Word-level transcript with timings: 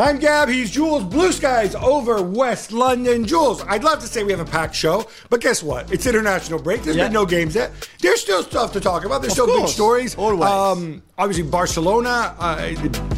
I'm 0.00 0.18
Gab, 0.18 0.48
he's 0.48 0.70
Jules, 0.70 1.04
Blue 1.04 1.30
Skies 1.30 1.74
over 1.74 2.22
West 2.22 2.72
London. 2.72 3.26
Jules, 3.26 3.62
I'd 3.68 3.84
love 3.84 3.98
to 4.00 4.06
say 4.06 4.24
we 4.24 4.30
have 4.30 4.40
a 4.40 4.46
packed 4.46 4.74
show, 4.74 5.06
but 5.28 5.42
guess 5.42 5.62
what? 5.62 5.92
It's 5.92 6.06
international 6.06 6.58
break. 6.58 6.82
There's 6.82 6.96
Yeah. 6.96 7.04
been 7.04 7.12
no 7.12 7.26
games 7.26 7.54
yet. 7.54 7.70
There's 8.00 8.18
still 8.22 8.42
stuff 8.42 8.72
to 8.72 8.80
talk 8.80 9.04
about. 9.04 9.20
There's 9.20 9.34
still 9.34 9.46
big 9.46 9.56
course. 9.58 9.74
stories. 9.74 10.14
Always. 10.14 10.48
Um, 10.48 11.02
obviously, 11.18 11.42
Barcelona, 11.42 12.34
uh, 12.38 12.72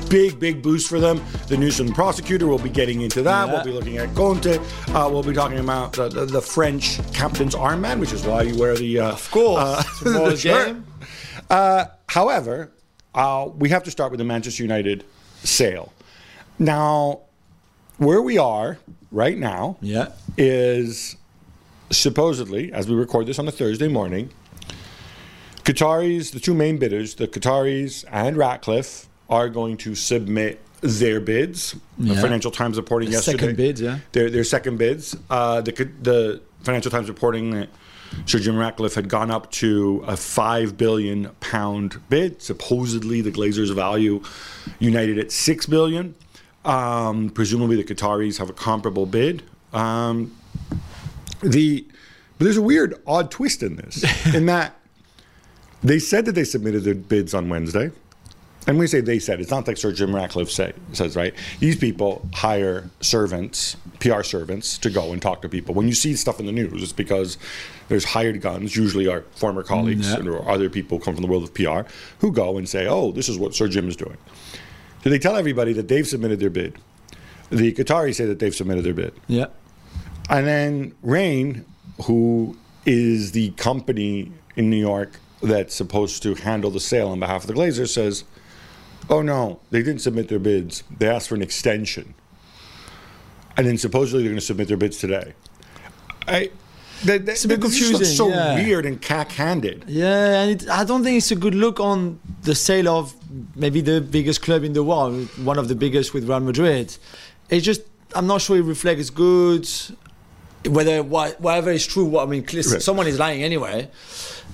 big, 0.08 0.40
big 0.40 0.60
boost 0.60 0.88
for 0.88 0.98
them. 0.98 1.22
The 1.46 1.56
news 1.56 1.76
from 1.76 1.86
the 1.86 1.94
prosecutor, 1.94 2.48
we'll 2.48 2.58
be 2.58 2.68
getting 2.68 3.02
into 3.02 3.22
that. 3.22 3.46
Yeah. 3.46 3.52
We'll 3.54 3.64
be 3.64 3.70
looking 3.72 3.98
at 3.98 4.12
Conte. 4.16 4.58
Uh, 4.88 5.08
we'll 5.08 5.22
be 5.22 5.32
talking 5.34 5.60
about 5.60 5.92
the, 5.92 6.08
the, 6.08 6.26
the 6.26 6.42
French 6.42 6.98
captain's 7.12 7.54
armband, 7.54 8.00
which 8.00 8.12
is 8.12 8.24
why 8.24 8.42
you 8.42 8.58
wear 8.58 8.74
the. 8.76 8.98
Uh, 8.98 9.12
Of 9.12 9.30
course. 9.30 9.62
uh, 9.62 9.82
the 10.02 10.36
shirt. 10.36 10.66
game. 10.66 10.84
Uh, 11.48 11.84
however, 12.08 12.72
uh, 13.14 13.48
we 13.56 13.68
have 13.68 13.84
to 13.84 13.90
start 13.92 14.10
with 14.10 14.18
the 14.18 14.24
Manchester 14.24 14.64
United 14.64 15.04
sale. 15.44 15.92
Now, 16.66 17.22
where 17.98 18.22
we 18.22 18.38
are 18.38 18.78
right 19.10 19.36
now 19.36 19.78
Yeah. 19.82 20.08
is 20.38 21.16
supposedly, 21.90 22.72
as 22.72 22.86
we 22.88 22.94
record 22.94 23.26
this 23.26 23.40
on 23.40 23.48
a 23.48 23.50
Thursday 23.50 23.88
morning, 23.88 24.30
Qataris, 25.64 26.30
the 26.30 26.38
two 26.38 26.54
main 26.54 26.78
bidders, 26.78 27.16
the 27.16 27.26
Qataris 27.26 28.04
and 28.12 28.36
Ratcliffe, 28.36 29.08
are 29.28 29.48
going 29.48 29.76
to 29.78 29.96
submit 29.96 30.60
their 30.82 31.18
bids. 31.20 31.74
The 31.98 32.14
Financial 32.14 32.50
Times 32.52 32.76
reporting 32.76 33.08
The 33.10 33.14
yesterday. 33.16 33.38
second 33.38 33.56
bids, 33.56 33.80
yeah. 33.80 33.98
Their, 34.12 34.30
their 34.30 34.44
second 34.44 34.78
bids. 34.78 35.16
Uh, 35.30 35.62
the, 35.62 35.72
the 36.02 36.40
Financial 36.62 36.90
Times 36.92 37.08
reporting 37.08 37.50
that 37.52 37.70
Sir 38.26 38.38
Jim 38.38 38.56
Ratcliffe 38.56 38.94
had 38.94 39.08
gone 39.08 39.30
up 39.32 39.50
to 39.52 40.04
a 40.06 40.16
five 40.16 40.76
billion 40.76 41.30
pound 41.40 42.00
bid. 42.08 42.40
Supposedly, 42.40 43.20
the 43.20 43.30
Glazers 43.32 43.74
value 43.74 44.22
United 44.78 45.18
at 45.18 45.32
six 45.32 45.66
billion. 45.66 46.14
Um, 46.64 47.30
presumably, 47.30 47.76
the 47.82 47.84
Qataris 47.94 48.38
have 48.38 48.50
a 48.50 48.52
comparable 48.52 49.06
bid. 49.06 49.42
Um, 49.72 50.36
the 51.42 51.86
but 52.38 52.44
there's 52.44 52.56
a 52.56 52.62
weird, 52.62 52.94
odd 53.06 53.30
twist 53.30 53.62
in 53.62 53.76
this, 53.76 54.04
in 54.34 54.46
that 54.46 54.76
they 55.82 55.98
said 55.98 56.24
that 56.26 56.32
they 56.32 56.44
submitted 56.44 56.84
their 56.84 56.94
bids 56.94 57.34
on 57.34 57.48
Wednesday. 57.48 57.90
And 58.64 58.76
when 58.76 58.78
we 58.78 58.86
say 58.86 59.00
they 59.00 59.18
said, 59.18 59.40
it's 59.40 59.50
not 59.50 59.66
like 59.66 59.76
Sir 59.76 59.92
Jim 59.92 60.14
Ratcliffe 60.14 60.48
say, 60.50 60.72
says, 60.92 61.16
right? 61.16 61.34
These 61.58 61.76
people 61.76 62.28
hire 62.32 62.88
servants, 63.00 63.76
PR 63.98 64.22
servants, 64.22 64.78
to 64.78 64.90
go 64.90 65.12
and 65.12 65.20
talk 65.20 65.42
to 65.42 65.48
people. 65.48 65.74
When 65.74 65.88
you 65.88 65.94
see 65.94 66.14
stuff 66.14 66.38
in 66.38 66.46
the 66.46 66.52
news, 66.52 66.80
it's 66.80 66.92
because 66.92 67.38
there's 67.88 68.04
hired 68.04 68.40
guns, 68.40 68.76
usually 68.76 69.08
our 69.08 69.22
former 69.32 69.64
colleagues 69.64 70.08
Yeah. 70.12 70.24
or 70.28 70.48
other 70.48 70.70
people 70.70 71.00
come 71.00 71.14
from 71.14 71.22
the 71.22 71.28
world 71.28 71.42
of 71.42 71.52
PR, 71.54 71.90
who 72.20 72.30
go 72.30 72.56
and 72.56 72.68
say, 72.68 72.86
oh, 72.86 73.10
this 73.10 73.28
is 73.28 73.36
what 73.36 73.52
Sir 73.52 73.66
Jim 73.66 73.88
is 73.88 73.96
doing. 73.96 74.16
So 75.02 75.10
they 75.10 75.18
tell 75.18 75.36
everybody 75.36 75.72
that 75.72 75.88
they've 75.88 76.06
submitted 76.06 76.40
their 76.40 76.50
bid. 76.50 76.78
The 77.50 77.72
Qataris 77.72 78.14
say 78.14 78.26
that 78.26 78.38
they've 78.38 78.54
submitted 78.54 78.84
their 78.84 78.94
bid. 78.94 79.12
Yeah. 79.28 79.46
And 80.30 80.46
then 80.46 80.94
Raine, 81.02 81.64
who 82.04 82.56
is 82.86 83.32
the 83.32 83.50
company 83.50 84.32
in 84.56 84.70
New 84.70 84.78
York 84.78 85.18
that's 85.42 85.74
supposed 85.74 86.22
to 86.22 86.34
handle 86.34 86.70
the 86.70 86.80
sale 86.80 87.08
on 87.08 87.20
behalf 87.20 87.42
of 87.42 87.48
the 87.48 87.54
Glazers, 87.54 87.92
says, 87.92 88.24
"Oh 89.10 89.22
no, 89.22 89.60
they 89.70 89.82
didn't 89.82 90.00
submit 90.00 90.28
their 90.28 90.38
bids. 90.38 90.84
They 90.96 91.08
asked 91.08 91.28
for 91.28 91.34
an 91.34 91.42
extension, 91.42 92.14
and 93.56 93.66
then 93.66 93.76
supposedly 93.76 94.22
they're 94.22 94.30
going 94.30 94.40
to 94.40 94.46
submit 94.46 94.68
their 94.68 94.76
bids 94.76 94.98
today." 94.98 95.34
I. 96.26 96.50
That, 97.04 97.26
that, 97.26 97.32
It's 97.32 97.44
a 97.44 97.48
bit 97.48 97.60
this 97.60 97.78
just 97.78 97.92
looks 97.92 98.08
confusing, 98.08 98.16
so 98.16 98.28
yeah. 98.28 98.54
weird 98.54 98.86
and 98.86 99.00
cack-handed. 99.00 99.84
Yeah, 99.88 100.42
and 100.42 100.50
it, 100.62 100.68
I 100.68 100.84
don't 100.84 101.02
think 101.02 101.18
it's 101.18 101.30
a 101.30 101.36
good 101.36 101.54
look 101.54 101.80
on 101.80 102.20
the 102.42 102.54
sale 102.54 102.88
of 102.88 103.14
maybe 103.56 103.80
the 103.80 104.00
biggest 104.00 104.42
club 104.42 104.62
in 104.64 104.72
the 104.72 104.84
world, 104.84 105.26
one 105.44 105.58
of 105.58 105.68
the 105.68 105.74
biggest 105.74 106.14
with 106.14 106.28
Real 106.28 106.40
Madrid. 106.40 106.96
It's 107.50 107.64
just 107.64 107.82
I'm 108.14 108.26
not 108.26 108.40
sure 108.40 108.56
it 108.56 108.62
reflects 108.62 109.10
good. 109.10 109.68
Whether 110.66 111.02
wha- 111.02 111.32
whatever 111.38 111.72
is 111.72 111.84
true, 111.86 112.04
what 112.04 112.22
I 112.26 112.30
mean, 112.30 112.46
someone 112.46 113.06
is 113.08 113.18
lying 113.18 113.42
anyway. 113.42 113.90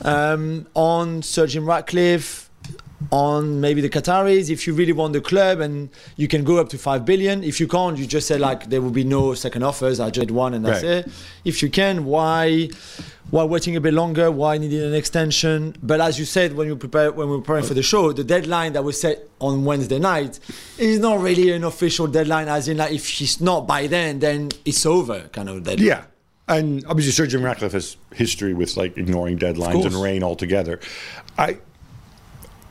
Um, 0.02 0.66
on 0.74 1.22
Sir 1.22 1.46
Jim 1.46 1.66
Ratcliffe, 1.66 2.47
on 3.12 3.60
maybe 3.60 3.80
the 3.80 3.88
Qataris, 3.88 4.50
if 4.50 4.66
you 4.66 4.74
really 4.74 4.92
want 4.92 5.12
the 5.12 5.20
club 5.20 5.60
and 5.60 5.88
you 6.16 6.26
can 6.26 6.42
go 6.44 6.58
up 6.58 6.68
to 6.70 6.78
five 6.78 7.04
billion. 7.04 7.44
If 7.44 7.60
you 7.60 7.68
can't, 7.68 7.96
you 7.96 8.06
just 8.06 8.26
say 8.26 8.38
like 8.38 8.68
there 8.70 8.82
will 8.82 8.90
be 8.90 9.04
no 9.04 9.34
second 9.34 9.62
offers. 9.62 10.00
I 10.00 10.10
just 10.10 10.26
did 10.28 10.30
one 10.34 10.52
and 10.54 10.64
that's 10.64 10.82
Right. 10.82 11.06
it. 11.06 11.12
If 11.44 11.62
you 11.62 11.70
can, 11.70 12.04
why 12.04 12.70
why 13.30 13.44
waiting 13.44 13.76
a 13.76 13.80
bit 13.80 13.94
longer? 13.94 14.30
Why 14.30 14.58
needing 14.58 14.80
an 14.82 14.94
extension? 14.94 15.76
But 15.82 16.00
as 16.00 16.18
you 16.18 16.24
said 16.24 16.56
when 16.56 16.66
you 16.66 16.76
prepare 16.76 17.12
when 17.12 17.28
we 17.28 17.36
were 17.36 17.42
preparing 17.42 17.64
for 17.64 17.74
the 17.74 17.82
show, 17.82 18.12
the 18.12 18.24
deadline 18.24 18.72
that 18.72 18.82
was 18.82 19.00
set 19.00 19.28
on 19.40 19.64
Wednesday 19.64 19.98
night 20.00 20.40
is 20.78 20.98
not 20.98 21.20
really 21.20 21.52
an 21.52 21.62
official 21.62 22.06
deadline. 22.08 22.48
As 22.48 22.66
in, 22.68 22.78
like 22.78 22.92
if 22.92 23.20
it's 23.20 23.40
not 23.40 23.66
by 23.66 23.86
then, 23.86 24.18
then 24.18 24.48
it's 24.64 24.84
over, 24.84 25.20
kind 25.32 25.48
of 25.48 25.62
deadline. 25.62 25.86
Yeah. 25.86 26.04
And 26.48 26.82
obviously, 26.86 27.12
Sir 27.12 27.26
Jim 27.26 27.42
Ratcliffe 27.44 27.72
has 27.72 27.96
history 28.14 28.54
with 28.54 28.76
like 28.78 28.96
ignoring 28.96 29.38
deadlines 29.38 29.84
and 29.84 29.94
Raine 29.94 30.22
altogether. 30.22 30.80
I, 31.36 31.58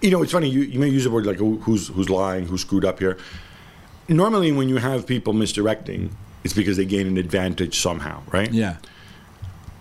you 0.02 0.12
know, 0.12 0.22
it's 0.22 0.32
funny. 0.32 0.50
You, 0.50 0.62
you 0.62 0.80
may 0.80 0.90
use 0.90 1.04
the 1.04 1.10
word 1.12 1.26
like 1.26 1.38
who's 1.38 1.88
who's 1.88 2.10
lying, 2.10 2.46
who 2.48 2.58
screwed 2.58 2.86
up 2.86 3.00
here. 3.00 3.18
Normally, 4.10 4.52
when 4.52 4.70
you 4.70 4.78
have 4.78 5.06
people 5.06 5.34
misdirecting, 5.34 6.16
it's 6.44 6.54
because 6.54 6.78
they 6.78 6.86
gain 6.86 7.08
an 7.08 7.18
advantage 7.18 7.80
somehow, 7.80 8.22
right? 8.32 8.52
Yeah. 8.54 8.78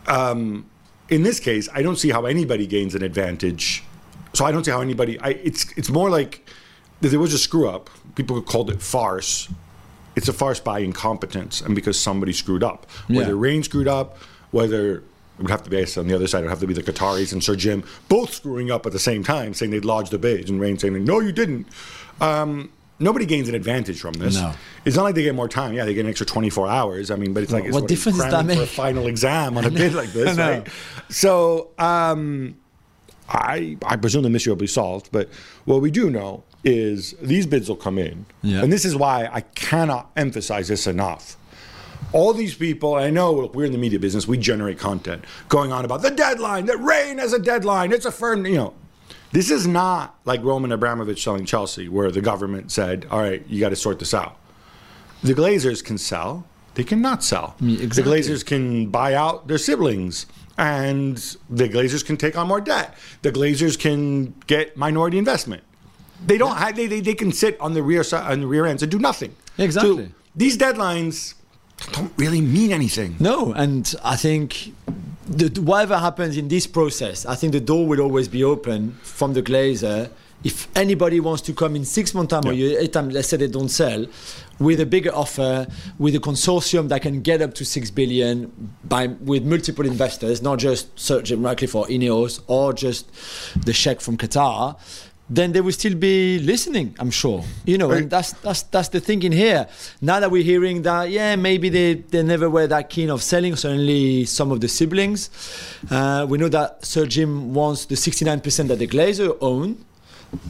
Um, 0.07 0.67
in 1.09 1.23
this 1.23 1.39
case, 1.41 1.69
I 1.73 1.83
don't 1.83 1.97
see 1.97 2.11
how 2.11 2.27
anybody 2.27 2.67
gains 2.67 2.95
an 2.95 3.03
advantage. 3.03 3.85
So 4.35 4.45
I 4.45 4.53
don't 4.53 4.65
see 4.65 4.71
how 4.71 4.81
anybody. 4.81 5.19
I, 5.21 5.31
it's 5.31 5.73
it's 5.77 5.89
more 5.91 6.11
like 6.11 6.49
if 7.03 7.11
there 7.11 7.21
was 7.21 7.35
a 7.35 7.39
screw 7.39 7.69
up. 7.69 7.91
People 8.15 8.41
called 8.41 8.71
it 8.71 8.81
farce. 8.81 9.49
It's 10.17 10.29
a 10.29 10.33
farce 10.33 10.59
by 10.59 10.79
incompetence 10.79 11.61
and 11.61 11.75
because 11.75 12.01
somebody 12.01 12.33
screwed 12.33 12.63
up. 12.65 12.87
Whether 13.09 13.33
Yeah. 13.33 13.41
Raine 13.41 13.63
screwed 13.63 13.87
up, 13.89 14.17
whether 14.51 15.03
it 15.39 15.43
would 15.43 15.51
have 15.51 15.63
to 15.65 15.71
be 15.71 15.77
on 15.77 16.07
the 16.09 16.15
other 16.15 16.27
side. 16.27 16.39
It 16.39 16.43
would 16.43 16.51
have 16.51 16.61
to 16.61 16.67
be 16.67 16.75
the 16.75 16.83
Qataris 16.83 17.33
and 17.33 17.45
Sir 17.45 17.57
Jim 17.57 17.85
both 18.09 18.33
screwing 18.33 18.71
up 18.71 18.87
at 18.87 18.93
the 18.93 18.99
same 18.99 19.23
time, 19.23 19.53
saying 19.55 19.71
they'd 19.71 19.85
lodged 19.85 20.11
the 20.11 20.19
bid, 20.19 20.49
and 20.49 20.61
Raine 20.61 20.79
saying 20.79 21.05
no, 21.05 21.21
you 21.21 21.33
didn't. 21.33 21.67
Um, 22.21 22.73
nobody 22.99 23.27
gains 23.27 23.49
an 23.49 23.55
advantage 23.55 24.01
from 24.01 24.15
this. 24.15 24.37
No. 24.37 24.55
It's 24.87 24.97
not 24.97 25.03
like 25.03 25.15
they 25.15 25.23
get 25.23 25.35
more 25.35 25.49
time. 25.49 25.75
Yeah, 25.75 25.85
they 25.85 25.93
get 25.93 26.05
an 26.05 26.09
extra 26.11 26.27
24 26.27 26.69
hours. 26.69 27.11
I 27.11 27.17
mean, 27.17 27.35
but 27.35 27.43
it's 27.43 27.53
like 27.53 27.65
it's 27.65 27.75
what 27.75 27.87
difference 27.89 28.19
does 28.19 28.31
that 28.31 28.47
make? 28.47 28.57
for 28.57 28.65
a 28.65 28.67
final 28.67 29.07
exam 29.07 29.59
on 29.59 29.65
a 29.67 29.71
bid 29.83 29.95
like 29.95 30.13
this, 30.13 30.39
right? 30.39 30.67
So 31.11 31.69
um, 31.79 32.57
I 33.29 33.77
I 33.85 33.97
presume 33.97 34.23
the 34.23 34.31
mystery 34.31 34.53
will 34.53 34.57
be 34.57 34.67
solved. 34.67 35.11
But 35.13 35.29
what 35.67 35.83
we 35.83 35.91
do 35.91 36.11
know 36.11 36.45
is 36.65 37.15
these 37.21 37.47
bids 37.47 37.69
will 37.69 37.77
come 37.77 37.99
in, 37.99 38.27
Yeah. 38.43 38.63
and 38.63 38.73
this 38.73 38.85
is 38.85 38.97
why 38.97 39.29
I 39.31 39.43
cannot 39.43 40.11
emphasize 40.17 40.69
this 40.69 40.87
enough. 40.87 41.37
All 42.17 42.33
these 42.33 42.55
people, 42.55 42.95
I 42.95 43.11
know 43.11 43.31
look, 43.35 43.55
we're 43.55 43.67
in 43.67 43.73
the 43.73 43.79
media 43.79 43.99
business, 43.99 44.27
we 44.27 44.39
generate 44.39 44.79
content 44.79 45.23
going 45.51 45.71
on 45.71 45.85
about 45.85 46.01
the 46.01 46.11
deadline, 46.11 46.65
that 46.65 46.79
Raine 46.79 47.19
has 47.19 47.35
a 47.35 47.39
deadline, 47.39 47.93
it's 47.93 48.07
a 48.07 48.11
firm, 48.11 48.47
you 48.47 48.55
know. 48.55 48.75
This 49.33 49.51
is 49.51 49.67
not 49.67 50.19
like 50.25 50.43
Roman 50.43 50.73
Abramovich 50.73 51.23
selling 51.23 51.45
Chelsea, 51.45 51.91
where 51.91 52.11
the 52.11 52.23
government 52.23 52.73
said, 52.73 53.07
all 53.11 53.21
right, 53.21 53.45
you 53.49 53.61
got 53.61 53.69
to 53.69 53.77
sort 53.77 53.99
this 53.99 54.15
out. 54.15 54.39
The 55.23 55.35
Glazers 55.35 55.85
can 55.85 55.99
sell, 55.99 56.47
they 56.73 56.85
cannot 56.85 57.23
sell. 57.23 57.55
Mm, 57.61 57.77
The 57.77 57.85
exactly. 57.85 58.13
Glazers 58.21 58.47
can 58.47 58.87
buy 58.87 59.13
out 59.13 59.47
their 59.47 59.59
siblings, 59.59 60.25
and 60.57 61.19
the 61.51 61.69
Glazers 61.69 62.03
can 62.03 62.17
take 62.17 62.35
on 62.39 62.49
more 62.49 62.63
debt. 62.63 62.97
The 63.21 63.31
Glazers 63.33 63.79
can 63.79 64.35
get 64.47 64.75
minority 64.75 65.19
investment. 65.19 65.65
They 66.25 66.39
don't. 66.39 66.57
Have, 66.57 66.77
they, 66.77 66.87
they 66.87 67.01
they 67.01 67.15
can 67.15 67.31
sit 67.31 67.61
on 67.61 67.75
the 67.75 67.83
rear 67.83 68.03
side 68.03 68.33
on 68.33 68.41
the 68.41 68.47
rear 68.47 68.65
ends 68.65 68.83
and 68.83 68.91
do 68.91 68.99
nothing. 68.99 69.37
Exactly. 69.59 70.07
So 70.07 70.13
these 70.35 70.57
deadlines 70.57 71.35
don't 71.93 72.13
really 72.17 72.41
mean 72.41 72.73
anything. 72.73 73.17
No, 73.21 73.53
and 73.53 73.95
I 74.03 74.17
think 74.17 74.73
the, 75.29 75.49
whatever 75.61 75.99
happens 75.99 76.37
in 76.37 76.49
this 76.49 76.67
process, 76.67 77.27
I 77.27 77.35
think 77.35 77.53
the 77.53 77.61
door 77.61 77.87
will 77.87 78.01
always 78.01 78.29
be 78.29 78.43
open 78.45 78.93
from 79.03 79.35
the 79.35 79.43
glazer. 79.43 80.11
If 80.45 80.69
anybody 80.77 81.19
wants 81.19 81.43
to 81.43 81.53
come 81.55 81.75
in 81.75 81.85
six 81.85 82.15
months 82.15 82.31
time 82.31 82.45
or 82.45 82.53
Yeah. 82.53 82.69
year, 82.69 82.81
eight 82.81 82.93
time, 82.93 83.11
let's 83.11 83.29
say 83.29 83.37
they 83.37 83.49
don't 83.49 83.71
sell, 83.71 84.07
with 84.59 84.81
a 84.81 84.87
bigger 84.87 85.13
offer, 85.15 85.67
with 85.99 86.15
a 86.15 86.21
consortium 86.21 86.89
that 86.89 87.03
can 87.03 87.21
get 87.21 87.43
up 87.43 87.55
to 87.55 87.65
six 87.65 87.91
billion 87.91 88.53
by 88.85 89.09
with 89.09 89.45
multiple 89.45 89.85
investors, 89.87 90.43
not 90.43 90.59
just 90.59 90.89
Sir 90.99 91.23
Jim 91.23 91.43
for 91.43 91.85
or 91.85 91.87
Ineos 91.89 92.41
or 92.47 92.73
just 92.73 93.07
the 93.65 93.73
sheikh 93.73 94.01
from 94.01 94.17
Qatar, 94.17 94.77
then 95.29 95.53
they 95.53 95.61
will 95.61 95.73
still 95.73 95.95
be 95.95 96.39
listening, 96.39 96.95
I'm 97.01 97.11
sure. 97.11 97.43
You 97.65 97.79
know, 97.79 97.89
Right. 97.91 98.03
and 98.03 98.11
that's 98.11 98.33
that's 98.45 98.63
that's 98.63 98.89
the 98.91 99.01
thinking 99.01 99.33
here. 99.33 99.67
Now 100.01 100.21
that 100.21 100.31
we're 100.31 100.45
hearing 100.45 100.83
that, 100.83 101.11
yeah, 101.11 101.35
maybe 101.37 101.69
they, 101.69 101.95
they 101.95 102.23
never 102.23 102.49
were 102.49 102.67
that 102.69 102.91
keen 102.91 103.11
of 103.11 103.23
selling. 103.23 103.57
Certainly, 103.57 104.27
some 104.27 104.53
of 104.53 104.61
the 104.61 104.69
siblings. 104.69 105.31
Uh, 105.91 106.27
we 106.29 106.39
know 106.39 106.49
that 106.49 106.85
Sir 106.85 107.07
Jim 107.07 107.53
wants 107.55 107.87
the 107.87 107.97
69% 107.97 108.69
that 108.69 108.79
the 108.79 108.87
Glazer 108.87 109.37
own, 109.41 109.85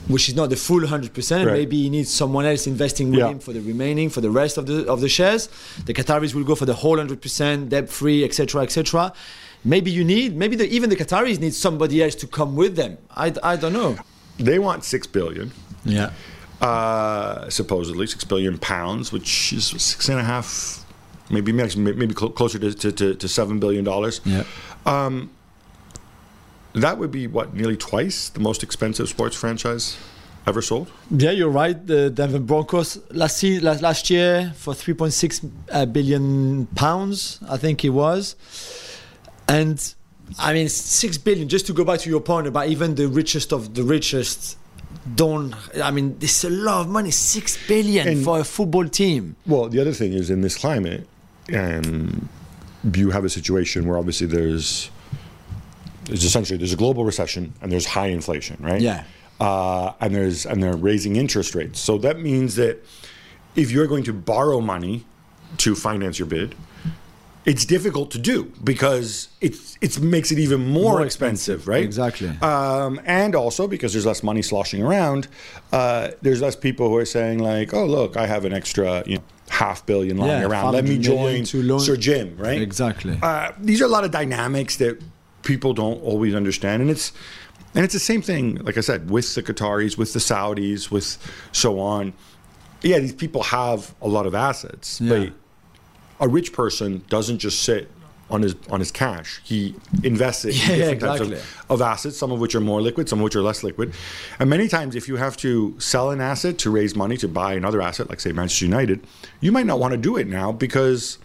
which 0.08 0.28
is 0.28 0.34
not 0.34 0.50
the 0.50 0.56
full 0.56 0.81
100%. 0.81 1.46
Right. 1.46 1.52
Maybe 1.52 1.82
he 1.84 1.88
needs 1.90 2.11
someone 2.12 2.44
else 2.44 2.67
investing 2.67 3.11
with 3.11 3.20
Yeah. 3.20 3.29
him 3.31 3.38
for 3.38 3.52
the 3.55 3.61
remaining, 3.61 4.11
for 4.11 4.20
the 4.20 4.31
rest 4.31 4.58
of 4.58 4.67
the 4.67 4.87
of 4.87 5.00
the 5.00 5.08
shares. 5.08 5.49
The 5.87 5.94
Qataris 5.94 6.34
will 6.34 6.44
go 6.44 6.55
for 6.55 6.67
the 6.67 6.75
whole 6.75 6.99
100%, 6.99 7.70
debt 7.70 7.88
free, 7.88 8.25
etc., 8.25 8.62
etc. 8.62 9.12
Maybe 9.64 9.90
you 9.90 10.05
need, 10.05 10.37
maybe 10.37 10.55
the, 10.55 10.69
even 10.69 10.90
the 10.90 10.96
Qataris 10.96 11.40
need 11.40 11.55
somebody 11.55 12.02
else 12.02 12.14
to 12.17 12.26
come 12.26 12.55
with 12.56 12.76
them. 12.76 12.99
I, 13.17 13.32
I 13.43 13.56
don't 13.56 13.72
know. 13.72 13.96
They 14.38 14.59
want 14.59 14.85
six 14.85 15.06
billion. 15.06 15.53
Yeah. 15.85 16.11
uh, 16.61 17.49
supposedly 17.50 18.06
six 18.06 18.25
billion 18.25 18.59
pounds, 18.59 19.12
which 19.12 19.53
is 19.53 19.67
six 19.67 20.09
and 20.09 20.19
a 20.19 20.25
half, 20.25 20.85
maybe 21.31 21.53
maybe 21.53 22.15
cl- 22.15 22.31
closer 22.33 22.59
to, 22.59 22.73
to, 22.75 22.93
to, 22.93 23.15
to 23.15 23.29
seven 23.29 23.61
billion 23.61 23.85
dollars. 23.85 24.21
Yeah. 24.25 24.44
Um, 24.85 25.31
that 26.73 26.99
would 26.99 27.11
be 27.11 27.27
what 27.27 27.55
nearly 27.55 27.77
twice 27.77 28.29
the 28.29 28.41
most 28.41 28.62
expensive 28.62 29.09
sports 29.09 29.37
franchise 29.37 29.97
ever 30.47 30.62
sold. 30.62 30.91
Yeah, 31.11 31.31
you're 31.31 31.50
right. 31.50 31.87
The 31.87 32.11
Denver 32.11 32.39
Broncos 32.39 32.99
last 33.11 33.43
year, 33.43 33.61
last, 33.61 34.11
year 34.11 34.53
for 34.56 34.75
3.6 34.75 35.50
uh, 35.73 36.75
pounds, 36.75 37.41
I 37.49 37.56
think 37.56 37.85
it 37.85 37.91
was, 37.91 38.37
and 39.49 39.94
I 40.38 40.52
mean 40.52 40.69
six 40.69 41.19
billion. 41.19 41.49
Just 41.49 41.67
to 41.67 41.73
go 41.73 41.84
back 41.84 42.00
to 42.00 42.11
your 42.11 42.20
point 42.20 42.46
about 42.46 42.69
even 42.69 42.94
the 42.94 43.08
richest 43.08 43.52
of 43.52 43.75
the 43.75 43.82
richest 43.82 44.58
don't. 45.14 45.55
I 45.82 45.90
mean, 45.90 46.17
it's 46.20 46.44
a 46.44 46.50
lot 46.50 46.81
of 46.81 46.88
money. 46.88 47.11
Six 47.11 47.58
billion 47.69 48.08
And- 48.08 48.25
for 48.25 48.40
a 48.40 48.44
football 48.44 48.88
team. 48.88 49.37
Well, 49.46 49.69
the 49.69 49.81
other 49.81 49.93
thing 49.93 50.12
is 50.12 50.31
in 50.31 50.40
this 50.40 50.56
climate, 50.56 51.06
and 51.49 52.28
you 52.94 53.11
have 53.11 53.25
a 53.25 53.31
situation 53.31 53.87
where 53.87 53.99
obviously 53.99 54.26
there's 54.26 54.90
there's 56.05 56.25
essentially 56.25 56.56
there's 56.56 56.72
a 56.72 56.76
global 56.76 57.05
recession 57.05 57.52
and 57.61 57.70
there's 57.70 57.87
high 57.87 58.08
inflation, 58.08 58.56
right? 58.61 58.81
Yeah. 58.81 59.05
Uh, 59.40 59.93
and 60.00 60.14
there's 60.14 60.46
and 60.46 60.62
they're 60.62 60.76
raising 60.76 61.17
interest 61.17 61.55
rates. 61.55 61.81
So 61.81 61.99
that 61.99 62.20
means 62.20 62.56
that 62.56 62.84
if 63.55 63.70
you're 63.70 63.87
going 63.87 64.05
to 64.05 64.12
borrow 64.12 64.61
money 64.61 65.05
to 65.58 65.75
finance 65.75 66.19
your 66.19 66.26
bid, 66.26 66.55
it's 67.46 67.64
difficult 67.64 68.10
to 68.10 68.19
do 68.19 68.52
because 68.64 69.28
it's 69.40 69.78
it 69.81 70.00
makes 70.00 70.32
it 70.32 70.38
even 70.38 70.60
more, 70.66 70.94
More 70.94 71.02
expensive, 71.02 71.60
expensive, 71.60 71.69
right? 71.69 71.82
exactly. 71.84 72.28
Um, 72.43 73.00
and 73.06 73.34
also 73.37 73.69
because 73.69 73.93
there's 73.93 74.04
less 74.06 74.22
money 74.22 74.43
sloshing 74.43 74.82
around, 74.82 75.28
uh, 75.72 76.08
there's 76.22 76.43
less 76.43 76.56
people 76.56 76.88
who 76.88 76.96
are 76.96 77.04
saying 77.06 77.38
like, 77.38 77.72
"Oh, 77.72 77.87
look, 77.87 78.16
I 78.16 78.26
have 78.26 78.44
an 78.44 78.52
extra 78.52 79.02
you 79.06 79.16
know, 79.19 79.22
half 79.48 79.87
billion 79.87 80.16
lying 80.16 80.40
Yeah, 80.43 80.48
around. 80.48 80.72
Let 80.72 80.84
me 80.84 80.98
join 80.98 81.46
Sir 81.46 81.96
Jim." 81.96 82.37
Right? 82.37 82.60
Exactly. 82.60 83.16
Uh, 83.22 83.52
these 83.60 83.81
are 83.81 83.87
a 83.87 83.94
lot 83.96 84.04
of 84.04 84.10
dynamics 84.10 84.76
that 84.78 85.00
people 85.44 85.72
don't 85.72 86.02
always 86.02 86.34
understand, 86.34 86.82
and 86.82 86.90
it's 86.90 87.12
and 87.76 87.84
it's 87.84 87.94
the 87.94 88.00
same 88.00 88.22
thing. 88.22 88.56
Like 88.56 88.76
I 88.76 88.81
said, 88.81 89.08
with 89.10 89.32
the 89.37 89.43
Qataris, 89.43 89.96
with 89.96 90.12
the 90.14 90.19
Saudis, 90.20 90.90
with 90.90 91.16
so 91.52 91.78
on. 91.78 92.12
Yeah, 92.82 92.98
these 92.98 93.14
people 93.14 93.43
have 93.44 93.94
a 94.02 94.08
lot 94.08 94.26
of 94.26 94.34
assets, 94.34 95.00
Yeah. 95.00 95.08
but 95.16 95.32
a 96.21 96.29
rich 96.29 96.53
person 96.53 97.05
doesn't 97.09 97.39
just 97.39 97.63
sit 97.63 97.91
on 98.29 98.43
his 98.43 98.57
on 98.71 98.81
his 98.81 98.91
cash. 98.91 99.41
He 99.45 99.75
invests 100.03 100.45
it 100.45 100.55
Yeah, 100.69 100.75
in 100.91 100.99
different 100.99 101.31
types 101.31 101.43
of, 101.43 101.71
of 101.71 101.83
assets, 101.83 102.17
some 102.17 102.33
of 102.33 102.41
which 102.41 102.55
are 102.55 102.61
more 102.61 102.81
liquid, 102.83 103.09
some 103.09 103.21
of 103.21 103.25
which 103.25 103.37
are 103.37 103.43
less 103.43 103.63
liquid. 103.63 103.93
And 104.41 104.51
many 104.51 104.67
times, 104.69 104.97
if 104.97 105.07
you 105.09 105.17
have 105.17 105.37
to 105.39 105.79
sell 105.79 106.11
an 106.11 106.21
asset 106.21 106.59
to 106.59 106.71
raise 106.71 106.97
money 106.97 107.17
to 107.19 107.29
buy 107.29 107.55
another 107.55 107.81
asset, 107.81 108.09
like 108.09 108.19
say 108.21 108.33
Manchester 108.33 108.65
United, 108.65 109.07
you 109.41 109.53
might 109.53 109.67
not 109.67 109.79
want 109.79 109.93
to 109.93 109.99
do 109.99 110.17
it 110.17 110.27
now 110.27 110.51
because 110.53 111.19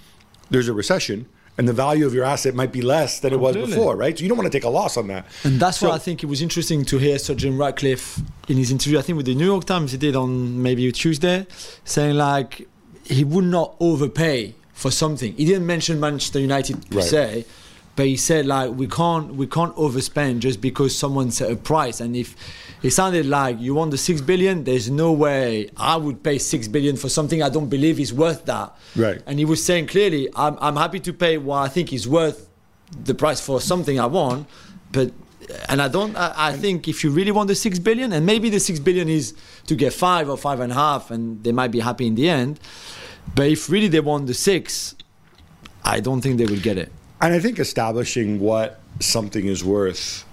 there's 0.50 0.68
a 0.68 0.74
recession. 0.74 1.28
And 1.58 1.68
the 1.68 1.74
value 1.74 2.08
of 2.08 2.14
your 2.14 2.24
asset 2.24 2.56
might 2.56 2.72
be 2.72 2.82
less 2.82 3.20
than 3.20 3.34
it 3.34 3.40
was 3.40 3.56
before, 3.56 3.96
right? 3.96 4.18
So 4.18 4.24
you 4.24 4.30
don't 4.30 4.38
want 4.38 4.52
to 4.52 4.58
take 4.58 4.64
a 4.64 4.70
loss 4.70 4.96
on 4.96 5.08
that. 5.08 5.26
And 5.44 5.60
that's 5.60 5.80
So- 5.80 5.90
why 5.90 5.96
I 5.96 6.00
think 6.00 6.24
it 6.24 6.28
was 6.28 6.42
interesting 6.42 6.86
to 6.86 6.98
hear 6.98 7.20
Sir 7.20 7.36
Jim 7.36 7.60
Ratcliffe 7.60 8.20
in 8.48 8.58
his 8.58 8.72
interview, 8.72 8.98
I 8.98 9.02
think 9.02 9.18
with 9.18 9.26
the 9.26 9.36
New 9.36 9.46
York 9.46 9.66
Times, 9.66 9.92
he 9.92 9.98
did 9.98 10.16
on 10.16 10.62
maybe 10.64 10.90
Tuesday, 10.94 11.46
saying 11.84 12.16
like 12.16 12.68
he 13.04 13.24
would 13.26 13.44
not 13.44 13.76
overpay 13.80 14.56
for 14.73 14.91
something. 14.91 15.33
He 15.33 15.45
didn't 15.45 15.65
mention 15.65 16.00
Manchester 16.00 16.39
United 16.39 16.89
per 16.89 16.97
Right. 16.97 17.06
se, 17.06 17.45
but 17.95 18.06
he 18.07 18.15
said 18.18 18.45
like 18.45 18.71
we 18.71 18.88
can't 18.88 19.35
we 19.35 19.45
can't 19.47 19.75
overspend 19.75 20.39
just 20.39 20.62
because 20.62 20.95
someone 20.97 21.29
set 21.31 21.51
a 21.51 21.56
price. 21.56 22.00
And 22.00 22.15
if 22.15 22.35
it 22.81 22.91
sounded 22.91 23.25
like 23.25 23.59
you 23.59 23.75
want 23.75 23.91
the 23.91 23.97
six 23.97 24.21
billion, 24.21 24.63
there's 24.63 24.89
no 24.89 25.12
way 25.12 25.69
I 25.77 25.97
would 25.97 26.23
pay 26.23 26.38
six 26.39 26.68
billion 26.68 26.95
for 26.95 27.09
something 27.09 27.44
I 27.44 27.50
don't 27.50 27.69
believe 27.69 28.00
is 28.00 28.13
worth 28.13 28.45
that. 28.45 28.75
Right. 28.95 29.21
And 29.27 29.38
he 29.39 29.45
was 29.45 29.63
saying 29.63 29.88
clearly, 29.88 30.29
I'm, 30.35 30.57
I'm 30.62 30.75
happy 30.77 31.00
to 31.01 31.13
pay 31.13 31.38
what 31.38 31.57
I 31.57 31.68
think 31.68 31.91
is 31.94 32.07
worth 32.07 32.47
the 33.03 33.13
price 33.13 33.39
for 33.39 33.62
something 33.62 34.00
I 34.00 34.06
want, 34.07 34.47
but 34.91 35.12
and 35.68 35.81
I 35.81 35.88
don't. 35.89 36.15
I, 36.15 36.33
I 36.50 36.53
think 36.53 36.88
if 36.88 37.03
you 37.03 37.09
really 37.12 37.31
want 37.31 37.47
the 37.50 37.56
six 37.56 37.77
billion, 37.77 38.13
and 38.13 38.25
maybe 38.25 38.50
the 38.50 38.59
six 38.59 38.79
billion 38.79 39.09
is 39.09 39.33
to 39.68 39.75
get 39.75 39.91
five 39.94 40.29
or 40.29 40.38
five 40.38 40.59
and 40.62 40.71
a 40.71 40.75
half, 40.75 41.12
and 41.12 41.44
they 41.44 41.51
might 41.51 41.71
be 41.71 41.81
happy 41.81 42.07
in 42.07 42.15
the 42.15 42.29
end. 42.29 42.59
But 43.35 43.47
if 43.47 43.69
really 43.69 43.88
they 43.88 44.00
want 44.00 44.27
the 44.27 44.33
six, 44.33 44.95
I 45.83 46.00
don't 46.00 46.21
think 46.21 46.38
they 46.38 46.45
will 46.45 46.59
get 46.59 46.77
it. 46.77 46.91
And 47.21 47.33
I 47.33 47.39
think 47.39 47.59
establishing 47.59 48.39
what 48.39 48.79
something 49.00 49.45
is 49.45 49.63
worth, 49.63 50.25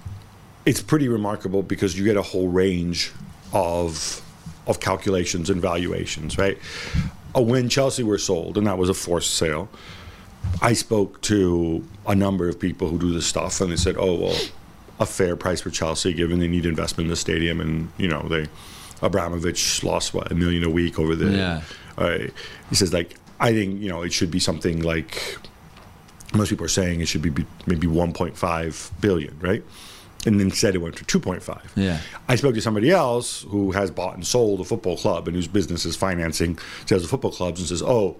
it's 0.66 0.80
pretty 0.82 1.08
remarkable 1.08 1.62
because 1.62 1.98
you 1.98 2.04
get 2.04 2.16
a 2.16 2.22
whole 2.22 2.48
range 2.48 3.12
of 3.52 4.22
of 4.66 4.80
calculations 4.80 5.48
and 5.48 5.62
valuations, 5.62 6.36
right? 6.36 6.58
Uh, 7.34 7.40
When 7.40 7.70
Chelsea 7.70 8.02
were 8.02 8.18
sold, 8.18 8.58
and 8.58 8.66
that 8.66 8.76
was 8.76 8.90
a 8.90 8.94
forced 8.94 9.34
sale, 9.36 9.70
I 10.60 10.74
spoke 10.74 11.22
to 11.22 11.82
a 12.06 12.14
number 12.14 12.48
of 12.50 12.60
people 12.60 12.88
who 12.88 12.98
do 12.98 13.10
this 13.12 13.26
stuff, 13.26 13.60
and 13.62 13.72
they 13.72 13.76
said, 13.76 13.96
"Oh, 13.98 14.14
well, 14.14 14.36
a 15.00 15.06
fair 15.06 15.36
price 15.36 15.60
for 15.62 15.70
Chelsea, 15.70 16.12
given 16.12 16.38
they 16.38 16.48
need 16.48 16.66
investment 16.66 17.06
in 17.06 17.10
the 17.10 17.16
stadium, 17.16 17.60
and 17.60 17.90
you 17.96 18.08
know 18.08 18.26
they." 18.28 18.48
Abramovich 19.00 19.84
lost 19.84 20.12
what 20.12 20.32
a 20.32 20.34
million 20.34 20.64
a 20.64 20.70
week 20.70 20.98
over 20.98 21.14
the. 21.14 21.30
Yeah. 21.30 21.62
Uh, 21.98 22.28
he 22.70 22.74
says 22.74 22.92
like 22.92 23.16
I 23.40 23.52
think 23.52 23.80
you 23.80 23.88
know 23.88 24.02
it 24.02 24.12
should 24.12 24.30
be 24.30 24.38
something 24.40 24.82
like 24.82 25.36
most 26.34 26.50
people 26.50 26.64
are 26.64 26.68
saying 26.68 27.00
it 27.00 27.08
should 27.08 27.22
be 27.22 27.30
be- 27.30 27.46
maybe 27.66 27.86
1.5 27.86 28.90
billion, 29.00 29.38
right? 29.40 29.64
And 30.26 30.40
instead 30.40 30.74
it 30.74 30.78
went 30.78 30.96
to 30.96 31.20
2.5. 31.20 31.70
Yeah. 31.76 32.00
I 32.28 32.36
spoke 32.36 32.54
to 32.54 32.60
somebody 32.60 32.90
else 32.90 33.42
who 33.42 33.70
has 33.72 33.90
bought 33.90 34.14
and 34.14 34.26
sold 34.26 34.60
a 34.60 34.64
football 34.64 34.96
club 34.96 35.26
and 35.28 35.34
whose 35.36 35.48
business 35.48 35.86
is 35.86 35.96
financing 35.96 36.58
sales 36.86 37.04
of 37.04 37.10
football 37.10 37.30
clubs 37.30 37.60
and 37.60 37.68
says, 37.68 37.82
oh, 37.82 38.16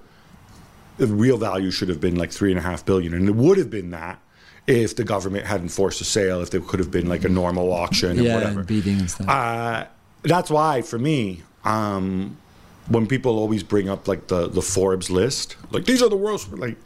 the 0.97 1.07
real 1.07 1.37
value 1.37 1.71
should 1.71 1.89
have 1.89 2.01
been 2.01 2.17
like 2.17 2.33
three 2.33 2.51
and 2.51 2.59
a 2.59 2.63
half 2.63 2.87
billion. 2.87 3.13
And 3.13 3.29
it 3.29 3.35
would 3.35 3.59
have 3.59 3.69
been 3.69 3.91
that 3.91 4.21
if 4.67 4.97
the 4.97 5.05
government 5.05 5.45
hadn't 5.47 5.69
forced 5.69 6.01
a 6.01 6.05
sale, 6.05 6.41
if 6.41 6.51
there 6.51 6.61
could 6.61 6.79
have 6.79 6.91
been 6.91 7.09
like 7.09 7.25
a 7.25 7.29
normal 7.29 7.73
auction 7.73 8.11
and 8.11 8.21
yeah, 8.25 8.35
whatever. 8.37 8.61
and 8.61 8.69
bidding 8.69 9.01
and 9.01 9.11
stuff. 9.11 9.29
Uh, 9.29 9.85
that's 10.23 10.51
why, 10.51 10.83
for 10.83 10.99
me, 10.99 11.43
um, 11.65 12.37
when 12.89 13.07
people 13.07 13.39
always 13.39 13.63
bring 13.63 13.89
up 13.89 14.09
like 14.09 14.29
the, 14.29 14.49
the 14.49 14.63
Forbes 14.63 15.11
list, 15.11 15.57
like 15.71 15.85
these 15.85 16.03
are 16.03 16.09
the 16.09 16.17
world's, 16.17 16.49
like 16.49 16.77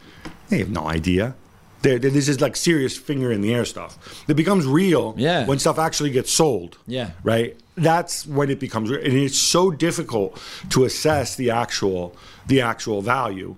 they 0.49 0.59
have 0.59 0.69
no 0.69 0.87
idea. 0.87 1.35
They're, 1.81 1.99
they're- 1.99 2.11
this 2.11 2.27
is 2.29 2.39
like 2.41 2.55
serious 2.55 2.97
finger 2.97 3.31
in 3.31 3.41
the 3.41 3.53
air 3.53 3.65
stuff. 3.65 4.23
It 4.27 4.35
becomes 4.35 4.65
real 4.65 5.15
Yeah. 5.17 5.45
when 5.45 5.59
stuff 5.59 5.77
actually 5.79 6.11
gets 6.11 6.31
sold. 6.31 6.77
Yeah. 6.87 7.11
Right. 7.23 7.57
That's 7.75 8.25
when 8.27 8.49
it 8.49 8.59
becomes 8.59 8.89
real, 8.91 9.01
and 9.03 9.13
it's 9.13 9.37
so 9.37 9.71
difficult 9.71 10.39
to 10.69 10.83
assess 10.85 11.35
the 11.35 11.49
actual 11.51 12.15
the 12.47 12.61
actual 12.61 13.01
value. 13.01 13.55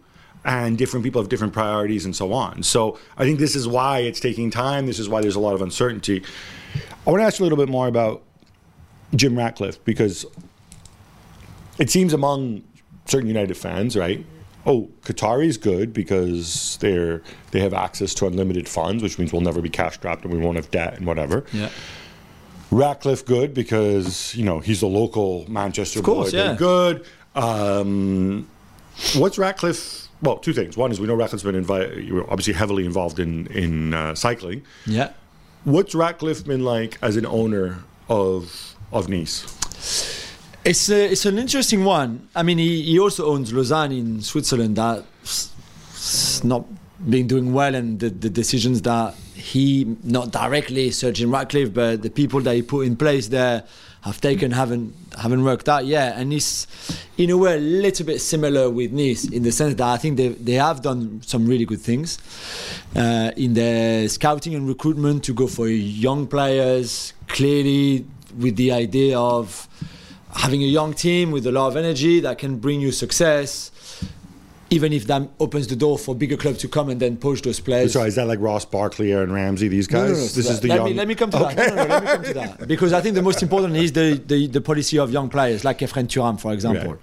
And 0.48 0.78
different 0.78 1.04
people 1.04 1.20
have 1.22 1.28
different 1.30 1.54
priorities 1.54 2.06
and 2.06 2.16
so 2.16 2.32
on. 2.32 2.62
So 2.62 3.00
I 3.18 3.24
think 3.26 3.40
this 3.40 3.56
is 3.56 3.68
why 3.68 4.00
it's 4.00 4.20
taking 4.20 4.52
time. 4.52 4.86
This 4.86 5.00
is 5.00 5.10
why 5.10 5.22
there's 5.22 5.36
a 5.36 5.40
lot 5.40 5.56
of 5.56 5.62
uncertainty. 5.64 6.22
I 7.06 7.10
want 7.10 7.20
to 7.22 7.26
ask 7.26 7.40
you 7.40 7.44
a 7.44 7.48
little 7.48 7.58
bit 7.58 7.68
more 7.68 7.88
about 7.88 8.22
Jim 9.16 9.36
Ratcliffe 9.36 9.84
because 9.86 10.24
it 11.78 11.90
seems 11.90 12.14
among 12.14 12.64
certain 13.06 13.28
United 13.28 13.56
fans, 13.56 13.96
right? 13.96 14.26
Oh, 14.66 14.90
Qatari 15.04 15.46
is 15.46 15.58
good 15.58 15.94
because 15.94 16.78
they're 16.82 17.22
they 17.52 17.60
have 17.60 17.74
access 17.74 18.14
to 18.16 18.26
unlimited 18.28 18.68
funds, 18.68 19.04
which 19.04 19.20
means 19.20 19.32
we'll 19.32 19.42
never 19.44 19.62
be 19.62 19.70
cash 19.70 19.96
strapped 19.96 20.24
and 20.26 20.34
we 20.34 20.40
won't 20.40 20.56
have 20.56 20.72
debt 20.72 20.98
and 20.98 21.06
whatever. 21.06 21.46
yeah. 21.54 21.70
Ratcliffe 22.72 23.24
good 23.26 23.54
because 23.54 24.34
you 24.36 24.44
know 24.44 24.60
he's 24.60 24.82
a 24.82 24.88
local 24.88 25.46
Manchester 25.50 26.00
Of 26.00 26.06
course, 26.06 26.32
boy. 26.32 26.38
Yeah. 26.38 26.56
Good. 26.56 27.06
Um, 27.36 28.50
what's 29.16 29.38
Ratcliffe? 29.38 30.08
Well, 30.22 30.38
two 30.38 30.52
things. 30.54 30.76
One 30.76 30.92
is 30.92 31.00
we 31.00 31.06
know 31.06 31.14
Ratcliffe's 31.16 31.44
been 31.44 31.64
invi- 31.64 32.26
obviously 32.28 32.54
heavily 32.54 32.86
involved 32.86 33.20
in 33.20 33.46
in 33.48 33.94
uh, 33.94 34.16
cycling. 34.16 34.64
Yeah. 34.88 35.12
What's 35.64 35.94
Ratcliffe 35.94 36.44
been 36.44 36.64
like 36.64 36.98
as 37.04 37.18
an 37.18 37.26
owner 37.28 37.84
of 38.10 38.76
of 38.92 39.10
Nice? 39.10 39.46
It's 40.66 40.90
a, 40.90 41.12
it's 41.12 41.28
an 41.28 41.38
interesting 41.38 41.84
one. 41.84 42.28
I 42.36 42.42
mean, 42.42 42.58
he, 42.58 42.82
he 42.82 43.00
also 43.00 43.28
owns 43.28 43.54
Lausanne 43.54 43.92
in 43.92 44.22
Switzerland. 44.22 44.78
That's 44.78 46.44
not 46.44 46.66
been 47.08 47.28
doing 47.28 47.54
well, 47.54 47.76
and 47.76 48.00
the, 48.00 48.10
the 48.10 48.32
decisions 48.32 48.82
that 48.82 49.14
he, 49.36 49.96
not 50.04 50.32
directly 50.32 50.90
Jim 50.90 51.32
Ratcliffe, 51.32 51.72
but 51.72 52.02
the 52.02 52.10
people 52.10 52.42
that 52.42 52.56
he 52.56 52.64
put 52.64 52.88
in 52.88 52.96
place 52.96 53.28
there 53.28 53.64
have 54.02 54.20
taken 54.22 54.52
haven't 54.52 54.96
haven't 55.20 55.44
worked 55.44 55.70
out 55.70 55.86
yet. 55.86 56.18
And 56.18 56.34
it's 56.34 56.66
in 57.16 57.30
a 57.30 57.38
way 57.38 57.54
a 57.54 57.60
little 57.60 58.06
bit 58.08 58.20
similar 58.20 58.68
with 58.68 58.92
Nice 58.92 59.26
in 59.26 59.44
the 59.44 59.52
sense 59.52 59.76
that 59.76 59.88
I 59.88 59.98
think 59.98 60.18
they 60.18 60.30
they 60.30 60.54
have 60.54 60.82
done 60.82 61.22
some 61.24 61.46
really 61.46 61.66
good 61.66 61.82
things 61.82 62.18
uh, 62.96 63.32
in 63.38 63.54
their 63.54 64.10
scouting 64.10 64.56
and 64.56 64.68
recruitment 64.68 65.24
to 65.26 65.34
go 65.36 65.46
for 65.46 65.68
young 65.68 66.26
players. 66.26 67.14
Clearly, 67.28 68.06
with 68.36 68.56
the 68.56 68.72
idea 68.72 69.20
of 69.20 69.68
having 70.36 70.62
a 70.64 70.68
young 70.68 70.94
team 70.94 71.32
with 71.32 71.46
a 71.48 71.52
lot 71.52 71.68
of 71.68 71.78
energy 71.78 72.20
that 72.22 72.38
can 72.38 72.58
bring 72.58 72.82
you 72.82 72.92
success. 72.92 73.72
even 74.72 74.92
if 74.92 75.06
that 75.06 75.22
opens 75.40 75.68
the 75.68 75.76
door 75.76 75.98
for 75.98 76.16
bigger 76.16 76.36
clubs 76.36 76.58
to 76.58 76.68
come 76.68 76.90
and 76.90 77.00
then 77.00 77.16
push 77.16 77.40
those 77.42 77.60
players. 77.60 77.94
Sorry, 77.94 78.08
is 78.08 78.16
that 78.16 78.28
like 78.28 78.40
Ross 78.42 78.66
Barkley, 78.66 79.14
Aaron 79.14 79.32
Ramsey, 79.32 79.68
these 79.68 79.86
guys? 79.88 80.10
no, 80.10 80.16
no, 80.16 80.22
this 80.22 80.50
is 80.50 80.60
the 80.60 80.68
let 80.68 80.76
young. 80.78 80.86
Me, 80.88 80.94
let 80.96 81.08
me 81.08 81.16
come 81.16 81.30
to 81.30 81.38
that. 81.38 81.56
No, 81.56 81.66
no, 81.68 81.76
no, 81.76 81.88
let 81.88 82.04
me 82.04 82.08
come 82.10 82.24
to 82.24 82.34
that. 82.34 82.68
Because 82.74 82.92
I 82.92 83.00
think 83.00 83.14
the 83.16 83.22
most 83.22 83.44
important 83.44 83.76
is 83.78 83.92
the, 83.94 84.20
the, 84.26 84.48
the 84.48 84.62
policy 84.62 84.98
of 84.98 85.12
young 85.12 85.30
players, 85.30 85.64
like 85.64 85.78
Khéphren 85.80 86.08
Thuram, 86.08 86.40
for 86.40 86.52
example, 86.52 86.98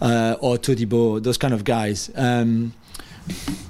uh, 0.00 0.36
or 0.40 0.58
Todibo, 0.58 1.20
those 1.20 1.36
kind 1.38 1.52
of 1.52 1.64
guys. 1.64 2.08
Um, 2.14 2.72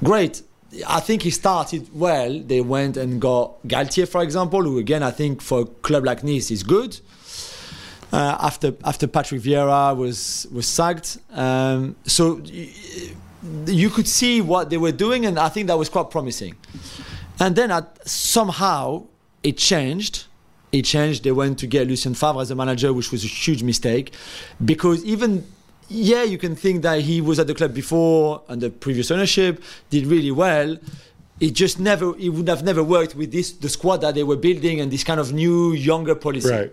great. 0.04 0.42
I 0.86 1.00
think 1.00 1.22
he 1.22 1.30
started 1.30 1.88
well. 1.94 2.38
They 2.40 2.60
went 2.60 2.98
and 2.98 3.18
got 3.18 3.66
Galtier, 3.66 4.06
for 4.06 4.22
example, 4.22 4.62
who 4.62 4.78
again 4.78 5.02
I 5.02 5.10
think 5.10 5.40
for 5.40 5.62
a 5.62 5.64
club 5.64 6.04
like 6.04 6.22
Nice 6.22 6.50
is 6.50 6.62
good. 6.62 7.00
Uh, 8.12 8.36
after 8.40 8.74
after 8.84 9.06
Patrick 9.06 9.42
Vieira 9.42 9.94
was 9.96 10.46
was 10.50 10.66
sacked, 10.66 11.18
um, 11.32 11.94
so 12.04 12.40
y- 12.44 12.70
you 13.66 13.90
could 13.90 14.08
see 14.08 14.40
what 14.40 14.70
they 14.70 14.78
were 14.78 14.92
doing, 14.92 15.26
and 15.26 15.38
I 15.38 15.48
think 15.50 15.66
that 15.66 15.76
was 15.78 15.88
quite 15.90 16.10
promising. 16.10 16.54
And 17.38 17.54
then 17.54 17.70
somehow 18.04 19.04
it 19.42 19.58
changed. 19.58 20.24
It 20.72 20.82
changed. 20.82 21.22
They 21.24 21.32
went 21.32 21.58
to 21.60 21.66
get 21.66 21.86
Lucien 21.86 22.14
Favre 22.14 22.40
as 22.40 22.50
a 22.50 22.54
manager, 22.54 22.92
which 22.92 23.12
was 23.12 23.24
a 23.24 23.28
huge 23.28 23.62
mistake, 23.62 24.12
because 24.64 25.04
even 25.04 25.44
yeah, 25.88 26.22
you 26.22 26.36
can 26.38 26.54
think 26.54 26.82
that 26.82 27.00
he 27.00 27.20
was 27.20 27.38
at 27.38 27.46
the 27.46 27.54
club 27.54 27.72
before 27.74 28.42
under 28.48 28.68
previous 28.70 29.10
ownership, 29.10 29.62
did 29.90 30.06
really 30.06 30.30
well. 30.30 30.76
It 31.40 31.52
just 31.52 31.78
never, 31.78 32.16
it 32.18 32.30
would 32.30 32.48
have 32.48 32.64
never 32.64 32.82
worked 32.82 33.14
with 33.14 33.32
this 33.32 33.52
the 33.52 33.68
squad 33.68 33.98
that 33.98 34.14
they 34.14 34.24
were 34.24 34.36
building 34.36 34.80
and 34.80 34.90
this 34.90 35.04
kind 35.04 35.20
of 35.20 35.32
new 35.32 35.72
younger 35.72 36.14
policy. 36.14 36.50
Right. 36.50 36.72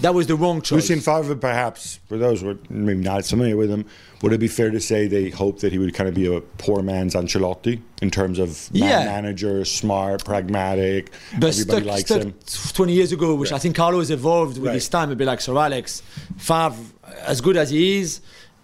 That 0.00 0.14
was 0.14 0.26
the 0.26 0.34
wrong 0.36 0.62
choice. 0.62 0.88
Lucien 0.88 1.00
Favre, 1.00 1.34
perhaps, 1.36 2.00
for 2.08 2.16
those 2.16 2.40
who 2.40 2.50
are 2.50 2.58
maybe 2.70 3.00
not 3.00 3.26
familiar 3.26 3.56
with 3.56 3.68
him, 3.70 3.84
would 4.22 4.32
it 4.32 4.40
be 4.40 4.48
fair 4.48 4.70
to 4.70 4.80
say 4.80 5.06
they 5.06 5.28
hoped 5.30 5.60
that 5.60 5.72
he 5.72 5.78
would 5.78 5.92
kind 5.94 6.08
of 6.08 6.14
be 6.14 6.26
a 6.34 6.40
poor 6.40 6.82
man's 6.82 7.14
Ancelotti 7.14 7.80
in 8.00 8.10
terms 8.10 8.38
of 8.38 8.72
man 8.72 8.82
Yeah. 8.82 9.04
manager, 9.04 9.64
smart, 9.64 10.24
pragmatic, 10.24 11.10
but 11.38 11.48
everybody 11.48 11.52
stuck, 11.52 11.84
likes 11.84 12.04
stuck 12.06 12.22
him? 12.22 12.34
20 12.72 12.92
years 12.92 13.12
ago, 13.12 13.34
which 13.34 13.50
Yeah. 13.50 13.56
I 13.56 13.58
think 13.60 13.76
Carlo 13.76 13.98
has 13.98 14.10
evolved 14.10 14.56
with 14.58 14.66
Right. 14.68 14.74
his 14.74 14.88
time, 14.88 15.08
it'd 15.10 15.18
be 15.18 15.24
like 15.24 15.40
Sir 15.40 15.56
Alex. 15.56 16.02
Favre, 16.38 16.74
as 17.26 17.40
good 17.40 17.56
as 17.56 17.70
he 17.70 17.98
is, 17.98 18.20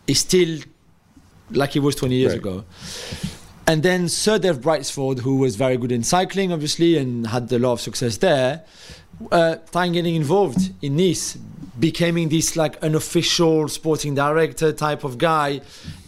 is 0.07 0.19
still 0.19 0.59
like 1.51 1.73
he 1.73 1.81
was 1.81 1.95
20 1.95 2.15
years 2.17 2.33
Right. 2.33 2.39
ago. 2.41 2.65
And 3.67 3.83
then 3.83 4.09
Sir 4.09 4.39
Dave 4.39 4.61
Brailsford, 4.61 5.21
who 5.21 5.37
was 5.37 5.57
very 5.57 5.77
good 5.79 5.91
in 5.93 6.03
cycling, 6.03 6.53
obviously, 6.53 6.99
and 6.99 7.27
had 7.29 7.51
a 7.53 7.59
lot 7.59 7.73
of 7.73 7.81
success 7.81 8.19
there, 8.19 8.63
uh, 9.31 9.57
time 9.71 9.93
getting 9.93 10.15
involved 10.15 10.73
in 10.83 10.97
Nice, 10.97 11.37
becoming 11.79 12.29
this 12.29 12.57
like 12.57 12.77
unofficial 12.83 13.69
sporting 13.69 14.15
director 14.15 14.73
type 14.73 15.05
of 15.05 15.19
guy, 15.19 15.61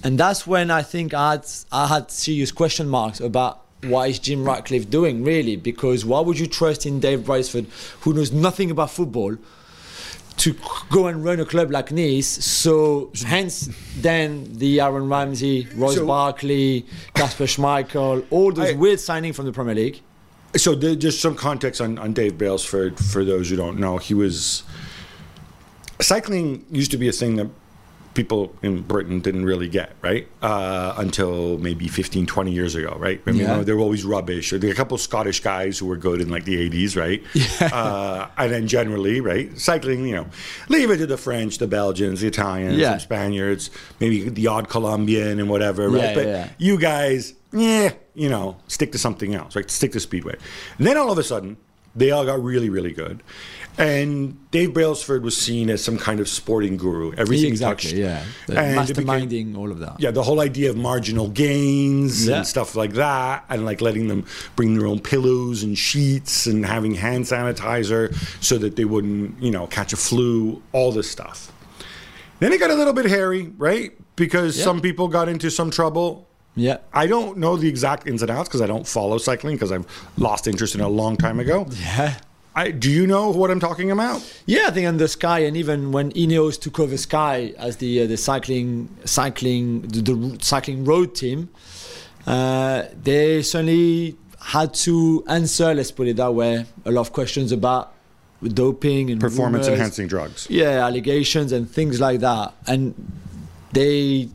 and 0.05 0.19
that's 0.19 0.47
when 0.47 0.71
I 0.71 0.83
think 0.83 1.15
I 1.15 1.33
had 1.33 1.47
I 1.73 1.87
had 1.89 2.11
serious 2.11 2.53
question 2.53 2.89
marks 2.89 3.21
about 3.21 3.63
what 3.85 4.09
is 4.11 4.19
Jim 4.19 4.45
Ratcliffe 4.45 4.89
doing 4.91 5.23
really, 5.25 5.57
because 5.57 6.05
why 6.05 6.21
would 6.21 6.39
you 6.39 6.47
trust 6.47 6.87
in 6.87 7.01
Dave 7.01 7.25
Brailsford, 7.25 7.67
who 8.01 8.13
knows 8.15 8.33
nothing 8.33 8.71
about 8.71 8.91
football? 8.91 9.37
To 10.39 10.55
go 10.91 11.07
and 11.07 11.25
run 11.25 11.41
a 11.41 11.47
club 11.47 11.71
like 11.71 11.91
Nice, 11.91 12.27
so 12.45 13.11
hence 13.25 13.71
then 13.97 14.45
the 14.59 14.81
Aaron 14.81 15.09
Ramsey, 15.09 15.67
Ross 15.75 15.95
So- 15.95 16.07
Barkley, 16.07 16.85
Kasper 17.15 17.45
Schmeichel, 17.45 18.27
all 18.29 18.53
those 18.53 18.71
I- 18.71 18.75
weird 18.75 18.99
signings 18.99 19.35
from 19.35 19.47
the 19.47 19.53
Premier 19.53 19.75
League. 19.75 20.03
So 20.57 20.75
the, 20.75 20.97
just 20.97 21.21
some 21.21 21.35
context 21.35 21.81
on, 21.81 21.99
on 21.99 22.13
Dave 22.13 22.39
Brailsford 22.39 22.99
for 22.99 23.25
those 23.25 23.51
who 23.51 23.57
don't 23.57 23.79
know. 23.79 23.99
He 23.99 24.15
was 24.15 24.63
cycling 26.01 26.65
used 26.71 26.91
to 26.91 26.97
be 26.99 27.09
a 27.09 27.13
thing 27.13 27.37
that 27.37 27.49
people 28.15 28.55
in 28.63 28.81
Britain 28.81 29.21
didn't 29.21 29.45
really 29.45 29.69
get, 29.69 29.95
right? 30.01 30.27
Uh, 30.41 30.95
until 30.97 31.59
maybe 31.59 31.87
15, 31.87 32.25
20 32.25 32.51
years 32.51 32.75
ago, 32.75 32.97
right? 32.99 33.21
I 33.27 33.31
mean, 33.31 33.41
Yeah. 33.43 33.51
you 33.51 33.57
know, 33.59 33.65
they 33.65 33.75
were 33.75 33.81
always 33.81 34.07
rubbish. 34.07 34.55
Or 34.55 34.59
there 34.59 34.69
were 34.69 34.73
a 34.73 34.77
couple 34.77 34.97
Scottish 34.97 35.41
guys 35.41 35.79
who 35.79 35.85
were 35.85 35.97
good 35.99 36.23
in 36.23 36.31
like 36.31 36.47
the 36.47 36.57
80s, 36.57 36.97
right? 36.97 37.23
Yeah. 37.35 37.67
Uh, 37.75 38.29
and 38.39 38.51
then 38.51 38.69
generally, 38.69 39.21
right? 39.21 39.59
Cycling, 39.61 40.07
you 40.07 40.15
know, 40.15 40.27
leave 40.71 40.91
it 40.91 40.97
to 40.99 41.07
the 41.07 41.19
French, 41.19 41.59
the 41.59 41.67
Belgians, 41.67 42.23
the 42.23 42.29
Italians, 42.29 42.79
Yeah. 42.79 42.95
the 42.95 43.01
Spaniards, 43.01 43.71
maybe 44.01 44.31
the 44.31 44.47
odd 44.47 44.71
Colombian 44.71 45.39
and 45.39 45.51
whatever, 45.51 45.91
right? 45.91 46.17
Yeah, 46.17 46.45
but 46.47 46.51
you 46.59 46.79
guys, 46.79 47.35
yeah, 47.57 47.93
you 48.15 48.29
know, 48.29 48.57
stick 48.69 48.93
to 48.93 48.99
something 48.99 49.35
else, 49.35 49.57
right? 49.57 49.71
Stick 49.71 49.93
to 49.93 50.01
Speedway. 50.01 50.37
And 50.79 50.87
then 50.87 50.97
all 50.97 51.11
of 51.11 51.19
a 51.19 51.23
sudden, 51.25 51.57
they 51.95 52.11
all 52.11 52.27
got 52.27 52.43
really, 52.43 52.69
really 52.69 52.93
good. 52.93 53.23
And 53.79 54.51
Dave 54.51 54.73
Brailsford 54.73 55.23
was 55.23 55.37
seen 55.37 55.69
as 55.71 55.85
some 55.85 55.99
kind 55.99 56.19
of 56.21 56.29
sporting 56.29 56.77
guru. 56.79 57.13
Everything 57.17 57.49
exactly, 57.51 57.91
touched. 57.91 57.95
yeah. 57.99 58.25
The 58.47 58.59
And 58.59 58.89
it 58.91 58.97
became- 58.97 59.07
masterminding 59.07 59.57
all 59.57 59.71
of 59.71 59.79
that. 59.81 59.97
yeah, 59.99 60.11
the 60.11 60.23
whole 60.23 60.41
idea 60.41 60.71
of 60.71 60.77
marginal 60.77 61.29
gains 61.29 62.27
Yeah. 62.27 62.39
and 62.39 62.47
stuff 62.47 62.75
like 62.75 62.95
that, 62.95 63.45
and 63.51 63.65
like 63.67 63.81
letting 63.83 64.09
them 64.09 64.25
bring 64.57 64.77
their 64.79 64.87
own 64.87 65.01
pillows 65.01 65.63
and 65.63 65.77
sheets 65.77 66.47
and 66.47 66.65
having 66.65 66.95
hand 66.95 67.25
sanitizer 67.25 68.15
so 68.43 68.57
that 68.59 68.77
they 68.77 68.85
wouldn't, 68.87 69.43
you 69.43 69.51
know, 69.51 69.67
catch 69.67 69.93
a 69.93 69.97
flu, 69.97 70.63
all 70.73 70.93
this 70.93 71.11
stuff. 71.11 71.53
Then 72.41 72.53
it 72.53 72.61
got 72.61 72.71
a 72.71 72.75
little 72.75 72.93
bit 72.95 73.07
hairy, 73.07 73.53
right? 73.59 73.93
Because 74.17 74.57
Yeah. 74.59 74.65
some 74.65 74.81
people 74.81 75.09
got 75.09 75.29
into 75.29 75.51
some 75.51 75.71
trouble. 75.71 76.27
Yeah. 76.57 76.79
I 76.93 77.07
don't 77.07 77.37
know 77.39 77.57
the 77.57 77.69
exact 77.69 78.09
ins 78.09 78.23
and 78.23 78.31
outs 78.31 78.49
because 78.49 78.63
I 78.63 78.67
don't 78.67 78.87
follow 78.89 79.19
cycling 79.19 79.57
because 79.57 79.71
I've 79.73 79.87
lost 80.17 80.47
interest 80.49 80.75
in 80.75 80.81
it 80.81 80.85
a 80.85 80.89
long 80.89 81.17
time 81.17 81.39
ago. 81.39 81.67
Yeah. 81.79 82.19
I, 82.55 82.71
do 82.71 82.91
you 82.91 83.07
know 83.07 83.29
what 83.31 83.51
I'm 83.51 83.61
talking 83.61 83.91
about? 83.91 84.25
Yeah, 84.47 84.69
I 84.69 84.71
think 84.71 84.87
under 84.89 85.07
Sky, 85.07 85.41
and 85.41 85.55
even 85.59 85.93
when 85.93 86.11
Ineos 86.13 86.59
took 86.59 86.81
over 86.81 86.97
Sky 86.97 87.53
as 87.59 87.77
the 87.77 88.01
uh, 88.03 88.07
the 88.07 88.17
cycling 88.17 88.89
cycling 89.05 89.83
the, 89.83 90.01
the 90.01 90.39
cycling 90.43 90.87
road 90.87 91.15
team, 91.15 91.51
uh, 92.27 92.85
they 93.03 93.43
certainly 93.43 94.17
had 94.41 94.73
to 94.87 95.23
answer. 95.29 95.75
Let's 95.75 95.91
put 95.91 96.09
it 96.09 96.17
that 96.17 96.33
way. 96.33 96.65
A 96.87 96.91
lot 96.91 97.03
of 97.03 97.13
questions 97.13 97.53
about 97.53 97.93
doping 98.43 99.11
and 99.11 99.21
Performance 99.21 99.67
rumors. 99.67 99.79
enhancing 99.79 100.07
drugs. 100.09 100.47
yeah 100.51 100.85
allegations 100.87 101.53
and 101.53 101.69
things 101.71 102.01
like 102.01 102.21
that 102.21 102.53
and 102.67 102.95
they 103.73 104.29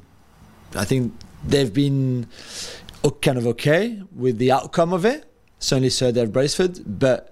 i 0.76 0.84
think 0.84 1.14
they've 1.46 1.74
been 1.74 2.28
kind 3.22 3.38
of 3.38 3.48
okay 3.48 4.02
with 4.16 4.38
the 4.38 4.52
outcome 4.52 4.94
of 4.94 5.06
it 5.06 5.26
certainly 5.60 5.90
sir 5.90 6.12
dave 6.12 6.32
Brailsford 6.32 6.80
but 6.86 7.28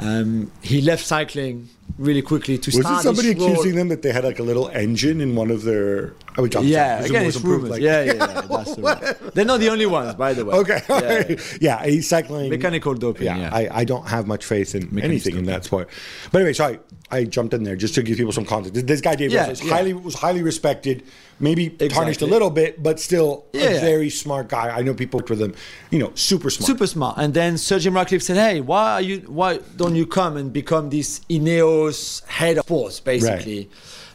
um, 0.00 0.50
he 0.62 0.80
left 0.80 1.04
cycling 1.04 1.68
really 1.98 2.22
quickly 2.22 2.56
to 2.56 2.70
Wasn't 2.70 2.84
start 2.86 3.02
somebody 3.02 3.32
accusing 3.32 3.74
them 3.74 3.88
that 3.88 4.00
they 4.00 4.12
had 4.12 4.24
like 4.24 4.38
a 4.38 4.42
little 4.42 4.68
engine 4.68 5.20
in 5.20 5.36
one 5.36 5.50
of 5.50 5.62
their? 5.62 6.14
I 6.38 6.40
would 6.40 6.52
jump. 6.52 6.66
yeah 6.66 7.00
again 7.04 7.26
it's 7.26 7.38
rumors 7.42 7.68
like- 7.70 7.82
yeah 7.82 8.02
yeah, 8.02 8.12
yeah 8.14 8.40
that's 8.48 8.74
the 8.76 8.82
right. 8.82 9.34
they're 9.34 9.44
not 9.44 9.60
the 9.60 9.68
only 9.68 9.84
ones 9.84 10.14
by 10.14 10.32
the 10.32 10.44
way 10.46 10.54
Okay. 10.56 10.80
yeah, 10.88 11.24
yeah. 11.28 11.36
Yeah, 11.60 11.84
he's 11.84 12.08
cycling. 12.08 12.48
mechanical 12.48 12.94
doping 12.94 13.26
Yeah, 13.26 13.36
yeah, 13.36 13.50
I, 13.54 13.80
I 13.80 13.84
don't 13.84 14.08
have 14.08 14.26
much 14.26 14.46
faith 14.46 14.74
in 14.74 14.84
Mechanics 14.90 15.26
anything 15.26 15.36
in 15.40 15.44
that 15.46 15.64
sport. 15.64 15.90
But 16.32 16.38
anyway, 16.38 16.54
sorry, 16.54 16.78
I 17.10 17.24
jumped 17.24 17.52
in 17.52 17.64
there 17.64 17.76
just 17.76 17.94
to 17.96 18.02
give 18.02 18.16
people 18.16 18.32
some 18.32 18.46
context. 18.46 18.86
This- 18.86 19.02
guy 19.02 19.16
Dave 19.16 19.32
Yeah, 19.32 19.48
was 19.50 19.60
highly 19.60 19.92
was 19.92 20.14
highly 20.14 20.40
respected, 20.42 21.02
maybe 21.40 21.68
tarnished 21.70 22.22
a 22.22 22.26
little 22.26 22.50
bit, 22.50 22.82
but 22.82 23.00
still 23.00 23.44
Yeah. 23.52 23.62
a 23.64 23.80
very 23.80 24.10
smart 24.10 24.48
guy. 24.48 24.68
I 24.78 24.82
know 24.82 24.94
people 24.94 25.18
worked 25.18 25.30
with 25.30 25.40
him, 25.42 25.54
you 25.90 25.98
know, 25.98 26.12
super 26.14 26.50
smart. 26.50 26.66
super 26.66 26.86
smart. 26.86 27.16
And 27.18 27.34
then 27.34 27.58
Sir 27.58 27.78
Jim 27.78 27.94
Ratcliffe 27.94 28.22
said, 28.22 28.36
"Hey, 28.36 28.60
why 28.60 28.92
are 28.92 29.00
you? 29.02 29.18
Why 29.26 29.58
don't 29.76 29.96
you 29.96 30.06
come 30.06 30.36
and 30.36 30.52
become 30.52 30.90
this 30.90 31.20
Ineos 31.30 32.24
head 32.26 32.58
of 32.58 32.64
sports, 32.64 33.00
basically?" 33.00 33.68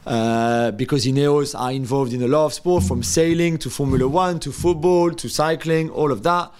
Uh, 0.05 0.71
because 0.71 1.05
Ineos 1.05 1.53
are 1.59 1.71
involved 1.71 2.13
in 2.13 2.21
a 2.23 2.27
lot 2.27 2.45
of 2.45 2.53
sport, 2.53 2.83
from 2.83 3.03
sailing 3.03 3.57
to 3.59 3.69
Formula 3.69 4.07
One 4.07 4.39
to 4.39 4.51
football 4.51 5.11
to 5.11 5.27
cycling, 5.29 5.89
all 5.89 6.11
of 6.11 6.23
that. 6.23 6.51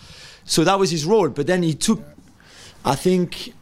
So 0.46 0.64
that 0.64 0.78
was 0.78 0.92
his 0.92 1.06
role. 1.06 1.30
But 1.30 1.48
then 1.48 1.64
he 1.64 1.74
took, 1.74 2.02
I 2.84 2.96
think, 2.96 3.54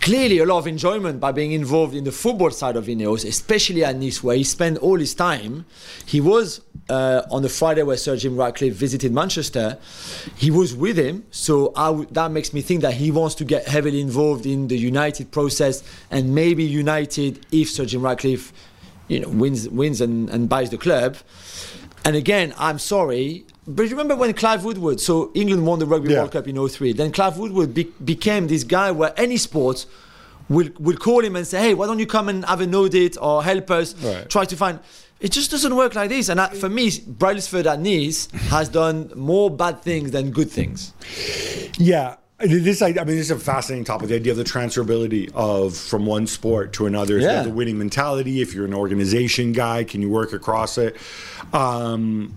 clearly 0.00 0.38
a 0.38 0.44
lot 0.44 0.58
of 0.58 0.66
enjoyment 0.66 1.20
by 1.20 1.32
being 1.32 1.52
involved 1.52 1.94
in 1.94 2.04
the 2.04 2.12
football 2.12 2.50
side 2.50 2.76
of 2.76 2.86
Ineos, 2.86 3.26
especially 3.26 3.84
at 3.84 3.96
Nice, 3.96 4.22
where 4.22 4.36
he 4.36 4.44
spent 4.44 4.78
all 4.78 4.98
his 4.98 5.14
time. 5.14 5.66
He 6.04 6.20
was 6.20 6.60
uh, 6.88 7.22
on 7.30 7.42
the 7.42 7.48
Friday 7.48 7.82
where 7.82 7.96
Sir 7.96 8.16
Jim 8.16 8.36
Ratcliffe 8.36 8.74
visited 8.74 9.12
Manchester. 9.12 9.78
He 10.36 10.50
was 10.50 10.74
with 10.74 10.96
him, 10.96 11.24
so 11.30 11.72
that 12.12 12.30
makes 12.30 12.52
me 12.52 12.62
think 12.62 12.82
that 12.82 12.94
he 12.94 13.10
wants 13.10 13.34
to 13.36 13.44
get 13.44 13.66
heavily 13.66 14.00
involved 14.00 14.46
in 14.46 14.68
the 14.68 14.78
United 14.78 15.30
process 15.30 15.82
and 16.10 16.34
maybe 16.34 16.64
United 16.64 17.44
if 17.50 17.70
Sir 17.70 17.84
Jim 17.84 18.02
Ratcliffe, 18.02 18.52
you 19.08 19.20
know, 19.20 19.28
wins 19.28 19.68
wins 19.68 20.00
and, 20.00 20.30
and 20.30 20.48
buys 20.48 20.70
the 20.70 20.78
club. 20.78 21.16
And 22.04 22.14
again, 22.14 22.54
I'm 22.56 22.78
sorry. 22.78 23.44
But 23.68 23.82
you 23.84 23.90
remember 23.90 24.14
when 24.16 24.32
Clive 24.32 24.64
Woodward, 24.64 25.00
so 25.00 25.30
England 25.34 25.66
won 25.66 25.78
the 25.78 25.86
Rugby 25.86 26.12
Yeah. 26.12 26.20
World 26.20 26.32
Cup 26.32 26.46
in 26.46 26.56
03, 26.68 26.92
then 26.92 27.10
Clive 27.12 27.36
Woodward 27.38 27.74
be- 27.74 27.92
became 28.04 28.46
this 28.46 28.62
guy 28.64 28.90
where 28.92 29.12
any 29.16 29.36
sport 29.36 29.86
will, 30.48 30.68
will 30.78 30.96
call 30.96 31.24
him 31.24 31.34
and 31.34 31.46
say, 31.46 31.58
hey, 31.60 31.74
why 31.74 31.86
don't 31.86 31.98
you 31.98 32.06
come 32.06 32.28
and 32.28 32.44
have 32.44 32.60
an 32.60 32.74
audit 32.74 33.16
or 33.20 33.42
help 33.42 33.70
us 33.70 33.94
Right. 34.00 34.28
try 34.30 34.44
to 34.44 34.56
find. 34.56 34.78
It 35.18 35.32
just 35.32 35.50
doesn't 35.50 35.74
work 35.74 35.94
like 35.96 36.10
this. 36.10 36.28
And 36.28 36.40
I, 36.40 36.48
for 36.48 36.68
me, 36.68 36.90
Brailsford 37.06 37.66
at 37.66 37.80
Nice 37.80 38.28
has 38.50 38.68
done 38.68 39.10
more 39.16 39.50
bad 39.50 39.82
things 39.82 40.10
than 40.12 40.30
good 40.30 40.50
things. 40.50 40.92
Yeah. 41.78 42.16
This, 42.38 42.82
I, 42.82 42.88
I 42.88 42.92
mean, 42.92 43.06
this 43.16 43.20
is 43.20 43.30
a 43.30 43.38
fascinating 43.38 43.84
topic. 43.84 44.08
The 44.10 44.16
idea 44.16 44.32
of 44.32 44.36
the 44.38 44.44
transferability 44.44 45.32
of 45.34 45.74
from 45.74 46.04
one 46.04 46.26
sport 46.26 46.74
to 46.74 46.84
another. 46.86 47.18
Yeah. 47.18 47.42
The 47.42 47.50
winning 47.50 47.78
mentality. 47.78 48.42
If 48.42 48.52
you're 48.54 48.66
an 48.66 48.74
organization 48.74 49.52
guy, 49.52 49.84
can 49.84 50.02
you 50.02 50.10
work 50.10 50.34
across 50.34 50.76
it? 50.76 50.96
Um, 51.54 52.34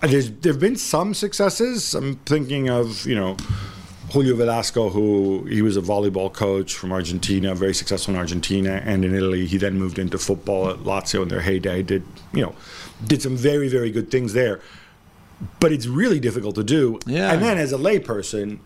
there's 0.00 0.30
there've 0.30 0.60
been 0.60 0.76
some 0.76 1.14
successes. 1.14 1.94
I'm 1.94 2.16
thinking 2.16 2.68
of 2.68 3.06
you 3.06 3.14
know 3.14 3.36
Julio 4.12 4.34
Velasco, 4.34 4.90
who 4.90 5.44
he 5.44 5.62
was 5.62 5.76
a 5.76 5.80
volleyball 5.80 6.32
coach 6.32 6.74
from 6.74 6.92
Argentina, 6.92 7.54
very 7.54 7.74
successful 7.74 8.14
in 8.14 8.20
Argentina 8.20 8.82
and 8.84 9.04
in 9.04 9.14
Italy. 9.14 9.46
He 9.46 9.56
then 9.56 9.78
moved 9.78 9.98
into 9.98 10.18
football 10.18 10.70
at 10.70 10.78
Lazio 10.78 11.22
in 11.22 11.28
their 11.28 11.42
heyday. 11.42 11.82
Did 11.82 12.04
you 12.32 12.42
know 12.42 12.54
did 13.04 13.22
some 13.22 13.36
very 13.36 13.68
very 13.68 13.90
good 13.90 14.10
things 14.10 14.32
there. 14.32 14.60
But 15.58 15.72
it's 15.72 15.86
really 15.86 16.20
difficult 16.20 16.54
to 16.56 16.64
do. 16.64 16.98
Yeah. 17.06 17.32
And 17.32 17.42
then 17.42 17.56
as 17.56 17.72
a 17.72 17.78
layperson, 17.78 18.58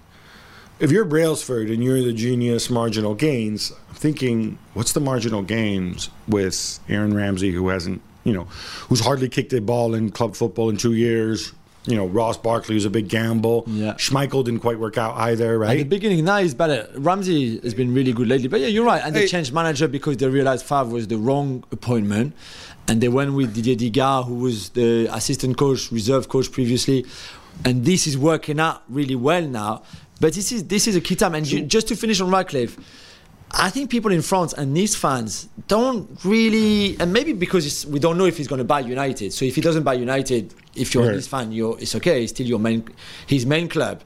if 0.80 0.90
you're 0.90 1.04
Brailsford 1.04 1.70
and 1.70 1.84
you're 1.84 2.02
the 2.02 2.12
genius 2.12 2.68
marginal 2.68 3.14
gains, 3.14 3.72
I'm 3.88 3.94
thinking, 3.94 4.58
what's 4.74 4.92
the 4.92 5.00
marginal 5.00 5.42
gains 5.42 6.10
with 6.26 6.80
Aaron 6.88 7.14
Ramsey, 7.14 7.52
who 7.52 7.68
hasn't, 7.68 8.02
you 8.24 8.32
know, 8.32 8.44
who's 8.88 9.00
hardly 9.00 9.28
kicked 9.28 9.52
a 9.52 9.60
ball 9.60 9.94
in 9.94 10.10
club 10.10 10.34
football 10.34 10.70
in 10.70 10.76
two 10.76 10.94
years? 10.94 11.52
You 11.86 11.96
know, 11.96 12.06
Ross 12.06 12.38
Barkley 12.38 12.74
was 12.76 12.86
a 12.86 12.90
big 12.90 13.08
gamble. 13.08 13.64
Yeah. 13.66 13.92
Schmeichel 13.94 14.42
didn't 14.42 14.60
quite 14.60 14.78
work 14.78 14.96
out 14.96 15.16
either, 15.18 15.58
right? 15.58 15.72
At 15.72 15.76
the 15.76 15.84
beginning, 15.84 16.24
now 16.24 16.38
he's 16.38 16.54
better. 16.54 16.88
Ramsey 16.96 17.60
has 17.60 17.74
been 17.74 17.92
really 17.92 18.14
good 18.14 18.26
lately. 18.26 18.48
But 18.48 18.60
yeah, 18.60 18.68
you're 18.68 18.86
right. 18.86 19.02
And 19.04 19.14
they 19.14 19.20
Hey. 19.22 19.26
changed 19.26 19.52
manager 19.52 19.86
because 19.86 20.16
they 20.16 20.26
realized 20.26 20.64
Favre 20.64 20.86
was 20.86 21.08
the 21.08 21.18
wrong 21.18 21.62
appointment. 21.72 22.32
And 22.88 23.00
they 23.02 23.08
went 23.08 23.34
with 23.34 23.54
Didier 23.54 23.76
Digard, 23.76 24.24
who 24.26 24.36
was 24.36 24.70
the 24.70 25.14
assistant 25.14 25.58
coach, 25.58 25.92
reserve 25.92 26.28
coach 26.30 26.50
previously. 26.50 27.04
And 27.66 27.84
this 27.84 28.06
is 28.06 28.16
working 28.16 28.60
out 28.60 28.82
really 28.88 29.14
well 29.14 29.42
now. 29.46 29.82
But 30.20 30.32
this 30.32 30.52
is 30.52 30.64
this 30.64 30.86
is 30.88 30.96
a 30.96 31.02
key 31.02 31.16
time. 31.16 31.34
And 31.34 31.46
you, 31.46 31.60
just 31.62 31.88
to 31.88 31.96
finish 31.96 32.18
on 32.20 32.30
Ratcliffe, 32.30 32.78
I 33.56 33.70
think 33.70 33.90
people 33.90 34.10
in 34.10 34.22
France 34.22 34.52
and 34.52 34.74
Nice 34.74 34.94
fans 34.94 35.48
don't 35.68 36.08
really, 36.24 36.98
and 36.98 37.12
maybe 37.12 37.32
because 37.32 37.64
it's, 37.66 37.86
we 37.86 37.98
don't 37.98 38.18
know 38.18 38.26
if 38.26 38.36
he's 38.36 38.48
going 38.48 38.58
to 38.58 38.64
buy 38.64 38.80
United. 38.80 39.32
So 39.32 39.44
if 39.44 39.54
he 39.54 39.60
doesn't 39.60 39.84
buy 39.84 39.94
United, 39.94 40.54
if 40.74 40.92
you're 40.92 41.08
a 41.08 41.12
Nice 41.14 41.26
fan, 41.26 41.52
you're, 41.52 41.78
it's 41.78 41.94
okay. 41.94 42.22
It's 42.22 42.32
still 42.32 42.46
your 42.46 42.58
main, 42.58 42.86
his 43.26 43.46
main 43.46 43.68
club. 43.68 44.02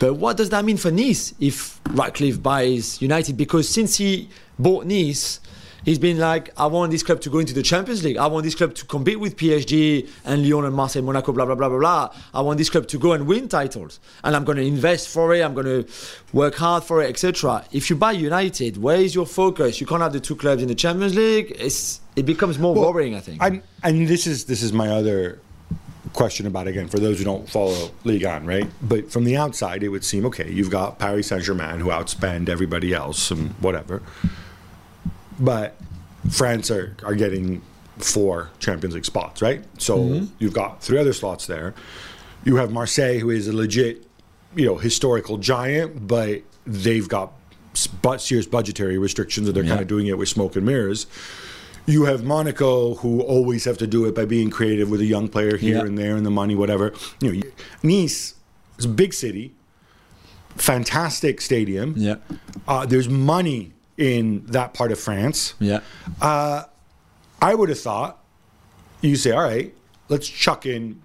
But 0.00 0.14
what 0.14 0.36
does 0.36 0.50
that 0.50 0.64
mean 0.64 0.78
for 0.78 0.90
Nice 0.90 1.34
if 1.38 1.80
Ratcliffe 1.90 2.42
buys 2.42 3.00
United? 3.00 3.36
Because 3.36 3.68
since 3.68 3.96
he 3.96 4.28
bought 4.58 4.86
Nice, 4.86 5.40
he's 5.84 5.98
been 5.98 6.18
like, 6.18 6.50
I 6.58 6.66
want 6.66 6.90
this 6.92 7.02
club 7.02 7.20
to 7.22 7.30
go 7.30 7.38
into 7.38 7.54
the 7.54 7.62
Champions 7.62 8.02
League. 8.04 8.16
I 8.16 8.26
want 8.26 8.44
this 8.44 8.54
club 8.54 8.74
to 8.74 8.84
compete 8.86 9.18
with 9.20 9.36
PSG 9.36 10.08
and 10.24 10.42
Lyon 10.42 10.64
and 10.64 10.74
Marseille, 10.74 11.02
Monaco, 11.02 11.32
blah, 11.32 11.44
blah, 11.44 11.54
blah, 11.54 11.68
blah, 11.68 11.78
blah. 11.78 12.14
I 12.34 12.40
want 12.40 12.58
this 12.58 12.70
club 12.70 12.86
to 12.88 12.98
go 12.98 13.12
and 13.12 13.26
win 13.26 13.48
titles. 13.48 14.00
And 14.24 14.34
I'm 14.36 14.44
going 14.44 14.58
to 14.58 14.64
invest 14.64 15.08
for 15.08 15.34
it. 15.34 15.42
I'm 15.42 15.54
going 15.54 15.66
to 15.66 15.86
work 16.32 16.54
hard 16.54 16.84
for 16.84 17.02
it, 17.02 17.08
etc. 17.08 17.64
If 17.72 17.90
you 17.90 17.96
buy 17.96 18.12
United, 18.12 18.76
where 18.76 18.96
is 18.96 19.14
your 19.14 19.26
focus? 19.26 19.80
You 19.80 19.86
can't 19.86 20.02
have 20.02 20.12
the 20.12 20.20
two 20.20 20.36
clubs 20.36 20.62
in 20.62 20.68
the 20.68 20.74
Champions 20.74 21.14
League. 21.14 21.54
It's, 21.58 22.00
it 22.16 22.26
becomes 22.26 22.58
more 22.58 22.74
Well, 22.74 22.92
worrying, 22.92 23.14
I 23.14 23.20
think. 23.20 23.42
And 23.42 23.62
and 23.82 24.06
this 24.06 24.26
is 24.26 24.44
this 24.44 24.62
is 24.62 24.72
my 24.72 24.88
other 24.88 25.40
question 26.12 26.46
about 26.46 26.66
again 26.68 26.88
for 26.88 26.98
those 26.98 27.18
who 27.18 27.24
don't 27.24 27.48
follow 27.48 27.90
Ligue 28.04 28.24
1, 28.24 28.44
right? 28.44 28.68
But 28.82 29.10
from 29.10 29.24
the 29.24 29.36
outside, 29.36 29.82
it 29.82 29.88
would 29.88 30.04
seem 30.04 30.26
okay. 30.26 30.50
You've 30.50 30.70
got 30.70 30.98
Paris 30.98 31.28
Saint 31.28 31.42
Germain 31.42 31.80
who 31.80 31.88
outspend 31.88 32.48
everybody 32.50 32.92
else 32.92 33.30
and 33.30 33.52
whatever, 33.60 34.02
but 35.38 35.76
France 36.30 36.70
are 36.70 36.96
are 37.04 37.14
getting 37.14 37.62
four 37.98 38.50
Champions 38.58 38.94
League 38.94 39.04
spots, 39.04 39.42
right? 39.42 39.62
So 39.78 40.22
you've 40.38 40.54
got 40.54 40.82
three 40.82 40.98
other 40.98 41.12
slots 41.12 41.46
there. 41.46 41.74
You 42.44 42.56
have 42.56 42.72
Marseille, 42.72 43.18
who 43.18 43.30
is 43.30 43.46
a 43.48 43.52
legit, 43.52 44.04
you 44.56 44.66
know, 44.66 44.76
historical 44.76 45.38
giant, 45.38 46.06
but 46.08 46.42
they've 46.66 47.08
got 47.08 47.32
but 48.02 48.20
serious 48.20 48.46
budgetary 48.46 48.98
restrictions, 48.98 49.46
and 49.48 49.56
they're 49.56 49.64
kind 49.64 49.80
of 49.80 49.86
doing 49.88 50.06
it 50.06 50.18
with 50.18 50.28
smoke 50.28 50.56
and 50.56 50.66
mirrors. 50.66 51.06
You 51.86 52.04
have 52.04 52.22
Monaco, 52.24 52.94
who 52.96 53.20
always 53.22 53.64
have 53.64 53.78
to 53.78 53.86
do 53.86 54.04
it 54.06 54.14
by 54.14 54.24
being 54.24 54.50
creative 54.50 54.88
with 54.90 55.00
a 55.00 55.04
young 55.06 55.28
player 55.28 55.56
here 55.56 55.76
Yeah. 55.78 55.84
and 55.84 55.96
there, 55.98 56.16
and 56.16 56.24
the 56.26 56.30
money, 56.30 56.54
whatever. 56.54 56.92
You 57.20 57.32
know, 57.32 57.42
Nice 57.82 58.34
is 58.78 58.84
a 58.84 58.88
big 58.88 59.12
city, 59.14 59.52
fantastic 60.56 61.40
stadium. 61.40 61.94
yeah. 61.96 62.16
Uh, 62.68 62.86
there's 62.86 63.08
money 63.08 63.72
in 64.02 64.44
that 64.46 64.74
part 64.74 64.90
of 64.92 64.98
France. 64.98 65.54
Yeah. 65.60 65.80
Uh, 66.20 66.64
I 67.40 67.54
would 67.54 67.68
have 67.68 67.80
thought 67.80 68.18
you 69.00 69.14
say, 69.16 69.30
all 69.30 69.42
right, 69.44 69.72
let's 70.08 70.28
chuck 70.28 70.66
in. 70.66 71.00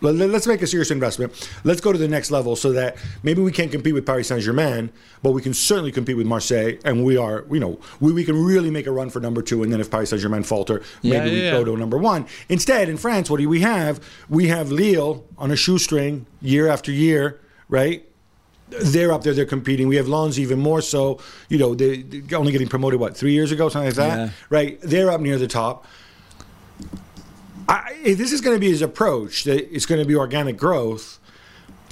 let- 0.00 0.14
let- 0.14 0.30
Let's 0.30 0.46
make 0.46 0.62
a 0.62 0.66
serious 0.68 0.90
investment. 0.92 1.32
Let's 1.64 1.80
go 1.80 1.90
to 1.92 1.98
the 1.98 2.06
next 2.06 2.30
level 2.30 2.54
so 2.56 2.70
that 2.72 2.96
maybe 3.24 3.40
we 3.42 3.50
can't 3.50 3.70
compete 3.72 3.94
with 3.94 4.06
Paris 4.06 4.28
Saint 4.28 4.42
Germain, 4.42 4.90
but 5.24 5.32
we 5.32 5.42
can 5.42 5.52
certainly 5.54 5.90
compete 5.90 6.16
with 6.16 6.26
Marseille. 6.26 6.74
And 6.84 7.04
we 7.04 7.16
are, 7.16 7.44
you 7.50 7.58
know, 7.58 7.80
we, 7.98 8.12
we 8.12 8.24
can 8.24 8.36
really 8.40 8.70
make 8.70 8.86
a 8.86 8.92
run 8.92 9.10
for 9.10 9.18
number 9.20 9.42
two. 9.42 9.62
And 9.64 9.72
then 9.72 9.80
if 9.80 9.90
Paris 9.90 10.10
Saint 10.10 10.22
Germain 10.22 10.44
falter, 10.44 10.82
Yeah, 11.02 11.18
maybe 11.18 11.34
we 11.36 11.42
yeah, 11.42 11.50
go 11.52 11.64
to 11.64 11.76
number 11.76 11.98
one. 11.98 12.26
Instead, 12.48 12.88
in 12.88 12.96
France, 12.96 13.28
what 13.30 13.38
do 13.40 13.48
we 13.48 13.60
have? 13.62 14.00
We 14.28 14.46
have 14.48 14.70
Lille 14.70 15.24
on 15.36 15.50
a 15.50 15.56
shoestring 15.56 16.26
year 16.40 16.68
after 16.68 16.92
year, 16.92 17.40
right? 17.68 18.07
They're 18.70 19.12
up 19.12 19.22
there, 19.22 19.32
they're 19.34 19.46
competing. 19.46 19.88
We 19.88 19.96
have 19.96 20.08
Lens 20.08 20.38
even 20.38 20.58
more 20.58 20.80
so. 20.82 21.18
You 21.48 21.58
know, 21.58 21.74
they 21.74 22.02
they're 22.02 22.38
only 22.38 22.52
getting 22.52 22.68
promoted 22.68 23.00
what 23.00 23.16
three 23.16 23.32
years 23.32 23.50
ago, 23.52 23.68
something 23.68 23.88
like 23.88 23.94
that, 23.96 24.18
Yeah. 24.18 24.30
right? 24.50 24.80
They're 24.82 25.10
up 25.10 25.20
near 25.20 25.38
the 25.38 25.48
top. 25.48 25.86
I, 27.68 27.94
if 28.04 28.16
this 28.18 28.32
is 28.32 28.40
going 28.40 28.56
to 28.56 28.60
be 28.60 28.68
his 28.70 28.82
approach, 28.82 29.44
that 29.44 29.74
it's 29.74 29.86
going 29.86 30.00
to 30.00 30.06
be 30.06 30.14
organic 30.14 30.56
growth. 30.56 31.18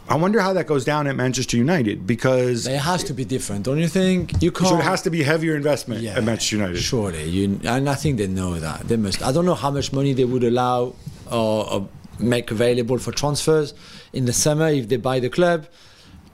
I 0.09 0.15
wonder 0.15 0.39
how 0.41 0.53
that 0.53 0.67
goes 0.69 0.85
down 0.85 1.07
at 1.09 1.17
Manchester 1.17 1.57
United 1.57 2.07
because 2.07 2.67
It 2.69 2.79
has 2.79 3.03
to 3.05 3.13
be 3.13 3.25
different, 3.25 3.65
don't 3.65 3.79
you 3.79 3.89
think? 3.89 4.41
You 4.41 4.53
can't. 4.53 4.69
so 4.69 4.79
it 4.79 4.85
has 4.85 5.03
to 5.03 5.11
be 5.11 5.23
heavier 5.25 5.57
investment 5.57 6.05
at 6.07 6.23
Manchester 6.23 6.57
United. 6.57 6.77
Surely, 6.79 7.25
you, 7.29 7.59
and 7.65 7.89
I 7.91 7.95
think 7.97 8.17
they 8.19 8.29
know 8.29 8.55
that. 8.61 8.87
They 8.87 8.97
must. 8.97 9.21
I 9.23 9.33
don't 9.33 9.45
know 9.45 9.57
how 9.57 9.71
much 9.73 9.93
money 9.93 10.13
they 10.13 10.25
would 10.25 10.45
allow 10.45 10.95
or, 11.31 11.69
or 11.73 11.89
make 12.21 12.51
available 12.53 12.99
for 12.99 13.11
transfers 13.11 13.75
in 14.13 14.27
the 14.27 14.33
summer 14.33 14.69
if 14.69 14.89
they 14.89 14.97
buy 14.97 15.19
the 15.19 15.29
club, 15.29 15.67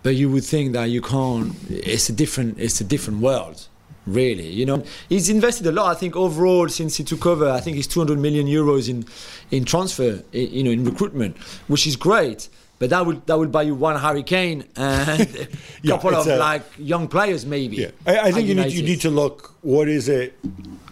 but 0.03 0.15
you 0.17 0.31
would 0.31 0.45
think 0.45 0.73
that 0.73 0.87
you 0.91 1.01
can't. 1.01 1.55
It's 1.71 2.09
a 2.09 2.13
different. 2.13 2.59
It's 2.59 2.81
a 2.81 2.85
different 2.85 3.21
world. 3.21 3.69
Really, 4.05 4.49
you 4.49 4.67
know, 4.67 4.83
he's 5.09 5.29
invested 5.29 5.65
a 5.69 5.71
lot. 5.71 5.97
I 5.97 5.99
think 5.99 6.17
overall 6.17 6.69
since 6.69 6.97
he 6.97 7.05
took 7.05 7.25
over, 7.25 7.49
I 7.49 7.61
think 7.61 7.77
it's 7.77 7.87
200 7.87 8.19
million 8.19 8.49
euros 8.49 8.89
in 8.89 9.05
in 9.53 9.65
transfer, 9.65 10.23
you 10.33 10.65
know, 10.65 10.73
in 10.73 10.85
recruitment, 10.85 11.37
which 11.69 11.87
is 11.87 11.95
great. 11.95 12.49
But 12.81 12.91
that 12.91 13.07
will 13.07 13.23
that 13.27 13.39
will 13.39 13.47
buy 13.47 13.63
you 13.63 13.77
one 13.77 13.95
Harry 14.01 14.25
Kane 14.25 14.65
and 14.75 15.21
a 15.37 15.49
Yeah, 15.83 15.93
couple 15.95 16.17
of 16.17 16.27
a- 16.27 16.37
like 16.37 16.65
young 16.79 17.07
players, 17.07 17.47
maybe. 17.47 17.77
Yeah, 17.77 17.91
I, 18.05 18.19
I 18.19 18.33
think 18.33 18.49
you 18.49 18.57
need 18.57 18.73
you 18.73 18.83
need 18.83 19.01
to 19.03 19.11
look 19.11 19.55
what 19.63 19.87
is 19.89 20.09
it 20.09 20.37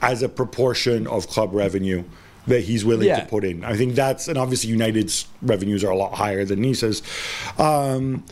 as 0.01 0.23
a 0.23 0.29
proportion 0.29 1.09
of 1.09 1.27
club 1.27 1.53
revenue 1.53 2.05
that 2.47 2.61
he's 2.61 2.85
willing 2.85 3.09
Yeah. 3.09 3.21
to 3.21 3.27
put 3.27 3.43
in. 3.43 3.65
I 3.65 3.77
think 3.77 3.97
that's 3.97 4.29
and 4.29 4.39
obviously 4.39 4.71
United's 4.71 5.27
revenues 5.43 5.83
are 5.83 5.91
a 5.91 5.97
lot 5.97 6.15
higher 6.15 6.45
than 6.45 6.61
Nice's. 6.63 7.03
Um, 7.59 8.23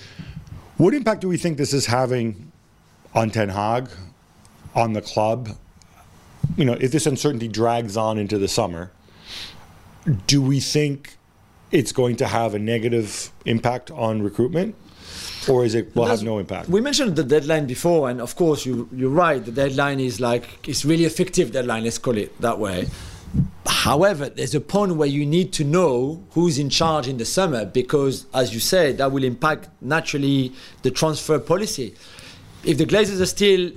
what 0.78 0.94
impact 0.94 1.20
do 1.20 1.28
we 1.28 1.36
think 1.36 1.58
this 1.58 1.74
is 1.74 1.86
having 1.86 2.50
on 3.14 3.30
Ten 3.30 3.48
Hag, 3.48 3.90
on 4.74 4.92
the 4.92 5.02
club? 5.02 5.50
You 6.56 6.64
know, 6.64 6.74
if 6.80 6.92
this 6.92 7.06
uncertainty 7.06 7.48
drags 7.48 7.96
on 7.96 8.16
into 8.16 8.38
the 8.38 8.48
summer, 8.48 8.90
do 10.26 10.40
we 10.40 10.60
think 10.60 11.16
it's 11.70 11.92
going 11.92 12.16
to 12.16 12.26
have 12.26 12.54
a 12.54 12.58
negative 12.58 13.30
impact 13.44 13.90
on 13.90 14.22
recruitment, 14.22 14.74
or 15.48 15.64
is 15.64 15.74
it 15.74 15.94
will 15.94 16.06
have 16.06 16.22
no 16.22 16.38
impact? 16.38 16.68
We 16.68 16.80
mentioned 16.80 17.16
the 17.16 17.24
deadline 17.24 17.66
before, 17.66 18.08
and 18.08 18.20
of 18.20 18.36
course, 18.36 18.64
you, 18.64 18.88
you're 18.92 19.10
right. 19.10 19.44
The 19.44 19.52
deadline 19.52 20.00
is 20.00 20.20
like, 20.20 20.68
it's 20.68 20.84
really 20.84 21.04
a 21.04 21.10
fictive 21.10 21.52
deadline, 21.52 21.84
let's 21.84 21.98
call 21.98 22.16
it 22.16 22.40
that 22.40 22.58
way. 22.58 22.86
However, 23.66 24.28
there's 24.28 24.54
a 24.54 24.60
point 24.60 24.96
where 24.96 25.08
you 25.08 25.24
need 25.24 25.52
to 25.54 25.64
know 25.64 26.24
who's 26.30 26.58
in 26.58 26.70
charge 26.70 27.06
in 27.06 27.18
the 27.18 27.24
summer 27.24 27.64
because, 27.64 28.26
as 28.34 28.52
you 28.54 28.60
said, 28.60 28.98
that 28.98 29.12
will 29.12 29.24
impact 29.24 29.68
naturally 29.80 30.52
the 30.82 30.90
transfer 30.90 31.38
policy. 31.38 31.94
If 32.64 32.78
the 32.78 32.86
Glazers 32.86 33.20
are 33.20 33.26
still 33.26 33.72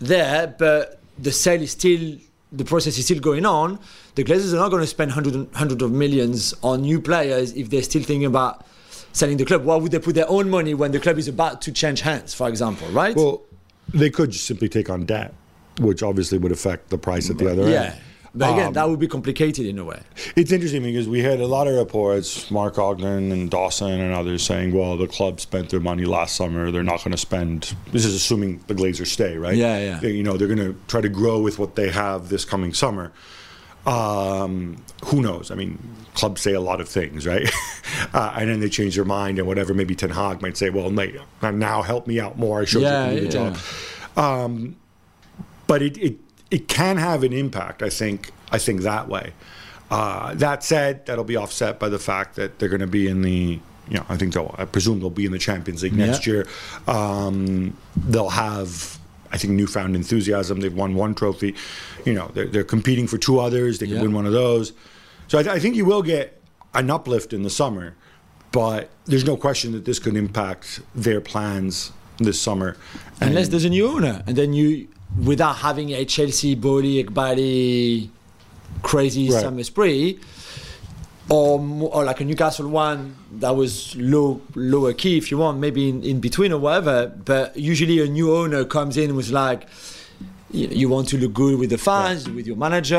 there, 0.00 0.46
but 0.46 1.00
the 1.18 1.32
sale 1.32 1.60
is 1.62 1.72
still, 1.72 2.16
the 2.52 2.64
process 2.64 2.96
is 2.96 3.04
still 3.04 3.20
going 3.20 3.44
on, 3.44 3.78
the 4.14 4.24
Glazers 4.24 4.52
are 4.54 4.56
not 4.56 4.70
going 4.70 4.82
to 4.82 4.86
spend 4.86 5.10
hundred, 5.10 5.48
hundred 5.54 5.82
of 5.82 5.92
millions 5.92 6.54
on 6.62 6.82
new 6.82 7.00
players 7.00 7.52
if 7.52 7.70
they're 7.70 7.82
still 7.82 8.02
thinking 8.02 8.26
about 8.26 8.64
selling 9.12 9.36
the 9.36 9.44
club. 9.44 9.64
Why 9.64 9.76
would 9.76 9.92
they 9.92 9.98
put 9.98 10.14
their 10.14 10.28
own 10.28 10.48
money 10.48 10.74
when 10.74 10.92
the 10.92 11.00
club 11.00 11.18
is 11.18 11.28
about 11.28 11.60
to 11.62 11.72
change 11.72 12.00
hands, 12.00 12.34
for 12.34 12.48
example, 12.48 12.88
right? 12.88 13.14
Well, 13.14 13.42
they 13.92 14.10
could 14.10 14.30
just 14.30 14.46
simply 14.46 14.68
take 14.68 14.88
on 14.88 15.04
debt, 15.04 15.34
which 15.80 16.02
obviously 16.02 16.38
would 16.38 16.52
affect 16.52 16.90
the 16.90 16.98
price 16.98 17.30
at 17.30 17.38
the 17.38 17.50
other 17.50 17.68
yeah. 17.68 17.82
end. 17.82 18.00
But 18.36 18.52
again, 18.54 18.66
Um, 18.68 18.72
that 18.72 18.88
would 18.88 18.98
be 18.98 19.06
complicated 19.06 19.64
in 19.66 19.78
a 19.78 19.84
way. 19.84 20.00
It's 20.34 20.50
interesting 20.50 20.82
because 20.82 21.06
we 21.08 21.20
had 21.22 21.40
a 21.40 21.46
lot 21.46 21.68
of 21.68 21.74
reports, 21.76 22.50
Mark 22.50 22.78
Ogden 22.78 23.30
and 23.30 23.48
Dawson 23.48 24.00
and 24.00 24.12
others 24.12 24.42
saying, 24.42 24.72
well, 24.72 24.96
the 24.96 25.06
club 25.06 25.40
spent 25.40 25.70
their 25.70 25.78
money 25.78 26.04
last 26.04 26.34
summer. 26.34 26.72
They're 26.72 26.82
not 26.82 26.98
going 27.04 27.12
to 27.12 27.16
spend, 27.18 27.74
this 27.92 28.04
is 28.04 28.12
assuming 28.14 28.60
the 28.66 28.74
Glazers 28.74 29.06
stay, 29.06 29.36
right? 29.38 29.54
Yeah, 29.56 29.78
yeah. 29.78 30.00
They- 30.00 30.12
you 30.12 30.24
know, 30.24 30.36
they're 30.36 30.48
going 30.48 30.58
to 30.58 30.74
try 30.88 31.00
to 31.00 31.08
grow 31.08 31.40
with 31.40 31.60
what 31.60 31.76
they 31.76 31.90
have 31.90 32.28
this 32.28 32.44
coming 32.44 32.74
summer. 32.74 33.12
Um, 33.86 34.78
who 35.04 35.20
knows? 35.20 35.50
I 35.50 35.54
mean, 35.54 35.78
clubs 36.14 36.40
say 36.40 36.54
a 36.54 36.60
lot 36.60 36.80
of 36.80 36.88
things, 36.88 37.26
right? 37.26 37.48
uh, 38.14 38.34
and 38.36 38.48
then 38.50 38.58
they 38.60 38.68
change 38.70 38.96
their 38.96 39.04
mind 39.04 39.38
and 39.38 39.46
whatever. 39.46 39.74
Maybe 39.74 39.94
Ten 39.94 40.10
Hag 40.10 40.40
might 40.42 40.56
say, 40.56 40.70
well, 40.70 40.90
mate, 40.90 41.14
now 41.42 41.82
help 41.82 42.06
me 42.06 42.18
out 42.18 42.38
more. 42.38 42.62
I 42.62 42.64
showed 42.64 42.82
Yeah, 42.82 43.10
you 43.10 43.20
the 43.20 43.24
yeah. 43.26 43.54
job 44.16 44.74
but 45.66 45.80
it, 45.80 45.96
it 45.96 46.18
it 46.54 46.68
can 46.68 46.96
have 46.98 47.20
an 47.28 47.32
impact. 47.32 47.82
I 47.82 47.90
think 47.90 48.30
I 48.56 48.58
think 48.58 48.82
that 48.82 49.08
way. 49.08 49.32
Uh, 49.90 50.34
that 50.34 50.64
said, 50.64 51.04
that'll 51.06 51.24
be 51.34 51.36
offset 51.36 51.78
by 51.78 51.88
the 51.88 51.98
fact 51.98 52.36
that 52.36 52.58
they're 52.58 52.68
going 52.76 52.80
to 52.90 52.94
be 53.00 53.06
in 53.08 53.22
the. 53.22 53.60
You 53.88 53.96
know, 53.98 54.06
I 54.08 54.16
think 54.16 54.32
they'll. 54.34 54.54
I 54.56 54.64
presume 54.64 55.00
they'll 55.00 55.10
be 55.22 55.26
in 55.26 55.32
the 55.32 55.38
Champions 55.38 55.82
League 55.82 55.92
next 55.94 56.26
Yeah. 56.26 56.32
year. 56.32 56.46
Um, 56.86 57.76
they'll 57.96 58.30
have, 58.30 58.98
I 59.30 59.36
think, 59.36 59.52
newfound 59.52 59.94
enthusiasm. 59.94 60.60
They've 60.60 60.72
won 60.84 60.94
one 60.94 61.14
trophy. 61.14 61.54
You 62.06 62.14
know, 62.14 62.30
they're, 62.34 62.46
they're 62.46 62.64
competing 62.76 63.06
for 63.06 63.18
two 63.18 63.38
others. 63.40 63.78
They 63.80 63.86
can 63.86 63.96
Yeah. 63.96 64.02
win 64.02 64.12
one 64.14 64.26
of 64.26 64.32
those. 64.32 64.72
So 65.28 65.38
I, 65.38 65.54
I 65.56 65.58
think 65.58 65.76
you 65.76 65.84
will 65.84 66.02
get 66.02 66.40
an 66.72 66.90
uplift 66.90 67.32
in 67.34 67.42
the 67.42 67.50
summer, 67.50 67.94
but 68.52 68.88
there's 69.04 69.26
no 69.26 69.36
question 69.36 69.72
that 69.72 69.84
this 69.84 69.98
could 69.98 70.16
impact 70.16 70.80
their 70.94 71.20
plans 71.20 71.92
this 72.18 72.40
summer. 72.40 72.76
Unless 73.20 73.48
there's 73.48 73.64
a 73.66 73.70
new 73.70 73.86
owner, 73.86 74.22
and 74.26 74.34
then 74.36 74.54
you, 74.54 74.88
without 75.22 75.56
having 75.56 75.90
a 75.92 76.04
Chelsea 76.04 76.54
Boehly, 76.54 77.04
Eghbali, 77.04 78.08
crazy 78.82 79.30
Right. 79.30 79.40
summer 79.42 79.62
spree, 79.62 80.18
or, 81.28 81.58
or 81.90 82.04
like 82.04 82.20
a 82.20 82.24
Newcastle 82.24 82.68
one 82.68 83.16
that 83.32 83.56
was 83.56 83.96
low 83.96 84.40
lower 84.54 84.92
key 84.92 85.16
if 85.16 85.30
you 85.30 85.38
want, 85.38 85.58
maybe 85.58 85.88
in, 85.88 86.02
in 86.02 86.20
between 86.20 86.52
or 86.52 86.58
whatever. 86.58 87.06
But 87.24 87.56
usually 87.56 88.00
a 88.00 88.06
new 88.06 88.34
owner 88.34 88.64
comes 88.64 88.96
in 88.96 89.14
with 89.16 89.30
like. 89.30 89.66
You 90.50 90.68
you 90.68 90.88
want 90.88 91.08
to 91.08 91.18
look 91.18 91.32
good 91.32 91.58
with 91.58 91.70
the 91.70 91.78
fans, 91.78 92.30
with 92.30 92.46
your 92.46 92.54
manager, 92.54 92.94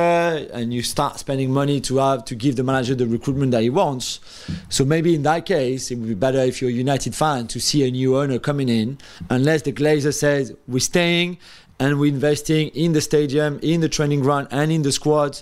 and 0.52 0.74
you 0.74 0.84
start 0.84 1.20
spending 1.20 1.54
money 1.54 1.80
to 1.82 1.98
have 2.00 2.26
to 2.26 2.36
give 2.36 2.58
the 2.58 2.64
manager 2.64 2.96
the 2.96 3.08
recruitment 3.08 3.54
that 3.54 3.62
he 3.62 3.70
wants. 3.70 4.20
So 4.68 4.84
maybe 4.84 5.16
in 5.16 5.24
that 5.24 5.46
case, 5.46 5.90
it 5.90 5.96
would 5.96 6.10
be 6.10 6.16
better 6.16 6.40
if 6.40 6.60
you're 6.62 6.70
a 6.72 6.74
United 6.74 7.16
fan 7.16 7.48
to 7.48 7.62
see 7.62 7.88
a 7.88 7.92
new 7.92 8.18
owner 8.18 8.40
coming 8.40 8.68
in, 8.68 8.98
unless 9.30 9.62
the 9.62 9.72
Glazer 9.72 10.14
says 10.14 10.54
we're 10.68 10.80
staying 10.80 11.38
and 11.80 12.00
we're 12.00 12.14
investing 12.14 12.70
in 12.70 12.94
the 12.94 13.02
stadium, 13.02 13.60
in 13.62 13.82
the 13.82 13.90
training 13.90 14.22
ground, 14.22 14.48
and 14.52 14.72
in 14.72 14.82
the 14.82 14.92
squad, 14.92 15.42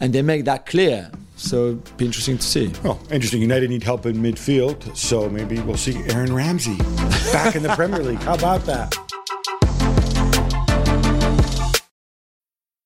and 0.00 0.12
they 0.12 0.22
make 0.22 0.44
that 0.44 0.66
clear. 0.66 1.10
So 1.36 1.74
be 1.96 2.04
interesting 2.06 2.38
to 2.38 2.44
see. 2.44 2.72
Oh, 2.84 3.00
interesting. 3.10 3.40
United 3.40 3.70
need 3.70 3.82
help 3.82 4.06
in 4.06 4.16
midfield, 4.16 4.96
so 4.96 5.28
maybe 5.28 5.60
we'll 5.60 5.76
see 5.76 5.96
Aaron 6.10 6.34
Ramsey 6.34 6.76
back 7.32 7.56
in 7.56 7.62
the 7.62 7.72
Premier 7.74 8.02
League. 8.02 8.18
How 8.18 8.34
about 8.34 8.64
that? 8.66 8.96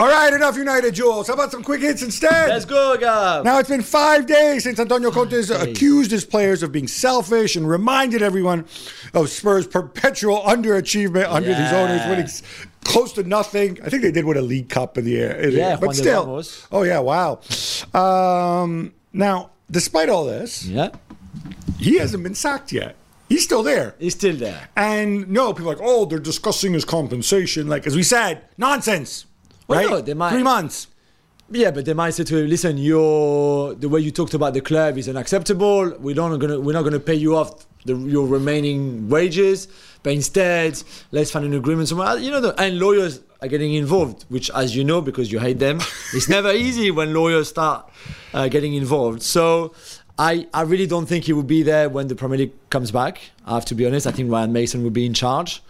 All 0.00 0.08
right, 0.08 0.34
enough 0.34 0.56
United, 0.56 0.92
Jules. 0.92 1.28
How 1.28 1.34
about 1.34 1.52
some 1.52 1.62
quick 1.62 1.80
hits 1.80 2.02
instead? 2.02 2.48
Let's 2.48 2.64
go, 2.64 2.96
Gab. 2.98 3.44
Now 3.44 3.60
it's 3.60 3.68
been 3.68 3.80
five 3.80 4.26
days 4.26 4.64
since 4.64 4.80
Antonio 4.80 5.12
Conte 5.12 5.30
has 5.30 5.50
accused 5.50 6.10
his 6.10 6.24
players 6.24 6.64
of 6.64 6.72
being 6.72 6.88
selfish 6.88 7.54
and 7.54 7.68
reminded 7.68 8.20
everyone 8.20 8.66
of 9.14 9.28
Spurs' 9.28 9.68
perpetual 9.68 10.40
underachievement 10.40 11.30
under 11.30 11.50
these 11.50 11.72
owners, 11.72 12.00
winning 12.08 12.26
close 12.82 13.12
to 13.12 13.22
nothing. 13.22 13.78
I 13.84 13.88
think 13.88 14.02
they 14.02 14.10
did 14.10 14.24
win 14.24 14.36
a 14.36 14.42
League 14.42 14.68
Cup 14.68 14.98
in 14.98 15.04
the 15.04 15.16
air, 15.16 15.38
in 15.38 15.52
Yeah, 15.52 15.76
but 15.76 15.86
Juan 15.86 15.94
still. 15.94 16.42
Oh 16.72 16.82
yeah, 16.82 16.98
wow. 16.98 17.38
Um, 17.94 18.94
now, 19.12 19.50
despite 19.70 20.08
all 20.08 20.24
this, 20.24 20.66
Yeah, 20.66 20.88
he 21.78 21.98
hasn't 21.98 22.24
been 22.24 22.34
sacked 22.34 22.72
yet. 22.72 22.96
He's 23.28 23.44
still 23.44 23.62
there. 23.62 23.94
he's 24.00 24.14
still 24.14 24.34
there. 24.34 24.70
And 24.74 25.28
no, 25.28 25.52
people 25.52 25.70
are 25.70 25.76
like, 25.76 25.84
oh, 25.86 26.04
they're 26.04 26.18
discussing 26.18 26.72
his 26.72 26.84
compensation. 26.84 27.68
Like, 27.68 27.86
as 27.86 27.94
we 27.94 28.02
said, 28.02 28.42
nonsense. 28.58 29.26
Well, 29.68 29.80
right? 29.80 29.90
no, 29.90 30.00
they 30.00 30.14
might- 30.14 30.32
Three 30.32 30.42
months. 30.42 30.88
Yeah, 31.50 31.70
but 31.72 31.84
they 31.84 31.92
might 31.92 32.10
say 32.14 32.24
to 32.24 32.36
him, 32.38 32.48
"Listen, 32.48 32.78
your 32.78 33.74
the 33.74 33.88
way 33.88 34.00
you 34.00 34.10
talked 34.10 34.32
about 34.34 34.54
the 34.54 34.62
club 34.62 34.96
is 34.96 35.08
unacceptable. 35.08 35.92
We 36.00 36.14
don't 36.14 36.38
gonna 36.38 36.58
we're 36.58 36.72
not 36.72 36.84
gonna 36.84 36.98
pay 37.00 37.14
you 37.14 37.36
off 37.36 37.66
the, 37.84 37.94
your 37.96 38.26
remaining 38.26 39.10
wages, 39.10 39.68
but 40.02 40.14
instead 40.14 40.82
let's 41.12 41.30
find 41.30 41.44
an 41.44 41.52
agreement 41.54 41.88
somewhere." 41.88 42.08
else." 42.08 42.22
You 42.22 42.30
know, 42.30 42.40
the, 42.40 42.58
and 42.60 42.78
lawyers 42.78 43.20
are 43.42 43.48
getting 43.48 43.74
involved, 43.74 44.24
which, 44.30 44.50
as 44.54 44.74
you 44.74 44.84
know, 44.84 45.02
because 45.02 45.30
you 45.30 45.38
hate 45.38 45.58
them, 45.58 45.80
it's 46.14 46.30
never 46.30 46.50
easy 46.50 46.90
when 46.90 47.12
lawyers 47.12 47.48
start 47.50 47.90
uh, 48.32 48.48
getting 48.48 48.74
involved. 48.74 49.22
So. 49.22 49.74
I, 50.16 50.46
I 50.54 50.62
really 50.62 50.86
don't 50.86 51.06
think 51.06 51.24
he 51.24 51.32
will 51.32 51.42
be 51.42 51.64
there 51.64 51.88
when 51.88 52.06
the 52.06 52.14
Premier 52.14 52.38
League 52.38 52.52
comes 52.70 52.92
back. 52.92 53.18
I 53.44 53.54
have 53.54 53.64
to 53.64 53.74
be 53.74 53.84
honest. 53.84 54.06
I 54.06 54.12
think 54.12 54.30
Ryan 54.30 54.52
Mason 54.52 54.84
will 54.84 54.90
be 54.90 55.06
in 55.06 55.12
charge. 55.12 55.60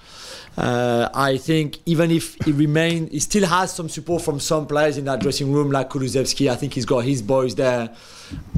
Uh, 0.56 1.08
I 1.12 1.36
think 1.36 1.78
even 1.84 2.10
if 2.10 2.36
he 2.44 2.52
remain, 2.52 3.08
he 3.10 3.18
still 3.18 3.46
has 3.46 3.72
some 3.72 3.88
support 3.88 4.22
from 4.22 4.38
some 4.38 4.66
players 4.66 4.96
in 4.98 5.04
that 5.06 5.20
dressing 5.20 5.52
room, 5.52 5.70
like 5.72 5.90
Kulusevski. 5.90 6.48
I 6.50 6.54
think 6.54 6.74
he's 6.74 6.84
got 6.86 7.00
his 7.04 7.22
boys 7.22 7.56
there. 7.56 7.90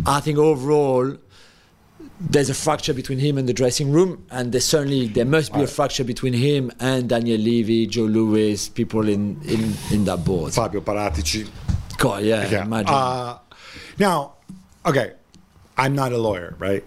I 0.04 0.20
think 0.20 0.36
overall, 0.38 1.16
there's 2.20 2.50
a 2.50 2.54
fracture 2.54 2.92
between 2.94 3.18
him 3.18 3.38
and 3.38 3.48
the 3.48 3.52
dressing 3.54 3.92
room, 3.92 4.26
and 4.30 4.52
there 4.52 4.60
certainly 4.60 5.06
there 5.08 5.24
must 5.24 5.52
be 5.54 5.62
a 5.62 5.66
fracture 5.66 6.04
between 6.04 6.34
him 6.34 6.70
and 6.80 7.08
Daniel 7.08 7.38
Levy, 7.40 7.86
Joe 7.86 8.02
Lewis, 8.04 8.68
people 8.68 9.08
in 9.08 9.40
in, 9.44 9.72
in 9.90 10.04
that 10.04 10.24
board. 10.24 10.52
Fabio 10.52 10.80
Paratici. 10.82 11.48
God, 11.98 12.22
yeah, 12.24 12.48
Yeah. 12.50 12.64
imagine. 12.64 12.92
Uh, 12.92 13.38
now, 13.98 14.34
okay, 14.84 15.12
I'm 15.78 15.94
not 15.94 16.12
a 16.12 16.18
lawyer, 16.18 16.54
right? 16.58 16.84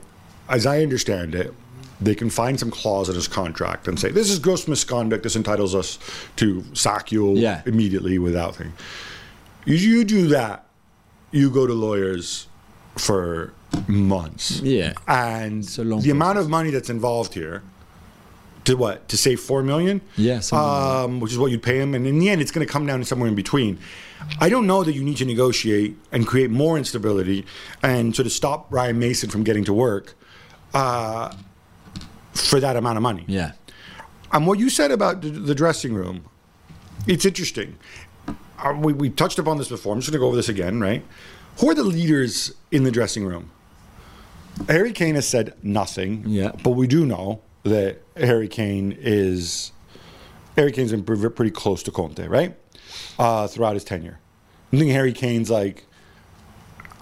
As 0.48 0.66
I 0.68 0.82
understand 0.84 1.34
it, 1.36 1.54
they 2.02 2.16
can 2.16 2.30
find 2.30 2.60
some 2.60 2.72
clause 2.72 3.10
in 3.10 3.16
his 3.16 3.28
contract 3.28 3.88
and 3.88 4.00
say 4.00 4.10
this 4.10 4.30
is 4.30 4.40
gross 4.40 4.68
misconduct. 4.68 5.24
This 5.24 5.36
entitles 5.36 5.76
us 5.76 6.00
to 6.38 6.64
sack 6.74 7.12
you 7.12 7.36
Yeah. 7.36 7.62
immediately 7.66 8.18
without 8.18 8.56
thing. 8.56 8.74
You, 9.66 10.04
do 10.04 10.28
that, 10.30 10.66
you 11.32 11.50
go 11.52 11.68
to 11.68 11.74
lawyers 11.74 12.48
for 12.98 13.54
months. 13.88 14.62
Yeah. 14.62 14.94
and 15.08 15.64
the 15.64 16.10
amount 16.12 16.38
of 16.40 16.50
money 16.50 16.72
that's 16.72 16.90
involved 16.90 17.34
here. 17.34 17.62
To 18.66 18.76
what? 18.76 19.08
To 19.10 19.18
save 19.18 19.40
four 19.40 19.64
million? 19.64 20.00
Yeah, 20.16 20.42
like 20.52 20.54
um, 20.54 21.20
which 21.22 21.32
is 21.32 21.40
what 21.40 21.50
you'd 21.50 21.64
pay 21.64 21.80
him, 21.80 21.96
and 21.96 22.06
in 22.06 22.20
the 22.20 22.30
end, 22.30 22.40
it's 22.42 22.52
going 22.52 22.66
to 22.66 22.72
come 22.72 22.86
down 22.86 23.00
to 23.00 23.06
somewhere 23.06 23.28
in 23.30 23.34
between. 23.34 23.80
I 24.40 24.50
don't 24.50 24.68
know 24.68 24.84
that 24.84 24.94
you 24.94 25.04
need 25.04 25.18
to 25.18 25.26
negotiate 25.26 25.98
and 26.12 26.28
create 26.28 26.52
more 26.52 26.78
instability 26.78 27.46
and 27.82 28.16
sort 28.16 28.26
of 28.28 28.32
stop 28.32 28.68
Ryan 28.72 29.00
Mason 29.00 29.30
from 29.30 29.44
getting 29.44 29.64
to 29.64 29.74
work 29.74 30.14
uh, 30.74 31.34
for 32.34 32.60
that 32.60 32.76
amount 32.76 32.98
of 32.98 33.04
money. 33.04 33.26
yeah, 33.28 33.54
And 34.32 34.46
what 34.48 34.60
you 34.60 34.70
said 34.70 34.92
about 34.92 35.22
the, 35.22 35.56
dressing 35.56 35.94
room, 35.94 36.26
it's 37.08 37.26
interesting. 37.26 37.78
Uh, 38.28 38.74
we, 38.78 38.94
we 38.94 39.10
touched 39.10 39.40
upon 39.40 39.58
this 39.58 39.70
before. 39.70 39.94
I'm 39.94 40.00
just 40.02 40.12
going 40.12 40.20
to 40.20 40.24
go 40.24 40.28
over 40.28 40.36
this 40.36 40.50
again, 40.50 40.80
right? 40.80 41.04
Who 41.60 41.70
are 41.70 41.76
the 41.76 41.84
leaders 41.84 42.54
in 42.72 42.84
the 42.84 42.92
dressing 42.92 43.26
room? 43.26 43.52
Harry 44.68 44.92
Kane 44.92 45.16
has 45.16 45.28
said 45.28 45.54
nothing. 45.64 46.24
Yeah. 46.28 46.52
But 46.64 46.72
we 46.72 46.88
do 46.88 47.06
know 47.06 47.42
that 47.64 48.02
Harry 48.18 48.48
Kane 48.48 48.96
is. 49.00 49.72
Harry 50.56 50.72
Kane's 50.72 50.92
been 50.92 51.04
pretty 51.04 51.52
close 51.52 51.84
to 51.84 51.92
Conte, 51.92 52.28
right? 52.28 52.56
Uh, 53.18 53.48
throughout 53.48 53.76
his 53.76 53.84
tenure. 53.84 54.20
I 54.74 54.78
think 54.78 54.92
Harry 54.92 55.14
Kane's 55.14 55.50
like. 55.50 55.86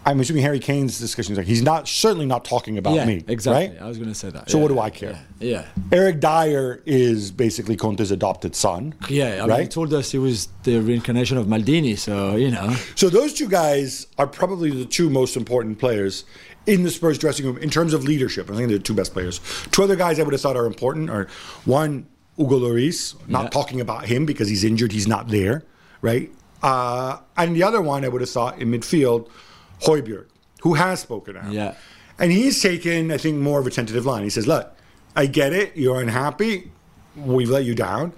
I'm 0.07 0.19
assuming 0.21 0.41
Harry 0.43 0.59
Kane's 0.59 0.99
discussion 0.99 1.33
is 1.33 1.37
like 1.37 1.47
he's 1.47 1.61
not 1.61 1.87
certainly 1.87 2.25
not 2.25 2.45
talking 2.45 2.77
about 2.77 2.93
yeah, 2.95 3.05
me, 3.05 3.23
exactly. 3.27 3.67
right? 3.75 3.81
I 3.81 3.87
was 3.87 3.97
going 3.97 4.09
to 4.09 4.15
say 4.15 4.29
that. 4.29 4.49
So 4.49 4.57
Yeah, 4.57 4.61
what 4.63 4.69
do 4.69 4.79
I 4.79 4.89
care? 4.89 5.19
Yeah, 5.39 5.65
Eric 5.91 6.21
Dier 6.21 6.81
is 6.85 7.29
basically 7.29 7.75
Conte's 7.75 8.09
adopted 8.09 8.55
son. 8.55 8.95
yeah. 9.09 9.35
yeah 9.35 9.35
I 9.35 9.41
mean, 9.41 9.49
right. 9.49 9.61
he 9.63 9.67
told 9.67 9.93
us 9.93 10.11
he 10.11 10.17
was 10.17 10.47
the 10.63 10.79
reincarnation 10.79 11.37
of 11.37 11.45
Maldini, 11.47 11.97
so 11.97 12.35
you 12.37 12.51
know. 12.51 12.73
So 12.95 13.09
those 13.09 13.33
two 13.33 13.49
guys 13.49 14.07
are 14.17 14.27
probably 14.27 14.71
the 14.71 14.85
two 14.85 15.09
most 15.09 15.35
important 15.35 15.77
players 15.77 16.23
in 16.65 16.83
the 16.83 16.89
Spurs 16.89 17.17
dressing 17.17 17.45
room 17.45 17.57
in 17.57 17.69
terms 17.69 17.93
of 17.93 18.03
leadership. 18.05 18.49
I 18.49 18.55
think 18.55 18.69
they're 18.69 18.77
the 18.77 18.83
two 18.83 18.93
best 18.93 19.11
players. 19.13 19.39
Two 19.71 19.83
other 19.83 19.95
guys 19.97 20.19
I 20.19 20.23
would 20.23 20.33
have 20.33 20.41
thought 20.41 20.55
are 20.57 20.65
important 20.65 21.09
are 21.09 21.27
one 21.65 22.07
Hugo 22.37 22.59
Lloris. 22.59 23.15
Not 23.27 23.43
Yeah. 23.43 23.49
talking 23.49 23.81
about 23.81 24.05
him 24.05 24.25
because 24.25 24.47
he's 24.47 24.63
injured; 24.63 24.93
he's 24.93 25.07
not 25.07 25.27
there, 25.27 25.63
right? 26.01 26.31
Uh, 26.63 27.17
and 27.35 27.55
the 27.55 27.63
other 27.63 27.81
one 27.81 28.03
I 28.05 28.07
would 28.07 28.21
have 28.21 28.29
thought 28.29 28.59
in 28.59 28.71
midfield, 28.71 29.29
Højbjerg, 29.81 30.25
who 30.61 30.73
has 30.75 30.99
spoken 30.99 31.37
out. 31.37 31.51
Yeah. 31.51 31.75
And 32.19 32.31
he's 32.31 32.61
taken, 32.61 33.11
I 33.11 33.17
think, 33.17 33.37
more 33.37 33.59
of 33.59 33.67
a 33.67 33.69
tentative 33.69 34.05
line. 34.05 34.23
He 34.23 34.29
says, 34.29 34.47
"Look, 34.47 34.75
I 35.15 35.25
get 35.27 35.53
it. 35.53 35.75
You're 35.77 36.01
unhappy. 36.01 36.71
We've 37.15 37.49
let 37.49 37.63
you 37.65 37.75
down." 37.75 38.13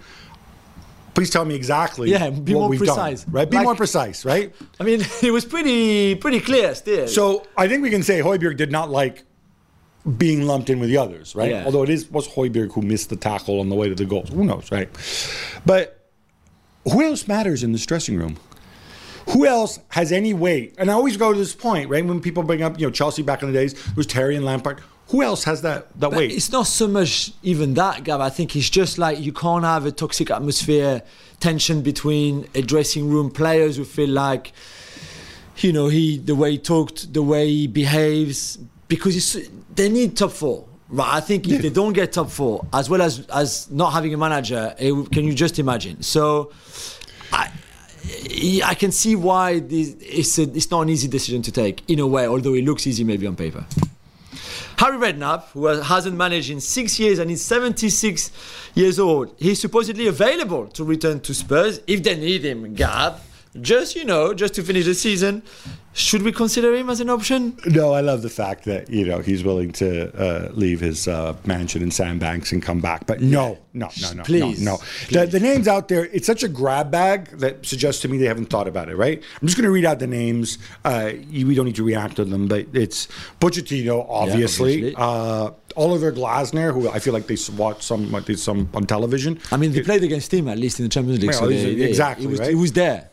Please 1.16 1.30
tell 1.32 1.44
me 1.44 1.54
exactly 1.56 2.10
Yeah, 2.12 2.30
be 2.30 2.54
what 2.54 2.62
more 2.62 2.70
we've 2.70 2.80
precise. 2.80 3.24
done. 3.24 3.34
Right? 3.34 3.50
Be 3.50 3.58
Like- 3.58 3.66
more 3.66 3.76
precise, 3.76 4.24
right? 4.24 4.54
I 4.80 4.84
mean, 4.84 5.02
it 5.22 5.32
was 5.32 5.44
pretty 5.44 6.16
pretty 6.16 6.40
clear 6.40 6.74
still. 6.76 7.08
So 7.08 7.44
I 7.58 7.68
think 7.68 7.84
we 7.84 7.90
can 7.90 8.04
say 8.04 8.22
Højbjerg 8.22 8.56
did 8.56 8.72
not 8.72 8.90
like 8.90 9.24
being 10.18 10.44
lumped 10.48 10.70
in 10.70 10.80
with 10.80 10.88
the 10.90 10.98
others, 10.98 11.36
right? 11.36 11.52
Yeah. 11.52 11.66
Although 11.66 11.84
it 11.84 11.90
is 11.90 12.10
was 12.10 12.28
Højbjerg 12.30 12.72
who 12.74 12.82
missed 12.82 13.10
the 13.10 13.18
tackle 13.18 13.60
on 13.60 13.68
the 13.68 13.76
way 13.76 13.90
to 13.90 13.96
the 13.96 14.06
goal. 14.06 14.26
Who 14.32 14.46
knows, 14.46 14.72
right? 14.72 14.88
But 15.66 16.00
who 16.86 17.04
else 17.04 17.28
matters 17.28 17.64
in 17.64 17.74
this 17.74 17.86
dressing 17.86 18.16
room? 18.18 18.38
Who 19.32 19.46
else 19.46 19.80
has 19.90 20.12
any 20.12 20.34
weight? 20.34 20.76
And 20.78 20.90
I 20.90 20.94
always 20.94 21.18
go 21.18 21.32
to 21.32 21.38
this 21.38 21.54
point, 21.54 21.90
right? 21.90 22.04
When 22.06 22.20
people 22.20 22.44
bring 22.44 22.64
up, 22.64 22.80
you 22.80 22.88
know, 22.88 22.92
Chelsea 22.92 23.22
back 23.22 23.44
in 23.44 23.52
the 23.52 23.54
days, 23.54 23.74
there 23.74 23.94
was 23.96 24.08
Terry 24.08 24.36
and 24.36 24.46
Lampard. 24.46 24.82
Who 25.10 25.24
else 25.24 25.44
has 25.46 25.62
that 25.64 25.90
that 26.00 26.12
But 26.12 26.18
weight? 26.18 26.32
It's 26.32 26.52
not 26.52 26.68
so 26.68 26.88
much 26.88 27.32
even 27.42 27.74
that, 27.76 28.04
Gab. 28.04 28.22
I 28.22 28.30
think 28.30 28.56
it's 28.56 28.70
just 28.70 28.98
like 28.98 29.20
you 29.20 29.34
can't 29.34 29.66
have 29.66 29.86
a 29.86 29.92
toxic 29.92 30.30
atmosphere, 30.30 31.02
tension 31.40 31.82
between 31.82 32.48
a 32.54 32.62
dressing 32.62 33.10
room, 33.10 33.32
players 33.32 33.78
who 33.78 33.86
feel 33.86 34.10
like, 34.10 34.54
you 35.58 35.74
know, 35.74 35.88
he 35.88 36.18
the 36.18 36.36
way 36.36 36.52
he 36.52 36.58
talked, 36.60 37.12
the 37.14 37.24
way 37.24 37.48
he 37.50 37.68
behaves, 37.68 38.58
because 38.88 39.16
it's, 39.16 39.50
they 39.74 39.90
need 39.90 40.16
top 40.16 40.32
four. 40.32 40.66
Right, 40.90 41.14
I 41.14 41.20
think 41.22 41.48
if 41.48 41.62
they 41.62 41.70
don't 41.70 41.94
get 41.94 42.14
top 42.14 42.32
four, 42.32 42.66
as 42.74 42.90
well 42.90 43.02
as 43.04 43.26
as 43.28 43.70
not 43.70 43.94
having 43.94 44.12
a 44.14 44.18
manager, 44.18 44.76
it, 44.80 45.12
can 45.12 45.24
you 45.24 45.34
just 45.34 45.60
imagine? 45.60 46.02
So, 46.02 46.52
I 47.32 47.52
I 48.64 48.76
can 48.76 48.92
see 48.92 49.16
why 49.16 49.60
this, 49.60 49.96
it's 50.00 50.38
a, 50.38 50.44
it's 50.44 50.72
not 50.72 50.82
an 50.82 50.90
easy 50.90 51.08
decision 51.08 51.42
to 51.44 51.52
take 51.52 51.84
in 51.90 52.00
a 52.00 52.08
way, 52.08 52.28
although 52.28 52.54
it 52.54 52.64
looks 52.64 52.88
easy 52.88 53.04
maybe 53.04 53.28
on 53.28 53.36
paper. 53.36 53.66
Harry 54.78 54.98
Redknapp, 54.98 55.44
who 55.50 55.66
hasn't 55.66 56.16
managed 56.16 56.50
in 56.50 56.62
six 56.62 56.98
years 57.00 57.20
and 57.20 57.30
is 57.30 57.44
76 57.44 58.32
years 58.76 58.98
old, 58.98 59.36
he's 59.38 59.60
supposedly 59.60 60.08
available 60.08 60.68
to 60.68 60.86
return 60.86 61.20
to 61.20 61.34
Spurs 61.34 61.82
if 61.86 62.02
they 62.02 62.16
need 62.16 62.46
him. 62.46 62.74
Gab, 62.76 63.20
just 63.62 63.96
you 63.96 64.06
know, 64.06 64.34
just 64.34 64.54
to 64.56 64.64
finish 64.64 64.86
the 64.86 64.94
season, 64.94 65.44
should 65.94 66.22
we 66.22 66.32
consider 66.32 66.74
him 66.76 66.90
as 66.90 67.00
an 67.00 67.10
option? 67.10 67.58
No, 67.66 67.94
I 67.94 68.02
love 68.02 68.22
the 68.22 68.30
fact 68.30 68.66
that 68.66 68.90
you 68.90 69.06
know 69.06 69.20
he's 69.20 69.44
willing 69.44 69.72
to 69.74 70.16
uh, 70.16 70.52
leave 70.54 70.80
his 70.80 71.08
uh, 71.08 71.36
mansion 71.46 71.82
in 71.82 71.92
Sandbanks 71.92 72.52
and 72.52 72.62
come 72.62 72.80
back. 72.80 73.08
But 73.08 73.22
no, 73.22 73.58
no, 73.74 73.90
no, 74.02 74.14
no, 74.14 74.24
Please, 74.24 74.62
no, 74.62 74.78
no. 75.12 75.22
The, 75.26 75.26
the 75.32 75.40
names 75.40 75.68
out 75.68 75.88
there, 75.88 76.06
it's 76.06 76.28
such 76.28 76.44
a 76.44 76.48
grab 76.48 76.92
bag 76.92 77.30
that 77.40 77.66
suggests 77.66 78.02
to 78.04 78.08
me 78.08 78.18
they 78.18 78.26
haven't 78.26 78.48
thought 78.52 78.68
about 78.68 78.88
it. 78.90 78.96
Right? 78.96 79.22
I'm 79.42 79.48
just 79.48 79.58
going 79.58 79.66
to 79.66 79.72
read 79.72 79.86
out 79.86 80.00
the 80.00 80.08
names. 80.08 80.58
Uh, 80.86 81.12
we 81.32 81.56
don't 81.56 81.66
need 81.66 81.76
to 81.76 81.84
react 81.84 82.18
to 82.18 82.26
them, 82.26 82.48
but 82.48 82.68
it's 82.74 83.08
Pochettino, 83.42 84.06
obviously. 84.08 84.94
obviously. 84.94 84.96
Uh, 84.96 85.52
Oliver 85.76 86.12
Glasner, 86.12 86.74
who 86.74 86.90
I 86.90 87.00
feel 87.00 87.14
like 87.14 87.28
they 87.28 87.36
s- 87.36 87.50
watch 87.50 87.82
some 87.84 88.12
they- 88.26 88.36
some 88.36 88.70
on 88.74 88.86
television. 88.86 89.40
I 89.52 89.58
mean, 89.58 89.72
they 89.72 89.82
played 89.82 90.04
against 90.04 90.34
him 90.34 90.48
at 90.48 90.58
least 90.58 90.80
in 90.80 90.86
the 90.86 90.90
Champions 90.90 91.20
League. 91.22 91.30
Well, 91.32 91.40
so 91.40 91.48
they, 91.48 91.82
exactly, 91.82 92.26
he 92.26 92.28
was, 92.32 92.40
right? 92.40 92.50
he 92.50 92.56
was 92.56 92.74
there. 92.74 93.10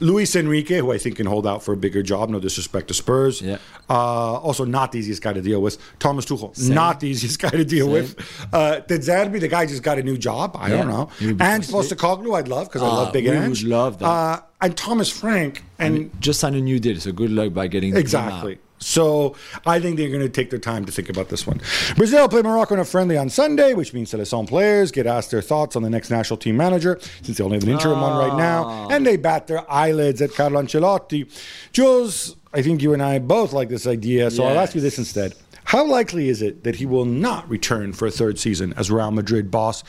Luis 0.00 0.36
Enrique, 0.36 0.78
who 0.78 0.92
I 0.92 0.98
think 0.98 1.16
can 1.16 1.26
hold 1.26 1.46
out 1.46 1.62
for 1.62 1.72
a 1.72 1.76
bigger 1.76 2.02
job. 2.02 2.28
No 2.28 2.38
disrespect 2.38 2.88
to 2.88 2.94
Spurs. 2.94 3.40
Yeah. 3.40 3.56
Uh, 3.88 4.34
also, 4.34 4.64
not 4.64 4.92
the 4.92 4.98
easiest 4.98 5.22
guy 5.22 5.32
to 5.32 5.40
deal 5.40 5.62
with. 5.62 5.78
Thomas 5.98 6.26
Tuchel, 6.26 6.52
not 6.70 7.00
the 7.00 7.08
easiest 7.08 7.38
guy 7.40 7.50
to 7.50 7.64
deal 7.64 7.86
Same. 7.86 7.92
with. 7.94 8.46
Uh, 8.52 8.80
De 8.80 8.98
Zerbi, 8.98 9.40
the 9.40 9.48
guy 9.48 9.64
just 9.66 9.82
got 9.82 9.98
a 9.98 10.02
new 10.02 10.18
job. 10.18 10.56
I 10.58 10.68
Yeah. 10.70 10.76
don't 10.78 10.88
know. 10.88 11.08
And. 11.40 11.62
Postecoglou, 11.64 12.36
I'd 12.36 12.48
love 12.48 12.68
because 12.68 12.82
I 12.82 12.86
Ah, 12.86 12.94
love 13.02 13.12
Big 13.12 13.24
we 13.24 13.30
Ange. 13.30 13.62
would 13.62 13.70
love 13.70 13.98
that. 14.00 14.06
Uh, 14.06 14.40
and 14.60 14.76
Thomas 14.76 15.08
Frank. 15.10 15.64
And 15.78 16.10
Just 16.20 16.40
signed 16.40 16.56
a 16.56 16.60
new 16.60 16.78
deal, 16.78 16.98
so 17.00 17.12
good 17.12 17.30
luck 17.30 17.52
by 17.54 17.66
getting 17.66 17.96
Exactly. 17.96 18.58
So 18.86 19.34
I 19.66 19.80
think 19.80 19.96
they're 19.96 20.08
going 20.08 20.20
to 20.20 20.28
take 20.28 20.50
their 20.50 20.60
time 20.60 20.84
to 20.84 20.92
think 20.92 21.08
about 21.08 21.28
this 21.28 21.44
one. 21.44 21.60
Brazil 21.96 22.28
play 22.28 22.40
Morocco 22.42 22.74
in 22.74 22.80
a 22.80 22.84
friendly 22.84 23.16
on 23.16 23.28
Sunday, 23.28 23.74
which 23.74 23.92
means 23.92 24.12
Seleção 24.12 24.48
players 24.48 24.92
get 24.92 25.06
asked 25.08 25.32
their 25.32 25.42
thoughts 25.42 25.74
on 25.74 25.82
the 25.82 25.90
next 25.90 26.08
national 26.08 26.36
team 26.36 26.56
manager, 26.56 26.98
since 27.22 27.36
they 27.36 27.42
only 27.42 27.56
have 27.56 27.64
an 27.64 27.70
interim 27.70 28.00
one 28.00 28.16
right 28.16 28.38
now, 28.38 28.88
and 28.88 29.04
they 29.04 29.16
bat 29.16 29.48
their 29.48 29.68
eyelids 29.70 30.22
at 30.22 30.32
Carlo 30.34 30.62
Ancelotti. 30.62 31.28
Jules, 31.72 32.36
I 32.54 32.62
think 32.62 32.80
you 32.80 32.92
and 32.92 33.02
I 33.02 33.18
both 33.18 33.52
like 33.52 33.68
this 33.68 33.88
idea, 33.88 34.30
so 34.30 34.44
I'll 34.44 34.58
ask 34.58 34.74
you 34.76 34.80
this 34.80 34.98
instead. 34.98 35.34
How 35.64 35.84
likely 35.84 36.28
is 36.28 36.40
it 36.40 36.62
that 36.62 36.76
he 36.76 36.86
will 36.86 37.04
not 37.04 37.50
return 37.50 37.92
for 37.92 38.06
a 38.06 38.10
third 38.12 38.38
season 38.38 38.72
as 38.76 38.88
Real 38.88 39.10
Madrid 39.10 39.50
boss 39.50 39.82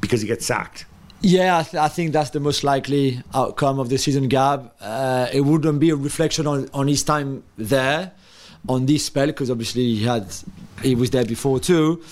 because 0.00 0.22
he 0.22 0.26
gets 0.26 0.46
sacked? 0.46 0.86
Yeah, 1.20 1.58
I, 1.58 1.62
th- 1.62 1.74
I 1.74 1.88
think 1.88 2.12
that's 2.12 2.30
the 2.30 2.40
most 2.40 2.64
likely 2.64 3.22
outcome 3.34 3.78
of 3.78 3.90
the 3.90 3.98
season, 3.98 4.28
Gab. 4.28 4.72
Uh, 4.80 5.28
it 5.32 5.42
wouldn't 5.42 5.78
be 5.78 5.90
a 5.90 5.96
reflection 5.96 6.46
on, 6.46 6.68
on 6.72 6.88
his 6.88 7.04
time 7.04 7.44
there, 7.56 8.12
on 8.68 8.86
this 8.86 9.04
spell, 9.06 9.26
because 9.26 9.50
obviously 9.50 9.94
he 9.96 10.04
had 10.04 10.26
he 10.82 10.94
was 10.94 11.10
there 11.10 11.24
before 11.24 11.60
too. 11.60 12.02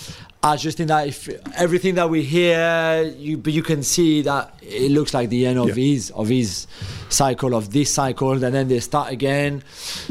I 0.42 0.56
just 0.56 0.78
think 0.78 0.88
that 0.88 1.06
if 1.06 1.28
everything 1.56 1.96
that 1.96 2.08
we 2.08 2.22
hear, 2.22 3.02
you 3.18 3.36
but 3.36 3.52
you 3.52 3.62
can 3.62 3.82
see 3.82 4.22
that 4.22 4.54
it 4.62 4.90
looks 4.90 5.12
like 5.12 5.28
the 5.28 5.46
end 5.46 5.58
of 5.58 5.68
Yeah. 5.68 5.74
his 5.74 6.10
of 6.12 6.28
his 6.28 6.66
cycle 7.10 7.54
of 7.54 7.72
this 7.72 7.92
cycle, 7.92 8.32
and 8.32 8.54
then 8.54 8.68
they 8.68 8.80
start 8.80 9.12
again. 9.12 9.62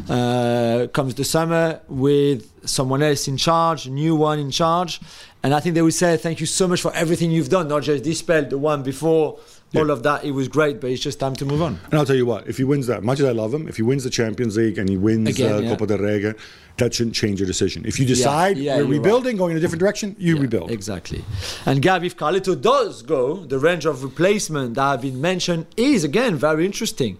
Uh, 0.07 0.87
comes 0.93 1.15
the 1.15 1.23
summer 1.23 1.79
with 1.89 2.47
someone 2.67 3.01
else 3.01 3.27
in 3.27 3.37
charge, 3.37 3.87
a 3.87 3.89
new 3.89 4.15
one 4.15 4.37
in 4.37 4.51
charge, 4.51 5.01
and 5.43 5.53
I 5.53 5.59
think 5.61 5.73
they 5.75 5.81
will 5.81 5.91
say 5.91 6.15
thank 6.17 6.39
you 6.39 6.45
so 6.45 6.67
much 6.67 6.81
for 6.81 6.93
everything 6.93 7.31
you've 7.31 7.49
done, 7.49 7.67
not 7.67 7.81
just 7.83 8.03
this 8.03 8.19
spell, 8.19 8.43
the 8.45 8.57
one 8.57 8.83
before. 8.83 9.39
All 9.75 9.91
of 9.91 10.01
that, 10.03 10.23
it 10.23 10.31
was 10.31 10.47
great, 10.47 10.81
but 10.81 10.89
it's 10.89 11.01
just 11.01 11.19
time 11.19 11.35
to 11.35 11.45
move 11.45 11.61
on. 11.61 11.79
And 11.85 11.93
I'll 11.99 12.05
tell 12.05 12.15
you 12.15 12.25
what, 12.25 12.47
if 12.47 12.57
he 12.57 12.63
wins 12.63 12.87
that, 12.87 13.03
much 13.03 13.19
as 13.19 13.25
I 13.25 13.31
love 13.31 13.53
him, 13.53 13.67
if 13.67 13.75
he 13.77 13.83
wins 13.83 14.03
the 14.03 14.09
Champions 14.09 14.57
League 14.57 14.79
and 14.79 14.89
he 14.89 14.97
wins 14.97 15.29
Again, 15.29 15.53
uh, 15.53 15.57
yeah. 15.59 15.69
Copa 15.69 15.85
del 15.85 15.99
Rey, 15.99 16.33
that 16.77 16.93
shouldn't 16.93 17.15
change 17.15 17.39
your 17.39 17.45
decision. 17.45 17.85
If 17.85 17.99
you 17.99 18.05
decide 18.07 18.57
yeah, 18.57 18.77
we're 18.77 18.81
you're 18.81 18.87
rebuilding, 18.93 19.37
going 19.37 19.51
in 19.51 19.57
a 19.57 19.59
different 19.59 19.79
direction, 19.79 20.15
you 20.17 20.35
Yeah, 20.35 20.41
rebuild. 20.41 20.71
Exactly. 20.71 21.23
And 21.67 21.81
Gav, 21.83 22.03
if 22.03 22.17
Carlito 22.17 22.59
does 22.59 23.03
go, 23.03 23.45
the 23.45 23.59
range 23.59 23.85
of 23.85 24.03
replacement 24.03 24.73
that 24.75 24.89
have 24.89 25.01
been 25.01 25.21
mentioned 25.21 25.67
is 25.77 26.03
again 26.03 26.35
very 26.35 26.65
interesting. 26.65 27.17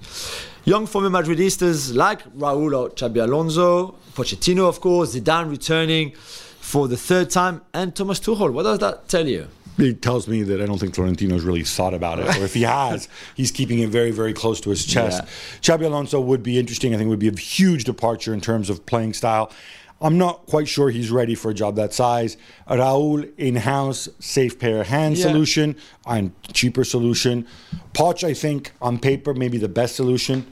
Young 0.66 0.88
former 0.88 1.10
Madridistas 1.10 1.96
like 1.96 2.24
Raul 2.36 2.78
or 2.78 2.90
Xabi 2.90 3.24
Alonso, 3.24 3.96
Pochettino, 4.16 4.68
of 4.68 4.82
course, 4.82 5.16
Zidane 5.16 5.50
returning 5.50 6.14
for 6.16 6.88
the 6.88 6.98
third 6.98 7.30
time, 7.30 7.62
and 7.74 7.96
Thomas 7.96 8.20
Tuchel. 8.20 8.52
What 8.54 8.64
does 8.64 8.80
that 8.80 9.08
tell 9.08 9.28
you? 9.28 9.48
It 9.80 10.02
tells 10.02 10.28
me 10.28 10.44
that 10.44 10.62
I 10.62 10.65
don't 10.65 10.78
think 10.78 10.96
Florentino's 10.96 11.44
really 11.44 11.63
thought 11.63 11.94
about 11.94 12.20
it, 12.20 12.28
or 12.38 12.44
if 12.44 12.54
he 12.54 12.63
has, 12.63 13.08
he's 13.36 13.52
keeping 13.52 13.80
it 13.80 13.89
very, 13.89 14.12
very 14.12 14.34
close 14.34 14.60
to 14.62 14.70
his 14.70 14.86
chest. 14.86 15.24
Xabi 15.62 15.86
Alonso 15.86 16.20
would 16.20 16.44
be 16.44 16.60
interesting. 16.60 16.94
I 16.94 16.98
think 16.98 17.10
would 17.10 17.20
be 17.20 17.30
a 17.30 17.36
huge 17.38 17.84
departure 17.86 18.34
in 18.34 18.42
terms 18.42 18.70
of 18.70 18.86
playing 18.86 19.13
style. 19.13 19.52
I'm 20.02 20.18
not 20.18 20.46
quite 20.46 20.70
sure 20.70 20.89
he's 20.89 21.12
ready 21.12 21.36
for 21.36 21.52
a 21.52 21.54
job 21.54 21.76
that 21.76 21.94
size. 21.94 22.38
Raul 22.70 23.30
in-house, 23.38 24.08
safe 24.20 24.58
pair 24.58 24.80
of 24.82 24.88
hands 24.88 25.20
Yeah. 25.20 25.26
solution 25.26 25.76
and 26.06 26.32
cheaper 26.54 26.86
solution. 26.86 27.46
Poch, 27.94 28.24
I 28.24 28.34
think 28.34 28.72
on 28.82 28.98
paper 28.98 29.34
maybe 29.34 29.58
the 29.58 29.68
best 29.68 29.98
solution. 29.98 30.46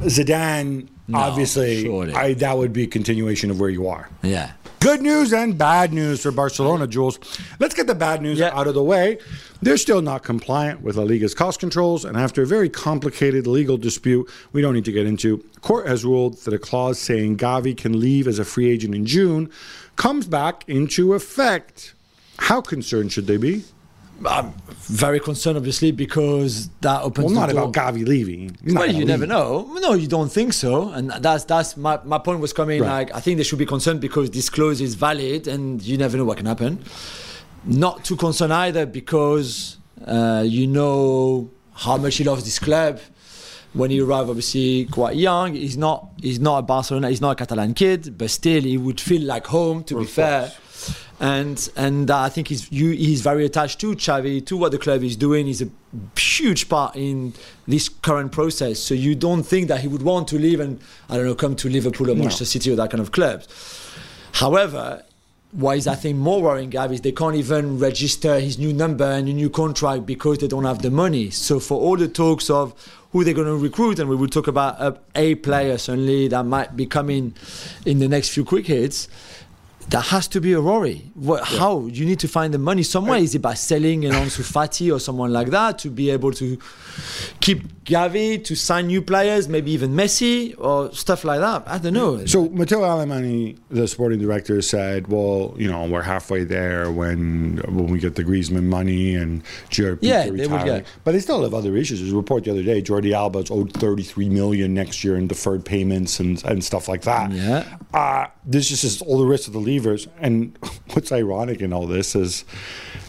Zidane, 0.00 0.88
obviously, 1.14 1.82
surely. 1.84 2.14
I, 2.14 2.34
that 2.34 2.56
would 2.56 2.72
be 2.72 2.84
a 2.84 2.86
continuation 2.86 3.50
of 3.50 3.60
where 3.60 3.70
you 3.70 3.88
are. 3.88 4.08
Yeah. 4.22 4.52
Good 4.80 5.00
news 5.00 5.32
and 5.32 5.56
bad 5.56 5.92
news 5.92 6.22
for 6.22 6.32
Barcelona, 6.32 6.88
Jules. 6.88 7.18
Let's 7.60 7.74
get 7.74 7.86
the 7.86 7.94
bad 7.94 8.20
news 8.20 8.38
Yeah. 8.40 8.50
out 8.52 8.66
of 8.66 8.74
the 8.74 8.82
way. 8.82 9.18
They're 9.60 9.76
still 9.76 10.02
not 10.02 10.24
compliant 10.24 10.82
with 10.82 10.96
La 10.96 11.04
Liga's 11.04 11.34
cost 11.34 11.60
controls, 11.60 12.04
and 12.04 12.16
after 12.16 12.42
a 12.42 12.46
very 12.46 12.68
complicated 12.68 13.46
legal 13.46 13.76
dispute 13.76 14.28
we 14.52 14.60
don't 14.60 14.74
need 14.74 14.84
to 14.86 14.92
get 14.92 15.06
into, 15.06 15.38
court 15.60 15.86
has 15.86 16.04
ruled 16.04 16.38
that 16.38 16.52
a 16.52 16.58
clause 16.58 16.98
saying 16.98 17.36
Gavi 17.36 17.76
can 17.76 18.00
leave 18.00 18.26
as 18.26 18.40
a 18.40 18.44
free 18.44 18.68
agent 18.70 18.92
in 18.94 19.06
June 19.06 19.50
comes 19.94 20.26
back 20.26 20.64
into 20.68 21.14
effect. 21.14 21.94
How 22.38 22.60
concerned 22.60 23.12
should 23.12 23.28
they 23.28 23.36
be? 23.36 23.62
I'm 24.26 24.52
very 24.82 25.20
concerned, 25.20 25.56
obviously, 25.56 25.90
because 25.92 26.68
that 26.80 27.02
opens 27.02 27.26
Well, 27.26 27.34
not 27.34 27.46
the 27.48 27.54
door. 27.54 27.64
about 27.68 27.94
Gavi 27.94 28.06
leaving. 28.06 28.56
He's 28.64 28.74
Well, 28.74 28.86
gonna 28.86 28.98
you 28.98 29.04
never 29.04 29.26
know. 29.26 29.68
No, 29.80 29.94
you 29.94 30.06
don't 30.06 30.30
think 30.30 30.52
so, 30.52 30.90
and 30.90 31.10
that's 31.10 31.44
that's 31.44 31.76
my, 31.76 31.98
my 32.04 32.18
point 32.18 32.40
was 32.40 32.52
coming. 32.52 32.80
Right. 32.82 32.88
Like 33.08 33.14
I 33.14 33.20
think 33.20 33.38
they 33.38 33.42
should 33.44 33.58
be 33.58 33.66
concerned 33.66 34.00
because 34.00 34.30
this 34.30 34.48
clause 34.48 34.80
is 34.80 34.94
valid, 34.94 35.48
and 35.48 35.82
you 35.82 35.96
never 35.98 36.16
know 36.16 36.24
what 36.24 36.36
can 36.36 36.46
happen. 36.46 36.84
Not 37.64 38.04
too 38.04 38.16
concerned 38.16 38.52
either 38.52 38.86
because 38.86 39.76
uh, 40.06 40.42
you 40.46 40.66
know 40.66 41.50
how 41.74 41.96
much 41.96 42.16
he 42.16 42.24
loves 42.24 42.44
this 42.44 42.58
club. 42.58 43.00
When 43.74 43.90
he 43.90 44.00
arrived, 44.00 44.28
obviously 44.28 44.84
quite 44.84 45.16
young. 45.16 45.54
He's 45.54 45.78
not 45.78 46.10
he's 46.20 46.38
not 46.40 46.58
a 46.58 46.62
Barcelona. 46.62 47.08
He's 47.08 47.22
not 47.22 47.30
a 47.30 47.34
Catalan 47.36 47.72
kid, 47.72 48.18
but 48.18 48.28
still 48.30 48.62
he 48.62 48.76
would 48.76 49.00
feel 49.00 49.22
like 49.22 49.46
home. 49.46 49.82
To 49.84 49.96
be 49.96 50.02
Of 50.02 50.10
fair 50.10 50.40
course. 50.40 50.58
And 51.22 51.70
and 51.76 52.10
uh, 52.10 52.18
I 52.18 52.28
think 52.28 52.48
he's 52.48 52.70
you, 52.72 52.90
he's 52.90 53.20
very 53.20 53.46
attached 53.46 53.80
to 53.80 53.94
Xavi, 53.94 54.44
to 54.46 54.56
what 54.56 54.72
the 54.72 54.78
club 54.78 55.04
is 55.04 55.14
doing. 55.16 55.46
He's 55.46 55.62
a 55.62 55.68
huge 56.18 56.68
part 56.68 56.96
in 56.96 57.34
this 57.68 57.88
current 57.88 58.32
process. 58.32 58.80
So 58.80 58.94
you 58.94 59.14
don't 59.14 59.44
think 59.44 59.68
that 59.68 59.80
he 59.80 59.88
would 59.88 60.02
want 60.02 60.26
to 60.28 60.38
leave 60.38 60.58
and 60.58 60.80
I 61.08 61.16
don't 61.16 61.26
know 61.26 61.36
come 61.36 61.54
to 61.56 61.68
Liverpool 61.68 62.10
or 62.10 62.16
Manchester 62.16 62.44
City 62.44 62.72
or 62.72 62.76
that 62.76 62.90
kind 62.90 63.00
of 63.00 63.12
clubs. 63.12 63.46
However, 64.32 65.04
what 65.52 65.76
is 65.76 65.86
I 65.86 65.94
think 65.94 66.18
more 66.18 66.42
worrying, 66.42 66.70
Gav, 66.70 66.90
is 66.92 67.02
they 67.02 67.12
can't 67.12 67.36
even 67.36 67.78
register 67.78 68.40
his 68.40 68.58
new 68.58 68.72
number 68.72 69.04
and 69.04 69.28
a 69.28 69.32
new 69.32 69.48
contract 69.48 70.06
because 70.06 70.38
they 70.38 70.48
don't 70.48 70.64
have 70.64 70.82
the 70.82 70.90
money. 70.90 71.30
So 71.30 71.60
for 71.60 71.80
all 71.80 71.96
the 71.96 72.08
talks 72.08 72.50
of 72.50 72.74
who 73.12 73.22
they're 73.22 73.34
going 73.34 73.46
to 73.46 73.56
recruit, 73.56 74.00
and 74.00 74.08
we 74.08 74.16
will 74.16 74.26
talk 74.26 74.48
about 74.48 74.80
a, 74.80 74.98
a 75.14 75.34
player 75.36 75.78
certainly 75.78 76.26
that 76.28 76.42
might 76.44 76.74
be 76.76 76.86
coming 76.86 77.34
in 77.86 78.00
the 78.00 78.08
next 78.08 78.30
few 78.30 78.44
quick 78.44 78.66
hits 78.66 79.06
That 79.90 80.06
has 80.06 80.26
to 80.28 80.40
be 80.40 80.52
a 80.54 80.60
Rory. 80.60 81.02
What, 81.14 81.44
How 81.44 81.86
you 81.86 82.06
need 82.06 82.20
to 82.20 82.28
find 82.28 82.54
the 82.54 82.58
money 82.58 82.82
somewhere? 82.82 83.18
Is 83.18 83.34
it 83.34 83.42
by 83.42 83.54
selling 83.54 84.04
an 84.06 84.12
Ansu 84.12 84.42
Fati 84.42 84.90
or 84.94 84.98
someone 84.98 85.32
like 85.32 85.48
that 85.50 85.78
to 85.80 85.90
be 85.90 86.08
able 86.10 86.32
to 86.32 86.58
keep 87.40 87.82
Gavi 87.84 88.42
to 88.44 88.54
sign 88.54 88.86
new 88.86 89.02
players, 89.02 89.48
maybe 89.48 89.72
even 89.72 89.92
Messi 89.94 90.54
or 90.56 90.92
stuff 90.94 91.24
like 91.24 91.40
that? 91.40 91.64
I 91.66 91.78
don't 91.78 91.92
know. 91.94 92.24
So 92.26 92.48
Mateu 92.48 92.78
Alemany, 92.80 93.58
the 93.70 93.86
sporting 93.88 94.18
director, 94.20 94.62
said, 94.62 95.08
"Well, 95.08 95.54
you 95.58 95.70
know, 95.70 95.84
we're 95.86 96.02
halfway 96.02 96.44
there 96.44 96.90
when 96.90 97.56
when 97.68 97.86
we 97.88 97.98
get 97.98 98.14
the 98.14 98.24
Griezmann 98.24 98.64
money 98.64 99.14
and 99.14 99.42
Jared 99.68 99.98
Yeah, 100.00 100.24
they 100.24 100.30
retiring." 100.30 100.64
get- 100.66 100.86
But 101.04 101.12
they 101.12 101.20
still 101.20 101.42
have 101.42 101.52
other 101.54 101.76
issues. 101.76 102.00
There's 102.00 102.12
a 102.12 102.16
report 102.16 102.44
the 102.44 102.52
other 102.52 102.62
day: 102.62 102.80
Jordi 102.82 103.12
Alba's 103.12 103.50
owed 103.50 103.72
33 103.74 104.28
million 104.30 104.72
next 104.74 105.02
year 105.04 105.16
in 105.16 105.26
deferred 105.26 105.64
payments 105.64 106.18
and 106.20 106.42
and 106.44 106.62
stuff 106.64 106.88
like 106.88 107.02
that. 107.02 107.30
Yeah. 107.32 107.64
Uh, 107.92 108.26
this 108.46 108.70
is 108.70 108.80
just 108.80 109.02
all 109.02 109.18
the 109.18 109.26
rest 109.26 109.46
of 109.48 109.52
the 109.52 109.58
levers. 109.72 110.08
And 110.18 110.58
what's 110.92 111.12
ironic 111.12 111.60
in 111.60 111.72
all 111.72 111.86
this 111.86 112.14
is, 112.14 112.44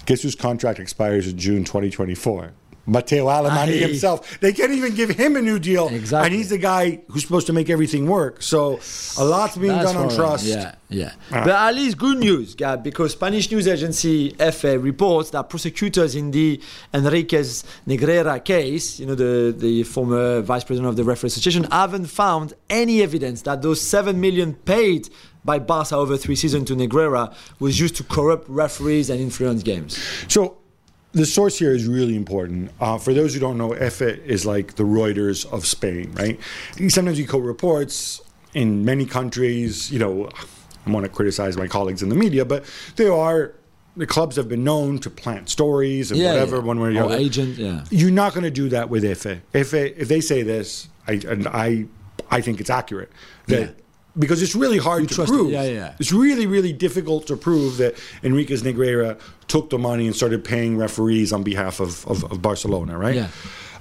guess 0.06 0.22
whose 0.22 0.36
contract 0.36 0.80
expires 0.80 1.28
in 1.28 1.38
June 1.38 1.64
2024? 1.64 2.54
Mateu 2.88 3.26
Alemany 3.28 3.82
Aye. 3.82 3.88
himself. 3.88 4.40
They 4.42 4.52
can't 4.52 4.72
even 4.72 4.94
give 4.94 5.10
him 5.12 5.38
a 5.38 5.42
new 5.42 5.58
deal. 5.58 5.88
Exactly. 5.88 6.28
And 6.28 6.36
he's 6.36 6.50
the 6.50 6.58
guy 6.58 7.02
who's 7.08 7.24
supposed 7.24 7.48
to 7.48 7.54
make 7.54 7.70
everything 7.70 8.08
work. 8.08 8.42
So 8.42 8.80
a 9.18 9.24
lot's 9.24 9.56
being 9.56 9.72
That's 9.72 9.94
done 9.94 10.10
on 10.10 10.14
trust. 10.14 10.46
Yeah, 10.46 10.76
yeah. 10.90 11.14
Ah. 11.32 11.44
But 11.46 11.56
at 11.56 11.76
least 11.76 11.98
good 11.98 12.18
news, 12.18 12.56
Gab, 12.56 12.84
because 12.84 13.14
Spanish 13.14 13.50
news 13.50 13.68
agency 13.68 14.34
EFE 14.38 14.84
reports 14.84 15.30
that 15.30 15.50
prosecutors 15.50 16.16
in 16.16 16.32
the 16.32 16.62
Enriquez 16.94 17.64
Negreira 17.88 18.44
case, 18.44 19.00
you 19.00 19.06
know, 19.06 19.16
the, 19.16 19.56
the 19.58 19.84
former 19.84 20.42
vice 20.42 20.66
president 20.66 20.90
of 20.90 20.98
the 20.98 21.06
Referee 21.06 21.28
Association, 21.28 21.64
haven't 21.72 22.08
found 22.08 22.54
any 22.70 23.02
evidence 23.02 23.44
that 23.44 23.62
those 23.62 23.80
7 23.80 24.20
million 24.20 24.56
paid 24.56 25.10
by 25.46 25.60
Barca 25.60 25.96
over 25.96 26.18
three 26.18 26.36
seasons 26.36 26.68
to 26.70 26.76
Negreira 26.76 27.34
was 27.60 27.80
used 27.80 27.96
to 27.98 28.04
corrupt 28.04 28.48
referees 28.50 29.10
and 29.10 29.20
influence 29.20 29.64
games. 29.64 29.98
So 30.28 30.58
the 31.12 31.26
source 31.26 31.60
here 31.60 31.72
is 31.74 31.86
really 31.86 32.16
important. 32.16 32.72
Uh, 32.80 32.98
for 32.98 33.14
those 33.14 33.34
who 33.34 33.40
don't 33.40 33.58
know, 33.58 33.72
EFE 33.74 34.26
is 34.26 34.46
like 34.46 34.76
the 34.76 34.84
Reuters 34.84 35.46
of 35.52 35.66
Spain, 35.66 36.12
right? 36.14 36.40
Sometimes 36.90 37.20
you 37.20 37.28
quote 37.28 37.44
reports 37.44 38.22
in 38.54 38.84
many 38.86 39.06
countries. 39.06 39.92
You 39.92 40.00
know, 40.00 40.30
I 40.86 40.90
want 40.92 41.06
to 41.06 41.10
criticize 41.12 41.56
my 41.58 41.68
colleagues 41.68 42.02
in 42.02 42.10
the 42.10 42.16
media, 42.16 42.46
but 42.46 42.66
they 42.96 43.08
are. 43.08 43.54
The 43.96 44.08
clubs 44.08 44.38
have 44.38 44.50
been 44.50 44.64
known 44.64 44.98
to 45.00 45.10
plant 45.12 45.50
stories 45.50 46.10
and 46.10 46.20
Yeah, 46.20 46.32
whatever, 46.32 46.56
yeah. 46.56 46.62
one 46.64 46.80
way 46.80 46.90
or 46.90 46.94
the 46.94 47.00
Or 47.02 47.04
other. 47.06 47.16
agent, 47.18 47.58
yeah. 47.60 47.84
You're 47.92 48.10
not 48.10 48.34
going 48.34 48.44
to 48.44 48.50
do 48.50 48.68
that 48.70 48.90
with 48.90 49.04
EFE. 49.04 49.42
If 49.54 49.76
if 49.76 50.08
they 50.08 50.20
say 50.20 50.42
this, 50.42 50.88
I 51.08 51.22
and 51.28 51.48
I, 51.48 51.86
I 52.32 52.42
think 52.42 52.60
it's 52.60 52.72
accurate. 52.72 53.12
That 53.50 53.60
Yeah. 53.62 53.70
Because 54.18 54.44
it's 54.44 54.56
really 54.56 54.78
hard 54.78 55.08
to 55.08 55.16
trust 55.16 55.32
it. 55.32 55.36
prove. 55.36 55.52
Yeah, 55.52 55.64
yeah. 55.64 55.96
It's 56.00 56.12
really, 56.12 56.46
really 56.46 56.74
difficult 56.74 57.28
to 57.28 57.38
prove 57.38 57.78
that 57.78 57.96
Enriquez 58.22 58.62
Negreira 58.62 59.20
took 59.48 59.70
the 59.70 59.80
money 59.80 60.06
and 60.06 60.16
started 60.16 60.44
paying 60.44 60.78
referees 60.78 61.34
on 61.34 61.44
behalf 61.44 61.80
of, 61.80 62.06
of, 62.08 62.24
of 62.32 62.42
Barcelona, 62.42 62.98
right? 62.98 63.16
Yeah. 63.16 63.30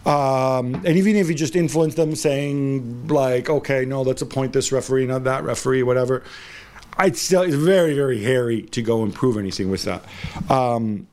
Um, 0.04 0.74
and 0.74 0.96
even 0.96 1.16
if 1.16 1.28
you 1.28 1.34
just 1.34 1.54
influence 1.54 1.94
them 1.94 2.16
saying, 2.16 3.08
like, 3.08 3.48
okay, 3.48 3.84
no, 3.84 4.02
let's 4.02 4.22
appoint 4.22 4.52
this 4.52 4.72
referee, 4.72 5.06
not 5.06 5.24
that 5.24 5.44
referee, 5.44 5.82
whatever, 5.82 6.24
I'd 6.96 7.16
still, 7.16 7.42
it's 7.42 7.54
very, 7.54 7.94
very 7.94 8.22
hairy 8.22 8.62
to 8.62 8.82
go 8.82 9.02
and 9.02 9.14
prove 9.14 9.36
anything 9.36 9.70
with 9.70 9.84
that. 9.84 10.04
Um, 10.50 11.06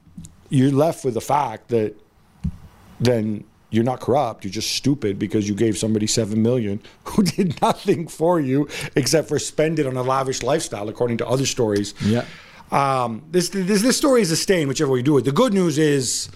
you're 0.50 0.72
left 0.72 1.06
with 1.06 1.14
the 1.14 1.22
fact 1.22 1.68
that 1.70 1.96
then 3.00 3.44
you're 3.72 3.84
not 3.84 4.00
corrupt. 4.00 4.44
You're 4.44 4.52
just 4.52 4.72
stupid 4.72 5.20
because 5.20 5.48
you 5.48 5.56
gave 5.56 5.78
somebody 5.78 6.08
seven 6.08 6.42
million 6.42 6.82
who 7.06 7.24
did 7.24 7.62
nothing 7.62 8.08
for 8.08 8.40
you 8.40 8.68
except 8.96 9.28
for 9.28 9.38
spend 9.40 9.80
it 9.80 9.86
on 9.88 9.96
a 9.98 10.02
lavish 10.04 10.42
lifestyle, 10.44 10.90
according 10.90 11.18
to 11.18 11.28
other 11.28 11.46
stories. 11.46 11.94
Yeah. 12.04 12.26
Um, 12.72 13.24
this, 13.32 13.50
this 13.50 13.82
this 13.82 13.98
story 13.98 14.22
is 14.22 14.32
a 14.32 14.36
stain, 14.36 14.68
whichever 14.68 14.92
way 14.92 15.00
you 15.00 15.04
do 15.04 15.18
it. 15.18 15.26
The 15.26 15.32
good 15.32 15.54
news 15.54 15.78
is. 15.78 16.30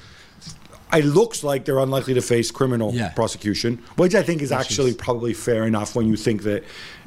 It 0.92 1.06
looks 1.06 1.44
like 1.44 1.66
they're 1.66 1.80
unlikely 1.80 2.14
to 2.14 2.22
face 2.22 2.52
criminal 2.52 2.94
Yeah. 2.94 3.10
prosecution, 3.10 3.80
which 3.96 4.14
I 4.14 4.22
think 4.22 4.44
is 4.44 4.52
actually 4.52 4.94
probably 4.94 5.34
fair 5.34 5.66
enough 5.66 5.96
when 5.96 6.08
you 6.08 6.16
think 6.16 6.44
that, 6.44 6.64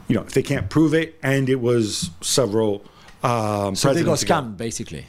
you 0.08 0.16
know, 0.16 0.22
if 0.22 0.32
they 0.32 0.42
can't 0.42 0.68
prove 0.68 0.92
it 0.92 1.16
and 1.22 1.48
it 1.48 1.60
was 1.60 2.10
several 2.20 2.84
um, 3.22 3.76
So 3.76 3.94
they 3.94 4.02
got 4.02 4.18
scammed, 4.18 4.56
basically. 4.56 5.06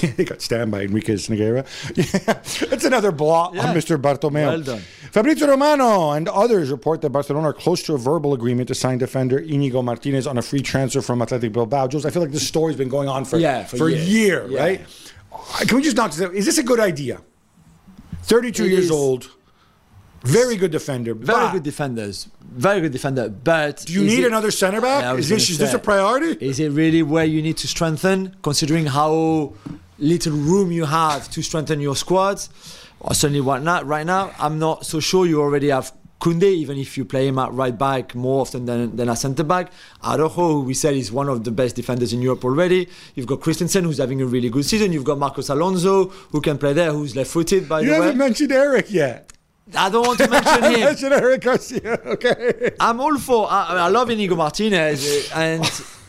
they 0.16 0.24
got 0.24 0.40
stabbed 0.42 0.70
by 0.70 0.82
Enriquez 0.82 1.28
Negreira. 1.28 1.64
Yeah, 1.96 2.66
that's 2.66 2.84
another 2.84 3.12
blot 3.12 3.54
Yeah. 3.54 3.66
on 3.68 3.76
Mr. 3.76 4.00
Bartomeu. 4.00 4.46
Well 4.46 4.60
done. 4.62 4.80
Fabrizio 5.12 5.46
Romano 5.48 6.10
and 6.12 6.28
others 6.28 6.70
report 6.70 7.00
that 7.02 7.10
Barcelona 7.10 7.48
are 7.48 7.52
close 7.52 7.82
to 7.84 7.94
a 7.94 7.98
verbal 7.98 8.32
agreement 8.34 8.68
to 8.68 8.74
sign 8.74 8.98
defender 8.98 9.38
Inigo 9.38 9.82
Martinez 9.82 10.26
on 10.26 10.38
a 10.38 10.42
free 10.42 10.62
transfer 10.62 11.02
from 11.02 11.20
Athletic 11.22 11.52
Bilbao. 11.52 11.86
Jules, 11.88 12.06
I 12.06 12.10
feel 12.10 12.22
like 12.22 12.32
this 12.32 12.46
story's 12.46 12.76
been 12.76 12.88
going 12.88 13.08
on 13.08 13.24
for, 13.24 13.38
Yeah, 13.38 13.64
for 13.64 13.88
a 13.88 13.90
years. 13.92 14.08
year, 14.08 14.46
Yeah. 14.48 14.60
right? 14.60 14.80
Uh, 15.32 15.64
can 15.66 15.76
we 15.76 15.82
just 15.82 15.96
knock 15.96 16.10
this 16.12 16.20
out? 16.22 16.34
Is 16.34 16.46
this 16.46 16.58
a 16.58 16.62
good 16.62 16.80
idea? 16.80 17.20
32 18.24 18.64
It 18.64 18.70
years 18.70 18.84
is. 18.86 18.90
old, 18.90 19.28
very 20.24 20.56
good 20.56 20.70
defender. 20.70 21.14
Very 21.14 21.50
good 21.52 21.62
defenders. 21.64 22.28
Very 22.54 22.80
good 22.80 22.92
defender. 22.92 23.28
But 23.28 23.84
Do 23.86 23.92
you 23.94 24.04
need 24.04 24.20
it- 24.20 24.26
another 24.26 24.50
centre 24.50 24.80
back? 24.80 25.02
Yeah, 25.02 25.10
I 25.10 25.14
was 25.14 25.24
is 25.24 25.28
this, 25.30 25.44
gonna 25.48 25.52
is 25.52 25.58
this 25.58 25.74
a 25.74 25.78
priority? 25.78 26.46
Is 26.46 26.60
it 26.60 26.70
really 26.70 27.02
where 27.02 27.24
you 27.24 27.42
need 27.42 27.56
to 27.58 27.66
strengthen, 27.68 28.36
considering 28.42 28.86
how 28.86 29.54
little 30.02 30.32
room 30.32 30.70
you 30.72 30.84
have 30.84 31.30
to 31.30 31.42
strengthen 31.42 31.80
your 31.80 31.96
squad? 31.96 32.40
Or 33.00 33.14
certainly 33.14 33.40
whatnot. 33.40 33.86
right 33.86 34.06
now, 34.06 34.32
I'm 34.38 34.58
not 34.58 34.86
so 34.86 35.00
sure 35.00 35.26
you 35.26 35.40
already 35.40 35.70
have 35.70 35.92
Kunde, 36.20 36.44
even 36.44 36.78
if 36.78 36.96
you 36.96 37.04
play 37.04 37.26
him 37.26 37.36
at 37.40 37.52
right 37.52 37.76
back 37.76 38.14
more 38.14 38.42
often 38.42 38.64
than, 38.64 38.94
than 38.94 39.08
a 39.08 39.16
centre 39.16 39.42
back. 39.42 39.72
Araujo, 40.04 40.28
who 40.28 40.60
we 40.60 40.72
said 40.72 40.94
is 40.94 41.10
one 41.10 41.28
of 41.28 41.42
the 41.42 41.50
best 41.50 41.74
defenders 41.74 42.12
in 42.12 42.22
Europe 42.22 42.44
already. 42.44 42.88
You've 43.16 43.26
got 43.26 43.40
Christensen, 43.40 43.82
who's 43.82 43.98
having 43.98 44.22
a 44.22 44.26
really 44.26 44.48
good 44.48 44.64
season. 44.64 44.92
You've 44.92 45.02
got 45.02 45.18
Marcos 45.18 45.48
Alonso, 45.48 46.04
who 46.30 46.40
can 46.40 46.58
play 46.58 46.74
there, 46.74 46.92
who's 46.92 47.16
left 47.16 47.30
footed, 47.30 47.68
by 47.68 47.80
You 47.80 47.86
the 47.86 47.90
way. 47.92 47.96
You 47.96 48.02
haven't 48.02 48.18
mentioned 48.18 48.52
Eric 48.52 48.92
yet. 48.92 49.32
I 49.76 49.90
don't 49.90 50.06
want 50.06 50.18
to 50.20 50.28
mention 50.28 50.62
him. 50.72 50.80
mention 50.80 51.12
Eric 51.12 51.40
Garcia. 51.40 51.98
Okay. 52.06 52.70
I'm 52.78 53.00
all 53.00 53.18
for. 53.18 53.50
I, 53.50 53.78
I 53.78 53.88
love 53.88 54.08
Inigo 54.10 54.36
Martinez, 54.36 55.28
and 55.34 55.64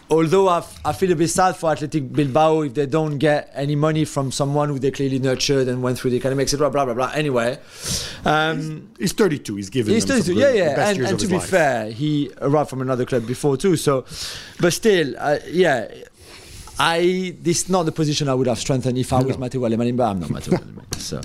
although 0.10 0.48
I, 0.48 0.58
f- 0.60 0.80
I 0.86 0.94
feel 0.94 1.12
a 1.12 1.16
bit 1.16 1.28
sad 1.30 1.56
for 1.56 1.72
Athletic 1.72 2.12
Bilbao 2.12 2.62
if 2.62 2.74
they 2.74 2.86
don't 2.86 3.18
get 3.18 3.50
any 3.54 3.76
money 3.76 4.06
from 4.06 4.32
someone 4.32 4.70
who 4.70 4.80
they 4.80 4.92
clearly 4.92 5.20
nurtured 5.20 5.68
and 5.68 5.82
went 5.82 5.98
through 6.00 6.12
the 6.12 6.18
academy, 6.18 6.44
etc. 6.44 6.70
Blah 6.70 6.86
blah 6.86 6.94
blah. 6.94 7.12
Anyway, 7.14 7.58
um, 8.26 8.90
He's 9.00 9.14
32. 9.14 9.56
He's 9.56 9.70
given 9.70 9.94
he's 9.94 10.06
them 10.06 10.22
still, 10.22 10.34
some 10.36 10.42
yeah, 10.42 10.48
really- 10.48 10.60
the 10.60 10.66
yeah, 10.66 10.90
and, 10.90 11.00
and 11.06 11.20
to 11.20 11.28
be 11.28 11.34
life. 11.38 11.50
fair, 11.50 11.92
he 11.92 12.32
arrived 12.42 12.70
from 12.70 12.82
another 12.82 13.06
club 13.06 13.26
before 13.28 13.58
too. 13.58 13.76
So, 13.76 14.06
but 14.60 14.74
still, 14.74 15.16
uh, 15.18 15.40
yeah. 15.50 15.88
I 16.80 17.36
this 17.40 17.64
is 17.64 17.70
not 17.70 17.84
the 17.84 17.92
position 17.92 18.28
I 18.28 18.34
would 18.34 18.48
have 18.48 18.58
strengthened 18.58 18.98
if 18.98 19.14
I 19.14 19.22
was 19.22 19.38
Mateu 19.38 19.62
Alemany, 19.62 19.96
but 19.96 20.06
I'm 20.06 20.20
not 20.22 20.30
Mateu 20.30 20.58
Alemany. 20.58 21.00
So, 21.00 21.22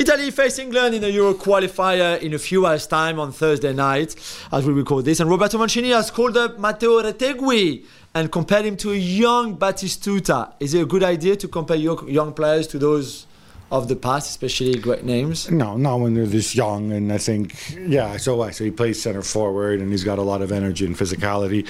Italy 0.00 0.32
face 0.32 0.58
England 0.58 0.96
in 0.96 1.04
a 1.04 1.08
Euro 1.08 1.34
qualifier 1.34 2.20
in 2.20 2.34
a 2.34 2.38
few 2.40 2.66
hours' 2.66 2.88
time 2.88 3.20
on 3.20 3.30
Thursday 3.30 3.72
night, 3.72 4.16
as 4.50 4.66
we 4.66 4.72
record 4.72 5.04
this. 5.04 5.20
And 5.20 5.30
Roberto 5.30 5.58
Mancini 5.58 5.90
has 5.90 6.10
called 6.10 6.36
up 6.36 6.58
Mateo 6.58 7.00
Retegui 7.02 7.84
and 8.14 8.30
compare 8.30 8.62
him 8.62 8.76
to 8.78 8.92
a 8.92 8.96
young 8.96 9.56
Batistuta. 9.56 10.52
Is 10.60 10.74
it 10.74 10.82
a 10.82 10.86
good 10.86 11.02
idea 11.04 11.36
to 11.36 11.48
compare 11.48 11.76
your 11.76 12.08
young 12.08 12.32
players 12.32 12.66
to 12.68 12.78
those 12.78 13.26
of 13.70 13.86
the 13.88 13.94
past, 13.96 14.30
especially 14.30 14.74
great 14.78 15.04
names? 15.04 15.50
No, 15.50 15.76
not 15.76 16.00
when 16.00 16.14
they're 16.14 16.26
this 16.26 16.54
young. 16.54 16.92
And 16.92 17.12
I 17.12 17.18
think, 17.18 17.54
yeah, 17.76 18.16
so 18.16 18.36
what? 18.36 18.54
So 18.54 18.64
he 18.64 18.70
plays 18.72 19.00
center 19.00 19.22
forward 19.22 19.80
and 19.80 19.90
he's 19.90 20.02
got 20.04 20.18
a 20.18 20.22
lot 20.22 20.42
of 20.42 20.50
energy 20.50 20.84
and 20.86 20.96
physicality. 20.96 21.68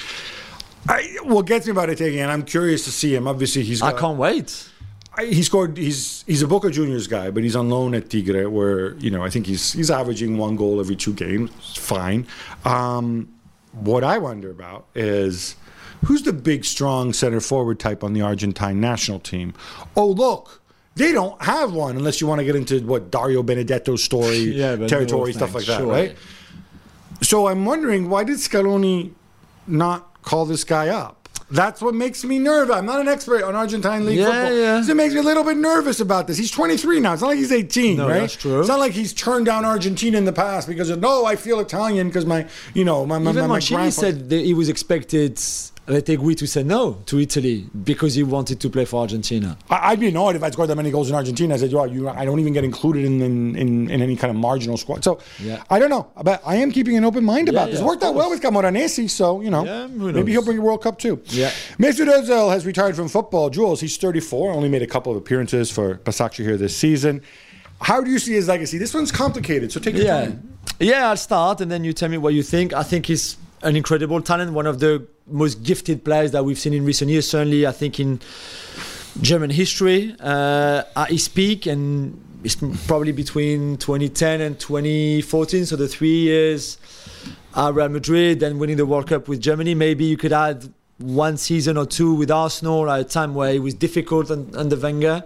I, 0.89 1.17
what 1.25 1.45
gets 1.47 1.67
me 1.67 1.73
about 1.73 1.91
it 1.91 2.01
and 2.01 2.31
I'm 2.31 2.43
curious 2.43 2.85
to 2.85 2.91
see 2.91 3.15
him. 3.15 3.29
Obviously, 3.29 3.63
he's 3.63 3.83
I 3.83 3.93
can't 3.93 4.17
wait. 4.19 4.67
I- 5.15 5.27
he 5.27 5.43
scored. 5.43 5.77
He's 5.77 6.25
he's 6.27 6.41
a 6.41 6.47
Boca 6.49 6.71
Juniors 6.71 7.07
guy, 7.07 7.31
but 7.31 7.43
he's 7.43 7.55
on 7.57 7.69
loan 7.69 7.95
at 7.95 8.09
Tigre, 8.09 8.49
where 8.49 8.95
you 8.95 9.11
know 9.11 9.23
I 9.23 9.29
think 9.29 9.45
he's 9.47 9.73
he's 9.75 9.91
averaging 9.91 10.39
one 10.39 10.57
goal 10.57 10.81
every 10.81 10.97
two 10.97 11.13
games. 11.13 11.51
Fine. 11.77 12.27
Um, 12.65 13.29
what 13.73 14.05
I 14.05 14.17
wonder 14.19 14.51
about 14.51 14.87
is 14.95 15.57
who's 16.07 16.23
the 16.23 16.33
big, 16.33 16.65
strong 16.65 17.13
center 17.13 17.41
forward 17.41 17.79
type 17.79 18.03
on 18.05 18.13
the 18.13 18.23
Argentine 18.23 18.81
national 18.81 19.19
team. 19.21 19.55
Oh, 19.97 20.09
look. 20.09 20.57
They 20.97 21.13
don't 21.13 21.41
have 21.41 21.73
one 21.73 21.97
unless 21.97 22.21
you 22.21 22.27
want 22.27 22.41
to 22.41 22.45
get 22.45 22.57
into 22.57 22.81
what 22.85 23.11
Dario 23.11 23.43
Benedetto's 23.43 24.03
story, 24.03 24.37
Yeah, 24.39 24.77
territory, 24.89 25.33
stuff 25.33 25.55
like 25.55 25.65
that, 25.67 25.79
sure. 25.79 25.87
right? 25.91 26.17
So 27.23 27.47
I'm 27.47 27.65
wondering 27.65 28.11
why 28.11 28.25
did 28.25 28.37
Scaloni 28.39 29.13
not 29.67 30.23
call 30.23 30.47
this 30.47 30.65
guy 30.65 30.89
up? 30.89 31.17
That's 31.53 31.81
what 31.83 31.95
makes 31.95 32.23
me 32.25 32.39
nervous. 32.39 32.75
I'm 32.77 32.87
not 32.87 33.01
an 33.01 33.09
expert 33.09 33.43
on 33.43 33.57
Argentine 33.57 34.05
league 34.07 34.19
Yeah, 34.19 34.27
football. 34.27 34.53
yeah. 34.57 34.83
So 34.83 34.93
it 34.93 34.97
makes 34.97 35.15
me 35.15 35.21
a 35.21 35.23
little 35.23 35.43
bit 35.43 35.57
nervous 35.57 35.99
about 36.01 36.27
this. 36.29 36.37
He's 36.39 36.51
23 36.51 37.01
now. 37.01 37.13
It's 37.13 37.23
not 37.23 37.29
like 37.29 37.39
he's 37.39 37.51
18, 37.53 37.97
No, 37.97 38.09
right? 38.09 38.21
that's 38.21 38.37
true. 38.37 38.61
It's 38.61 38.69
not 38.69 38.79
like 38.79 38.93
he's 38.93 39.13
turned 39.13 39.47
down 39.47 39.65
Argentina 39.65 40.17
in 40.17 40.25
the 40.25 40.33
past 40.33 40.69
because 40.69 40.91
of, 40.91 41.01
no, 41.01 41.25
I 41.25 41.35
feel 41.35 41.59
Italian 41.61 42.07
because 42.09 42.25
my, 42.25 42.47
you 42.73 42.85
know, 42.85 43.05
my, 43.05 43.19
my, 43.19 43.31
Even 43.31 43.43
my, 43.43 43.47
my 43.49 43.55
Mancini 43.55 43.77
grandpa- 43.79 43.91
said 43.91 44.29
that 44.31 44.45
he 44.45 44.55
was 44.55 44.69
expected 44.69 45.41
Retegui 45.91 46.37
to 46.37 46.47
say 46.47 46.63
no 46.63 46.83
to 47.07 47.19
Italy 47.19 47.67
because 47.85 48.15
he 48.15 48.23
wanted 48.23 48.61
to 48.61 48.71
play 48.71 48.85
for 48.85 49.01
Argentina. 49.01 49.59
I- 49.69 49.91
I'd 49.91 50.01
be 50.01 50.09
annoyed 50.09 50.37
if 50.37 50.43
I 50.43 50.51
scored 50.51 50.69
that 50.71 50.77
many 50.77 50.91
goals 50.91 51.09
in 51.11 51.17
Argentina. 51.17 51.55
I 51.55 51.57
said, 51.59 51.73
"Well, 51.73 51.87
you, 51.89 52.09
I 52.09 52.25
don't 52.25 52.39
even 52.39 52.53
get 52.53 52.63
included 52.65 53.05
in, 53.05 53.21
in, 53.21 53.57
in, 53.57 53.91
in 53.91 54.01
any 54.03 54.15
kind 54.17 54.31
of 54.31 54.37
marginal 54.37 54.77
squad." 54.77 55.03
So 55.03 55.19
Yeah. 55.43 55.63
I 55.69 55.79
don't 55.81 55.91
know, 55.91 56.07
but 56.23 56.41
I 56.47 56.57
am 56.57 56.71
keeping 56.71 56.97
an 56.97 57.05
open 57.05 57.25
mind 57.25 57.49
Yeah, 57.49 57.55
about 57.55 57.67
yeah, 57.69 57.73
this. 57.73 57.81
It 57.81 57.85
worked 57.85 58.05
out 58.05 58.15
well 58.15 58.31
with 58.31 58.41
Camoranesi, 58.41 59.11
so 59.11 59.41
you 59.41 59.51
know, 59.51 59.65
Yeah, 59.65 59.89
maybe 59.89 60.31
he'll 60.33 60.45
bring 60.45 60.59
a 60.59 60.63
World 60.63 60.83
Cup 60.83 60.99
too. 60.99 61.21
Yeah. 61.27 61.51
Mesut 61.79 62.07
Ozil 62.09 62.51
has 62.51 62.65
retired 62.65 62.95
from 62.95 63.09
football. 63.09 63.51
Jules, 63.51 63.81
he's 63.81 63.97
34, 63.97 64.53
only 64.53 64.69
made 64.69 64.83
a 64.83 64.87
couple 64.87 65.11
of 65.13 65.19
appearances 65.19 65.71
for 65.71 65.97
Basaksehir 65.97 66.45
here 66.45 66.57
this 66.57 66.77
season. 66.77 67.21
How 67.81 68.01
do 68.01 68.11
you 68.11 68.19
see 68.19 68.35
his 68.35 68.47
legacy? 68.47 68.79
This 68.79 68.93
one's 68.95 69.11
complicated, 69.11 69.73
so 69.73 69.81
take 69.81 69.97
your 69.97 70.05
Yeah, 70.05 70.21
time. 70.27 70.59
yeah. 70.79 71.09
I'll 71.09 71.17
start, 71.17 71.61
and 71.63 71.71
then 71.71 71.83
you 71.83 71.93
tell 71.95 72.11
me 72.11 72.19
what 72.19 72.35
you 72.35 72.43
think. 72.43 72.73
I 72.75 72.83
think 72.85 73.07
he's 73.07 73.37
an 73.63 73.75
incredible 73.75 74.21
talent, 74.23 74.53
one 74.53 74.67
of 74.67 74.79
the 74.81 75.07
most 75.31 75.63
gifted 75.63 76.05
players 76.05 76.33
that 76.33 76.45
we've 76.45 76.59
seen 76.59 76.75
in 76.75 76.85
recent 76.85 77.11
years. 77.11 77.29
Certainly, 77.29 77.67
I 77.67 77.73
think 77.73 78.01
in 78.01 78.21
German 79.21 79.51
history 79.51 80.15
uh, 80.21 80.83
at 80.97 81.11
his 81.11 81.29
peak, 81.29 81.67
and 81.67 82.21
it's 82.45 82.57
probably 82.87 83.13
between 83.13 83.77
2010 83.77 84.41
and 84.41 84.59
2014. 84.59 85.67
So 85.67 85.77
the 85.77 85.89
three 85.89 86.21
years 86.21 86.79
at 87.55 87.75
Real 87.75 87.89
Madrid, 87.89 88.41
then 88.41 88.59
winning 88.59 88.77
the 88.77 88.87
World 88.87 89.09
Cup 89.09 89.29
with 89.29 89.41
Germany. 89.41 89.75
Maybe 89.75 90.05
you 90.05 90.17
could 90.17 90.33
add 90.33 90.73
one 90.99 91.37
season 91.37 91.77
or 91.77 91.87
two 91.87 92.15
with 92.15 92.31
Arsenal 92.31 92.91
at 92.91 93.01
a 93.01 93.05
time 93.05 93.35
where 93.35 93.53
it 93.53 93.61
was 93.61 93.75
difficult 93.75 94.31
under 94.31 94.77
Wenger. 94.77 95.25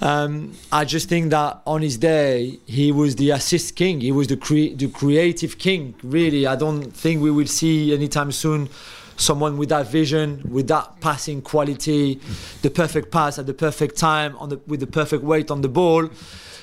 Um, 0.00 0.54
I 0.72 0.84
just 0.84 1.08
think 1.08 1.30
that 1.30 1.62
on 1.66 1.82
his 1.82 1.96
day, 1.96 2.58
he 2.66 2.90
was 2.90 3.16
the 3.16 3.30
assist 3.30 3.76
king. 3.76 4.00
He 4.00 4.12
was 4.12 4.26
the, 4.26 4.36
cre- 4.36 4.74
the 4.74 4.90
creative 4.92 5.58
king. 5.58 5.94
Really, 6.02 6.46
I 6.46 6.56
don't 6.56 6.90
think 6.90 7.22
we 7.22 7.30
will 7.30 7.46
see 7.46 7.94
anytime 7.94 8.32
soon 8.32 8.68
someone 9.16 9.56
with 9.56 9.68
that 9.68 9.88
vision, 9.88 10.42
with 10.48 10.68
that 10.68 11.00
passing 11.00 11.42
quality, 11.42 12.20
the 12.62 12.70
perfect 12.70 13.10
pass 13.10 13.38
at 13.38 13.46
the 13.46 13.54
perfect 13.54 13.96
time, 13.96 14.36
on 14.36 14.48
the, 14.48 14.60
with 14.66 14.80
the 14.80 14.86
perfect 14.86 15.22
weight 15.22 15.50
on 15.50 15.60
the 15.60 15.68
ball. 15.68 16.08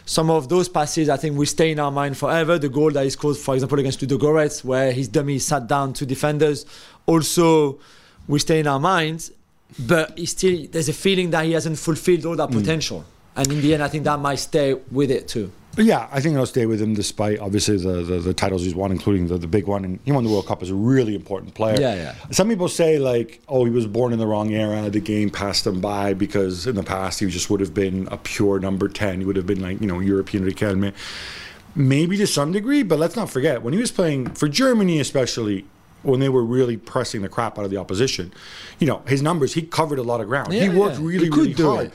Some 0.05 0.29
of 0.29 0.49
those 0.49 0.67
passes, 0.67 1.09
I 1.09 1.17
think, 1.17 1.37
will 1.37 1.45
stay 1.45 1.71
in 1.71 1.79
our 1.79 1.91
mind 1.91 2.17
forever. 2.17 2.57
The 2.57 2.69
goal 2.69 2.91
that 2.91 3.03
he 3.03 3.09
scored, 3.09 3.37
for 3.37 3.53
example, 3.53 3.79
against 3.79 4.01
Ludogorets, 4.01 4.63
where 4.63 4.91
his 4.91 5.07
dummy 5.07 5.39
sat 5.39 5.67
down 5.67 5.93
two 5.93 6.05
defenders, 6.05 6.65
also 7.05 7.79
will 8.27 8.39
stay 8.39 8.59
in 8.59 8.67
our 8.67 8.79
minds. 8.79 9.31
But 9.79 10.17
he 10.17 10.25
still, 10.25 10.67
there's 10.69 10.89
a 10.89 10.93
feeling 10.93 11.29
that 11.29 11.45
he 11.45 11.53
hasn't 11.53 11.77
fulfilled 11.77 12.25
all 12.25 12.35
that 12.35 12.49
mm. 12.49 12.59
potential. 12.59 13.05
And 13.35 13.49
in 13.51 13.61
the 13.61 13.73
end, 13.73 13.83
I 13.83 13.87
think 13.87 14.03
that 14.03 14.19
might 14.19 14.39
stay 14.39 14.73
with 14.73 15.11
it 15.11 15.27
too. 15.27 15.51
But 15.76 15.86
yeah, 15.86 16.09
I 16.11 16.19
think 16.19 16.36
I'll 16.36 16.45
stay 16.45 16.65
with 16.65 16.82
him 16.82 16.93
despite 16.93 17.39
obviously 17.39 17.78
the, 17.78 18.03
the, 18.03 18.19
the 18.19 18.34
titles 18.34 18.63
he's 18.63 18.76
won, 18.76 18.91
including 18.91 19.28
the, 19.28 19.38
the 19.38 19.47
big 19.47 19.67
one. 19.67 19.86
And 19.86 19.99
he 20.03 20.11
won 20.11 20.24
the 20.24 20.30
World 20.30 20.47
Cup 20.47 20.61
as 20.61 20.69
a 20.69 20.76
really 20.76 21.15
important 21.15 21.53
player. 21.53 21.80
Yeah, 21.80 21.95
yeah. 21.95 22.15
Some 22.32 22.49
people 22.49 22.67
say, 22.67 22.99
like, 22.99 23.41
oh, 23.47 23.63
he 23.63 23.72
was 23.72 23.88
born 23.88 24.11
in 24.11 24.19
the 24.19 24.28
wrong 24.28 24.51
era. 24.51 24.89
The 24.89 24.99
game 24.99 25.30
passed 25.30 25.65
him 25.65 25.80
by 25.80 26.13
because 26.13 26.67
in 26.67 26.76
the 26.76 26.84
past 26.84 27.19
he 27.19 27.28
just 27.28 27.49
would 27.49 27.61
have 27.61 27.74
been 27.74 28.07
a 28.11 28.17
pure 28.17 28.59
number 28.59 28.89
10. 28.89 29.19
He 29.19 29.26
would 29.26 29.38
have 29.38 29.47
been 29.47 29.61
like, 29.61 29.80
you 29.80 29.88
know, 29.88 29.99
European 29.99 30.45
Riquelme. 30.45 30.93
Maybe 31.74 32.17
to 32.17 32.28
some 32.28 32.51
degree, 32.51 32.84
but 32.84 32.99
let's 32.99 33.15
not 33.15 33.30
forget, 33.30 33.61
when 33.63 33.74
he 33.74 33.80
was 33.80 33.91
playing 33.91 34.32
for 34.32 34.49
Germany, 34.49 34.99
especially, 34.99 35.65
when 36.03 36.19
they 36.19 36.28
were 36.28 36.43
really 36.43 36.76
pressing 36.76 37.22
the 37.22 37.30
crap 37.30 37.57
out 37.57 37.63
of 37.63 37.72
the 37.72 37.78
opposition, 37.78 38.34
you 38.80 38.88
know, 38.88 39.01
his 39.07 39.22
numbers, 39.22 39.53
he 39.53 39.61
covered 39.61 39.99
a 39.99 40.03
lot 40.03 40.19
of 40.19 40.28
ground. 40.28 40.51
he 40.51 40.67
worked 40.67 40.99
yeah. 40.99 41.05
really, 41.05 41.26
He 41.26 41.30
could 41.30 41.38
really 41.39 41.53
do 41.53 41.69
hard. 41.69 41.91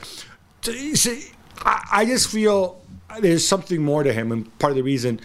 it. 0.63 0.97
See, 0.97 1.29
I, 1.59 1.87
I 1.91 2.05
just 2.05 2.29
feel 2.29 2.81
there's 3.19 3.47
something 3.47 3.81
more 3.81 4.03
to 4.03 4.13
him, 4.13 4.31
and 4.31 4.57
part 4.59 4.71
of 4.71 4.77
the 4.77 4.83
reason, 4.83 5.19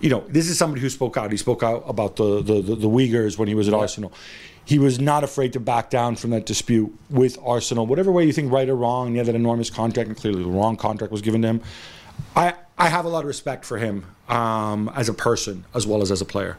you 0.00 0.10
know, 0.10 0.24
this 0.28 0.48
is 0.48 0.58
somebody 0.58 0.80
who 0.80 0.90
spoke 0.90 1.16
out. 1.16 1.30
He 1.30 1.36
spoke 1.36 1.62
out 1.62 1.84
about 1.86 2.16
the 2.16 2.42
the, 2.42 2.60
the, 2.60 2.76
the 2.76 2.88
Uyghurs 2.88 3.38
when 3.38 3.48
he 3.48 3.54
was 3.54 3.68
at 3.68 3.74
Arsenal. 3.74 4.12
He 4.66 4.78
was 4.78 4.98
not 4.98 5.24
afraid 5.24 5.52
to 5.52 5.60
back 5.60 5.90
down 5.90 6.16
from 6.16 6.30
that 6.30 6.46
dispute 6.46 6.96
with 7.10 7.38
Arsenal, 7.44 7.86
whatever 7.86 8.10
way 8.10 8.24
you 8.24 8.32
think, 8.32 8.50
right 8.50 8.68
or 8.68 8.74
wrong. 8.74 9.12
He 9.12 9.18
had 9.18 9.26
that 9.26 9.34
enormous 9.34 9.68
contract, 9.68 10.08
and 10.08 10.16
clearly 10.16 10.42
the 10.42 10.48
wrong 10.48 10.76
contract 10.76 11.12
was 11.12 11.22
given 11.22 11.42
to 11.42 11.48
him. 11.48 11.62
I 12.34 12.54
I 12.78 12.88
have 12.88 13.04
a 13.04 13.08
lot 13.08 13.20
of 13.20 13.26
respect 13.26 13.64
for 13.64 13.78
him 13.78 14.06
um, 14.28 14.90
as 14.94 15.08
a 15.08 15.14
person 15.14 15.64
as 15.74 15.86
well 15.86 16.02
as 16.02 16.10
as 16.10 16.20
a 16.20 16.24
player. 16.24 16.56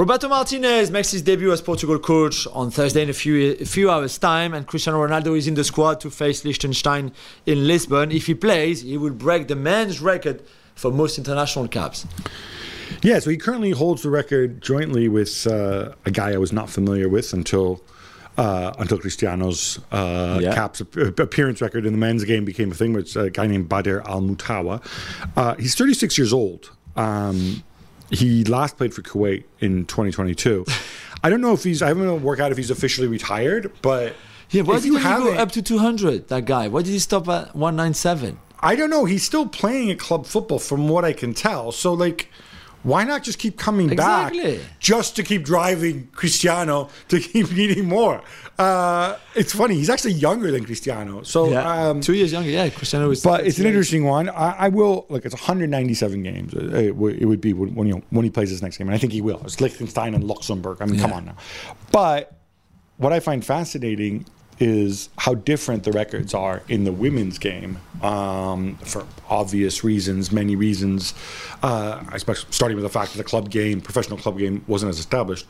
Roberto 0.00 0.28
Martinez 0.30 0.90
makes 0.90 1.10
his 1.10 1.20
debut 1.20 1.52
as 1.52 1.60
Portugal 1.60 1.98
coach 1.98 2.46
on 2.54 2.70
Thursday 2.70 3.02
in 3.02 3.10
a 3.10 3.12
few 3.12 3.54
a 3.60 3.66
few 3.66 3.90
hours' 3.90 4.16
time, 4.16 4.54
and 4.54 4.66
Cristiano 4.66 4.98
Ronaldo 5.06 5.36
is 5.36 5.46
in 5.46 5.52
the 5.52 5.62
squad 5.62 6.00
to 6.00 6.08
face 6.10 6.42
Liechtenstein 6.42 7.12
in 7.44 7.66
Lisbon. 7.66 8.10
If 8.10 8.24
he 8.24 8.32
plays, 8.34 8.80
he 8.80 8.96
will 8.96 9.12
break 9.12 9.48
the 9.48 9.56
men's 9.56 10.00
record 10.00 10.42
for 10.74 10.90
most 10.90 11.18
international 11.18 11.68
caps. 11.68 12.06
Yeah, 13.02 13.18
so 13.18 13.28
he 13.28 13.36
currently 13.36 13.72
holds 13.72 14.00
the 14.00 14.08
record 14.08 14.62
jointly 14.62 15.06
with 15.08 15.46
uh, 15.46 15.92
a 16.06 16.10
guy 16.10 16.32
I 16.32 16.38
was 16.38 16.50
not 16.50 16.70
familiar 16.70 17.10
with 17.10 17.34
until 17.34 17.82
uh, 18.38 18.72
until 18.78 18.96
Cristiano's 18.96 19.80
uh, 19.92 20.38
Yeah. 20.40 20.54
caps 20.54 20.80
appearance 20.80 21.60
record 21.60 21.84
in 21.84 21.92
the 21.92 21.98
men's 21.98 22.24
game 22.24 22.46
became 22.46 22.72
a 22.72 22.74
thing. 22.74 22.94
Which 22.94 23.16
a 23.16 23.28
guy 23.28 23.46
named 23.46 23.68
Badr 23.68 23.98
Al 24.06 24.22
Mutawa. 24.22 24.80
Uh, 25.36 25.56
he's 25.56 25.74
36 25.74 26.16
years 26.16 26.32
old. 26.32 26.70
Um, 26.96 27.62
he 28.10 28.44
last 28.44 28.76
played 28.76 28.94
for 28.94 29.02
Kuwait 29.02 29.44
in 29.60 29.86
2022. 29.86 30.64
I 31.22 31.30
don't 31.30 31.40
know 31.40 31.52
if 31.52 31.64
he's. 31.64 31.82
I 31.82 31.88
haven't 31.88 32.22
worked 32.22 32.40
out 32.40 32.50
if 32.50 32.56
he's 32.56 32.70
officially 32.70 33.06
retired, 33.06 33.72
but 33.82 34.14
Yeah, 34.50 34.62
why 34.62 34.76
did 34.76 34.86
you 34.86 34.96
he 34.96 35.02
go 35.02 35.34
up 35.34 35.52
to 35.52 35.62
200? 35.62 36.28
That 36.28 36.44
guy. 36.44 36.68
Why 36.68 36.82
did 36.82 36.90
he 36.90 36.98
stop 36.98 37.28
at 37.28 37.54
197? 37.54 38.38
I 38.60 38.76
don't 38.76 38.90
know. 38.90 39.04
He's 39.04 39.22
still 39.22 39.46
playing 39.46 39.90
at 39.90 39.98
club 39.98 40.26
football, 40.26 40.58
from 40.58 40.88
what 40.88 41.04
I 41.04 41.12
can 41.12 41.34
tell. 41.34 41.72
So, 41.72 41.94
like, 41.94 42.28
why 42.82 43.04
not 43.04 43.22
just 43.22 43.38
keep 43.38 43.58
coming 43.58 43.90
Exactly. 43.92 44.56
back 44.58 44.66
just 44.78 45.16
to 45.16 45.22
keep 45.22 45.44
driving 45.44 46.08
Cristiano 46.12 46.88
to 47.08 47.20
keep 47.20 47.50
needing 47.60 47.86
more? 47.86 48.22
Uh, 48.58 49.16
it's 49.34 49.54
funny. 49.54 49.74
He's 49.74 49.88
actually 49.90 50.12
younger 50.14 50.50
than 50.50 50.64
Cristiano. 50.64 51.22
So, 51.22 51.56
um, 51.56 52.00
two 52.00 52.14
years 52.14 52.32
younger. 52.32 52.50
Yeah, 52.50 52.68
Cristiano 52.70 53.08
was. 53.08 53.22
but 53.22 53.46
it's 53.46 53.56
an 53.58 53.64
38. 53.64 53.68
interesting 53.68 54.04
one. 54.04 54.28
I, 54.28 54.50
I 54.66 54.68
will 54.68 55.06
look. 55.08 55.24
It's 55.24 55.34
197 55.34 56.22
games. 56.22 56.54
Uh, 56.54 56.76
It, 56.76 56.96
would- 56.96 57.16
it 57.16 57.24
would 57.26 57.40
be 57.40 57.52
when, 57.52 57.74
when 57.74 57.86
you 57.86 57.94
know 57.96 58.02
when 58.10 58.24
he 58.24 58.30
plays 58.30 58.50
his 58.50 58.62
next 58.62 58.76
game, 58.78 58.88
and 58.88 58.94
I 58.94 58.98
think 58.98 59.12
he 59.12 59.20
will. 59.22 59.40
It's 59.44 59.60
Liechtenstein 59.60 60.14
and 60.14 60.24
Luxembourg. 60.24 60.78
I 60.80 60.86
mean, 60.86 61.00
come 61.00 61.12
on 61.12 61.24
now. 61.26 61.36
But 61.92 62.32
what 62.98 63.12
I 63.12 63.20
find 63.20 63.44
fascinating 63.44 64.26
is 64.60 65.08
how 65.16 65.34
different 65.34 65.82
the 65.84 65.92
records 65.92 66.34
are 66.34 66.62
in 66.68 66.84
the 66.84 66.92
women's 66.92 67.38
game 67.38 67.78
um, 68.02 68.76
for 68.76 69.06
obvious 69.28 69.82
reasons, 69.82 70.30
many 70.30 70.54
reasons. 70.54 71.14
Uh, 71.62 72.04
especially 72.12 72.52
starting 72.52 72.76
with 72.76 72.84
the 72.84 72.90
fact 72.90 73.12
that 73.12 73.18
the 73.18 73.24
club 73.24 73.50
game, 73.50 73.80
professional 73.80 74.18
club 74.18 74.38
game, 74.38 74.62
wasn't 74.66 74.90
as 74.90 74.98
established. 74.98 75.46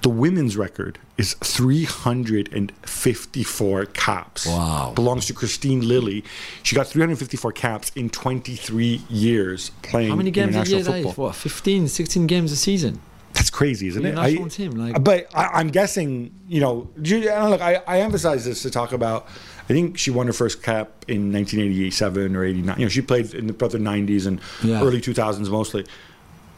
The 0.00 0.08
women's 0.08 0.56
record 0.56 0.98
is 1.18 1.34
354 1.34 3.84
caps. 3.86 4.46
Wow. 4.46 4.92
Belongs 4.94 5.26
to 5.26 5.34
Kristine 5.34 5.86
Lilly. 5.86 6.24
She 6.62 6.74
got 6.74 6.86
354 6.86 7.52
caps 7.52 7.92
in 7.94 8.08
23 8.08 9.02
years 9.10 9.70
playing 9.82 10.08
How 10.08 10.16
many 10.16 10.30
games 10.30 10.56
a 10.56 10.64
year? 10.64 10.82
Football. 10.82 11.26
What, 11.26 11.34
15, 11.34 11.88
16 11.88 12.26
games 12.26 12.52
a 12.52 12.56
season? 12.56 13.00
That's 13.34 13.50
crazy, 13.50 13.88
isn't 13.88 14.04
it? 14.04 14.14
national 14.14 14.48
team, 14.48 14.72
like- 14.72 15.02
but 15.02 15.26
I, 15.34 15.46
I'm 15.60 15.68
guessing, 15.68 16.34
you 16.48 16.60
know, 16.60 16.90
look, 16.96 17.60
I, 17.60 17.82
I 17.86 18.00
emphasize 18.00 18.44
this 18.44 18.62
to 18.62 18.70
talk 18.70 18.92
about. 18.92 19.26
I 19.64 19.72
think 19.74 19.96
she 19.96 20.10
won 20.10 20.26
her 20.26 20.32
first 20.32 20.62
cap 20.62 21.04
in 21.08 21.32
1987 21.32 22.36
or 22.36 22.44
89. 22.44 22.78
You 22.78 22.84
know, 22.84 22.88
she 22.88 23.00
played 23.00 23.32
in 23.32 23.46
the, 23.46 23.52
the 23.52 23.78
90s 23.78 24.26
and 24.26 24.40
Yeah. 24.62 24.82
early 24.82 25.00
2000s 25.00 25.48
mostly. 25.50 25.86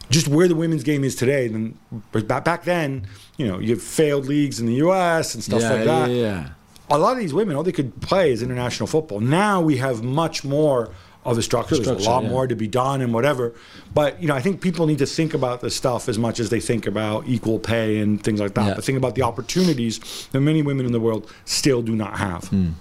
Just 0.09 0.27
where 0.27 0.47
the 0.47 0.55
women's 0.55 0.83
game 0.83 1.03
is 1.03 1.15
today, 1.15 1.47
then 1.47 1.77
back 2.11 2.43
back 2.43 2.63
then, 2.63 3.07
you 3.37 3.47
know, 3.47 3.59
you 3.59 3.69
have 3.69 3.81
failed 3.81 4.25
leagues 4.27 4.59
in 4.59 4.65
the 4.65 4.73
U.S. 4.75 5.33
and 5.33 5.43
stuff 5.43 5.61
yeah, 5.61 5.69
like 5.73 5.85
that 5.85 6.09
yeah, 6.11 6.15
yeah. 6.15 6.49
a 6.89 6.97
lot 6.97 7.13
of 7.13 7.19
these 7.19 7.33
women, 7.33 7.55
all 7.55 7.63
they 7.63 7.71
could 7.71 7.99
play 8.01 8.31
is 8.31 8.43
international 8.43 8.85
football. 8.87 9.19
Now 9.19 9.61
we 9.61 9.77
have 9.77 10.03
much 10.03 10.43
more 10.43 10.91
of 11.25 11.37
a 11.37 11.41
structure. 11.41 11.75
There's 11.75 11.87
a 11.87 12.09
lot 12.09 12.23
yeah. 12.23 12.29
more 12.29 12.47
to 12.47 12.55
be 12.55 12.67
done 12.67 13.01
and 13.01 13.13
whatever. 13.13 13.53
But 13.93 14.21
you 14.21 14.27
know, 14.27 14.35
I 14.35 14.41
think 14.41 14.61
people 14.61 14.85
need 14.85 14.99
to 14.99 15.05
think 15.05 15.33
about 15.33 15.61
this 15.61 15.75
stuff 15.75 16.07
as 16.07 16.17
much 16.17 16.39
as 16.39 16.49
they 16.49 16.59
think 16.59 16.85
about 16.85 17.27
equal 17.27 17.59
pay 17.59 17.99
and 17.99 18.23
things 18.23 18.39
like 18.39 18.53
that. 18.53 18.67
Yeah. 18.67 18.73
But 18.75 18.83
think 18.83 18.97
about 18.97 19.15
the 19.15 19.23
opportunities 19.23 20.27
that 20.31 20.41
many 20.41 20.61
women 20.61 20.85
in 20.85 20.91
the 20.91 20.99
world 20.99 21.31
still 21.45 21.81
do 21.81 21.95
not 21.95 22.19
have. 22.19 22.45
Hmm. 22.45 22.71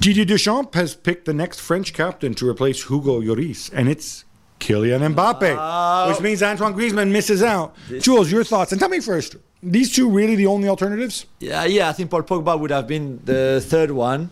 Didier 0.00 0.24
Deschamps 0.24 0.74
has 0.76 0.94
picked 0.94 1.26
the 1.26 1.34
next 1.34 1.60
French 1.60 1.92
captain 1.92 2.32
to 2.34 2.48
replace 2.48 2.86
Hugo 2.86 3.20
Lloris, 3.20 3.70
and 3.74 3.88
it's 3.88 4.24
Kylian 4.60 5.14
Mbappe, 5.14 6.08
which 6.08 6.20
means 6.20 6.42
Antoine 6.42 6.74
Griezmann 6.74 7.10
misses 7.10 7.42
out. 7.42 7.74
Jules, 8.00 8.30
your 8.30 8.44
thoughts? 8.44 8.72
And 8.72 8.80
tell 8.80 8.88
me 8.88 9.00
first, 9.00 9.36
these 9.62 9.94
two 9.94 10.08
really 10.08 10.36
the 10.36 10.46
only 10.46 10.68
alternatives? 10.68 11.26
Yeah, 11.40 11.64
yeah, 11.64 11.88
I 11.88 11.92
think 11.92 12.10
Paul 12.10 12.22
Pogba 12.22 12.58
would 12.58 12.70
have 12.70 12.86
been 12.86 13.20
the 13.24 13.60
third 13.64 13.90
one 13.90 14.30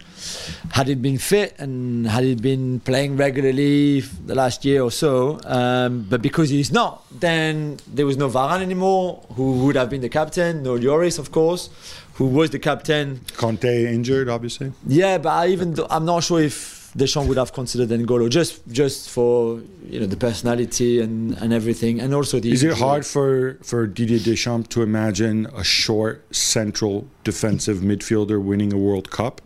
had 0.73 0.89
it 0.89 1.01
been 1.03 1.19
fit 1.19 1.55
and 1.59 2.07
had 2.07 2.25
it 2.25 2.41
been 2.43 2.81
playing 2.81 3.17
regularly 3.17 4.01
the 4.01 4.35
last 4.35 4.65
year 4.65 4.83
or 4.83 4.91
so. 4.91 5.41
Um, 5.45 6.07
but 6.09 6.23
because 6.23 6.51
he's 6.51 6.71
not, 6.71 7.05
then 7.11 7.79
there 7.87 8.07
was 8.07 8.17
no 8.17 8.29
Varane 8.29 8.63
anymore, 8.63 9.25
who 9.35 9.65
would 9.65 9.77
have 9.77 9.91
been 9.91 10.01
the 10.01 10.09
captain. 10.09 10.63
No 10.63 10.77
Lloris, 10.77 11.19
of 11.19 11.33
course, 11.33 11.71
who 12.15 12.27
was 12.27 12.51
the 12.51 12.59
captain. 12.59 13.21
Kanté 13.33 13.87
injured, 13.93 14.29
obviously. 14.29 14.73
Yeah, 14.87 15.19
but 15.19 15.31
I 15.31 15.49
even 15.49 15.75
th- 15.75 15.89
I'm 15.91 16.05
not 16.05 16.23
sure 16.25 16.41
if 16.41 16.76
Deschamps 16.97 17.29
would 17.29 17.37
have 17.37 17.53
considered 17.53 17.91
N'Golo 17.91 18.29
just 18.31 18.67
just 18.69 19.11
for 19.11 19.61
you 19.89 20.01
know 20.01 20.07
the 20.07 20.17
personality 20.17 21.01
and, 21.01 21.37
and 21.39 21.53
everything, 21.53 22.01
and 22.01 22.15
also 22.15 22.41
the. 22.41 22.51
Is 22.51 22.63
it 22.63 22.79
hard 22.79 23.05
for 23.05 23.59
for 23.63 23.87
Didier 23.87 24.19
Deschamps 24.19 24.69
to 24.69 24.83
imagine 24.83 25.47
a 25.55 25.63
short 25.63 26.25
central 26.35 27.07
defensive 27.23 27.79
midfielder 27.79 28.43
winning 28.43 28.73
a 28.73 28.79
World 28.79 29.11
Cup? 29.11 29.43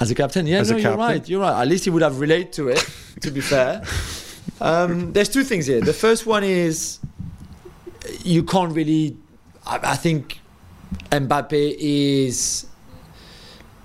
As 0.00 0.10
a 0.10 0.14
captain, 0.14 0.46
yeah, 0.46 0.60
As 0.60 0.70
no, 0.70 0.78
a 0.78 0.80
you're 0.80 0.96
right. 0.96 1.28
You're 1.28 1.40
right. 1.42 1.62
At 1.62 1.68
least 1.68 1.84
he 1.84 1.90
would 1.90 2.02
have 2.02 2.18
related 2.18 2.52
to 2.54 2.68
it. 2.68 2.84
to 3.20 3.30
be 3.30 3.40
fair, 3.40 3.82
um, 4.60 5.12
there's 5.12 5.28
two 5.28 5.44
things 5.44 5.66
here. 5.66 5.80
The 5.80 5.92
first 5.92 6.26
one 6.26 6.42
is 6.42 6.98
you 8.24 8.42
can't 8.42 8.74
really. 8.74 9.16
I, 9.66 9.92
I 9.94 9.96
think 9.96 10.40
Mbappe 11.10 11.76
is 11.78 12.66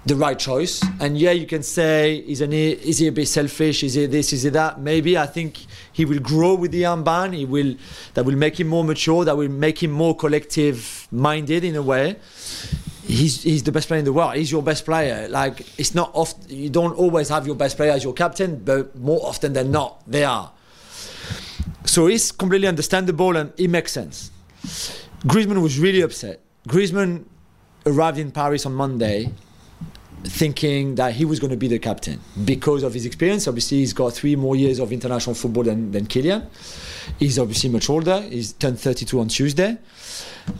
the 0.05 0.15
right 0.15 0.37
choice, 0.37 0.83
and 0.99 1.17
yeah, 1.17 1.31
you 1.31 1.47
can 1.47 1.63
say 1.63 2.17
is 2.17 2.41
an 2.41 2.53
is 2.53 2.99
he 2.99 3.07
a 3.07 3.11
bit 3.11 3.27
selfish? 3.27 3.83
Is 3.83 3.95
he 3.95 4.05
this? 4.05 4.33
Is 4.33 4.43
he 4.43 4.49
that? 4.49 4.79
Maybe 4.79 5.17
I 5.17 5.25
think 5.25 5.65
he 5.91 6.05
will 6.05 6.19
grow 6.19 6.55
with 6.55 6.71
the 6.71 6.83
armband. 6.83 7.33
He 7.33 7.45
will 7.45 7.75
that 8.13 8.25
will 8.25 8.37
make 8.37 8.59
him 8.59 8.67
more 8.67 8.83
mature. 8.83 9.25
That 9.25 9.37
will 9.37 9.49
make 9.49 9.81
him 9.81 9.91
more 9.91 10.15
collective 10.15 11.07
minded 11.11 11.63
in 11.63 11.75
a 11.75 11.81
way 11.81 12.17
he's 13.07 13.43
he's 13.43 13.63
the 13.63 13.71
best 13.71 13.87
player 13.87 13.99
in 13.99 14.05
the 14.05 14.13
world. 14.13 14.35
He's 14.35 14.51
your 14.51 14.63
best 14.63 14.85
player. 14.85 15.27
Like 15.29 15.61
it's 15.79 15.95
not 15.95 16.11
oft 16.13 16.49
you 16.49 16.69
don't 16.69 16.93
always 16.93 17.29
have 17.29 17.45
your 17.45 17.55
best 17.55 17.77
player 17.77 17.91
as 17.91 18.03
your 18.03 18.13
captain, 18.13 18.57
but 18.63 18.95
more 18.95 19.19
often 19.25 19.53
than 19.53 19.71
not, 19.71 20.03
they 20.07 20.23
are. 20.23 20.51
So 21.85 22.07
it's 22.07 22.31
completely 22.31 22.67
understandable 22.67 23.35
and 23.37 23.53
it 23.57 23.69
makes 23.69 23.91
sense. 23.91 24.31
Griezmann 25.25 25.61
was 25.61 25.79
really 25.79 26.01
upset. 26.01 26.41
Griezmann 26.67 27.25
arrived 27.85 28.17
in 28.17 28.31
Paris 28.31 28.65
on 28.65 28.73
Monday 28.73 29.31
thinking 30.25 30.95
that 30.95 31.13
he 31.13 31.25
was 31.25 31.39
going 31.39 31.51
to 31.51 31.57
be 31.57 31.67
the 31.67 31.79
captain 31.79 32.19
because 32.43 32.83
of 32.83 32.93
his 32.93 33.05
experience. 33.05 33.47
Obviously, 33.47 33.77
he's 33.79 33.93
got 33.93 34.13
three 34.13 34.35
more 34.35 34.55
years 34.55 34.79
of 34.79 34.91
international 34.91 35.35
football 35.35 35.63
than, 35.63 35.91
than 35.91 36.05
Kylian. 36.05 36.47
He's 37.19 37.37
obviously 37.37 37.69
much 37.69 37.89
older. 37.89 38.21
He's 38.21 38.53
turned 38.53 38.79
32 38.79 39.19
on 39.19 39.27
Tuesday. 39.27 39.77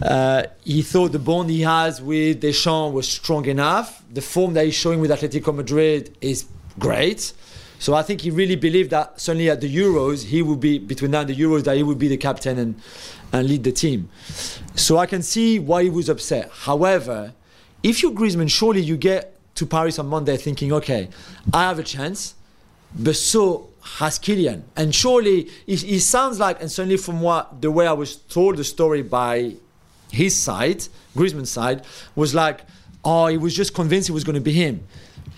Uh, 0.02 0.44
he 0.64 0.82
thought 0.82 1.12
the 1.12 1.20
bond 1.20 1.50
he 1.50 1.62
has 1.62 2.02
with 2.02 2.42
Deschamps 2.42 2.94
was 2.94 3.08
strong 3.08 3.46
enough. 3.46 4.04
The 4.12 4.22
form 4.22 4.54
that 4.54 4.66
he's 4.66 4.76
showing 4.76 5.00
with 5.00 5.12
Atletico 5.12 5.54
Madrid 5.54 6.16
is 6.22 6.46
great. 6.80 7.34
So 7.78 7.94
I 7.94 8.04
think 8.04 8.22
he 8.22 8.32
really 8.32 8.56
believed 8.56 8.92
that 8.92 9.20
certainly 9.20 9.50
at 9.50 9.62
the 9.62 9.74
Euros 9.74 10.26
he 10.26 10.42
would 10.42 10.60
be 10.60 10.80
between 10.80 11.12
now 11.12 11.22
and 11.22 11.30
the 11.30 11.36
Euros 11.36 11.64
that 11.66 11.76
he 11.76 11.84
would 11.84 12.00
be 12.00 12.08
the 12.08 12.18
captain 12.18 12.58
and 12.58 12.82
and 13.34 13.48
lead 13.48 13.64
the 13.64 13.72
team. 13.72 14.10
So 14.76 14.98
I 14.98 15.06
can 15.06 15.22
see 15.22 15.60
why 15.60 15.84
he 15.84 15.90
was 15.90 16.10
upset. 16.10 16.50
However, 16.52 17.34
if 17.84 18.02
you're 18.02 18.12
Griezmann, 18.12 18.50
surely 18.50 18.82
you 18.82 18.98
get 18.98 19.35
to 19.56 19.66
Paris 19.66 20.00
on 20.00 20.08
Monday 20.08 20.38
thinking, 20.38 20.72
okay, 20.74 21.10
I 21.54 21.64
have 21.64 21.80
a 21.80 21.84
chance, 21.84 22.36
but 22.98 23.16
so 23.16 23.70
has 23.98 24.20
Kylian. 24.20 24.64
And 24.76 24.94
surely 24.94 25.50
it, 25.68 25.84
it 25.84 26.02
sounds 26.02 26.40
like, 26.40 26.62
and 26.62 26.72
certainly 26.72 26.98
from 26.98 27.22
what 27.22 27.62
the 27.62 27.72
way 27.72 27.88
I 27.88 27.94
was 27.94 28.18
told 28.18 28.58
the 28.58 28.64
story 28.64 29.02
by 29.02 29.56
his 30.12 30.36
side, 30.36 30.88
Griezmann's 31.16 31.52
side, 31.52 31.86
was 32.16 32.34
like, 32.34 32.62
oh, 33.04 33.28
he 33.28 33.38
was 33.38 33.56
just 33.56 33.74
convinced 33.74 34.10
it 34.10 34.14
was 34.14 34.24
going 34.24 34.36
to 34.36 34.42
be 34.42 34.54
him. 34.54 34.86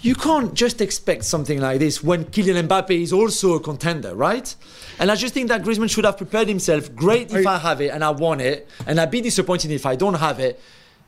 You 0.01 0.15
can't 0.15 0.53
just 0.53 0.80
expect 0.80 1.26
something 1.26 1.59
like 1.59 1.80
this 1.80 2.03
when 2.03 2.26
Kylian 2.26 2.68
Mbappe 2.68 3.01
is 3.01 3.11
also 3.11 3.55
a 3.55 3.59
contender, 3.59 4.15
right? 4.15 4.55
And 4.99 5.11
I 5.11 5.15
just 5.15 5.34
think 5.34 5.49
that 5.49 5.63
Griezmann 5.63 5.89
should 5.89 6.05
have 6.05 6.18
prepared 6.18 6.47
himself. 6.47 6.95
Great 6.95 7.34
if 7.34 7.45
I 7.45 7.57
have 7.57 7.82
it 7.82 7.89
and 7.89 8.03
I 8.03 8.11
want 8.11 8.41
it, 8.41 8.68
and 8.86 8.99
I'd 8.99 9.11
be 9.11 9.22
disappointed 9.22 9.72
if 9.72 9.86
I 9.86 9.95
don't 9.95 10.13
have 10.13 10.39
it. 10.39 10.59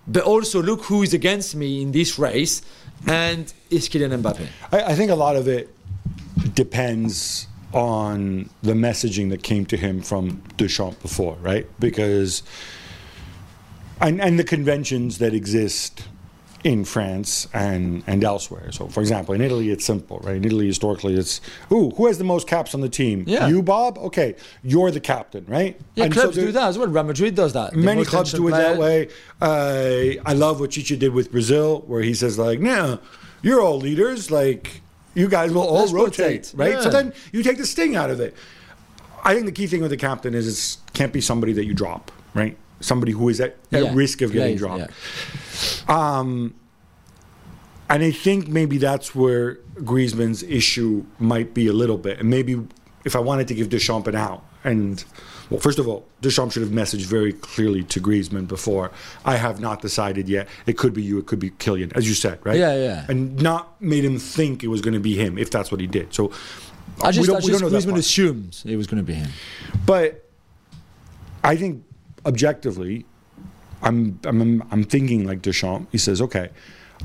But 0.08 0.24
also 0.24 0.62
look 0.62 0.86
who 0.86 1.04
is 1.04 1.14
against 1.14 1.56
me 1.56 1.82
in 1.84 1.92
this 1.92 2.18
race, 2.18 2.64
and 3.08 3.52
it's 3.70 3.88
Kylian 3.90 4.22
Mbappe. 4.22 4.48
I, 4.72 4.92
I 4.92 4.96
think 4.96 5.12
a 5.12 5.16
lot 5.16 5.36
of 5.36 5.48
it 5.48 5.74
depends 6.54 7.48
on 7.74 8.50
the 8.64 8.74
messaging 8.74 9.30
that 9.30 9.44
came 9.44 9.66
to 9.68 9.78
him 9.78 10.02
from 10.02 10.42
Deschamps 10.58 11.02
before, 11.02 11.36
right? 11.42 11.68
Because 11.80 12.44
and, 14.02 14.22
and 14.22 14.40
the 14.40 14.44
conventions 14.44 15.18
that 15.18 15.34
exist 15.34 16.04
in 16.64 16.84
France 16.84 17.48
and, 17.54 18.04
and 18.06 18.24
elsewhere. 18.24 18.72
So, 18.72 18.88
for 18.88 19.00
example, 19.00 19.34
in 19.34 19.42
Italy, 19.42 19.70
it's 19.70 19.86
simple, 19.86 20.20
right? 20.24 20.36
In 20.36 20.44
Italy, 20.44 20.68
historically, 20.68 21.14
it's 21.16 21.40
ooh, 21.72 21.92
who 21.92 22.08
has 22.08 22.18
the 22.18 22.24
most 22.24 22.48
caps 22.48 22.76
on 22.76 22.82
the 22.82 22.90
team? 22.90 23.24
Yeah. 23.28 23.48
You, 23.48 23.62
Bob? 23.64 23.98
Okay, 23.98 24.36
you're 24.64 24.92
the 24.92 25.00
captain, 25.00 25.46
right? 25.48 25.80
Yeah, 25.96 26.06
And 26.06 26.14
clubs 26.14 26.36
there- 26.36 26.46
do 26.48 26.52
that 26.52 26.68
as 26.68 26.78
well. 26.78 26.88
Real 26.88 27.04
Madrid 27.04 27.36
does 27.36 27.54
that. 27.54 27.76
Many 27.76 28.04
clubs 28.04 28.32
do 28.34 28.48
it 28.48 28.52
mentioned 28.52 28.74
that 28.76 28.80
way. 28.82 29.08
Uh, 29.42 30.22
I 30.26 30.34
love 30.34 30.60
what 30.60 30.72
Tite 30.72 31.00
did 31.00 31.14
with 31.14 31.32
Brazil, 31.32 31.84
where 31.88 32.02
he 32.02 32.14
says 32.14 32.38
like, 32.38 32.60
"No, 32.60 33.00
you're 33.42 33.62
all 33.62 33.78
leaders. 33.78 34.30
Like, 34.30 34.82
you 35.16 35.28
guys 35.30 35.52
will 35.54 35.62
all 35.64 35.80
Let's 35.82 35.92
rotate, 35.94 36.52
rotate." 36.54 36.54
right?" 36.56 36.84
So 36.84 36.90
then 36.90 37.14
you 37.32 37.42
take 37.44 37.58
the 37.58 37.66
sting 37.66 37.96
out 37.96 38.10
of 38.10 38.20
it. 38.20 38.36
I 39.24 39.34
think 39.34 39.46
the 39.46 39.52
key 39.52 39.68
thing 39.68 39.82
with 39.82 39.92
the 39.92 39.98
captain 39.98 40.34
is 40.34 40.48
it 40.88 40.94
can't 40.94 41.12
be 41.14 41.22
somebody 41.22 41.54
that 41.54 41.66
you 41.66 41.74
drop, 41.74 42.12
right? 42.34 42.58
Somebody 42.82 43.12
who 43.12 43.30
is 43.30 43.40
at, 43.42 43.58
at 43.72 43.84
Yeah. 43.84 43.92
risk 43.94 44.22
of 44.22 44.32
getting 44.32 44.54
Yeah, 44.54 44.58
dropped. 44.60 44.92
yeah. 45.88 46.18
Um, 46.20 46.54
and 47.90 48.04
I 48.04 48.12
think 48.12 48.48
maybe 48.48 48.78
that's 48.78 49.16
where 49.16 49.56
Griezmann's 49.78 50.44
issue 50.44 51.06
might 51.18 51.54
be 51.54 51.68
a 51.68 51.74
little 51.74 51.98
bit. 51.98 52.20
And 52.20 52.30
maybe 52.30 52.60
if 53.06 53.16
I 53.16 53.20
wanted 53.20 53.48
to 53.50 53.56
give 53.56 53.70
Deschamps 53.70 54.08
an 54.08 54.16
out, 54.16 54.46
and 54.64 55.04
well, 55.50 55.60
first 55.60 55.80
of 55.80 55.88
all, 55.88 56.06
Deschamps 56.22 56.54
should 56.54 56.62
have 56.64 56.72
messaged 56.72 57.06
very 57.06 57.34
clearly 57.34 57.84
to 57.86 58.00
Griezmann 58.00 58.48
before. 58.48 58.92
I 59.26 59.38
have 59.38 59.60
not 59.60 59.82
decided 59.82 60.30
yet. 60.30 60.48
It 60.68 60.78
could 60.78 60.94
be 60.94 61.02
you. 61.02 61.18
It 61.18 61.26
could 61.26 61.40
be 61.40 61.50
Kylian, 61.52 61.92
as 61.98 62.08
you 62.08 62.14
said, 62.14 62.40
right? 62.44 62.60
Yeah, 62.60 62.76
yeah. 62.76 63.06
And 63.10 63.42
not 63.42 63.82
made 63.82 64.04
him 64.06 64.20
think 64.20 64.64
it 64.64 64.68
was 64.68 64.82
going 64.82 64.94
to 64.94 65.00
be 65.00 65.16
him, 65.16 65.38
if 65.38 65.50
that's 65.50 65.72
what 65.72 65.80
he 65.82 65.88
did. 65.88 66.14
So 66.14 66.32
I 67.02 67.08
we 67.08 67.14
just, 67.14 67.28
don't- 67.28 67.42
I 67.42 67.46
we 67.46 67.52
don't 67.54 67.62
know 67.62 67.70
Griezmann 67.70 67.98
assumes 67.98 68.64
it 68.68 68.76
was 68.76 68.86
going 68.86 68.98
to 69.04 69.08
be 69.08 69.14
him. 69.16 69.30
But 69.86 70.30
I 71.44 71.56
think 71.56 71.84
objectively, 72.26 73.06
I'm 73.82 74.20
I'm 74.26 74.64
I'm 74.72 74.84
thinking 74.84 75.26
like 75.26 75.42
Deschamps. 75.42 75.88
He 75.92 75.98
says, 75.98 76.22
okay, 76.22 76.50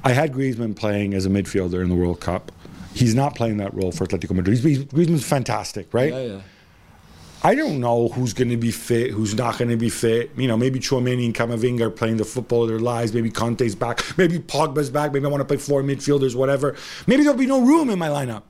I 0.02 0.12
had 0.12 0.32
Griezmann 0.32 0.74
playing 0.74 1.14
as 1.14 1.26
a 1.26 1.28
midfielder 1.28 1.82
in 1.82 1.88
the 1.88 1.94
World 1.94 2.20
Cup. 2.20 2.50
He's 2.94 3.14
not 3.14 3.34
playing 3.34 3.56
that 3.58 3.74
role 3.74 3.92
for 3.92 4.06
Atletico 4.06 4.32
Madrid. 4.32 4.58
He's, 4.58 4.64
he's, 4.64 4.84
Griezmann's 4.84 5.26
fantastic, 5.26 5.92
right? 5.92 6.12
Yeah, 6.12 6.20
yeah. 6.20 6.40
I 7.42 7.54
don't 7.54 7.78
know 7.78 8.08
who's 8.08 8.32
going 8.32 8.48
to 8.48 8.56
be 8.56 8.70
fit, 8.70 9.10
who's 9.10 9.34
not 9.34 9.58
going 9.58 9.68
to 9.68 9.76
be 9.76 9.90
fit. 9.90 10.30
You 10.34 10.48
know, 10.48 10.56
maybe 10.56 10.80
Chouameni 10.80 11.26
and 11.26 11.34
Camavinga 11.34 11.82
are 11.82 11.90
playing 11.90 12.16
the 12.16 12.24
football 12.24 12.62
of 12.62 12.70
their 12.70 12.78
lives. 12.78 13.12
Maybe 13.12 13.30
Kanté's 13.30 13.74
back. 13.74 14.02
Maybe 14.16 14.38
Pogba's 14.38 14.88
back. 14.88 15.12
Maybe 15.12 15.26
I 15.26 15.28
want 15.28 15.42
to 15.42 15.44
play 15.44 15.58
four 15.58 15.82
midfielders, 15.82 16.34
whatever. 16.34 16.74
Maybe 17.06 17.22
there'll 17.22 17.38
be 17.38 17.46
no 17.46 17.60
room 17.60 17.90
in 17.90 17.98
my 17.98 18.08
lineup 18.08 18.44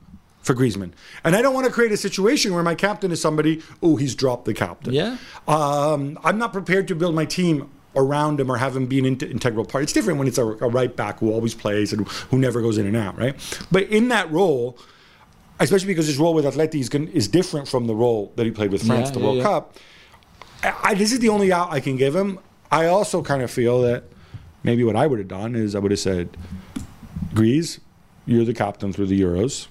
for 0.45 0.53
Griezmann. 0.53 0.91
And 1.23 1.35
I 1.35 1.41
don't 1.41 1.55
want 1.55 1.65
to 1.65 1.71
create 1.71 1.91
a 1.91 1.97
situation 1.97 2.53
where 2.53 2.61
my 2.61 2.75
captain 2.75 3.11
is 3.11 3.19
somebody, 3.19 3.63
oh, 3.81 3.95
he's 3.95 4.13
dropped 4.13 4.45
the 4.45 4.53
captain. 4.53 4.93
Yeah. 4.93 5.17
Um, 5.47 6.19
I'm 6.23 6.37
not 6.37 6.53
prepared 6.53 6.87
to 6.89 6.95
build 6.95 7.15
my 7.15 7.25
team 7.25 7.71
around 7.95 8.39
him 8.39 8.51
or 8.51 8.57
have 8.57 8.75
him 8.75 8.85
be 8.85 8.99
an 8.99 9.05
in- 9.05 9.17
integral 9.21 9.65
part. 9.65 9.83
It's 9.83 9.93
different 9.93 10.19
when 10.19 10.27
it's 10.27 10.37
a, 10.37 10.45
a 10.45 10.69
right 10.69 10.95
back 10.95 11.19
who 11.19 11.31
always 11.31 11.55
plays 11.55 11.93
and 11.93 12.07
who 12.29 12.37
never 12.37 12.61
goes 12.61 12.77
in 12.77 12.85
and 12.85 12.95
out, 12.95 13.17
right? 13.17 13.35
But 13.71 13.83
in 13.89 14.09
that 14.09 14.31
role, 14.31 14.77
especially 15.59 15.87
because 15.87 16.05
his 16.05 16.19
role 16.19 16.35
with 16.35 16.45
Atleti 16.45 16.79
is, 16.79 16.89
gon- 16.89 17.07
is 17.07 17.27
different 17.27 17.67
from 17.67 17.87
the 17.87 17.95
role 17.95 18.31
that 18.35 18.45
he 18.45 18.51
played 18.51 18.71
with 18.71 18.85
France, 18.85 19.07
Yeah, 19.09 19.13
the 19.13 19.19
yeah, 19.19 19.25
World 19.25 19.37
yeah. 19.37 19.43
Cup. 19.43 19.75
I, 20.61 20.75
I, 20.83 20.93
this 20.93 21.11
is 21.11 21.19
the 21.19 21.29
only 21.29 21.51
out 21.51 21.71
I 21.71 21.79
can 21.79 21.95
give 21.97 22.15
him. 22.15 22.37
I 22.71 22.85
also 22.85 23.23
kind 23.23 23.41
of 23.41 23.49
feel 23.49 23.81
that 23.81 24.03
maybe 24.63 24.83
what 24.83 24.95
I 24.95 25.07
would 25.07 25.17
have 25.17 25.27
done 25.27 25.55
is 25.55 25.73
I 25.73 25.79
would 25.79 25.91
have 25.91 25.99
said, 25.99 26.37
Grease, 27.33 27.79
you're 28.27 28.45
the 28.45 28.53
captain 28.53 28.93
through 28.93 29.07
the 29.07 29.19
Euros. 29.19 29.67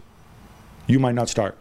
You 0.87 0.99
might 0.99 1.15
not 1.15 1.29
start. 1.29 1.59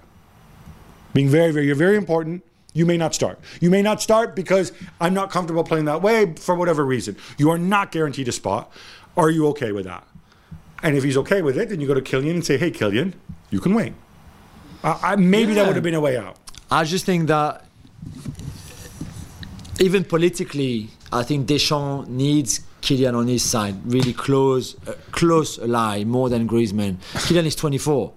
Being 1.14 1.30
very, 1.30 1.52
very, 1.52 1.66
you're 1.66 1.76
very 1.76 1.96
important. 1.96 2.44
You 2.74 2.86
may 2.86 2.98
not 2.98 3.14
start. 3.14 3.40
You 3.62 3.70
may 3.70 3.82
not 3.82 4.02
start 4.02 4.36
because 4.36 4.72
I'm 5.00 5.14
not 5.14 5.30
comfortable 5.30 5.64
playing 5.64 5.86
that 5.86 6.02
way 6.02 6.34
for 6.36 6.56
whatever 6.56 6.84
reason. 6.84 7.18
You 7.38 7.52
are 7.52 7.58
not 7.58 7.92
guaranteed 7.92 8.28
a 8.28 8.32
spot. 8.32 8.72
Are 9.16 9.30
you 9.30 9.48
okay 9.50 9.72
with 9.72 9.86
that? 9.86 10.08
And 10.82 10.98
if 10.98 11.04
he's 11.04 11.18
okay 11.18 11.42
with 11.42 11.58
it, 11.58 11.70
then 11.70 11.80
you 11.80 11.88
go 11.88 11.94
to 11.94 12.02
Kylian 12.02 12.32
and 12.32 12.46
say, 12.46 12.58
"Hey, 12.58 12.72
Kylian, 12.72 13.14
you 13.52 13.60
can 13.60 13.74
wait." 13.76 13.94
Uh, 14.84 15.00
I, 15.02 15.16
maybe 15.16 15.54
that 15.54 15.68
would 15.68 15.76
have 15.76 15.84
been 15.84 15.94
a 15.94 16.02
way 16.02 16.18
out. 16.18 16.36
I 16.70 16.84
just 16.84 17.06
think 17.06 17.28
that 17.28 17.64
even 19.80 20.04
politically, 20.04 20.90
I 21.12 21.24
think 21.24 21.48
Deschamps 21.48 22.10
needs 22.10 22.62
Kylian 22.82 23.16
on 23.16 23.28
his 23.28 23.44
side, 23.44 23.76
really 23.86 24.14
close, 24.14 24.76
uh, 24.88 24.94
close 25.12 25.58
ally 25.60 26.04
more 26.04 26.28
than 26.28 26.48
Griezmann. 26.48 26.98
Kylian 27.14 27.46
is 27.46 27.56
24. 27.56 28.12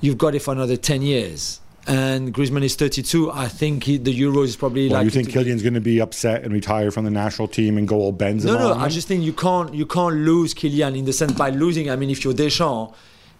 You've 0.00 0.18
got 0.18 0.34
it 0.34 0.40
for 0.40 0.52
another 0.52 0.76
10 0.76 1.02
years. 1.02 1.60
And 1.88 2.34
Griezmann 2.34 2.64
is 2.64 2.74
32. 2.74 3.30
I 3.30 3.46
think 3.46 3.84
he, 3.84 3.96
the 3.96 4.12
Euros 4.12 4.46
is 4.46 4.56
probably 4.56 4.88
Well, 4.88 4.98
like. 4.98 5.04
you 5.04 5.10
think 5.10 5.28
Kylian's 5.28 5.62
going 5.62 5.74
to 5.74 5.80
be 5.80 6.00
upset 6.00 6.42
and 6.42 6.52
retire 6.52 6.90
from 6.90 7.04
the 7.04 7.12
national 7.12 7.46
team 7.46 7.78
and 7.78 7.86
go 7.86 7.96
all 7.96 8.12
Benzema? 8.12 8.44
No, 8.46 8.58
no. 8.58 8.74
I 8.74 8.88
just 8.88 9.06
think 9.06 9.22
you 9.22 9.32
can't 9.32 9.72
you 9.72 9.86
can't 9.86 10.16
lose 10.16 10.52
Kylian 10.52 10.98
in 10.98 11.04
the 11.04 11.12
sense 11.12 11.32
by 11.32 11.50
losing. 11.50 11.88
I 11.88 11.94
mean, 11.94 12.10
if 12.10 12.24
you're 12.24 12.34
Deschamps, 12.34 12.92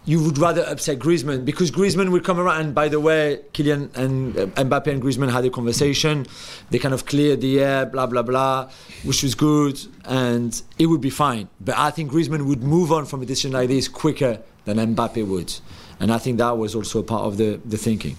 you 0.05 0.23
would 0.23 0.37
rather 0.37 0.63
upset 0.63 0.97
Griezmann 0.99 1.43
because 1.43 1.71
Griezmann 1.71 2.09
will 2.09 2.21
come 2.21 2.39
around. 2.39 2.61
And 2.61 2.73
by 2.73 2.87
the 2.87 3.01
way, 3.01 3.41
Kylian 3.53 3.93
and 3.97 4.37
uh, 4.37 4.45
Mbappe 4.63 4.87
and 4.87 5.03
Griezmann 5.03 5.29
had 5.29 5.43
a 5.43 5.49
conversation. 5.49 6.25
They 6.69 6.79
kind 6.79 6.93
of 6.93 7.05
cleared 7.05 7.41
the 7.41 7.59
air, 7.59 7.85
blah 7.85 8.05
blah 8.05 8.21
blah, 8.21 8.69
which 9.03 9.23
was 9.23 9.35
good, 9.35 9.77
and 10.05 10.59
it 10.79 10.85
would 10.85 11.01
be 11.01 11.09
fine. 11.09 11.49
But 11.59 11.77
I 11.77 11.91
think 11.91 12.11
Griezmann 12.13 12.45
would 12.47 12.63
move 12.63 12.93
on 12.93 13.05
from 13.05 13.21
a 13.21 13.25
decision 13.25 13.51
like 13.51 13.67
this 13.67 13.89
quicker 13.89 14.39
than 14.63 14.77
Mbappe 14.95 15.27
would. 15.27 15.53
And 15.99 16.13
I 16.13 16.17
think 16.19 16.37
that 16.37 16.57
was 16.57 16.75
also 16.75 17.01
part 17.01 17.23
of 17.25 17.37
the, 17.37 17.59
the 17.65 17.77
thinking. 17.77 18.15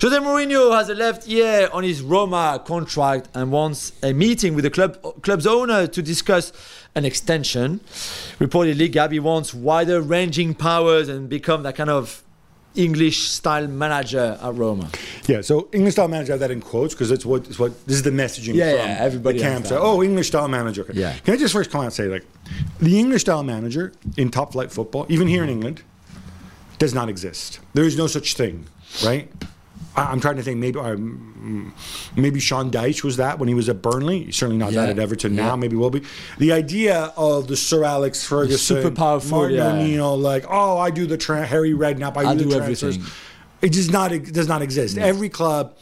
Jose 0.00 0.16
Mourinho 0.18 0.76
has 0.76 0.88
a 0.90 0.94
left 0.94 1.26
year 1.26 1.68
on 1.72 1.82
his 1.82 2.02
Roma 2.02 2.62
contract 2.64 3.28
and 3.34 3.50
wants 3.50 3.92
a 4.02 4.12
meeting 4.12 4.54
with 4.54 4.64
the 4.64 4.70
club 4.70 4.98
club's 5.22 5.46
owner 5.46 5.86
to 5.86 6.02
discuss 6.02 6.52
an 6.94 7.04
extension. 7.04 7.80
Reportedly, 8.38 8.92
Gabi 8.92 9.20
wants 9.20 9.54
wider 9.54 10.00
ranging 10.00 10.54
powers 10.54 11.08
and 11.08 11.28
become 11.28 11.62
that 11.62 11.76
kind 11.76 11.90
of 11.90 12.22
English 12.74 13.28
style 13.28 13.66
manager 13.66 14.38
at 14.40 14.54
Roma. 14.54 14.88
Yeah, 15.26 15.40
so 15.40 15.68
English 15.72 15.94
style 15.94 16.08
manager, 16.08 16.32
I 16.32 16.34
have 16.34 16.40
that 16.40 16.50
in 16.50 16.60
quotes 16.60 16.94
because 16.94 17.10
it's 17.10 17.26
what, 17.26 17.46
it's 17.48 17.58
what 17.58 17.72
this 17.86 17.96
is 17.96 18.02
the 18.02 18.10
messaging 18.10 18.54
Yeah, 18.54 18.70
from 18.70 18.88
yeah, 18.88 18.96
everybody 19.00 19.38
the 19.38 19.44
understands. 19.46 19.68
So, 19.70 19.80
oh, 19.80 20.02
English 20.02 20.28
style 20.28 20.48
manager. 20.48 20.82
Okay. 20.82 20.92
Yeah. 20.94 21.14
Can 21.24 21.34
I 21.34 21.36
just 21.36 21.52
first 21.52 21.70
come 21.70 21.80
out 21.80 21.84
and 21.84 21.92
say, 21.92 22.04
like, 22.04 22.24
the 22.78 22.98
English 22.98 23.22
style 23.22 23.42
manager 23.42 23.92
in 24.16 24.30
top 24.30 24.52
flight 24.52 24.70
football, 24.70 25.06
even 25.08 25.26
here 25.26 25.42
in 25.42 25.48
England, 25.48 25.82
does 26.78 26.94
not 26.94 27.08
exist. 27.08 27.60
There 27.74 27.84
is 27.84 27.96
no 27.96 28.06
such 28.06 28.34
thing, 28.34 28.66
right? 29.04 29.30
I- 29.96 30.04
I'm 30.12 30.20
trying 30.20 30.36
to 30.36 30.42
think. 30.42 30.58
Maybe 30.58 30.78
um, 30.78 31.74
maybe 32.16 32.40
Sean 32.40 32.70
Dyche 32.70 33.02
was 33.02 33.16
that 33.16 33.38
when 33.38 33.48
he 33.48 33.54
was 33.54 33.68
at 33.68 33.82
Burnley. 33.82 34.24
He's 34.24 34.36
certainly 34.36 34.58
not 34.58 34.72
that 34.72 34.84
Yeah. 34.86 34.90
at 34.90 34.98
Everton 34.98 35.34
Yeah. 35.34 35.46
now. 35.48 35.56
Maybe 35.56 35.76
will 35.76 35.90
be. 35.90 36.02
The 36.38 36.52
idea 36.52 37.12
of 37.16 37.48
the 37.48 37.56
Sir 37.56 37.84
Alex 37.84 38.24
Ferguson, 38.24 38.58
super 38.82 38.90
powerful, 38.90 39.38
Martin 39.38 39.56
yeah. 39.56 39.72
O'Neill, 39.72 40.16
like, 40.18 40.44
oh, 40.48 40.78
I 40.78 40.90
do 40.90 41.06
the 41.06 41.16
tra- 41.16 41.44
Harry 41.46 41.72
Redknapp, 41.72 42.16
I, 42.16 42.30
I 42.30 42.34
do, 42.34 42.44
do 42.44 42.50
the 42.50 42.56
transfers. 42.58 42.96
everything. 42.96 43.12
It 43.60 43.72
does 43.72 43.90
not 43.90 44.12
it 44.12 44.32
does 44.32 44.46
not 44.48 44.62
exist. 44.62 44.96
Every 44.98 45.28
club, 45.28 45.76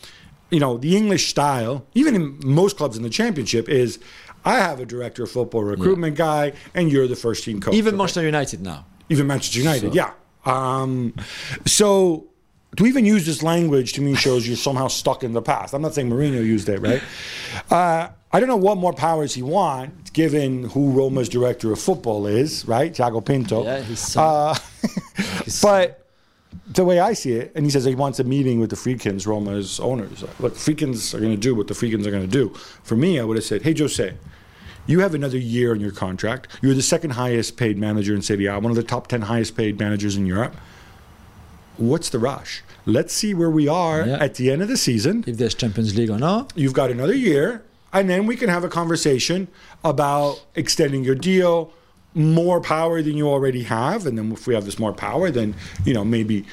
you 0.51 0.61
know, 0.61 0.79
the 0.79 0.97
English 0.97 1.29
style, 1.29 1.85
even 1.95 2.15
in 2.15 2.41
most 2.43 2.77
clubs 2.79 2.97
in 2.97 3.03
the 3.03 3.11
championship, 3.11 3.69
is 3.69 3.99
I 4.47 4.55
have 4.61 4.81
a 4.81 4.87
director 4.87 5.25
of 5.25 5.31
football 5.31 5.63
recruitment 5.65 6.17
guy, 6.17 6.53
and 6.75 6.91
you're 6.91 7.07
the 7.09 7.17
first 7.17 7.45
team 7.45 7.61
coach. 7.61 7.75
Even? 7.75 7.97
Manchester 7.97 8.23
United 8.25 8.63
now. 8.63 8.87
even 9.11 9.27
Manchester 9.27 9.59
United, 9.59 9.95
yeah. 9.95 10.13
Um, 10.47 11.15
so 11.67 12.29
to 12.77 12.87
even 12.87 13.05
use 13.05 13.27
this 13.27 13.43
language 13.43 13.95
to 13.95 14.01
me 14.01 14.15
shows 14.15 14.47
you're 14.47 14.57
somehow 14.57 14.89
stuck 14.89 15.25
in 15.25 15.33
the 15.33 15.43
past. 15.43 15.75
I'm 15.75 15.83
not 15.83 15.95
saying 15.95 16.11
Mourinho 16.11 16.45
used 16.45 16.69
it, 16.69 16.81
right? 16.81 17.03
Uh, 17.71 18.09
I 18.33 18.41
don't 18.41 18.49
know 18.49 18.57
what 18.57 18.77
more 18.77 18.93
powers 18.93 19.35
he 19.35 19.43
wants, 19.43 20.11
given 20.11 20.65
who 20.71 20.91
Roma's 20.91 21.29
director 21.29 21.73
of 21.73 21.81
football 21.81 22.27
is, 22.27 22.67
right? 22.67 22.95
Tiago 22.95 23.21
Pinto. 23.21 23.65
Yeah, 23.65 23.81
his 23.81 24.01
son. 24.01 24.57
Uh, 24.87 25.63
but 25.63 26.07
the 26.67 26.85
way 26.85 27.01
I 27.01 27.13
see 27.13 27.33
it, 27.33 27.53
and 27.55 27.65
he 27.65 27.71
says 27.71 27.85
he 27.85 27.95
wants 27.95 28.19
a 28.19 28.25
meeting 28.25 28.61
with 28.61 28.71
the 28.71 28.77
Friedkins, 28.77 29.27
Roma's 29.27 29.81
owners. 29.81 30.25
Look, 30.39 30.57
Friedkins 30.57 31.15
are 31.15 31.19
going 31.21 31.33
to 31.33 31.37
do 31.37 31.55
what 31.55 31.69
the 31.69 31.75
Friedkins 31.75 32.07
are 32.07 32.11
going 32.11 32.23
to 32.23 32.29
do. 32.29 32.55
For 32.83 32.97
me, 32.97 33.19
I 33.19 33.25
would 33.25 33.37
have 33.37 33.45
said, 33.45 33.63
hey, 33.63 33.75
Jose, 33.77 34.15
you 34.87 35.01
have 35.01 35.15
another 35.15 35.39
year 35.39 35.73
on 35.73 35.81
your 35.81 35.91
contract. 35.91 36.49
You're 36.63 36.75
the 36.75 36.83
second 36.83 37.11
highest 37.11 37.57
paid 37.57 37.79
manager 37.79 38.15
in 38.15 38.23
Serie 38.23 38.47
A, 38.47 38.59
one 38.59 38.71
of 38.71 38.77
the 38.77 38.83
top 38.83 39.09
10 39.09 39.23
highest 39.23 39.57
paid 39.57 39.79
managers 39.79 40.17
in 40.17 40.27
Europe. 40.27 40.55
What's 41.77 42.09
the 42.09 42.19
rush? 42.19 42.63
Let's 42.87 43.13
see 43.13 43.35
where 43.35 43.51
we 43.51 43.69
are 43.69 44.07
Yeah. 44.07 44.17
at 44.19 44.37
the 44.37 44.51
end 44.51 44.63
of 44.63 44.69
the 44.69 44.77
season. 44.77 45.25
If 45.27 45.37
there's 45.37 45.55
Champions 45.55 45.97
League 45.97 46.11
or 46.11 46.19
not. 46.19 46.53
You've 46.57 46.73
got 46.73 46.91
another 46.91 47.15
year, 47.15 47.63
and 47.93 48.09
then 48.09 48.27
we 48.27 48.37
can 48.37 48.49
have 48.49 48.65
a 48.65 48.69
conversation 48.69 49.49
about 49.85 50.41
extending 50.55 51.05
your 51.05 51.15
deal, 51.17 51.73
more 52.15 52.61
power 52.63 53.03
than 53.03 53.15
you 53.17 53.29
already 53.29 53.65
have, 53.65 54.07
and 54.07 54.17
then 54.17 54.33
if 54.33 54.47
we 54.47 54.55
have 54.55 54.65
this 54.65 54.79
more 54.79 54.93
power, 54.93 55.31
then 55.31 55.55
you 55.85 55.93
know 55.93 56.03
maybe 56.05 56.47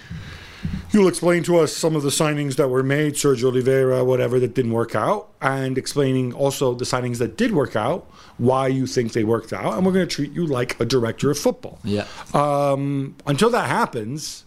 you'll 0.92 1.08
explain 1.08 1.42
to 1.44 1.58
us 1.58 1.72
some 1.72 1.96
of 1.96 2.04
the 2.04 2.10
signings 2.10 2.56
that 2.58 2.68
were 2.70 2.84
made, 2.84 3.14
Sergio 3.14 3.46
Oliveira, 3.46 4.04
whatever 4.04 4.40
that 4.42 4.54
didn't 4.54 4.72
work 4.74 4.94
out, 4.94 5.30
and 5.42 5.78
explaining 5.78 6.34
also 6.34 6.74
the 6.74 6.84
signings 6.86 7.18
that 7.20 7.38
did 7.38 7.54
work 7.54 7.76
out, 7.78 8.06
why 8.38 8.68
you 8.68 8.88
think 8.88 9.14
they 9.14 9.24
worked 9.24 9.54
out, 9.54 9.76
and 9.76 9.86
we're 9.86 9.92
going 9.92 10.08
to 10.08 10.16
treat 10.16 10.32
you 10.32 10.46
like 10.46 10.80
a 10.80 10.86
director 10.86 11.30
of 11.30 11.38
football. 11.38 11.80
Yeah. 11.84 12.06
Um, 12.34 13.16
until 13.28 13.50
that 13.52 13.70
happens, 13.70 14.46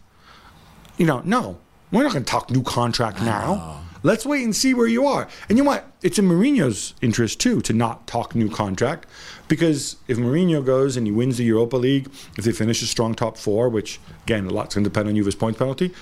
you 0.97 1.07
know, 1.07 1.23
no, 1.25 1.59
we're 1.93 2.03
not 2.03 2.13
going 2.13 2.25
to 2.25 2.31
talk 2.31 2.51
new 2.51 2.63
contract 2.63 3.23
now. 3.23 3.83
Let's 4.03 4.25
wait 4.25 4.45
and 4.45 4.55
see 4.55 4.73
where 4.73 4.87
you 4.87 5.07
are. 5.07 5.27
And 5.49 5.59
you 5.59 5.65
know 5.65 5.71
what? 5.71 5.91
It's 6.03 6.19
in 6.19 6.29
Mourinho's 6.29 6.95
interest 7.01 7.41
too 7.41 7.61
to 7.63 7.73
not 7.73 8.07
talk 8.07 8.35
new 8.35 8.49
contract, 8.49 9.09
because 9.49 9.97
if 10.07 10.17
Mourinho 10.17 10.65
goes 10.65 10.97
and 10.97 11.07
he 11.07 11.13
wins 11.13 11.39
the 11.39 11.45
Europa 11.45 11.77
League, 11.77 12.09
if 12.37 12.45
they 12.45 12.53
finish 12.53 12.83
a 12.83 12.87
strong 12.87 13.15
top 13.15 13.37
four, 13.37 13.69
which 13.69 13.99
again 14.25 14.47
a 14.47 14.51
lot's 14.51 14.75
going 14.75 14.85
to 14.85 14.91
depend 14.91 15.09
on 15.09 15.17
Juve's 15.17 15.35
point 15.35 15.59
penalty, 15.59 15.93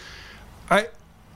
I 0.71 0.89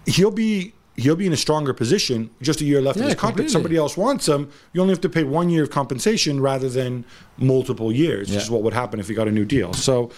he'll 0.06 0.30
be 0.30 0.74
he'll 0.98 1.16
be 1.16 1.26
in 1.26 1.32
a 1.32 1.36
stronger 1.36 1.72
position. 1.72 2.28
Just 2.42 2.60
a 2.60 2.64
year 2.64 2.80
left 2.82 2.98
Yeah, 2.98 3.04
of 3.04 3.08
his 3.10 3.14
contract. 3.14 3.36
completely. 3.36 3.52
Somebody 3.52 3.76
else 3.76 3.96
wants 3.96 4.26
him. 4.28 4.50
You 4.72 4.80
only 4.82 4.92
have 4.92 5.00
to 5.02 5.08
pay 5.08 5.22
one 5.24 5.48
year 5.48 5.62
of 5.62 5.70
compensation 5.70 6.40
rather 6.40 6.68
than 6.68 7.04
multiple 7.38 7.92
years, 7.92 8.28
which 8.30 8.42
is 8.42 8.50
what 8.50 8.62
would 8.62 8.74
happen 8.74 8.98
if 9.00 9.08
he 9.08 9.14
got 9.14 9.28
a 9.28 9.30
new 9.30 9.44
deal. 9.44 9.72
So, 9.72 10.10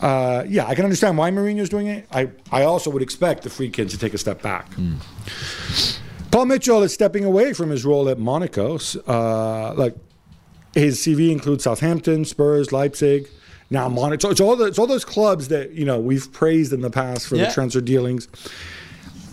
uh, 0.00 0.44
yeah, 0.48 0.66
I 0.66 0.74
can 0.74 0.84
understand 0.84 1.18
why 1.18 1.30
Mourinho's 1.30 1.68
doing 1.68 1.88
it. 1.88 2.06
I, 2.12 2.30
I 2.52 2.62
also 2.62 2.90
would 2.90 3.02
expect 3.02 3.42
the 3.42 3.50
Friedkins 3.50 3.90
to 3.90 3.98
take 3.98 4.14
a 4.14 4.18
step 4.18 4.40
back. 4.40 4.72
Hmm. 4.74 4.94
Paul 6.30 6.46
Mitchell 6.46 6.82
is 6.84 6.94
stepping 6.94 7.24
away 7.24 7.52
from 7.52 7.70
his 7.70 7.84
role 7.84 8.08
at 8.08 8.18
Monaco. 8.18 8.78
Uh, 9.06 9.74
like 9.74 9.96
his 10.74 11.00
CV 11.00 11.30
includes 11.32 11.64
Southampton, 11.64 12.24
Spurs, 12.24 12.70
Leipzig. 12.72 13.28
Now 13.68 13.88
Monaco. 13.88 14.30
It's 14.30 14.40
all 14.40 14.54
the, 14.56 14.64
it's 14.66 14.78
all 14.78 14.86
those 14.86 15.04
clubs 15.04 15.48
that 15.48 15.72
you 15.72 15.84
know 15.84 15.98
we've 16.00 16.32
praised 16.32 16.72
in 16.72 16.80
the 16.82 16.90
past 16.90 17.26
for 17.26 17.36
Yeah. 17.36 17.46
the 17.46 17.52
transfer 17.52 17.80
dealings. 17.80 18.28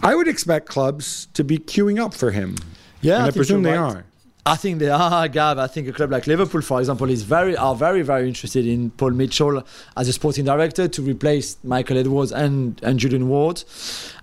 I 0.04 0.16
would 0.16 0.28
expect 0.28 0.68
clubs 0.68 1.28
to 1.34 1.44
be 1.44 1.58
queuing 1.58 2.00
up 2.00 2.14
for 2.14 2.32
him. 2.32 2.56
Yeah, 3.02 3.16
and 3.16 3.24
I, 3.24 3.26
think 3.28 3.36
presume 3.36 3.64
they 3.64 3.78
right. 3.78 3.96
are. 3.96 4.06
I 4.48 4.56
think 4.56 4.80
they 4.80 4.90
are, 4.90 5.28
Gab. 5.28 5.60
I 5.60 5.68
think 5.68 5.90
a 5.90 5.92
club 5.92 6.10
like 6.10 6.26
Liverpool, 6.26 6.62
for 6.62 6.80
example, 6.80 7.10
is 7.10 7.24
very 7.24 7.58
are 7.58 7.76
very 7.76 8.02
very 8.02 8.30
interested 8.30 8.66
in 8.66 8.92
Paul 8.92 9.12
Mitchell 9.12 9.62
as 9.98 10.08
a 10.08 10.14
sporting 10.14 10.46
director 10.46 10.88
to 10.88 11.02
replace 11.02 11.58
Michael 11.66 11.98
Edwards 11.98 12.32
and 12.32 12.80
and 12.82 12.98
Julian 12.98 13.28
Ward. 13.28 13.64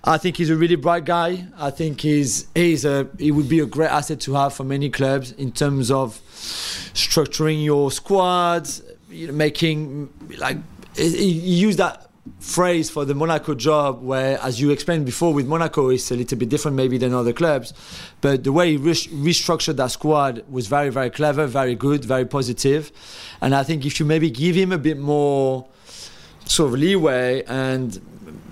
I 0.03 0.17
think 0.17 0.37
he's 0.37 0.49
a 0.49 0.55
really 0.55 0.77
bright 0.77 1.05
guy. 1.05 1.45
I 1.57 1.69
think 1.69 2.01
he's 2.01 2.47
he's 2.55 2.85
a 2.85 3.07
he 3.19 3.29
would 3.29 3.47
be 3.47 3.59
a 3.59 3.67
great 3.67 3.91
asset 3.91 4.19
to 4.21 4.33
have 4.33 4.53
for 4.55 4.63
many 4.63 4.89
clubs 4.89 5.31
in 5.33 5.51
terms 5.51 5.91
of 5.91 6.19
structuring 6.93 7.63
your 7.63 7.91
squads, 7.91 8.81
you 9.11 9.27
know, 9.27 9.33
making 9.33 10.09
like 10.39 10.57
he, 10.95 11.09
he 11.11 11.55
used 11.55 11.77
that 11.77 12.04
phrase 12.39 12.89
for 12.89 13.05
the 13.05 13.13
Monaco 13.13 13.53
job 13.53 14.01
where 14.01 14.39
as 14.41 14.59
you 14.59 14.71
explained 14.71 15.05
before 15.05 15.31
with 15.33 15.47
Monaco 15.47 15.89
it's 15.89 16.09
a 16.11 16.15
little 16.15 16.37
bit 16.37 16.49
different 16.49 16.75
maybe 16.75 16.97
than 16.97 17.13
other 17.13 17.33
clubs 17.33 17.71
but 18.21 18.43
the 18.43 18.51
way 18.51 18.71
he 18.71 18.77
restructured 18.79 19.75
that 19.75 19.91
squad 19.91 20.43
was 20.49 20.65
very 20.67 20.89
very 20.89 21.09
clever 21.11 21.45
very 21.45 21.75
good 21.75 22.03
very 22.03 22.25
positive. 22.25 22.91
and 23.41 23.53
I 23.53 23.63
think 23.63 23.85
if 23.85 23.99
you 23.99 24.05
maybe 24.07 24.29
give 24.31 24.55
him 24.55 24.71
a 24.71 24.77
bit 24.79 24.97
more 24.97 25.67
sort 26.45 26.73
of 26.73 26.79
leeway 26.79 27.43
and 27.43 28.01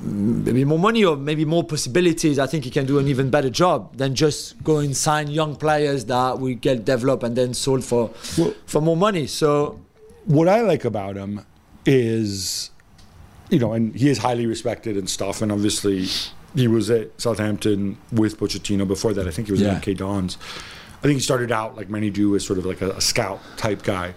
maybe 0.02 0.66
more 0.66 0.80
money 0.80 1.04
or 1.06 1.16
maybe 1.16 1.46
more 1.46 1.64
possibilities, 1.64 2.38
I 2.38 2.46
think 2.48 2.64
he 2.66 2.70
can 2.70 2.86
do 2.86 3.00
an 3.00 3.08
even 3.08 3.30
better 3.30 3.50
job 3.50 3.96
than 3.98 4.16
just 4.16 4.62
go 4.64 4.78
and 4.80 4.96
sign 4.96 5.30
young 5.30 5.56
players 5.56 6.06
that 6.06 6.40
we 6.40 6.56
get 6.56 6.86
developed 6.86 7.24
and 7.24 7.36
then 7.36 7.54
sold 7.54 7.84
for 7.84 8.12
Well- 8.38 8.54
for 8.66 8.82
more 8.82 8.98
money. 8.98 9.28
So 9.28 9.80
what 10.26 10.48
I 10.48 10.62
like 10.62 10.86
about 10.86 11.16
him 11.16 11.42
is, 11.86 12.70
you 13.54 13.60
know, 13.60 13.74
and 13.74 13.96
he 13.96 14.10
is 14.10 14.18
highly 14.18 14.48
respected 14.48 14.98
and 14.98 15.08
stuff. 15.08 15.42
And 15.44 15.52
obviously, 15.52 16.08
he 16.56 16.68
was 16.68 16.90
at 16.90 17.22
Southampton 17.22 17.98
with 18.12 18.40
Pochettino. 18.40 18.88
Before 18.88 19.14
that, 19.14 19.28
I 19.28 19.32
think 19.32 19.48
he 19.48 19.52
was 19.52 19.62
Yeah. 19.62 19.76
at 19.76 19.84
MK 19.84 19.96
Dons. 19.98 20.38
I 21.00 21.02
think 21.04 21.16
he 21.16 21.20
started 21.20 21.52
out 21.52 21.78
like 21.78 21.90
many 21.90 22.10
do 22.10 22.36
as 22.36 22.44
sort 22.44 22.58
of 22.58 22.66
like 22.66 22.82
a, 22.82 22.92
a 22.92 23.02
scout 23.02 23.40
type 23.58 23.84
guy. 23.84 24.16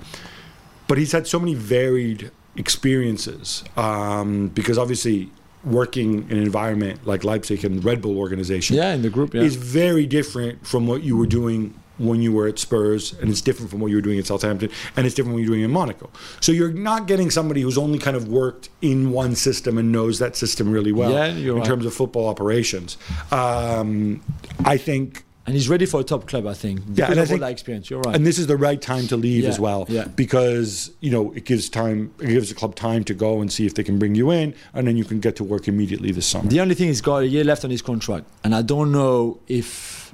But 0.89 0.97
he's 0.97 1.13
had 1.13 1.27
so 1.27 1.39
many 1.39 1.55
varied 1.55 2.31
experiences 2.57 3.63
um, 3.77 4.49
because 4.49 4.79
obviously 4.79 5.31
working 5.65 6.31
in 6.31 6.39
an 6.39 6.43
environment 6.45 7.07
like 7.07 7.25
Leipzig 7.25 7.65
and 7.65 7.79
the 7.79 7.83
Red 7.83 8.01
Bull 8.01 8.17
organization 8.19 8.77
yeah, 8.77 8.95
in 8.95 9.03
the 9.03 9.11
group, 9.11 9.35
yeah. 9.35 9.43
is 9.43 9.57
very 9.57 10.07
different 10.07 10.65
from 10.67 10.87
what 10.87 11.03
you 11.03 11.17
were 11.17 11.27
doing 11.27 11.75
when 11.99 12.21
you 12.21 12.33
were 12.33 12.47
at 12.47 12.59
Spurs, 12.59 13.15
and 13.21 13.31
it's 13.31 13.41
different 13.41 13.71
from 13.71 13.81
what 13.81 13.89
you 13.89 13.97
were 13.97 14.03
doing 14.03 14.19
at 14.19 14.27
Southampton, 14.27 14.71
and 14.97 15.07
it's 15.07 15.15
different 15.15 15.35
when 15.35 15.43
you're 15.45 15.53
doing 15.55 15.63
in 15.65 15.71
Monaco. 15.71 16.11
So 16.41 16.53
you're 16.53 16.73
not 16.73 17.07
getting 17.07 17.31
somebody 17.31 17.63
who's 17.63 17.79
only 17.79 17.99
kind 17.99 18.17
of 18.17 18.29
worked 18.29 18.69
in 18.83 19.11
one 19.11 19.35
system 19.35 19.79
and 19.79 19.91
knows 19.93 20.19
that 20.19 20.37
system 20.37 20.71
really 20.71 20.93
well 20.93 21.13
Yeah, 21.13 21.27
in 21.27 21.55
right. 21.55 21.65
terms 21.65 21.87
of 21.87 21.95
football 21.95 22.29
operations. 22.29 22.97
Um, 23.33 24.23
I 24.65 24.77
think. 24.77 25.23
and 25.47 25.55
he's 25.55 25.69
ready 25.69 25.87
for 25.87 26.01
a 26.01 26.05
top 26.05 26.27
club, 26.27 26.45
I 26.47 26.55
think. 26.55 26.81
Because 26.93 27.11
and 27.13 27.21
I 27.21 27.25
think- 27.25 27.41
that 27.41 27.53
experience. 27.53 27.89
You're 27.89 28.01
right. 28.01 28.17
And 28.17 28.27
this 28.27 28.37
is 28.39 28.49
the 28.49 28.57
right 28.57 28.83
time 28.83 29.07
to 29.07 29.17
leave 29.17 29.45
Yeah, 29.45 29.49
as 29.51 29.61
well, 29.61 29.87
yeah. 29.89 30.05
because 30.17 30.91
you 31.01 31.11
know 31.13 31.33
it 31.33 31.45
gives 31.45 31.69
time, 31.71 32.13
it 32.21 32.27
gives 32.27 32.49
the 32.49 32.55
club 32.57 32.75
time 32.75 33.05
to 33.05 33.15
go 33.15 33.41
and 33.41 33.51
see 33.53 33.65
if 33.65 33.75
they 33.75 33.85
can 33.85 33.97
bring 33.99 34.15
you 34.17 34.31
in, 34.33 34.55
and 34.75 34.87
then 34.89 34.97
you 34.97 35.05
can 35.05 35.21
get 35.21 35.37
to 35.37 35.45
work 35.45 35.69
immediately 35.69 36.11
this 36.11 36.27
summer. 36.27 36.49
The 36.49 36.61
only 36.61 36.75
thing 36.75 36.89
he's 36.89 37.01
got 37.01 37.19
a 37.19 37.29
year 37.29 37.45
left 37.45 37.65
on 37.65 37.71
his 37.71 37.81
contract, 37.81 38.27
and 38.43 38.55
I 38.57 38.63
don't 38.63 38.91
know 38.91 39.39
if 39.47 40.13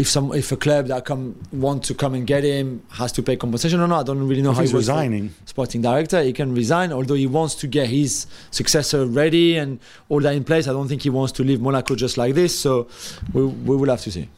if 0.00 0.08
some 0.08 0.32
if 0.32 0.50
a 0.50 0.56
club 0.56 0.86
that 0.86 1.04
come 1.04 1.40
want 1.52 1.84
to 1.84 1.94
come 1.94 2.14
and 2.14 2.26
get 2.26 2.42
him 2.42 2.82
has 2.90 3.12
to 3.12 3.22
pay 3.22 3.36
compensation 3.36 3.80
or 3.80 3.86
not. 3.86 4.00
I 4.00 4.02
don't 4.04 4.26
really 4.26 4.42
know 4.42 4.50
If 4.50 4.56
how 4.56 4.62
he's 4.62 4.70
he 4.70 4.76
resigning. 4.76 5.34
Sporting 5.44 5.82
director, 5.82 6.22
he 6.22 6.32
can 6.32 6.54
resign. 6.54 6.92
Although 6.92 7.14
he 7.14 7.26
wants 7.26 7.54
to 7.56 7.66
get 7.66 7.88
his 7.88 8.26
successor 8.50 9.06
ready 9.06 9.56
and 9.56 9.78
all 10.08 10.20
that 10.20 10.34
in 10.34 10.44
place, 10.44 10.66
I 10.68 10.72
don't 10.72 10.88
think 10.88 11.02
he 11.02 11.10
wants 11.10 11.32
to 11.32 11.44
leave 11.44 11.60
Monaco 11.60 11.94
just 11.94 12.16
like 12.16 12.34
this. 12.34 12.58
So 12.58 12.88
we 13.34 13.44
we 13.44 13.76
will 13.76 13.90
have 13.90 14.00
to 14.02 14.10
see. 14.10 14.28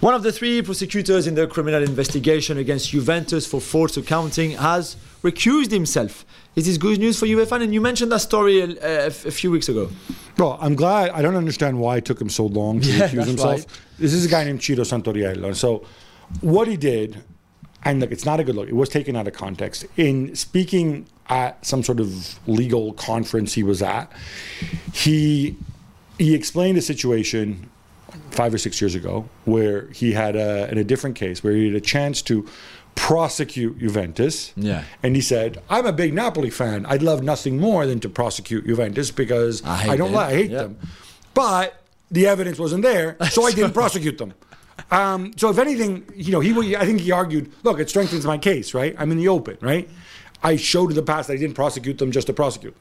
One 0.00 0.14
of 0.14 0.22
the 0.22 0.32
three 0.32 0.62
prosecutors 0.62 1.26
in 1.26 1.34
the 1.34 1.46
criminal 1.46 1.82
investigation 1.82 2.56
against 2.56 2.90
Juventus 2.90 3.46
for 3.46 3.60
false 3.60 3.96
accounting 3.98 4.52
has 4.52 4.96
recused 5.22 5.70
himself. 5.70 6.24
Is 6.56 6.66
this 6.66 6.78
good 6.78 6.98
news 6.98 7.18
for 7.18 7.26
UEFA? 7.26 7.62
And 7.62 7.72
you 7.72 7.80
mentioned 7.80 8.10
that 8.12 8.20
story 8.20 8.60
a, 8.60 8.66
a, 8.66 9.06
a 9.06 9.10
few 9.10 9.50
weeks 9.50 9.68
ago. 9.68 9.88
Well, 10.36 10.58
I'm 10.60 10.74
glad. 10.74 11.10
I 11.10 11.22
don't 11.22 11.36
understand 11.36 11.78
why 11.78 11.98
it 11.98 12.04
took 12.04 12.20
him 12.20 12.28
so 12.28 12.46
long 12.46 12.80
to 12.80 12.88
Yeah, 12.90 13.06
that's 13.06 13.12
himself. 13.28 13.42
right. 13.44 13.66
This 13.98 14.12
is 14.12 14.24
a 14.26 14.28
guy 14.28 14.44
named 14.44 14.62
Ciro 14.62 14.82
Santoriello. 14.82 15.46
And 15.46 15.56
so, 15.56 15.86
what 16.40 16.66
he 16.66 16.76
did, 16.76 17.22
and 17.84 18.00
look, 18.00 18.10
it's 18.10 18.24
not 18.24 18.40
a 18.40 18.44
good 18.44 18.56
look. 18.56 18.68
It 18.68 18.74
was 18.74 18.88
taken 18.88 19.14
out 19.16 19.28
of 19.28 19.32
context. 19.34 19.86
In 19.96 20.34
speaking 20.34 21.06
at 21.28 21.64
some 21.64 21.82
sort 21.84 22.00
of 22.00 22.38
legal 22.48 22.92
conference 22.94 23.52
he 23.54 23.62
was 23.62 23.80
at, 23.80 24.10
he 24.92 25.56
he 26.18 26.34
explained 26.34 26.76
a 26.78 26.82
situation 26.82 27.70
five 28.32 28.52
or 28.52 28.58
six 28.58 28.80
years 28.80 28.94
ago 28.96 29.28
where 29.44 29.86
he 29.88 30.12
had 30.12 30.34
a 30.36 30.68
in 30.70 30.78
a 30.78 30.84
different 30.84 31.14
case 31.16 31.44
where 31.44 31.52
he 31.54 31.66
had 31.66 31.74
a 31.76 31.80
chance 31.80 32.22
to 32.22 32.46
prosecute 32.94 33.78
Juventus. 33.78 34.52
Yeah. 34.56 34.84
And 35.02 35.16
he 35.16 35.22
said, 35.22 35.62
"I'm 35.68 35.86
a 35.86 35.92
big 35.92 36.14
Napoli 36.14 36.50
fan. 36.50 36.86
I'd 36.86 37.02
love 37.02 37.22
nothing 37.22 37.58
more 37.58 37.86
than 37.86 38.00
to 38.00 38.08
prosecute 38.08 38.66
Juventus 38.66 39.10
because 39.10 39.64
I 39.64 39.76
hate 39.78 39.90
I, 39.90 39.96
don't 39.96 40.12
like 40.12 40.28
I 40.28 40.32
hate 40.34 40.50
Yeah. 40.50 40.58
them, 40.62 40.78
but 41.34 41.82
the 42.10 42.26
evidence 42.26 42.58
wasn't 42.58 42.82
there, 42.82 43.16
so 43.30 43.44
I 43.44 43.52
didn't 43.52 43.72
prosecute 43.72 44.18
them." 44.18 44.34
Um, 44.90 45.32
so 45.36 45.50
if 45.50 45.58
anything, 45.58 46.04
you 46.14 46.32
know, 46.32 46.40
he 46.40 46.76
I 46.76 46.84
think 46.86 47.00
he 47.00 47.12
argued, 47.12 47.52
look, 47.62 47.78
it 47.80 47.88
strengthens 47.90 48.24
my 48.24 48.38
case, 48.38 48.74
right? 48.74 48.94
I'm 48.98 49.10
in 49.12 49.18
the 49.18 49.28
open, 49.28 49.58
right? 49.60 49.88
I 50.42 50.56
showed 50.56 50.90
in 50.90 50.96
the 50.96 51.02
past 51.02 51.28
that 51.28 51.34
I 51.34 51.36
didn't 51.36 51.54
prosecute 51.54 51.98
them 51.98 52.10
just 52.12 52.26
to 52.28 52.32
prosecute. 52.32 52.74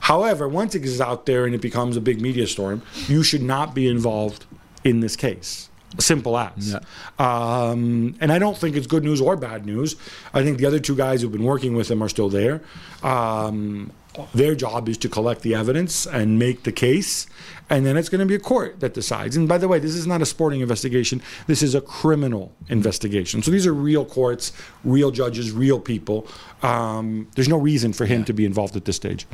However, 0.00 0.48
once 0.48 0.74
it 0.74 0.84
is 0.84 1.00
out 1.00 1.26
there 1.26 1.44
and 1.46 1.54
it 1.54 1.60
becomes 1.60 1.96
a 1.96 2.00
big 2.00 2.20
media 2.20 2.46
storm, 2.46 2.82
you 3.08 3.22
should 3.22 3.42
not 3.42 3.74
be 3.74 3.88
involved 3.88 4.46
in 4.84 5.00
this 5.00 5.16
case. 5.16 5.68
Simple 5.98 6.38
as. 6.38 6.76
Um, 7.18 8.14
and 8.20 8.32
I 8.32 8.38
don't 8.38 8.56
think 8.56 8.76
it's 8.76 8.86
good 8.86 9.04
news 9.04 9.20
or 9.20 9.36
bad 9.36 9.66
news. 9.66 9.96
I 10.32 10.42
think 10.42 10.58
the 10.58 10.66
other 10.66 10.80
two 10.80 10.96
guys 10.96 11.22
who've 11.22 11.32
been 11.32 11.44
working 11.44 11.74
with 11.74 11.90
him 11.90 12.02
are 12.02 12.08
still 12.08 12.28
there. 12.28 12.62
Um, 13.02 13.92
their 14.34 14.54
job 14.54 14.88
is 14.88 14.98
to 14.98 15.08
collect 15.08 15.42
the 15.42 15.54
evidence 15.54 16.06
and 16.06 16.38
make 16.38 16.64
the 16.64 16.72
case, 16.72 17.26
and 17.70 17.86
then 17.86 17.96
it's 17.96 18.08
going 18.08 18.20
to 18.20 18.26
be 18.26 18.34
a 18.34 18.38
court 18.38 18.80
that 18.80 18.94
decides. 18.94 19.36
And 19.36 19.48
by 19.48 19.58
the 19.58 19.68
way, 19.68 19.78
this 19.78 19.94
is 19.94 20.06
not 20.06 20.20
a 20.20 20.26
sporting 20.26 20.60
investigation, 20.60 21.22
this 21.46 21.62
is 21.62 21.74
a 21.74 21.80
criminal 21.80 22.52
investigation. 22.68 23.42
So 23.42 23.50
these 23.50 23.66
are 23.66 23.72
real 23.72 24.04
courts, 24.04 24.52
real 24.84 25.10
judges, 25.10 25.50
real 25.52 25.80
people. 25.80 26.26
Um, 26.62 27.28
there's 27.34 27.48
no 27.48 27.56
reason 27.58 27.92
for 27.92 28.04
him 28.04 28.24
to 28.24 28.32
be 28.32 28.44
involved 28.44 28.76
at 28.76 28.84
this 28.84 28.96
stage. 28.96 29.26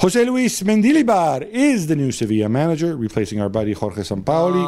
Jose 0.00 0.24
Luis 0.24 0.62
Mendilibar 0.62 1.48
is 1.48 1.86
the 1.86 1.96
new 1.96 2.10
Sevilla 2.10 2.48
manager, 2.48 2.96
replacing 2.96 3.40
our 3.40 3.48
buddy 3.48 3.72
Jorge 3.72 4.02
Sampaoli, 4.02 4.60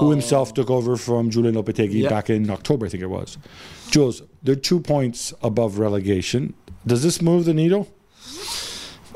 who 0.00 0.06
oh. 0.06 0.10
himself 0.10 0.52
took 0.54 0.70
over 0.70 0.96
from 0.96 1.30
Julian 1.30 1.54
Lopetegui 1.54 2.02
Yeah. 2.02 2.08
back 2.08 2.28
in 2.30 2.50
October, 2.50 2.86
I 2.86 2.88
think 2.88 3.02
it 3.02 3.06
was. 3.06 3.38
Jules, 3.90 4.22
they're 4.42 4.56
two 4.56 4.80
points 4.80 5.32
above 5.42 5.78
relegation. 5.78 6.54
Does 6.86 7.02
this 7.02 7.22
move 7.22 7.44
the 7.44 7.54
needle? 7.54 7.88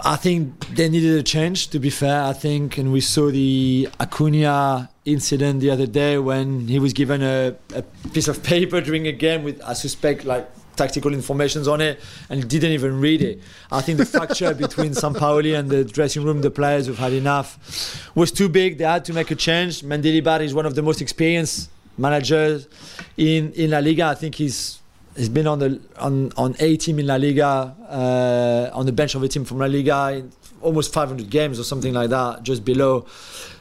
I 0.04 0.16
think 0.16 0.68
they 0.68 0.88
needed 0.88 1.18
a 1.18 1.22
change, 1.22 1.68
to 1.68 1.78
be 1.78 1.90
fair. 1.90 2.22
I 2.22 2.32
think, 2.32 2.78
and 2.78 2.92
we 2.92 3.00
saw 3.00 3.30
the 3.30 3.88
Acuna 3.98 4.90
incident 5.04 5.60
the 5.60 5.70
other 5.70 5.86
day 5.86 6.18
when 6.18 6.68
he 6.68 6.78
was 6.78 6.92
given 6.92 7.22
a, 7.22 7.56
a 7.74 7.82
piece 8.12 8.28
of 8.28 8.42
paper 8.42 8.80
during 8.80 9.06
a 9.08 9.12
game 9.12 9.42
with, 9.42 9.60
I 9.64 9.72
suspect, 9.72 10.24
like 10.24 10.48
tactical 10.76 11.12
informations 11.12 11.66
on 11.68 11.80
it, 11.80 12.00
and 12.28 12.48
didn't 12.48 12.72
even 12.72 13.00
read 13.00 13.22
it. 13.22 13.40
I 13.70 13.80
think 13.80 13.98
the 13.98 14.06
fracture 14.06 14.54
between 14.66 14.92
Sampaoli 14.92 15.58
and 15.58 15.70
the 15.70 15.84
dressing 15.84 16.24
room, 16.24 16.42
the 16.42 16.50
players 16.50 16.86
who've 16.86 16.98
had 16.98 17.12
enough, 17.12 18.10
was 18.14 18.30
too 18.32 18.48
big. 18.48 18.78
They 18.78 18.84
had 18.84 19.04
to 19.06 19.12
make 19.12 19.30
a 19.30 19.36
change. 19.36 19.82
Mendilibar 19.82 20.40
is 20.40 20.54
one 20.54 20.66
of 20.66 20.74
the 20.74 20.82
most 20.82 21.00
experienced 21.00 21.70
managers 21.98 22.68
in, 23.16 23.52
in 23.52 23.70
La 23.70 23.78
Liga. 23.78 24.04
I 24.04 24.14
think 24.14 24.34
he's 24.34 24.80
He's 25.16 25.30
been 25.30 25.46
on 25.46 25.58
the 25.58 25.80
on 25.98 26.30
on 26.36 26.54
a 26.60 26.76
team 26.76 26.98
in 26.98 27.06
La 27.06 27.16
Liga, 27.16 27.74
uh, 27.88 28.70
on 28.76 28.84
the 28.84 28.92
bench 28.92 29.14
of 29.14 29.22
a 29.22 29.28
team 29.28 29.46
from 29.46 29.58
La 29.58 29.66
Liga, 29.66 30.12
in 30.14 30.30
almost 30.60 30.92
500 30.92 31.30
games 31.30 31.58
or 31.58 31.64
something 31.64 31.94
like 31.94 32.10
that, 32.10 32.42
just 32.42 32.64
below. 32.64 33.06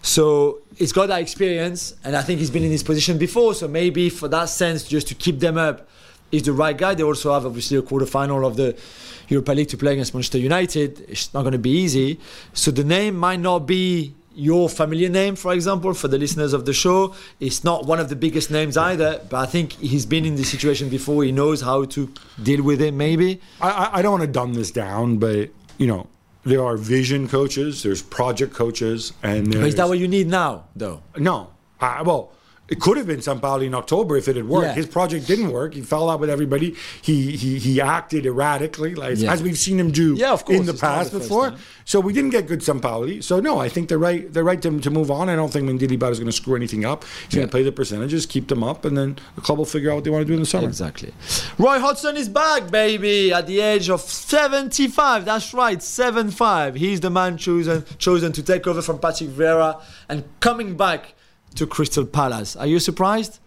So 0.01 0.61
he's 0.75 0.91
got 0.91 1.07
that 1.07 1.21
experience, 1.21 1.95
and 2.03 2.15
I 2.15 2.23
think 2.23 2.39
he's 2.39 2.51
been 2.51 2.63
in 2.63 2.71
this 2.71 2.83
position 2.83 3.17
before. 3.17 3.53
So 3.53 3.69
maybe 3.69 4.09
for 4.09 4.27
that 4.27 4.49
sense, 4.49 4.83
just 4.83 5.07
to 5.07 5.15
keep 5.15 5.39
them 5.39 5.57
up, 5.57 5.87
is 6.31 6.43
the 6.43 6.53
right 6.53 6.77
guy. 6.77 6.93
They 6.93 7.03
also 7.03 7.33
have 7.33 7.45
obviously 7.45 7.77
a 7.77 7.81
quarter 7.81 8.05
final 8.05 8.45
of 8.45 8.55
the 8.57 8.75
Europa 9.27 9.51
League 9.53 9.69
to 9.69 9.77
play 9.77 9.93
against 9.93 10.13
Manchester 10.13 10.37
United. 10.37 11.05
It's 11.07 11.33
not 11.33 11.41
going 11.41 11.53
to 11.53 11.57
be 11.59 11.71
easy. 11.71 12.19
So 12.53 12.71
the 12.71 12.83
name 12.83 13.15
might 13.15 13.39
not 13.39 13.59
be 13.59 14.13
your 14.37 14.67
familiar 14.67 15.07
name, 15.07 15.35
for 15.37 15.53
example, 15.53 15.93
for 15.93 16.09
the 16.09 16.17
listeners 16.17 16.51
of 16.51 16.65
the 16.65 16.73
show. 16.73 17.15
It's 17.39 17.63
not 17.63 17.85
one 17.85 17.99
of 18.01 18.09
the 18.09 18.17
biggest 18.17 18.51
names 18.51 18.75
either, 18.75 19.21
but 19.29 19.37
I 19.37 19.45
think 19.45 19.71
he's 19.73 20.05
been 20.05 20.25
in 20.25 20.35
this 20.35 20.49
situation 20.51 20.89
before. 20.89 21.23
He 21.23 21.31
knows 21.31 21.61
how 21.61 21.85
to 21.85 22.11
deal 22.43 22.61
with 22.61 22.81
it, 22.81 22.93
maybe. 22.93 23.39
I, 23.61 23.89
I- 23.93 24.01
don't 24.01 24.11
want 24.11 24.23
to 24.23 24.27
dumb 24.27 24.53
this 24.53 24.71
down, 24.71 25.17
but 25.19 25.49
you 25.77 25.87
know, 25.87 26.07
there 26.43 26.63
are 26.65 26.75
vision 26.75 27.27
coaches, 27.29 27.81
there's 27.83 28.01
project 28.01 28.53
coaches, 28.53 29.13
and 29.23 29.51
But 29.53 29.63
is 29.63 29.75
that 29.75 29.87
what 29.87 29.99
you 29.99 30.07
need 30.07 30.27
now, 30.27 30.65
though? 30.75 31.01
no. 31.17 31.49
I, 31.79 32.01
well, 32.03 32.31
it 32.67 32.79
could 32.79 32.97
have 32.97 33.05
been 33.07 33.19
Sampaoli 33.19 33.65
in 33.65 33.75
October 33.75 34.17
if 34.17 34.27
it 34.27 34.35
had 34.35 34.47
worked. 34.47 34.65
Yeah. 34.67 34.73
His 34.73 34.87
project 34.87 35.27
didn't 35.27 35.51
work. 35.51 35.73
He 35.75 35.81
fell 35.81 36.09
out 36.09 36.19
with 36.19 36.29
everybody. 36.29 36.75
He 37.01 37.35
he, 37.37 37.59
he 37.59 37.79
acted 37.81 38.25
erratically, 38.25 38.95
like 38.95 39.17
Yeah. 39.17 39.31
as 39.33 39.43
we've 39.43 39.57
seen 39.57 39.79
him 39.79 39.91
do 39.91 40.15
Yeah, 40.15 40.31
of 40.33 40.45
course. 40.45 40.59
in 40.59 40.65
the 40.65 40.73
past 40.73 41.11
the 41.11 41.19
before. 41.19 41.51
time. 41.51 41.59
So 41.87 41.99
we 41.99 42.13
didn't 42.13 42.31
get 42.31 42.47
good 42.47 42.61
Sampaoli. 42.61 43.23
So 43.23 43.39
no, 43.39 43.59
I 43.59 43.69
think 43.69 43.89
they're 43.89 43.99
right. 43.99 44.31
They're 44.33 44.43
right 44.43 44.61
to, 44.63 44.79
to 44.79 44.89
move 44.89 45.11
on. 45.11 45.29
I 45.29 45.35
don't 45.35 45.53
think 45.53 45.69
Mendilibar 45.69 46.09
is 46.11 46.17
going 46.19 46.25
to 46.25 46.31
screw 46.31 46.55
anything 46.55 46.85
up. 46.85 47.03
He's 47.27 47.35
going 47.35 47.47
to 47.47 47.51
play 47.51 47.61
the 47.63 47.71
percentages, 47.71 48.25
keep 48.25 48.47
them 48.47 48.63
up, 48.63 48.85
and 48.85 48.97
then 48.97 49.17
the 49.35 49.41
club 49.41 49.59
will 49.59 49.65
figure 49.65 49.91
out 49.91 49.95
what 49.95 50.03
they 50.03 50.09
want 50.09 50.23
to 50.23 50.25
do 50.27 50.33
in 50.33 50.39
the 50.39 50.45
summer. 50.47 50.67
Exactly. 50.67 51.13
Roy 51.59 51.79
Hodgson 51.79 52.17
is 52.17 52.27
back, 52.29 52.71
baby, 52.71 53.31
at 53.31 53.45
the 53.45 53.59
age 53.59 53.89
of 53.89 54.01
75. 54.01 55.25
That's 55.25 55.53
right, 55.53 55.77
7-5. 55.79 56.75
He's 56.75 56.99
the 57.01 57.09
man 57.09 57.37
chosen 57.37 57.85
chosen 57.97 58.31
to 58.33 58.43
take 58.43 58.65
over 58.67 58.81
from 58.81 58.99
Patrick 58.99 59.29
Vieira 59.29 59.81
and 60.09 60.23
coming 60.39 60.75
back 60.77 61.13
to 61.55 61.65
Crystal 61.67 62.05
Palace. 62.05 62.55
Are 62.55 62.67
you 62.67 62.79
surprised? 62.79 63.39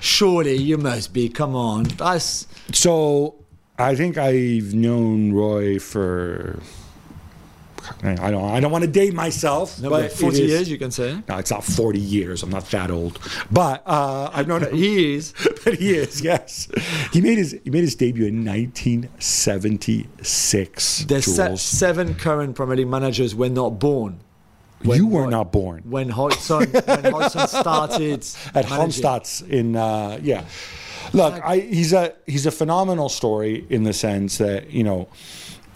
Surely 0.00 0.56
you 0.56 0.78
must 0.78 1.12
be. 1.12 1.28
Come 1.28 1.54
on. 1.56 1.84
That's 1.84 2.46
So 2.72 3.36
I 3.78 3.94
think 3.96 4.16
I've 4.18 4.74
known 4.74 5.32
Roy 5.32 5.78
for 5.78 6.60
I 8.02 8.30
don't 8.30 8.50
I 8.50 8.60
don't 8.60 8.72
want 8.72 8.84
to 8.84 8.90
date 8.90 9.12
myself, 9.12 9.78
no, 9.80 9.90
but 9.90 10.02
but 10.02 10.12
40 10.12 10.38
it 10.38 10.44
is- 10.44 10.50
years, 10.50 10.70
you 10.70 10.78
can 10.78 10.90
say. 10.90 11.18
No, 11.28 11.36
it's 11.36 11.50
not 11.50 11.64
40 11.64 11.98
years. 11.98 12.42
I'm 12.42 12.48
not 12.50 12.70
that 12.70 12.90
old, 12.90 13.18
but 13.50 13.82
uh, 13.86 14.30
I've 14.32 14.48
known 14.48 14.62
him. 14.62 14.74
He 14.84 15.14
is. 15.16 15.34
but 15.64 15.74
he 15.74 15.94
is. 15.94 16.22
Yes, 16.22 16.68
he 17.12 17.20
made 17.20 17.36
his 17.38 17.58
he 17.64 17.70
made 17.70 17.82
his 17.82 17.94
debut 17.94 18.26
in 18.26 18.44
1976. 18.44 21.04
The 21.04 21.22
se- 21.22 21.56
seven 21.56 22.14
current 22.14 22.56
Premier 22.56 22.76
League 22.76 22.88
managers 22.88 23.34
were 23.34 23.48
not 23.50 23.78
born 23.78 24.20
you 24.84 25.06
were 25.06 25.26
not 25.26 25.52
born 25.52 25.82
when 25.84 26.08
Hodgson, 26.08 26.70
when 26.70 27.04
Hodgson 27.04 27.48
started 27.48 28.26
at 28.54 28.68
managing. 28.68 29.48
In 29.48 29.76
uh, 29.76 30.18
yeah. 30.22 30.44
Look, 31.12 31.34
I, 31.44 31.58
he's 31.58 31.92
a 31.92 32.14
he's 32.26 32.46
a 32.46 32.50
phenomenal 32.50 33.08
story 33.08 33.66
in 33.68 33.84
the 33.84 33.92
sense 33.92 34.38
that 34.38 34.70
you 34.70 34.82
know 34.84 35.08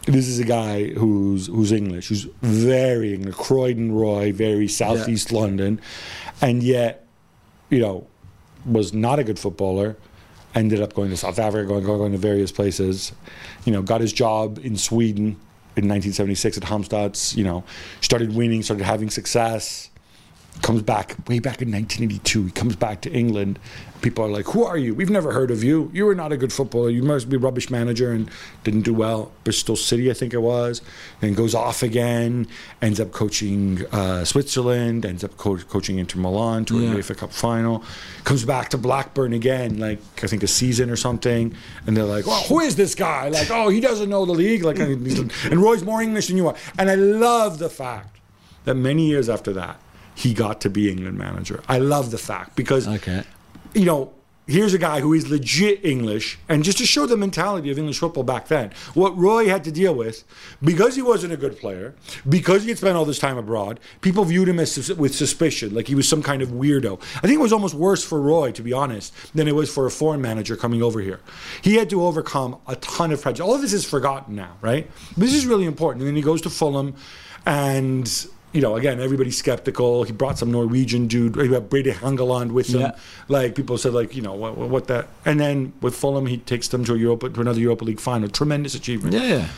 this 0.07 0.27
is 0.27 0.39
a 0.39 0.45
guy 0.45 0.89
who's 0.89 1.47
who's 1.47 1.73
English, 1.73 2.09
who's 2.09 2.25
very 2.43 3.15
English, 3.15 3.35
Croydon 3.35 3.93
Roy, 3.93 4.33
very 4.33 4.69
southeast 4.69 5.33
London, 5.33 5.81
and 6.41 6.63
yet 6.63 7.07
you 7.69 7.79
know 7.79 8.07
was 8.65 8.93
not 8.93 9.19
a 9.19 9.25
good 9.25 9.39
footballer. 9.39 9.97
Ended 10.55 10.81
up 10.81 10.95
going 10.95 11.11
to 11.11 11.17
South 11.17 11.39
Africa, 11.39 11.69
going 11.69 11.85
going 11.85 12.13
to 12.13 12.19
various 12.19 12.51
places. 12.51 13.13
You 13.65 13.73
know, 13.73 13.83
got 13.83 14.01
his 14.01 14.13
job 14.13 14.59
in 14.63 14.77
Sweden 14.77 15.39
in 15.85 15.89
1976 15.89 16.59
at 16.59 16.65
Halmstads. 16.65 17.37
You 17.37 17.45
know, 17.45 17.65
started 18.01 18.35
winning, 18.35 18.63
started 18.63 18.85
having 18.85 19.11
success 19.11 19.88
comes 20.63 20.83
back 20.83 21.17
way 21.29 21.39
back 21.39 21.63
in 21.63 21.71
1982. 21.71 22.45
He 22.47 22.51
comes 22.51 22.77
back 22.77 23.01
to 23.03 23.13
England. 23.13 23.59
People 24.01 24.25
are 24.25 24.29
like, 24.29 24.47
"Who 24.47 24.65
are 24.65 24.77
you? 24.77 24.95
We've 24.95 25.11
never 25.11 25.33
heard 25.33 25.51
of 25.51 25.65
you. 25.65 25.91
You 25.93 26.05
were 26.07 26.15
not 26.15 26.31
a 26.33 26.37
good 26.37 26.53
footballer. 26.53 26.89
You 26.91 27.03
must 27.03 27.29
be 27.29 27.37
a 27.37 27.39
rubbish 27.39 27.69
manager." 27.71 28.13
And 28.13 28.31
didn't 28.65 28.83
do 28.83 28.95
well. 28.95 29.33
Bristol 29.45 29.75
City, 29.77 30.09
I 30.11 30.15
think 30.15 30.33
it 30.35 30.43
was. 30.43 30.83
Then 31.21 31.35
goes 31.35 31.55
off 31.55 31.83
again. 31.83 32.47
Ends 32.81 33.01
up 33.01 33.11
coaching 33.13 33.85
uh, 33.93 34.25
Switzerland. 34.25 35.05
Ends 35.05 35.25
up 35.25 35.37
co- 35.37 35.57
coaching 35.59 35.99
Inter 35.99 36.21
Milan 36.21 36.65
to 36.67 36.79
Yeah. 36.81 36.93
a 36.93 36.95
UEFA 36.97 37.17
Cup 37.17 37.33
final. 37.33 37.83
Comes 38.25 38.45
back 38.45 38.69
to 38.71 38.79
Blackburn 38.79 39.33
again, 39.33 39.79
like 39.79 40.01
I 40.23 40.27
think 40.29 40.43
a 40.45 40.49
season 40.49 40.91
or 40.91 40.97
something. 40.97 41.55
And 41.87 41.97
they're 41.97 42.05
like, 42.05 42.27
"Well, 42.27 42.43
who 42.45 42.61
is 42.61 42.77
this 42.77 42.95
guy? 42.95 43.29
Like, 43.31 43.51
oh, 43.51 43.69
he 43.69 43.81
doesn't 43.81 44.09
know 44.09 44.25
the 44.25 44.33
league. 44.33 44.63
Like, 44.63 44.79
and 44.79 45.57
Roy's 45.61 45.83
more 45.83 46.01
English 46.03 46.29
than 46.29 46.37
you 46.37 46.47
are." 46.49 46.55
And 46.79 46.89
I 46.89 46.95
love 46.95 47.59
the 47.59 47.69
fact 47.71 48.17
that 48.65 48.75
many 48.75 49.07
years 49.09 49.29
after 49.29 49.53
that, 49.55 49.81
he 50.23 50.35
got 50.35 50.61
to 50.63 50.69
be 50.71 50.91
England 50.91 51.17
manager. 51.17 51.63
I 51.69 51.79
love 51.79 52.11
the 52.11 52.19
fact 52.19 52.57
because, 52.57 52.89
Okay. 52.89 53.23
you 53.75 53.85
know, 53.85 54.13
here's 54.49 54.73
a 54.73 54.79
guy 54.79 54.99
who 55.01 55.13
is 55.13 55.29
legit 55.31 55.85
English, 55.85 56.39
and 56.49 56.65
just 56.65 56.79
to 56.79 56.87
show 56.87 57.05
the 57.07 57.17
mentality 57.17 57.71
of 57.71 57.79
English 57.79 57.99
football 57.99 58.25
back 58.25 58.49
then, 58.49 58.71
what 58.95 59.17
Roy 59.17 59.47
had 59.47 59.63
to 59.65 59.71
deal 59.71 59.95
with, 59.95 60.25
because 60.71 60.97
he 60.97 61.03
wasn't 61.03 61.33
a 61.35 61.37
good 61.37 61.57
player, 61.61 61.95
because 62.29 62.63
he 62.63 62.71
had 62.71 62.79
spent 62.79 62.97
all 62.97 63.05
this 63.05 63.19
time 63.21 63.37
abroad, 63.37 63.79
people 64.01 64.25
viewed 64.25 64.49
him 64.49 64.59
as 64.59 64.91
with 64.95 65.15
suspicion, 65.15 65.73
like 65.75 65.87
he 65.87 65.95
was 65.95 66.09
some 66.09 66.23
kind 66.23 66.41
of 66.43 66.49
weirdo. 66.49 66.99
I 67.19 67.21
think 67.29 67.35
it 67.35 67.41
was 67.49 67.53
almost 67.53 67.75
worse 67.75 68.03
for 68.03 68.21
Roy, 68.21 68.51
to 68.53 68.63
be 68.63 68.73
honest, 68.73 69.13
than 69.37 69.47
it 69.47 69.55
was 69.55 69.69
for 69.73 69.87
a 69.87 69.91
foreign 69.91 70.23
manager 70.23 70.57
coming 70.57 70.83
over 70.83 71.01
here. 71.01 71.21
He 71.63 71.75
had 71.77 71.89
to 71.91 72.03
overcome 72.03 72.57
a 72.67 72.75
ton 72.77 73.13
of 73.13 73.21
prejudice. 73.23 73.47
All 73.47 73.55
of 73.55 73.61
this 73.61 73.75
is 73.75 73.85
forgotten 73.85 74.35
now, 74.35 74.57
right? 74.63 74.91
This 75.17 75.35
is 75.35 75.47
really 75.47 75.67
important. 75.67 76.01
And 76.03 76.09
then 76.09 76.17
he 76.17 76.23
goes 76.23 76.41
to 76.43 76.51
Fulham, 76.51 76.95
and 77.47 78.27
you 78.53 78.61
know, 78.61 78.77
again, 78.77 79.01
everybody's 79.01 79.37
skeptical. 79.37 80.05
He 80.05 80.13
brought 80.13 80.39
some 80.39 80.51
Norwegian 80.51 81.07
dude, 81.07 81.37
he 81.37 81.53
had 81.53 81.69
Brede 81.69 81.87
Hangeland 81.87 82.53
with 82.53 82.69
him. 82.69 82.81
Yeah. 82.81 82.97
Like 83.29 83.55
people 83.55 83.77
said, 83.79 83.93
like 83.93 84.17
you 84.17 84.23
know, 84.23 84.33
what, 84.35 84.57
what 84.57 84.87
that. 84.89 85.09
And 85.25 85.39
then 85.39 85.73
with 85.81 85.95
Fulham, 85.95 86.27
he 86.27 86.39
takes 86.39 86.69
them 86.69 86.85
to 86.87 86.95
a 86.95 86.97
Europa, 86.97 87.29
to 87.31 87.41
another 87.41 87.61
Europa 87.61 87.85
League 87.85 88.01
final. 88.01 88.29
Tremendous 88.29 88.75
achievement. 88.75 89.15
Yeah, 89.15 89.25
yeah. 89.25 89.49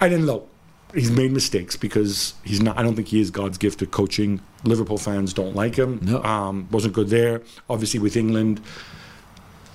I 0.00 0.08
didn't 0.08 0.26
know. 0.26 0.46
He's 0.94 1.10
made 1.10 1.32
mistakes 1.32 1.76
because 1.76 2.32
he's 2.44 2.62
not. 2.62 2.78
I 2.78 2.82
don't 2.82 2.94
think 2.96 3.08
he 3.08 3.20
is 3.20 3.30
God's 3.30 3.58
gift 3.58 3.82
at 3.82 3.90
coaching. 3.90 4.40
Liverpool 4.64 4.96
fans 4.96 5.34
don't 5.34 5.54
like 5.54 5.76
him. 5.76 5.98
No. 6.02 6.22
Um, 6.22 6.66
wasn't 6.70 6.94
good 6.94 7.08
there. 7.08 7.42
Obviously 7.68 8.00
with 8.00 8.16
England, 8.16 8.60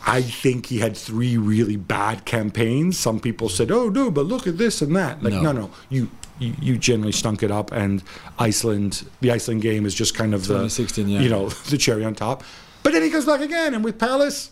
I 0.08 0.22
think 0.22 0.66
he 0.68 0.80
had 0.80 0.98
three 0.98 1.38
really 1.38 1.76
bad 1.78 2.26
campaigns. 2.26 2.98
Some 2.98 3.20
people 3.20 3.48
said, 3.48 3.72
"Oh 3.72 3.90
no, 3.90 4.10
but 4.10 4.26
look 4.26 4.48
at 4.48 4.58
this 4.58 4.82
and 4.82 4.96
that." 4.96 5.22
Like, 5.24 5.34
No. 5.34 5.42
no, 5.42 5.52
no, 5.52 5.72
you. 5.90 6.10
You, 6.40 6.54
you 6.60 6.78
generally 6.78 7.12
stunk 7.12 7.44
it 7.44 7.52
up, 7.52 7.72
and 7.72 8.04
Iceland, 8.40 9.08
the 9.22 9.32
Iceland 9.32 9.62
game 9.62 9.86
is 9.86 9.94
just 9.94 10.16
kind 10.16 10.34
of 10.34 10.42
the, 10.42 10.56
2016, 10.56 11.08
yeah. 11.08 11.20
you 11.22 11.30
know, 11.30 11.50
the 11.70 11.78
cherry 11.78 12.04
on 12.04 12.16
top. 12.16 12.44
But 12.82 12.94
then 12.94 13.04
he 13.04 13.10
comes 13.10 13.26
back 13.26 13.42
again, 13.42 13.74
and 13.74 13.84
with 13.84 14.00
Palace, 14.00 14.52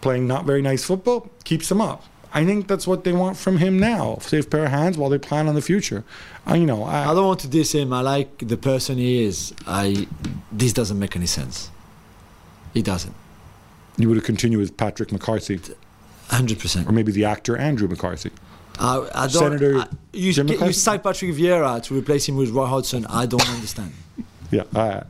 playing 0.00 0.26
not 0.26 0.44
very 0.44 0.62
nice 0.62 0.84
football, 0.84 1.30
keeps 1.44 1.70
him 1.70 1.80
up. 1.80 2.04
I 2.32 2.44
think 2.44 2.68
that's 2.68 2.86
what 2.86 3.04
they 3.04 3.12
want 3.12 3.36
from 3.36 3.58
him 3.58 3.78
now. 3.78 4.18
Safe 4.20 4.48
pair 4.48 4.64
of 4.64 4.70
hands 4.70 4.96
while 4.96 5.10
they 5.10 5.18
plan 5.18 5.48
on 5.48 5.54
the 5.54 5.62
future. 5.62 6.04
I, 6.46 6.56
you 6.56 6.66
know, 6.66 6.84
I 6.84 7.10
I, 7.10 7.14
don't 7.14 7.26
want 7.26 7.40
to 7.40 7.48
diss 7.48 7.72
him. 7.72 7.92
I 7.92 8.02
like 8.02 8.38
the 8.38 8.56
person 8.56 8.98
he 8.98 9.24
is. 9.24 9.52
I 9.66 10.06
this 10.52 10.72
doesn't 10.72 10.98
make 10.98 11.16
any 11.16 11.26
sense. 11.26 11.70
It 12.72 12.84
doesn't. 12.84 13.14
you 13.96 14.08
would 14.08 14.16
have 14.16 14.24
continued 14.24 14.60
with 14.60 14.76
Patrick 14.76 15.10
McCarthy, 15.10 15.60
Hundred 16.28 16.60
percent. 16.60 16.88
or 16.88 16.92
maybe 16.92 17.10
the 17.10 17.24
actor 17.24 17.56
Andrew 17.56 17.88
McCarthy. 17.88 18.30
I, 18.80 19.08
I 19.14 19.26
don't. 19.26 19.30
Senator 19.30 19.78
I, 19.78 19.86
you, 20.12 20.32
Jim 20.32 20.48
you 20.48 20.72
cite 20.72 21.02
Patrick 21.02 21.32
Vieira 21.32 21.82
to 21.82 21.94
replace 21.94 22.28
him 22.28 22.36
with 22.36 22.50
Roy 22.50 22.66
Hodgson. 22.66 23.06
I 23.06 23.26
don't 23.26 23.48
understand. 23.50 23.92
Yeah, 24.52 24.64
I, 24.74 25.04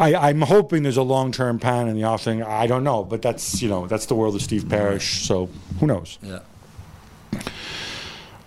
I, 0.00 0.28
I'm 0.28 0.40
hoping 0.40 0.82
there's 0.82 0.96
a 0.96 1.04
long-term 1.04 1.60
plan 1.60 1.86
in 1.86 1.94
the 1.94 2.02
offing. 2.02 2.42
I 2.42 2.66
don't 2.66 2.82
know, 2.82 3.04
but 3.04 3.22
that's 3.22 3.62
you 3.62 3.68
know 3.68 3.86
that's 3.86 4.06
the 4.06 4.16
world 4.16 4.34
of 4.34 4.42
Steve 4.42 4.68
Parish. 4.68 5.24
So 5.24 5.48
who 5.78 5.86
knows? 5.86 6.18
Yeah. 6.20 6.40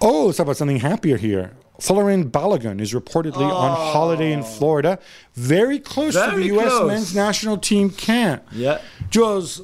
Oh, 0.01 0.25
let's 0.25 0.37
talk 0.39 0.47
about 0.47 0.57
something 0.57 0.81
happier 0.81 1.15
here. 1.15 1.53
Folarin 1.79 2.29
Balogun 2.29 2.81
is 2.81 2.93
reportedly 2.93 3.49
on 3.49 3.71
oh. 3.71 3.91
holiday 3.93 4.33
in 4.33 4.43
Florida, 4.43 4.99
very 5.35 5.79
close 5.79 6.13
to 6.13 6.19
the 6.19 6.31
Very 6.31 6.45
U.S. 6.47 6.69
close. 6.69 6.87
men's 6.87 7.15
national 7.15 7.57
team 7.57 7.89
camp. 7.89 8.45
Yeah. 8.51 8.81
Jules, 9.09 9.61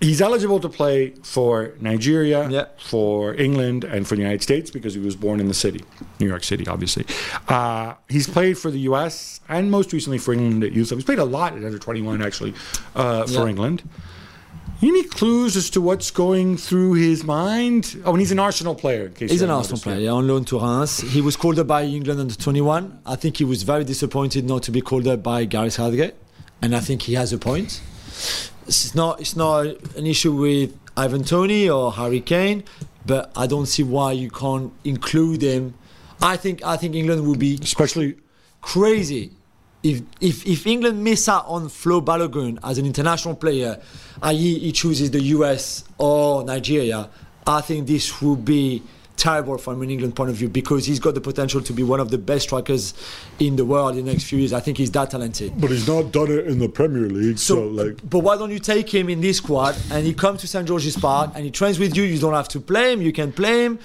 he's 0.00 0.20
eligible 0.20 0.60
to 0.60 0.68
play 0.68 1.10
for 1.22 1.72
Nigeria, 1.80 2.48
Yeah. 2.48 2.64
for 2.78 3.34
England, 3.34 3.84
and 3.84 4.06
for 4.06 4.14
the 4.16 4.22
United 4.22 4.42
States 4.42 4.70
because 4.70 4.94
he 4.94 5.00
was 5.00 5.14
born 5.16 5.40
in 5.40 5.48
the 5.48 5.54
city, 5.54 5.84
New 6.18 6.26
York 6.28 6.44
City, 6.44 6.66
obviously. 6.66 7.04
Uh, 7.48 7.94
he's 8.08 8.26
played 8.28 8.56
for 8.58 8.70
the 8.70 8.80
U.S. 8.90 9.40
and 9.48 9.70
most 9.70 9.92
recently 9.92 10.18
for 10.18 10.32
England 10.32 10.64
at 10.64 10.72
youth. 10.72 10.86
level. 10.90 10.98
He's 10.98 11.04
played 11.04 11.18
a 11.18 11.24
lot 11.24 11.52
at 11.56 11.62
under 11.64 11.78
21, 11.78 12.22
actually, 12.22 12.54
uh, 12.96 13.26
for 13.26 13.32
Yeah. 13.32 13.46
England. 13.48 13.82
Any 14.82 15.02
clues 15.02 15.56
as 15.58 15.68
to 15.70 15.80
what's 15.82 16.10
going 16.10 16.56
through 16.56 16.94
his 16.94 17.22
mind? 17.22 18.00
Oh, 18.06 18.12
and 18.12 18.20
he's 18.20 18.32
an 18.32 18.38
Arsenal 18.38 18.74
player. 18.74 19.08
In 19.08 19.12
case 19.12 19.30
He's 19.30 19.42
an 19.42 19.50
Arsenal 19.50 19.78
player, 19.78 19.98
yeah, 20.00 20.10
on 20.12 20.26
loan 20.26 20.46
to 20.46 20.58
Reims. 20.58 21.00
He 21.00 21.20
was 21.20 21.36
called 21.36 21.58
up 21.58 21.66
by 21.66 21.82
England 21.84 22.18
under 22.18 22.34
21. 22.34 22.98
I 23.04 23.14
think 23.16 23.36
he 23.36 23.44
was 23.44 23.62
very 23.62 23.84
disappointed 23.84 24.46
not 24.46 24.62
to 24.62 24.70
be 24.70 24.80
called 24.80 25.06
up 25.06 25.22
by 25.22 25.44
Gareth 25.44 25.74
Southgate, 25.74 26.14
and 26.62 26.74
I 26.74 26.80
think 26.80 27.02
he 27.02 27.12
has 27.12 27.30
a 27.30 27.36
point. 27.36 27.82
It's 28.66 28.94
not 28.94 29.20
it's 29.20 29.36
not 29.36 29.66
an 29.96 30.06
issue 30.06 30.32
with 30.32 30.76
Ivan 30.96 31.24
Toney 31.24 31.68
or 31.68 31.92
Harry 31.92 32.20
Kane, 32.20 32.64
but 33.06 33.30
I 33.36 33.46
don't 33.46 33.66
see 33.66 33.82
why 33.82 34.12
you 34.12 34.30
can't 34.30 34.72
include 34.84 35.42
him. 35.42 35.74
I 36.22 36.36
think 36.36 36.64
I 36.64 36.76
think 36.76 36.94
England 36.94 37.26
would 37.26 37.38
be 37.38 37.58
Especially, 37.62 38.16
crazy 38.60 39.32
if 39.82 40.02
if 40.20 40.46
if 40.46 40.66
England 40.66 41.02
miss 41.02 41.28
out 41.28 41.46
on 41.46 41.68
Flo 41.68 42.00
Balogun 42.00 42.58
as 42.62 42.78
an 42.78 42.86
international 42.86 43.34
player, 43.34 43.80
i.e., 44.22 44.58
he 44.58 44.72
chooses 44.72 45.10
the 45.10 45.22
US 45.36 45.84
or 45.98 46.44
Nigeria, 46.44 47.08
I 47.46 47.60
think 47.62 47.86
this 47.86 48.20
would 48.20 48.44
be 48.44 48.82
terrible 49.20 49.58
from 49.58 49.82
an 49.82 49.90
England 49.90 50.16
point 50.16 50.30
of 50.30 50.36
view 50.36 50.48
because 50.48 50.86
he's 50.86 50.98
got 50.98 51.14
the 51.14 51.20
potential 51.20 51.60
to 51.60 51.72
be 51.72 51.82
one 51.82 52.00
of 52.00 52.10
the 52.10 52.18
best 52.18 52.44
strikers 52.44 52.94
in 53.38 53.56
the 53.56 53.64
world 53.64 53.96
in 53.96 54.04
the 54.04 54.10
next 54.12 54.24
few 54.24 54.38
years. 54.38 54.52
I 54.52 54.60
think 54.60 54.78
he's 54.78 54.90
that 54.92 55.10
talented. 55.10 55.52
but 55.60 55.70
he's 55.70 55.86
not 55.86 56.10
done 56.10 56.30
it 56.30 56.46
in 56.46 56.58
the 56.58 56.68
Premier 56.68 57.08
League. 57.08 57.38
So, 57.38 57.60
like, 57.68 57.98
but 58.08 58.20
why 58.20 58.36
don't 58.36 58.50
you 58.50 58.58
take 58.58 58.88
him 58.92 59.08
in 59.08 59.20
this 59.20 59.36
squad 59.36 59.76
and 59.90 60.06
he 60.06 60.14
comes 60.14 60.40
to 60.40 60.48
St 60.48 60.66
George's 60.66 60.96
Park 60.96 61.32
and 61.34 61.44
he 61.44 61.50
trains 61.50 61.78
with 61.78 61.96
you? 61.96 62.02
You 62.02 62.18
don't 62.18 62.34
have 62.34 62.48
to 62.48 62.60
play 62.60 62.92
him. 62.92 63.02
You 63.02 63.12
can 63.12 63.30
play 63.32 63.64
him, 63.64 63.78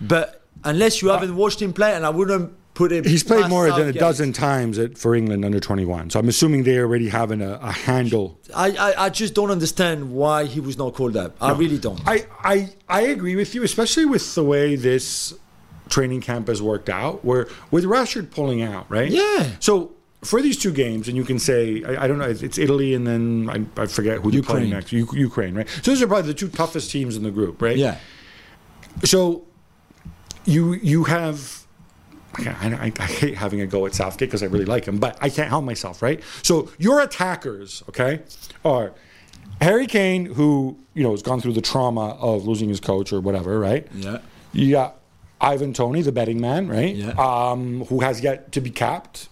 but 0.00 0.42
unless 0.64 1.02
you 1.02 1.08
haven't 1.08 1.34
watched 1.34 1.60
him 1.60 1.72
play, 1.72 1.94
and 1.94 2.04
I 2.04 2.10
wouldn't 2.10 2.52
put 2.74 2.92
him. 2.92 3.04
He's 3.04 3.22
played 3.22 3.48
more 3.48 3.70
than 3.70 3.88
a 3.88 3.92
dozen 3.92 4.32
times 4.32 4.78
at, 4.78 4.98
for 4.98 5.14
England 5.14 5.44
under 5.44 5.60
21. 5.60 6.10
So 6.10 6.20
I'm 6.20 6.28
assuming 6.28 6.64
they 6.64 6.78
already 6.78 7.08
having 7.08 7.42
a, 7.42 7.54
a 7.62 7.72
handle. 7.72 8.38
I, 8.54 8.70
I, 8.70 9.04
I 9.06 9.08
just 9.10 9.34
don't 9.34 9.50
understand 9.50 10.12
why 10.12 10.44
he 10.44 10.60
was 10.60 10.78
not 10.78 10.94
called 10.94 11.16
up. 11.16 11.36
I 11.40 11.52
really 11.52 11.78
don't. 11.78 12.00
I, 12.06 12.26
I, 12.42 12.70
I 12.88 13.00
agree 13.02 13.36
with 13.36 13.54
you, 13.54 13.62
especially 13.62 14.04
with 14.06 14.34
the 14.34 14.44
way 14.44 14.76
this 14.76 15.34
training 15.88 16.20
camp 16.22 16.48
has 16.48 16.62
worked 16.62 16.88
out, 16.88 17.24
where 17.24 17.48
with 17.70 17.84
Rashford 17.84 18.30
pulling 18.30 18.62
out, 18.62 18.90
right? 18.90 19.10
Yeah. 19.10 19.50
So 19.60 19.92
for 20.22 20.40
these 20.40 20.56
two 20.56 20.72
games, 20.72 21.08
and 21.08 21.16
you 21.16 21.24
can 21.24 21.38
say, 21.38 21.82
I, 21.84 22.04
I 22.04 22.06
don't 22.06 22.18
know, 22.18 22.28
it's 22.28 22.42
it's 22.42 22.56
Italy 22.56 22.94
and 22.94 23.06
then 23.06 23.68
I, 23.76 23.82
I 23.82 23.86
forget 23.86 24.18
who 24.20 24.30
they're 24.30 24.42
playing 24.42 24.70
next. 24.70 24.92
U- 24.92 25.08
Ukraine, 25.12 25.54
right? 25.54 25.68
So 25.68 25.90
those 25.90 26.00
are 26.00 26.06
probably 26.06 26.28
the 26.32 26.38
two 26.38 26.48
toughest 26.48 26.90
teams 26.90 27.16
in 27.16 27.22
the 27.22 27.30
group, 27.30 27.60
right? 27.60 27.76
yeah. 27.76 27.98
So 29.04 29.44
you 30.44 30.74
you 30.74 31.04
have. 31.04 31.61
I, 32.38 32.44
I, 32.60 32.92
I 32.98 33.06
hate 33.06 33.36
having 33.36 33.60
a 33.60 33.66
go 33.66 33.86
at 33.86 33.94
Southgate 33.94 34.28
because 34.28 34.42
I 34.42 34.46
really 34.46 34.64
like 34.64 34.86
him, 34.86 34.98
but 34.98 35.18
I 35.20 35.28
can't 35.28 35.48
help 35.48 35.64
myself, 35.64 36.02
right? 36.02 36.22
So 36.42 36.70
your 36.78 37.00
attackers, 37.00 37.82
okay, 37.88 38.22
are 38.64 38.94
Harry 39.60 39.86
Kane, 39.86 40.26
who 40.26 40.78
you 40.94 41.02
know 41.02 41.12
has 41.12 41.22
gone 41.22 41.40
through 41.40 41.52
the 41.52 41.60
trauma 41.60 42.10
of 42.20 42.46
losing 42.46 42.68
his 42.68 42.80
coach 42.80 43.12
or 43.12 43.20
whatever, 43.20 43.58
right? 43.58 43.86
Yeah. 43.94 44.18
You 44.52 44.70
got 44.70 44.96
Ivan 45.40 45.72
Toney, 45.72 46.02
the 46.02 46.12
betting 46.12 46.40
man, 46.40 46.68
right? 46.68 46.94
Yeah. 46.94 47.10
Um, 47.18 47.84
who 47.86 48.00
has 48.00 48.20
yet 48.20 48.52
to 48.52 48.60
be 48.60 48.70
capped. 48.70 49.28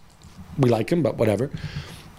We 0.59 0.69
like 0.69 0.91
him, 0.91 1.03
but 1.03 1.17
whatever. 1.17 1.51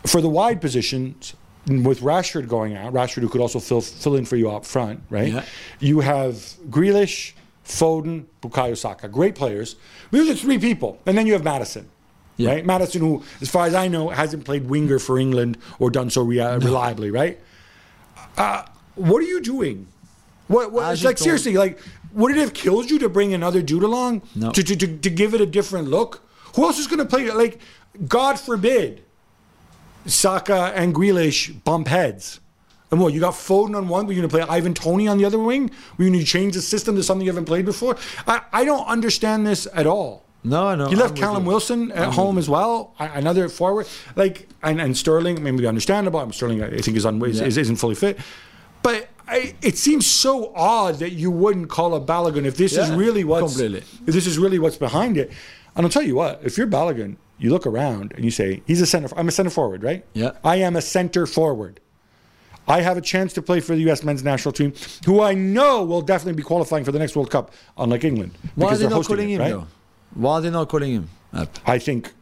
For 0.05 0.21
the 0.21 0.29
wide 0.29 0.61
positions, 0.61 1.35
with 1.67 1.99
Rashford 2.01 2.47
going 2.47 2.75
out, 2.75 2.93
Rashford 2.93 3.21
who 3.21 3.29
could 3.29 3.41
also 3.41 3.59
fill 3.59 3.81
fill 3.81 4.15
in 4.15 4.25
for 4.25 4.35
you 4.35 4.49
up 4.49 4.65
front, 4.65 5.01
right? 5.09 5.31
Yeah. 5.33 5.45
You 5.79 5.99
have 5.99 6.33
Grealish, 6.69 7.33
Foden, 7.65 8.25
Bukayo 8.41 8.77
Saka, 8.77 9.07
great 9.07 9.35
players. 9.35 9.75
Those 10.11 10.29
are 10.29 10.35
three 10.35 10.59
people, 10.59 10.99
and 11.05 11.17
then 11.17 11.25
you 11.25 11.33
have 11.33 11.43
Maddison. 11.43 11.89
Yeah. 12.37 12.51
Right, 12.51 12.65
Maddison, 12.65 13.01
who, 13.01 13.23
as 13.41 13.49
far 13.49 13.65
as 13.65 13.75
I 13.75 13.87
know, 13.87 14.09
hasn't 14.09 14.45
played 14.45 14.67
winger 14.69 14.99
for 14.99 15.19
England 15.19 15.57
or 15.79 15.91
done 15.91 16.09
so 16.09 16.21
rea- 16.23 16.57
reliably. 16.57 17.11
Right? 17.11 17.39
Uh, 18.37 18.63
what 18.95 19.19
are 19.21 19.27
you 19.27 19.41
doing? 19.41 19.87
What? 20.47 20.71
what 20.71 20.91
it's 20.91 21.03
like 21.03 21.17
seriously, 21.17 21.53
like, 21.55 21.79
would 22.13 22.31
it 22.31 22.37
have 22.37 22.53
killed 22.53 22.89
you 22.89 22.99
to 22.99 23.09
bring 23.09 23.33
another 23.33 23.61
dude 23.61 23.83
along 23.83 24.23
No. 24.35 24.51
to, 24.51 24.63
to, 24.63 24.75
to, 24.75 24.97
to 24.97 25.09
give 25.09 25.33
it 25.33 25.41
a 25.41 25.45
different 25.45 25.87
look? 25.89 26.27
Who 26.55 26.63
else 26.63 26.77
is 26.79 26.87
going 26.87 26.99
to 26.99 27.05
play? 27.05 27.29
Like, 27.31 27.59
God 28.07 28.39
forbid, 28.39 29.03
Saka 30.05 30.73
and 30.75 30.93
Grealish 30.95 31.63
bump 31.63 31.87
heads. 31.87 32.39
And 32.91 32.99
what, 32.99 33.13
you 33.13 33.19
got 33.21 33.33
Foden 33.33 33.75
on 33.75 33.87
one, 33.87 34.05
but 34.05 34.15
you're 34.15 34.21
going 34.27 34.29
to 34.29 34.45
play 34.47 34.55
Ivan 34.57 34.73
Toney 34.73 35.07
on 35.07 35.17
the 35.17 35.23
other 35.25 35.39
wing? 35.39 35.71
We're 35.97 36.09
going 36.09 36.19
to 36.19 36.25
change 36.25 36.55
the 36.55 36.61
system 36.61 36.95
to 36.97 37.03
something 37.03 37.25
you 37.25 37.31
haven't 37.31 37.45
played 37.45 37.65
before? 37.65 37.95
I, 38.27 38.41
I 38.51 38.65
don't 38.65 38.85
understand 38.85 39.47
this 39.47 39.65
at 39.73 39.87
all. 39.87 40.25
No, 40.43 40.75
no. 40.75 40.87
He 40.87 40.95
left 40.95 41.11
I'm 41.11 41.17
Callum. 41.17 41.45
Wilson 41.45 41.91
at 41.91 42.13
home 42.13 42.37
as 42.37 42.49
well, 42.49 42.95
another 42.99 43.47
forward. 43.47 43.87
Like, 44.15 44.49
and, 44.63 44.81
and 44.81 44.97
Sterling, 44.97 45.41
maybe 45.41 45.65
understandable. 45.67 46.19
I 46.19 46.23
mean, 46.23 46.33
Sterling, 46.33 46.63
I 46.63 46.79
think, 46.79 46.97
is, 46.97 47.05
un, 47.05 47.19
Yeah. 47.19 47.43
is, 47.45 47.57
isn't 47.57 47.75
fully 47.77 47.95
fit. 47.95 48.19
But 48.83 49.07
I, 49.27 49.53
it 49.61 49.77
seems 49.77 50.05
so 50.07 50.51
odd 50.55 50.95
that 50.95 51.11
you 51.11 51.29
wouldn't 51.31 51.69
call 51.69 51.93
a 51.95 52.01
Balogun 52.01 52.45
if 52.45 52.57
this 52.57 52.75
is 52.75 52.89
really 52.91 53.23
what's 53.23 53.53
completely. 53.53 53.83
if 54.07 54.13
this 54.13 54.25
is 54.27 54.37
really 54.39 54.59
what's 54.59 54.77
behind 54.77 55.15
it. 55.17 55.31
And 55.75 55.85
I'll 55.85 55.91
tell 55.91 56.01
you 56.01 56.15
what, 56.15 56.41
if 56.43 56.57
you're 56.57 56.67
Balogun, 56.67 57.17
you 57.37 57.51
look 57.51 57.65
around 57.65 58.11
and 58.15 58.25
you 58.25 58.31
say, 58.31 58.63
he's 58.65 58.81
a 58.81 58.85
center. 58.85 59.07
I'm 59.15 59.27
a 59.27 59.31
center 59.31 59.49
forward, 59.51 59.83
right? 59.83 60.03
Yeah. 60.13 60.31
I 60.43 60.57
am 60.57 60.75
a 60.75 60.81
center 60.81 61.25
forward. 61.25 61.79
I 62.67 62.81
have 62.81 62.97
a 62.97 63.01
chance 63.01 63.33
to 63.33 63.41
play 63.41 63.59
for 63.59 63.75
the 63.75 63.81
U.S. 63.83 64.03
men's 64.03 64.23
national 64.23 64.53
team, 64.53 64.73
who 65.05 65.21
I 65.21 65.33
know 65.33 65.83
will 65.83 66.01
definitely 66.01 66.37
be 66.37 66.43
qualifying 66.43 66.83
for 66.83 66.91
the 66.91 66.99
next 66.99 67.15
World 67.15 67.31
Cup, 67.31 67.51
unlike 67.77 68.03
England. 68.03 68.33
Why 68.55 68.69
are 68.73 68.77
they 68.77 68.87
not 68.87 69.05
calling 69.05 69.29
it, 69.29 69.33
him 69.33 69.39
right? 69.41 69.49
though? 69.49 69.67
Why 70.13 70.33
are 70.35 70.41
they 70.41 70.49
not 70.49 70.69
calling 70.69 70.93
him 70.93 71.09
up? 71.33 71.57
I 71.65 71.79
think 71.79 72.13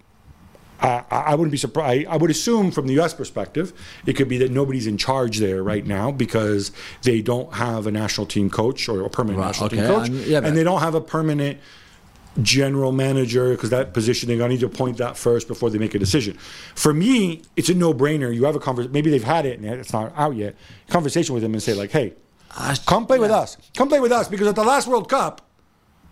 I, 0.82 1.04
I 1.12 1.36
wouldn't 1.36 1.52
be 1.52 1.58
surprised. 1.58 2.08
I 2.08 2.16
would 2.16 2.32
assume 2.32 2.72
from 2.72 2.88
the 2.88 2.94
U.S. 2.94 3.14
perspective, 3.14 3.74
it 4.06 4.14
could 4.14 4.30
be 4.30 4.38
that 4.38 4.52
nobody's 4.52 4.88
in 4.88 4.98
charge 4.98 5.40
there 5.40 5.62
right 5.62 5.86
now 5.86 6.10
because 6.12 6.72
they 7.04 7.22
don't 7.22 7.54
have 7.56 7.86
a 7.86 7.92
national 7.92 8.26
team 8.28 8.50
coach 8.50 8.88
or 8.88 9.02
a 9.06 9.10
permanent 9.10 9.40
Right, 9.40 9.48
national 9.48 9.70
team 9.70 9.80
coach, 9.86 10.08
and- 10.08 10.22
yeah, 10.26 10.40
and 10.44 10.56
they 10.56 10.64
don't 10.64 10.80
have 10.80 10.96
a 10.96 11.02
permanent 11.02 11.58
general 12.40 12.92
manager 12.92 13.52
because 13.52 13.70
that 13.70 13.94
position 13.94 14.28
they're 14.28 14.38
going 14.38 14.50
to 14.50 14.54
need 14.56 14.60
to 14.62 14.66
appoint 14.66 14.98
that 14.98 15.18
first 15.18 15.48
before 15.48 15.70
they 15.70 15.78
make 15.78 15.94
a 15.96 16.00
decision. 16.00 16.38
For 16.76 16.94
me, 16.94 17.42
it's 17.56 17.70
a 17.70 17.74
no-brainer. 17.74 18.34
You 18.34 18.46
have 18.46 18.56
a 18.56 18.60
conversation. 18.60 18.92
Maybe 18.92 19.10
they've 19.12 19.24
had 19.24 19.46
it 19.46 19.60
and 19.60 19.66
it's 19.70 19.94
not 19.94 20.14
out 20.18 20.36
yet. 20.36 20.56
Conversation 20.90 21.34
with 21.34 21.44
them 21.44 21.54
and 21.54 21.62
say 21.62 21.74
like, 21.74 21.92
"Hey, 21.92 22.14
come 22.86 23.06
play 23.06 23.20
with 23.20 23.32
us. 23.32 23.58
Come 23.78 23.88
play 23.90 24.00
with 24.00 24.12
us." 24.12 24.28
Because 24.28 24.48
at 24.48 24.56
the 24.56 24.64
last 24.64 24.88
World 24.88 25.10
Cup, 25.10 25.42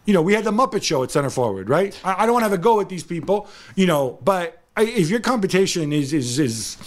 you 0.05 0.13
know, 0.13 0.21
we 0.21 0.33
had 0.33 0.43
the 0.43 0.51
Muppet 0.51 0.83
Show 0.83 1.03
at 1.03 1.11
center 1.11 1.29
forward, 1.29 1.69
right? 1.69 1.99
I, 2.03 2.23
I 2.23 2.25
don't 2.25 2.33
want 2.33 2.43
to 2.45 2.49
have 2.49 2.57
a 2.59 2.61
go 2.61 2.79
at 2.79 2.89
these 2.89 3.03
people, 3.03 3.47
you 3.75 3.85
know, 3.87 4.19
but 4.23 4.61
I, 4.75 4.83
if 4.83 5.09
your 5.09 5.19
competition 5.19 5.91
is 5.91 6.13
is 6.13 6.39
is 6.39 6.77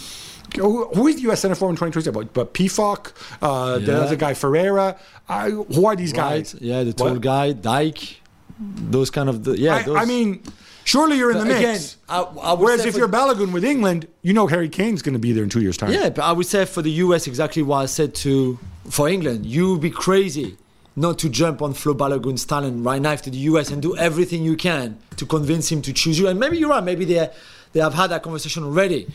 who 0.55 1.07
is 1.07 1.15
the 1.15 1.21
U.S. 1.23 1.39
center 1.41 1.55
forward 1.55 1.73
in 1.73 1.77
2027? 1.77 2.13
But, 2.13 2.33
but 2.33 2.53
Pefok, 2.53 3.13
uh, 3.41 3.79
the 3.79 4.01
other 4.01 4.15
guy 4.17 4.33
Ferreira. 4.33 4.97
I, 5.29 5.49
who 5.49 5.85
are 5.85 5.95
these 5.95 6.11
Right? 6.13 6.39
guys? 6.43 6.55
Yeah, 6.59 6.83
the 6.83 6.91
tall 6.93 7.13
What? 7.13 7.21
guy, 7.21 7.53
Dike, 7.53 8.20
those 8.61 9.09
kind 9.09 9.29
of 9.29 9.43
the, 9.43 9.57
yeah. 9.57 9.75
I, 9.75 9.83
those, 9.83 9.97
I 9.97 10.05
mean, 10.05 10.43
surely 10.83 11.17
you're 11.17 11.31
in 11.31 11.37
the 11.39 11.45
But 11.45 11.57
again, 11.57 11.73
mix. 11.73 11.97
I- 12.09 12.21
I 12.21 12.53
Whereas 12.53 12.85
if 12.85 12.93
for- 12.93 12.99
you're 12.99 13.07
Balogun 13.09 13.51
with 13.53 13.63
England, 13.65 14.07
you 14.21 14.33
know 14.33 14.47
Harry 14.47 14.69
Kane's 14.69 15.01
going 15.01 15.13
to 15.13 15.19
be 15.19 15.31
there 15.31 15.43
in 15.43 15.49
two 15.49 15.61
years' 15.61 15.77
time. 15.77 15.91
Yeah, 15.91 16.09
but 16.09 16.23
I 16.23 16.31
would 16.31 16.45
say 16.45 16.65
for 16.65 16.81
the 16.81 16.91
US 17.05 17.27
exactly 17.27 17.63
what 17.63 17.77
I 17.77 17.85
said 17.87 18.13
to 18.15 18.57
for 18.89 19.07
England. 19.09 19.45
You 19.45 19.71
would 19.71 19.81
be 19.81 19.91
crazy 19.91 20.57
not 20.95 21.17
to 21.19 21.29
jump 21.29 21.61
on 21.61 21.73
Flo 21.73 21.93
Balogun's 21.93 22.45
talent 22.45 22.85
right 22.85 23.01
now 23.01 23.15
to 23.15 23.29
the 23.29 23.37
US 23.49 23.71
and 23.71 23.81
do 23.81 23.95
everything 23.97 24.43
you 24.43 24.55
can 24.57 24.97
to 25.17 25.25
convince 25.25 25.71
him 25.71 25.81
to 25.83 25.93
choose 25.93 26.19
you. 26.19 26.27
And 26.27 26.39
maybe 26.39 26.57
you're 26.57 26.69
right. 26.69 26.83
Maybe 26.83 27.05
they 27.05 27.29
they 27.73 27.79
have 27.79 27.93
had 27.93 28.07
that 28.11 28.21
conversation 28.23 28.63
already, 28.63 29.07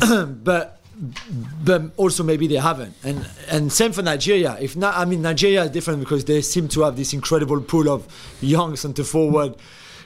but. 0.00 0.72
But 1.64 1.92
also 1.96 2.22
maybe 2.22 2.46
they 2.46 2.56
haven't, 2.56 2.94
and 3.04 3.28
and 3.48 3.70
same 3.70 3.92
for 3.92 4.02
Nigeria. 4.02 4.56
If 4.58 4.76
not, 4.76 4.96
I 4.96 5.04
mean 5.04 5.20
Nigeria 5.20 5.64
is 5.64 5.70
different 5.70 6.00
because 6.00 6.24
they 6.24 6.40
seem 6.40 6.68
to 6.68 6.82
have 6.82 6.96
this 6.96 7.12
incredible 7.12 7.60
pool 7.60 7.90
of 7.90 8.06
young 8.40 8.76
centre 8.76 9.04
forward 9.04 9.56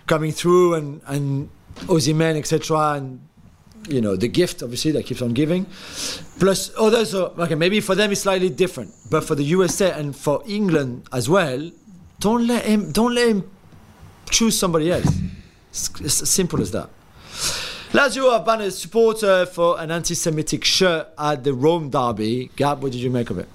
coming 0.07 0.33
through, 0.33 0.75
and 0.75 1.01
and 1.07 1.49
Osimhen, 1.87 2.37
etc. 2.37 2.95
And 2.95 3.21
you 3.89 4.01
know 4.01 4.17
the 4.17 4.29
gift 4.29 4.63
obviously 4.63 4.91
that 4.93 5.07
keeps 5.07 5.23
on 5.23 5.33
giving 5.33 5.65
plus 6.39 6.71
others 6.79 7.15
are, 7.15 7.31
okay 7.39 7.55
maybe 7.55 7.81
for 7.81 7.95
them 7.95 8.13
it's 8.13 8.23
slightly 8.23 8.51
different 8.51 8.93
but 9.11 9.25
for 9.25 9.35
the 9.35 9.43
usa 9.43 9.91
and 9.93 10.15
for 10.15 10.43
england 10.47 11.09
as 11.13 11.29
well 11.29 11.71
don't 12.19 12.47
let 12.47 12.65
him 12.65 12.93
don't 12.93 13.15
let 13.15 13.29
him 13.29 13.51
choose 14.29 14.59
somebody 14.59 14.93
else 14.93 15.19
it's, 15.71 15.89
it's 16.01 16.23
as 16.23 16.31
simple 16.31 16.61
as 16.61 16.71
that 16.73 16.91
lazio 17.93 18.33
have 18.33 18.45
banned 18.45 18.63
a 18.63 18.71
supporter 18.71 19.47
for 19.47 19.81
an 19.81 19.91
anti-semitic 19.91 20.65
shirt 20.65 21.09
at 21.19 21.45
the 21.45 21.53
rome 21.53 21.91
derby 21.91 22.51
gab 22.57 22.83
what 22.83 22.93
did 22.93 23.01
you 23.01 23.11
make 23.11 23.31
of 23.31 23.39
it 23.39 23.49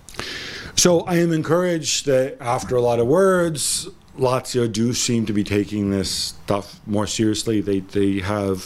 So 0.75 1.01
I 1.01 1.15
am 1.19 1.31
encouraged 1.31 2.05
that 2.05 2.35
after 2.41 2.75
a 2.75 2.81
lot 2.81 2.99
of 2.99 3.07
words, 3.07 3.87
Lazio 4.19 4.67
do 4.69 4.93
seem 4.93 5.25
to 5.25 5.31
be 5.33 5.41
taking 5.43 5.89
this 5.89 6.09
stuff 6.11 6.81
more 6.85 7.07
seriously. 7.07 7.61
They 7.61 7.79
they 7.79 8.19
have. 8.19 8.57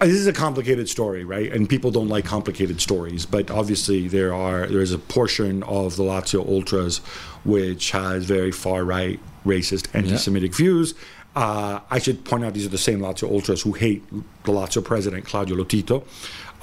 uh, 0.00 0.06
This 0.06 0.16
is 0.24 0.26
a 0.26 0.34
complicated 0.34 0.86
story, 0.88 1.24
right? 1.24 1.50
And 1.54 1.66
people 1.66 1.90
don't 1.90 2.08
like 2.08 2.26
complicated 2.26 2.78
stories, 2.80 3.24
but 3.26 3.50
obviously 3.50 4.06
there 4.08 4.32
are 4.34 4.66
there 4.66 4.82
is 4.82 4.92
a 4.92 4.98
portion 4.98 5.62
of 5.62 5.96
the 5.96 6.04
Lazio 6.04 6.46
ultras 6.46 6.98
which 7.44 7.92
has 7.92 8.24
very 8.26 8.52
far 8.52 8.84
right, 8.84 9.18
racist, 9.46 9.84
anti-Semitic 9.94 10.54
views. 10.54 10.92
Uh, 11.34 11.80
I 11.90 11.98
should 12.00 12.24
point 12.24 12.44
out 12.44 12.54
these 12.54 12.66
are 12.66 12.70
the 12.70 12.78
same 12.78 13.00
Lazio 13.00 13.30
ultras 13.30 13.62
who 13.62 13.72
hate 13.72 14.02
the 14.10 14.52
Lazio 14.52 14.84
president 14.84 15.24
Claudio 15.24 15.56
Lotito 15.56 16.04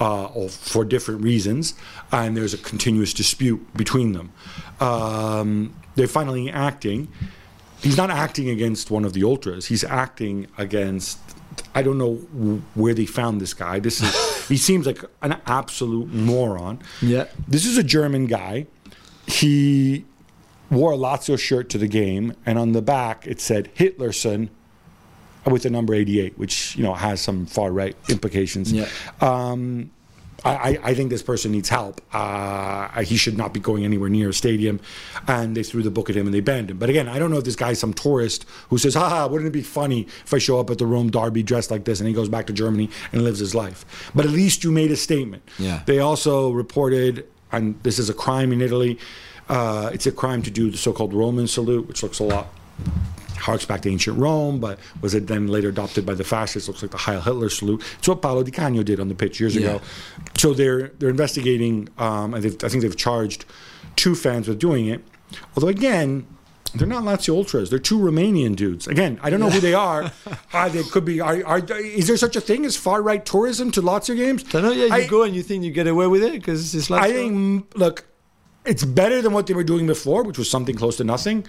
uh, 0.00 0.48
for 0.48 0.84
different 0.84 1.22
reasons, 1.22 1.74
and 2.12 2.36
there's 2.36 2.54
a 2.54 2.58
continuous 2.58 3.14
dispute 3.14 3.66
between 3.76 4.12
them. 4.12 4.32
Um, 4.80 5.74
they're 5.94 6.06
finally 6.06 6.50
acting. 6.50 7.08
He's 7.80 7.96
not 7.96 8.10
acting 8.10 8.48
against 8.50 8.90
one 8.90 9.04
of 9.04 9.12
the 9.12 9.24
ultras. 9.24 9.66
He's 9.66 9.84
acting 9.84 10.46
against. 10.58 11.18
I 11.74 11.82
don't 11.82 11.98
know 11.98 12.16
where 12.74 12.94
they 12.94 13.06
found 13.06 13.40
this 13.40 13.54
guy. 13.54 13.78
This 13.80 14.00
is. 14.00 14.48
he 14.48 14.56
seems 14.56 14.86
like 14.86 15.02
an 15.22 15.40
absolute 15.46 16.12
moron. 16.12 16.80
Yeah. 17.00 17.26
This 17.46 17.64
is 17.64 17.78
a 17.78 17.82
German 17.82 18.26
guy. 18.26 18.66
He 19.26 20.04
wore 20.70 20.92
a 20.92 20.96
Lazio 20.96 21.38
shirt 21.38 21.68
to 21.70 21.78
the 21.78 21.88
game, 21.88 22.34
and 22.44 22.58
on 22.58 22.72
the 22.72 22.82
back 22.82 23.26
it 23.26 23.40
said 23.40 23.74
Hitlerson 23.74 24.50
with 25.46 25.62
the 25.62 25.70
number 25.70 25.94
88, 25.94 26.38
which 26.38 26.76
you 26.76 26.82
know 26.82 26.94
has 26.94 27.20
some 27.20 27.46
far 27.46 27.70
right 27.72 27.96
implications. 28.08 28.72
Yeah. 28.72 28.88
Um, 29.20 29.90
I, 30.44 30.78
I- 30.84 30.94
think 30.94 31.10
this 31.10 31.22
person 31.22 31.50
needs 31.50 31.68
help. 31.68 32.00
Uh, 32.12 33.02
he 33.02 33.16
should 33.16 33.36
not 33.36 33.52
be 33.52 33.58
going 33.58 33.84
anywhere 33.84 34.08
near 34.08 34.28
a 34.28 34.32
stadium. 34.32 34.78
And 35.26 35.56
they 35.56 35.64
threw 35.64 35.82
the 35.82 35.90
book 35.90 36.08
at 36.10 36.16
him 36.16 36.26
and 36.26 36.34
they 36.34 36.38
banned 36.40 36.70
him. 36.70 36.78
But 36.78 36.88
again, 36.90 37.08
I 37.08 37.18
don't 37.18 37.32
know 37.32 37.38
if 37.38 37.44
this 37.44 37.56
guy's 37.56 37.80
some 37.80 37.92
tourist 37.92 38.46
who 38.70 38.78
says, 38.78 38.94
haha, 38.94 39.26
wouldn't 39.26 39.48
it 39.48 39.52
be 39.52 39.62
funny 39.62 40.02
if 40.24 40.32
I 40.32 40.38
show 40.38 40.60
up 40.60 40.70
at 40.70 40.78
the 40.78 40.86
Rome 40.86 41.10
Derby 41.10 41.42
dressed 41.42 41.72
like 41.72 41.84
this 41.84 41.98
and 41.98 42.06
he 42.08 42.14
goes 42.14 42.28
back 42.28 42.46
to 42.46 42.52
Germany 42.52 42.88
and 43.12 43.22
lives 43.24 43.40
his 43.40 43.52
life. 43.52 43.84
But 44.14 44.26
at 44.26 44.30
least 44.30 44.62
you 44.62 44.70
made 44.70 44.92
a 44.92 44.96
statement. 44.96 45.42
Yeah. 45.58 45.82
They 45.86 45.98
also 45.98 46.52
reported, 46.52 47.26
and 47.50 47.74
this 47.82 47.98
is 47.98 48.08
a 48.08 48.14
crime 48.14 48.52
in 48.52 48.60
Italy, 48.60 48.96
uh, 49.48 49.90
it's 49.92 50.06
a 50.06 50.12
crime 50.12 50.42
to 50.42 50.52
do 50.52 50.70
the 50.70 50.78
so 50.78 50.92
called 50.92 51.12
Roman 51.14 51.48
salute, 51.48 51.88
which 51.88 52.04
looks 52.04 52.20
a 52.20 52.24
lot 52.24 52.46
harks 53.38 53.64
back 53.64 53.82
to 53.82 53.88
ancient 53.90 54.18
Rome, 54.18 54.60
but 54.60 54.78
was 55.00 55.14
it 55.14 55.26
then 55.26 55.46
later 55.48 55.68
adopted 55.68 56.04
by 56.04 56.14
the 56.14 56.24
fascists? 56.24 56.68
Looks 56.68 56.82
like 56.82 56.90
the 56.90 56.96
Heil 56.98 57.20
Hitler 57.20 57.48
salute. 57.48 57.82
It's 57.98 58.08
what 58.08 58.20
Paolo 58.22 58.42
Di 58.42 58.50
Canio 58.50 58.82
did 58.82 59.00
on 59.00 59.08
the 59.08 59.14
pitch 59.14 59.40
years 59.40 59.54
Yeah. 59.56 59.60
ago. 59.76 59.80
So 60.36 60.54
they're 60.54 60.88
they're 60.98 61.08
investigating, 61.10 61.88
um, 61.98 62.34
and 62.34 62.42
they've, 62.44 62.64
I 62.64 62.68
think 62.68 62.82
they've 62.82 62.96
charged 62.96 63.44
two 63.96 64.14
fans 64.14 64.48
with 64.48 64.58
doing 64.58 64.86
it. 64.88 65.04
Although 65.56 65.68
again, 65.68 66.26
they're 66.74 66.86
not 66.86 67.02
Lazio 67.04 67.34
ultras; 67.34 67.70
they're 67.70 67.78
two 67.78 67.98
Romanian 67.98 68.54
dudes. 68.54 68.86
Again, 68.86 69.18
I 69.22 69.30
don't 69.30 69.40
know 69.40 69.48
who 69.50 69.60
they 69.60 69.74
are. 69.74 70.12
uh, 70.52 70.68
they 70.68 70.82
could 70.82 71.04
be. 71.04 71.20
Are, 71.20 71.42
are, 71.46 71.58
is 71.80 72.06
there 72.06 72.16
such 72.16 72.36
a 72.36 72.40
thing 72.40 72.64
as 72.66 72.76
far 72.76 73.00
right 73.02 73.24
tourism 73.24 73.70
to 73.72 73.82
Lazio 73.82 74.14
games? 74.16 74.44
I 74.54 74.60
know, 74.60 74.70
yeah, 74.72 74.86
you 74.86 74.92
I- 74.92 75.06
go 75.06 75.22
and 75.22 75.34
you 75.34 75.42
think 75.42 75.64
you 75.64 75.70
get 75.70 75.86
away 75.86 76.06
with 76.06 76.22
it 76.22 76.32
because 76.32 76.74
it's 76.74 76.90
like 76.90 77.02
I 77.02 77.12
think, 77.12 77.72
look, 77.74 78.04
it's 78.66 78.84
better 78.84 79.22
than 79.22 79.32
what 79.32 79.46
they 79.46 79.54
were 79.54 79.64
doing 79.64 79.86
before, 79.86 80.22
which 80.24 80.36
was 80.38 80.50
something 80.50 80.74
close 80.76 80.96
to 80.98 81.04
nothing. 81.04 81.46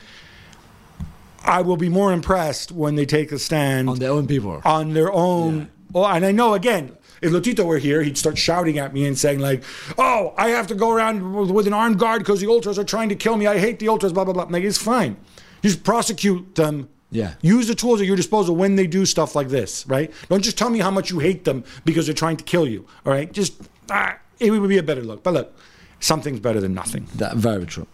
I 1.45 1.61
will 1.61 1.77
be 1.77 1.89
more 1.89 2.11
impressed 2.11 2.71
when 2.71 2.95
they 2.95 3.05
take 3.05 3.31
a 3.31 3.39
stand 3.39 3.89
on 3.89 3.99
their 3.99 4.11
own 4.11 4.27
people. 4.27 4.61
on 4.65 4.93
their 4.93 5.11
own. 5.11 5.69
Oh, 5.95 6.05
and 6.05 6.25
I 6.25 6.31
know 6.31 6.53
again, 6.53 6.95
if 7.21 7.31
Lotito 7.31 7.65
were 7.65 7.79
here, 7.79 8.01
he'd 8.03 8.17
start 8.17 8.37
shouting 8.37 8.77
at 8.77 8.93
me 8.93 9.05
and 9.05 9.17
saying 9.17 9.39
like, 9.39 9.63
"Oh, 9.97 10.33
I 10.37 10.49
have 10.49 10.67
to 10.67 10.75
go 10.75 10.91
around 10.91 11.33
with- 11.35 11.49
with 11.51 11.67
an 11.67 11.73
armed 11.73 11.97
guard 11.99 12.19
because 12.19 12.39
the 12.39 12.47
ultras 12.47 12.77
are 12.77 12.83
trying 12.83 13.09
to 13.09 13.15
kill 13.15 13.35
me. 13.37 13.47
I 13.47 13.57
hate 13.57 13.79
the 13.79 13.87
ultras." 13.89 14.13
Blah 14.13 14.25
blah 14.25 14.33
blah. 14.33 14.47
Like 14.49 14.63
it's 14.63 14.77
fine. 14.77 15.17
Just 15.63 15.83
prosecute 15.83 16.55
them. 16.55 16.87
Yeah. 17.11 17.33
Use 17.41 17.67
the 17.67 17.75
tools 17.75 17.99
at 18.01 18.07
your 18.07 18.15
disposal 18.15 18.55
when 18.55 18.75
they 18.75 18.85
do 18.87 19.05
stuff 19.05 19.35
like 19.35 19.49
this. 19.49 19.85
Right. 19.87 20.11
Don't 20.29 20.43
just 20.43 20.57
tell 20.57 20.69
me 20.69 20.79
how 20.79 20.91
much 20.91 21.09
you 21.09 21.19
hate 21.19 21.43
them 21.43 21.63
because 21.83 22.05
they're 22.05 22.13
trying 22.13 22.37
to 22.37 22.43
kill 22.43 22.67
you. 22.67 22.85
All 23.05 23.11
right. 23.11 23.31
Just 23.33 23.53
ah, 23.89 24.15
it 24.39 24.51
would 24.51 24.69
be 24.69 24.77
a 24.77 24.83
better 24.83 25.01
look. 25.03 25.23
But 25.23 25.33
look, 25.33 25.57
something's 25.99 26.39
better 26.39 26.61
than 26.61 26.73
nothing. 26.73 27.07
That 27.15 27.35
very 27.35 27.65
true. 27.65 27.87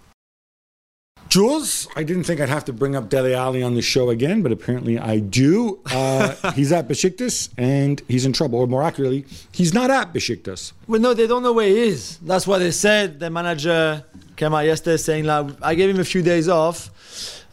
Jules, 1.36 1.90
I 1.98 2.04
didn't 2.04 2.24
think 2.24 2.40
I'd 2.40 2.48
have 2.48 2.64
to 2.64 2.72
bring 2.72 2.96
up 2.96 3.10
Dele 3.10 3.34
Alli 3.34 3.62
on 3.62 3.76
the 3.76 3.82
show 3.82 4.10
again, 4.10 4.42
but 4.42 4.54
apparently 4.54 4.98
I 4.98 5.20
do. 5.20 5.82
Uh, 5.92 6.52
he's 6.54 6.72
at 6.72 6.88
Besiktas 6.88 7.50
and 7.58 8.02
he's 8.08 8.26
in 8.26 8.32
trouble, 8.32 8.60
or 8.60 8.68
more 8.68 8.82
accurately, 8.82 9.26
he's 9.52 9.74
not 9.74 9.92
at 9.92 10.14
Besiktas. 10.14 10.72
Well, 10.88 11.02
no, 11.02 11.14
they 11.14 11.28
don't 11.28 11.44
know 11.44 11.52
where 11.52 11.68
he 11.68 11.78
is. 11.78 12.20
That's 12.20 12.48
what 12.48 12.60
they 12.60 12.72
said. 12.72 13.20
The 13.20 13.30
manager 13.30 14.06
came 14.38 14.54
out 14.54 14.64
yesterday 14.64 14.96
saying, 14.96 15.26
like, 15.26 15.48
I 15.62 15.76
gave 15.76 15.90
him 15.90 16.00
a 16.00 16.06
few 16.06 16.22
days 16.22 16.48
off 16.48 16.90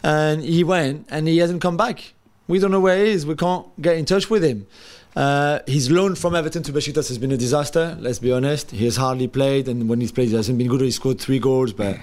and 0.05 0.45
he 0.45 0.63
went 0.63 1.09
and 1.11 1.27
he 1.27 1.39
hasn't 1.39 1.61
come 1.61 1.77
back. 1.77 2.15
We 2.47 2.61
don't 2.61 2.71
know 2.71 2.79
where 2.79 3.05
he 3.05 3.11
is. 3.11 3.27
We 3.27 3.35
can't 3.35 3.67
get 3.83 3.97
in 3.97 4.05
touch 4.05 4.31
with 4.31 4.45
him. 4.45 4.65
Uh, 5.15 5.59
his 5.67 5.91
loan 5.91 6.15
from 6.15 6.35
Everton 6.35 6.63
to 6.63 6.73
Besiktas 6.73 7.09
has 7.09 7.19
been 7.19 7.33
a 7.33 7.37
disaster, 7.37 7.97
let's 8.01 8.19
be 8.19 8.33
honest. 8.33 8.71
He 8.71 8.87
has 8.87 8.97
hardly 8.97 9.29
played, 9.29 9.69
and 9.69 9.89
when 9.89 10.01
he's 10.01 10.13
played, 10.13 10.29
he 10.29 10.35
hasn't 10.35 10.57
been 10.57 10.69
good. 10.69 10.81
He 10.81 10.91
scored 10.91 11.21
three 11.21 11.39
goals, 11.39 11.75
but 11.75 11.99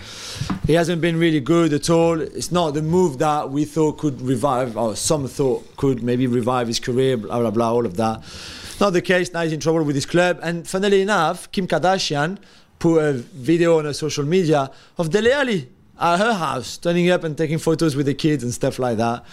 he 0.67 0.73
hasn't 0.73 1.01
been 1.01 1.17
really 1.17 1.39
good 1.39 1.73
at 1.73 1.89
all. 1.89 2.21
It's 2.21 2.51
not 2.51 2.75
the 2.75 2.83
move 2.83 3.17
that 3.17 3.49
we 3.49 3.65
thought 3.65 3.97
could 3.97 4.21
revive, 4.21 4.77
or 4.77 4.95
some 4.95 5.27
thought 5.27 5.75
could 5.75 6.03
maybe 6.03 6.27
revive 6.27 6.67
his 6.67 6.79
career, 6.79 7.17
blah, 7.17 7.39
blah, 7.39 7.49
blah, 7.49 7.73
all 7.73 7.85
of 7.85 7.97
that. 7.97 8.23
Not 8.79 8.91
the 8.91 9.01
case. 9.01 9.33
Now 9.33 9.41
he's 9.41 9.53
in 9.53 9.59
trouble 9.59 9.83
with 9.83 9.95
his 9.95 10.05
club. 10.05 10.39
And 10.41 10.67
funnily 10.67 11.01
enough, 11.01 11.51
Kim 11.51 11.67
Kardashian 11.67 12.37
put 12.77 12.99
a 12.99 13.13
video 13.13 13.79
on 13.79 13.85
her 13.85 13.93
social 13.93 14.23
media 14.23 14.71
of 14.97 15.09
Dele 15.09 15.31
Alli 15.31 15.69
at 15.99 16.17
her 16.17 16.33
house, 16.33 16.77
turning 16.77 17.09
up 17.09 17.23
and 17.23 17.37
taking 17.37 17.57
photos 17.57 17.95
with 17.95 18.05
the 18.05 18.13
kids 18.13 18.43
and 18.43 18.53
stuff 18.53 18.79
like 18.79 18.97
that. 18.97 19.25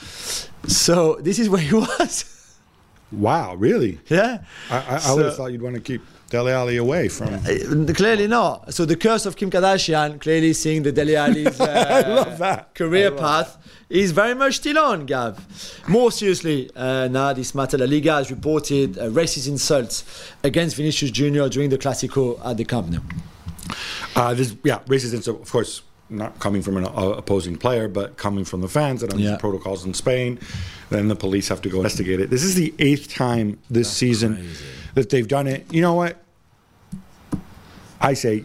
So 0.66 1.18
this 1.20 1.38
is 1.38 1.48
where 1.48 1.60
he 1.60 1.74
was. 1.74 2.35
Wow, 3.12 3.54
really? 3.54 4.00
yeah. 4.08 4.44
I, 4.70 4.76
I, 4.78 4.94
I 4.94 4.98
So- 4.98 5.16
would 5.16 5.24
have 5.26 5.36
thought 5.36 5.52
you'd 5.52 5.62
want 5.62 5.74
to 5.76 5.80
keep. 5.80 6.02
Dele 6.28 6.50
Alli 6.50 6.76
away 6.76 7.08
from. 7.08 7.32
Uh, 7.34 7.92
Clearly 7.94 8.26
not. 8.26 8.74
So 8.74 8.84
the 8.84 8.96
curse 8.96 9.26
of 9.26 9.36
Kim 9.36 9.48
Kardashian, 9.48 10.20
clearly 10.20 10.54
seeing 10.54 10.82
the 10.82 10.90
Dele 10.90 11.14
Alli's 11.14 11.60
uh, 11.60 12.36
that. 12.40 12.74
career 12.74 13.12
path, 13.12 13.56
is 13.88 14.10
very 14.10 14.34
much 14.34 14.56
still 14.56 14.76
on, 14.80 15.06
Gab. 15.06 15.38
More 15.86 16.10
seriously, 16.10 16.68
uh, 16.74 17.06
now 17.06 17.32
this 17.32 17.54
matter, 17.54 17.78
La 17.78 17.84
Liga 17.86 18.14
has 18.14 18.32
reported 18.32 18.98
uh, 18.98 19.02
racist 19.10 19.46
insults 19.46 20.02
against 20.42 20.74
Vinicius 20.74 21.12
Junior 21.12 21.48
during 21.48 21.70
the 21.70 21.78
Clasico 21.78 22.44
at 22.44 22.56
the 22.56 22.64
Camp 22.64 22.88
Nou. 22.88 22.98
Uh, 24.16 24.34
this, 24.34 24.56
yeah, 24.64 24.80
racist 24.86 25.14
insults, 25.14 25.42
of 25.42 25.48
course, 25.52 25.82
not 26.08 26.38
coming 26.38 26.62
from 26.62 26.76
an 26.76 26.84
opposing 26.84 27.56
player, 27.56 27.88
but 27.88 28.16
coming 28.16 28.44
from 28.44 28.60
the 28.60 28.68
fans 28.68 29.02
and 29.02 29.12
under 29.12 29.24
Yeah. 29.24 29.32
the 29.32 29.38
protocols 29.38 29.84
in 29.84 29.92
Spain. 29.94 30.38
Then 30.90 31.08
the 31.08 31.16
police 31.16 31.48
have 31.48 31.60
to 31.62 31.68
go 31.68 31.78
investigate 31.78 32.20
it. 32.20 32.30
This 32.30 32.44
is 32.44 32.54
the 32.54 32.72
eighth 32.78 33.12
time 33.12 33.58
this 33.70 33.90
season 33.90 34.48
that 34.94 35.10
they've 35.10 35.26
done 35.26 35.46
it. 35.48 35.66
You 35.70 35.80
know 35.82 35.94
what? 35.94 36.22
I 38.00 38.14
say, 38.14 38.44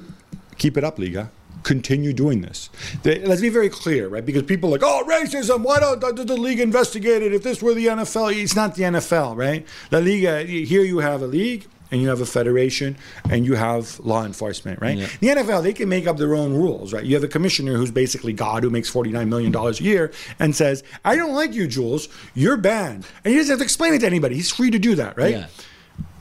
keep 0.57 0.77
it 0.77 0.83
up, 0.83 0.97
Liga. 0.97 1.29
Continue 1.63 2.13
doing 2.13 2.41
this. 2.41 2.69
They- 3.03 3.23
let's 3.23 3.41
be 3.41 3.49
very 3.49 3.69
clear, 3.69 4.07
right? 4.07 4.25
Because 4.25 4.43
people 4.43 4.69
are 4.69 4.79
like, 4.79 4.83
oh, 4.83 5.03
racism. 5.07 5.61
Why 5.61 5.79
don't 5.79 6.15
the, 6.15 6.23
the 6.23 6.35
league 6.37 6.59
investigate 6.59 7.21
it? 7.21 7.33
If 7.33 7.43
this 7.43 7.61
were 7.61 7.75
the 7.75 7.85
NFL, 7.87 8.29
it's 8.41 8.55
not 8.55 8.73
the 8.75 8.83
NFL, 8.83 9.35
right? 9.37 9.65
La 9.91 9.99
Liga. 9.99 10.41
Here 10.43 10.81
you 10.81 10.97
have 10.99 11.21
a 11.21 11.27
league. 11.27 11.67
And 11.91 12.01
you 12.01 12.07
have 12.07 12.21
a 12.21 12.25
federation, 12.25 12.97
and 13.29 13.45
you 13.45 13.55
have 13.55 13.99
law 13.99 14.23
enforcement, 14.25 14.81
right? 14.81 14.97
Yeah. 14.97 15.07
The 15.19 15.27
NFL, 15.27 15.61
they 15.63 15.73
can 15.73 15.89
make 15.89 16.07
up 16.07 16.15
their 16.17 16.33
own 16.35 16.53
rules, 16.53 16.93
right? 16.93 17.03
You 17.03 17.15
have 17.15 17.23
a 17.23 17.27
commissioner 17.27 17.73
who's 17.75 17.91
basically 17.91 18.31
God 18.31 18.63
who 18.63 18.69
makes 18.69 18.89
$49 18.89 19.27
million 19.27 19.53
a 19.53 19.71
year 19.73 20.11
and 20.39 20.55
says, 20.55 20.83
I 21.03 21.17
don't 21.17 21.33
like 21.33 21.53
you, 21.53 21.67
Jules. 21.67 22.07
You're 22.33 22.55
banned. 22.57 23.05
And 23.25 23.33
he 23.33 23.37
doesn't 23.37 23.51
have 23.51 23.59
to 23.59 23.63
explain 23.65 23.93
it 23.93 23.99
to 23.99 24.05
anybody. 24.07 24.35
He's 24.35 24.49
free 24.51 24.71
to 24.71 24.79
do 24.79 24.95
that, 24.95 25.17
right? 25.17 25.31
Yeah. 25.35 25.47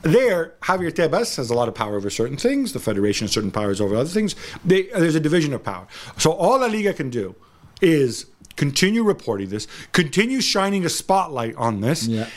There, 0.01 0.55
Javier 0.63 0.91
Tebas 0.91 1.35
has 1.37 1.49
a 1.51 1.53
lot 1.53 1.67
of 1.67 1.75
power 1.75 1.95
over 1.95 2.09
certain 2.09 2.35
things. 2.37 2.73
The 2.73 2.79
federation 2.79 3.25
has 3.27 3.31
certain 3.33 3.51
powers 3.51 3.79
over 3.79 3.95
other 3.95 4.09
things. 4.09 4.35
They, 4.65 4.83
there's 4.87 5.15
a 5.15 5.19
division 5.19 5.53
of 5.53 5.63
power. 5.63 5.87
So 6.17 6.31
all 6.31 6.59
La 6.59 6.65
Liga 6.65 6.91
can 6.93 7.09
do 7.11 7.35
is 7.81 8.25
continue 8.57 9.03
reporting 9.03 9.49
this, 9.49 9.67
continue 9.91 10.41
shining 10.41 10.85
a 10.85 10.89
spotlight 10.89 11.55
on 11.55 11.81
this, 11.81 12.07
Yeah. 12.07 12.27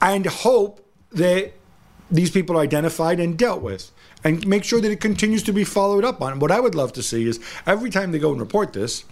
and 0.00 0.26
hope 0.26 0.84
that 1.12 1.52
these 2.12 2.30
people 2.30 2.56
are 2.56 2.60
identified 2.60 3.18
and 3.18 3.36
dealt 3.36 3.62
with. 3.62 3.90
And 4.22 4.46
make 4.46 4.62
sure 4.62 4.80
that 4.80 4.92
it 4.92 5.00
continues 5.00 5.42
to 5.44 5.52
be 5.52 5.64
followed 5.64 6.04
up 6.04 6.22
on. 6.22 6.38
What 6.38 6.52
I 6.52 6.60
would 6.60 6.76
love 6.76 6.92
to 6.92 7.02
see 7.02 7.26
is 7.26 7.40
every 7.66 7.90
time 7.90 8.12
they 8.12 8.20
go 8.20 8.30
and 8.30 8.38
report 8.38 8.72
this, 8.72 9.04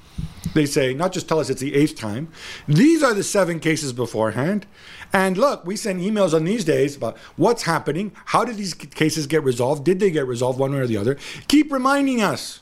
they 0.55 0.67
say, 0.67 0.95
not 0.95 1.13
just 1.13 1.29
tell 1.29 1.41
us 1.41 1.51
it's 1.51 1.61
the 1.61 1.75
eighth 1.75 1.97
time, 1.97 2.29
these 2.69 3.03
are 3.03 3.15
the 3.15 3.25
seven 3.25 3.59
cases 3.59 3.93
beforehand. 3.93 4.67
And 5.13 5.37
look, 5.37 5.67
we 5.67 5.75
send 5.77 6.01
emails 6.01 6.33
on 6.33 6.45
these 6.45 6.65
days 6.65 6.95
about 6.97 7.19
what's 7.37 7.65
happening, 7.65 8.13
how 8.27 8.45
did 8.45 8.57
these 8.57 8.75
cases 8.75 9.27
get 9.27 9.43
resolved, 9.43 9.85
did 9.85 9.99
they 9.99 10.13
get 10.13 10.27
resolved 10.27 10.61
one 10.61 10.73
way 10.73 10.79
or 10.79 10.87
the 10.87 10.97
other. 10.97 11.17
Keep 11.49 11.73
reminding 11.73 12.23
us. 12.23 12.61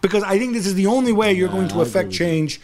Because 0.00 0.22
I 0.24 0.38
think 0.38 0.54
this 0.54 0.66
is 0.66 0.74
the 0.74 0.86
only 0.86 1.12
way 1.12 1.32
you're 1.32 1.48
going 1.48 1.68
to 1.68 1.80
affect 1.80 2.10
change 2.10 2.60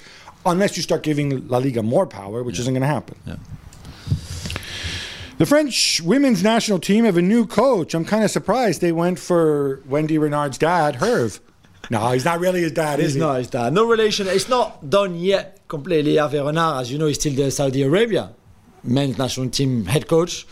unless 0.47 0.77
you 0.77 0.83
start 0.83 1.03
giving 1.03 1.47
La 1.49 1.59
Liga 1.59 1.83
more 1.83 2.07
power, 2.07 2.43
which 2.43 2.59
isn't 2.59 2.73
going 2.73 2.83
to 2.83 2.89
happen. 2.89 3.16
The 5.39 5.47
French 5.47 6.01
women's 6.03 6.43
national 6.43 6.80
team 6.80 7.05
have 7.05 7.16
a 7.16 7.22
new 7.22 7.47
coach. 7.47 7.95
I'm 7.95 8.05
kind 8.05 8.24
of 8.24 8.30
surprised 8.30 8.80
they 8.80 8.91
went 8.91 9.20
for 9.20 9.80
Wendy 9.86 10.18
Renard's 10.18 10.59
dad, 10.59 10.97
Herve. 10.97 11.41
No, 11.91 12.11
he's 12.11 12.24
not 12.24 12.41
really 12.41 12.62
his 12.62 12.72
dad, 12.72 12.99
is 12.99 13.14
he? 13.14 13.20
not, 13.20 13.41
it's 13.41 13.51
that. 13.51 13.72
No 13.72 13.86
relation. 13.86 14.26
It's 14.26 14.49
not 14.49 14.91
done 14.91 15.14
yet 15.14 15.61
completely. 15.68 16.14
Hervé 16.14 16.45
Renard, 16.45 16.80
as 16.80 16.91
you 16.91 16.99
know, 16.99 17.07
is 17.07 17.16
still 17.16 17.34
the 17.34 17.53
Saudi 17.53 17.82
Arabia 17.82 18.34
men's 18.82 19.16
national 19.16 19.51
team 19.51 19.84
head 19.84 20.09
coach. 20.09 20.47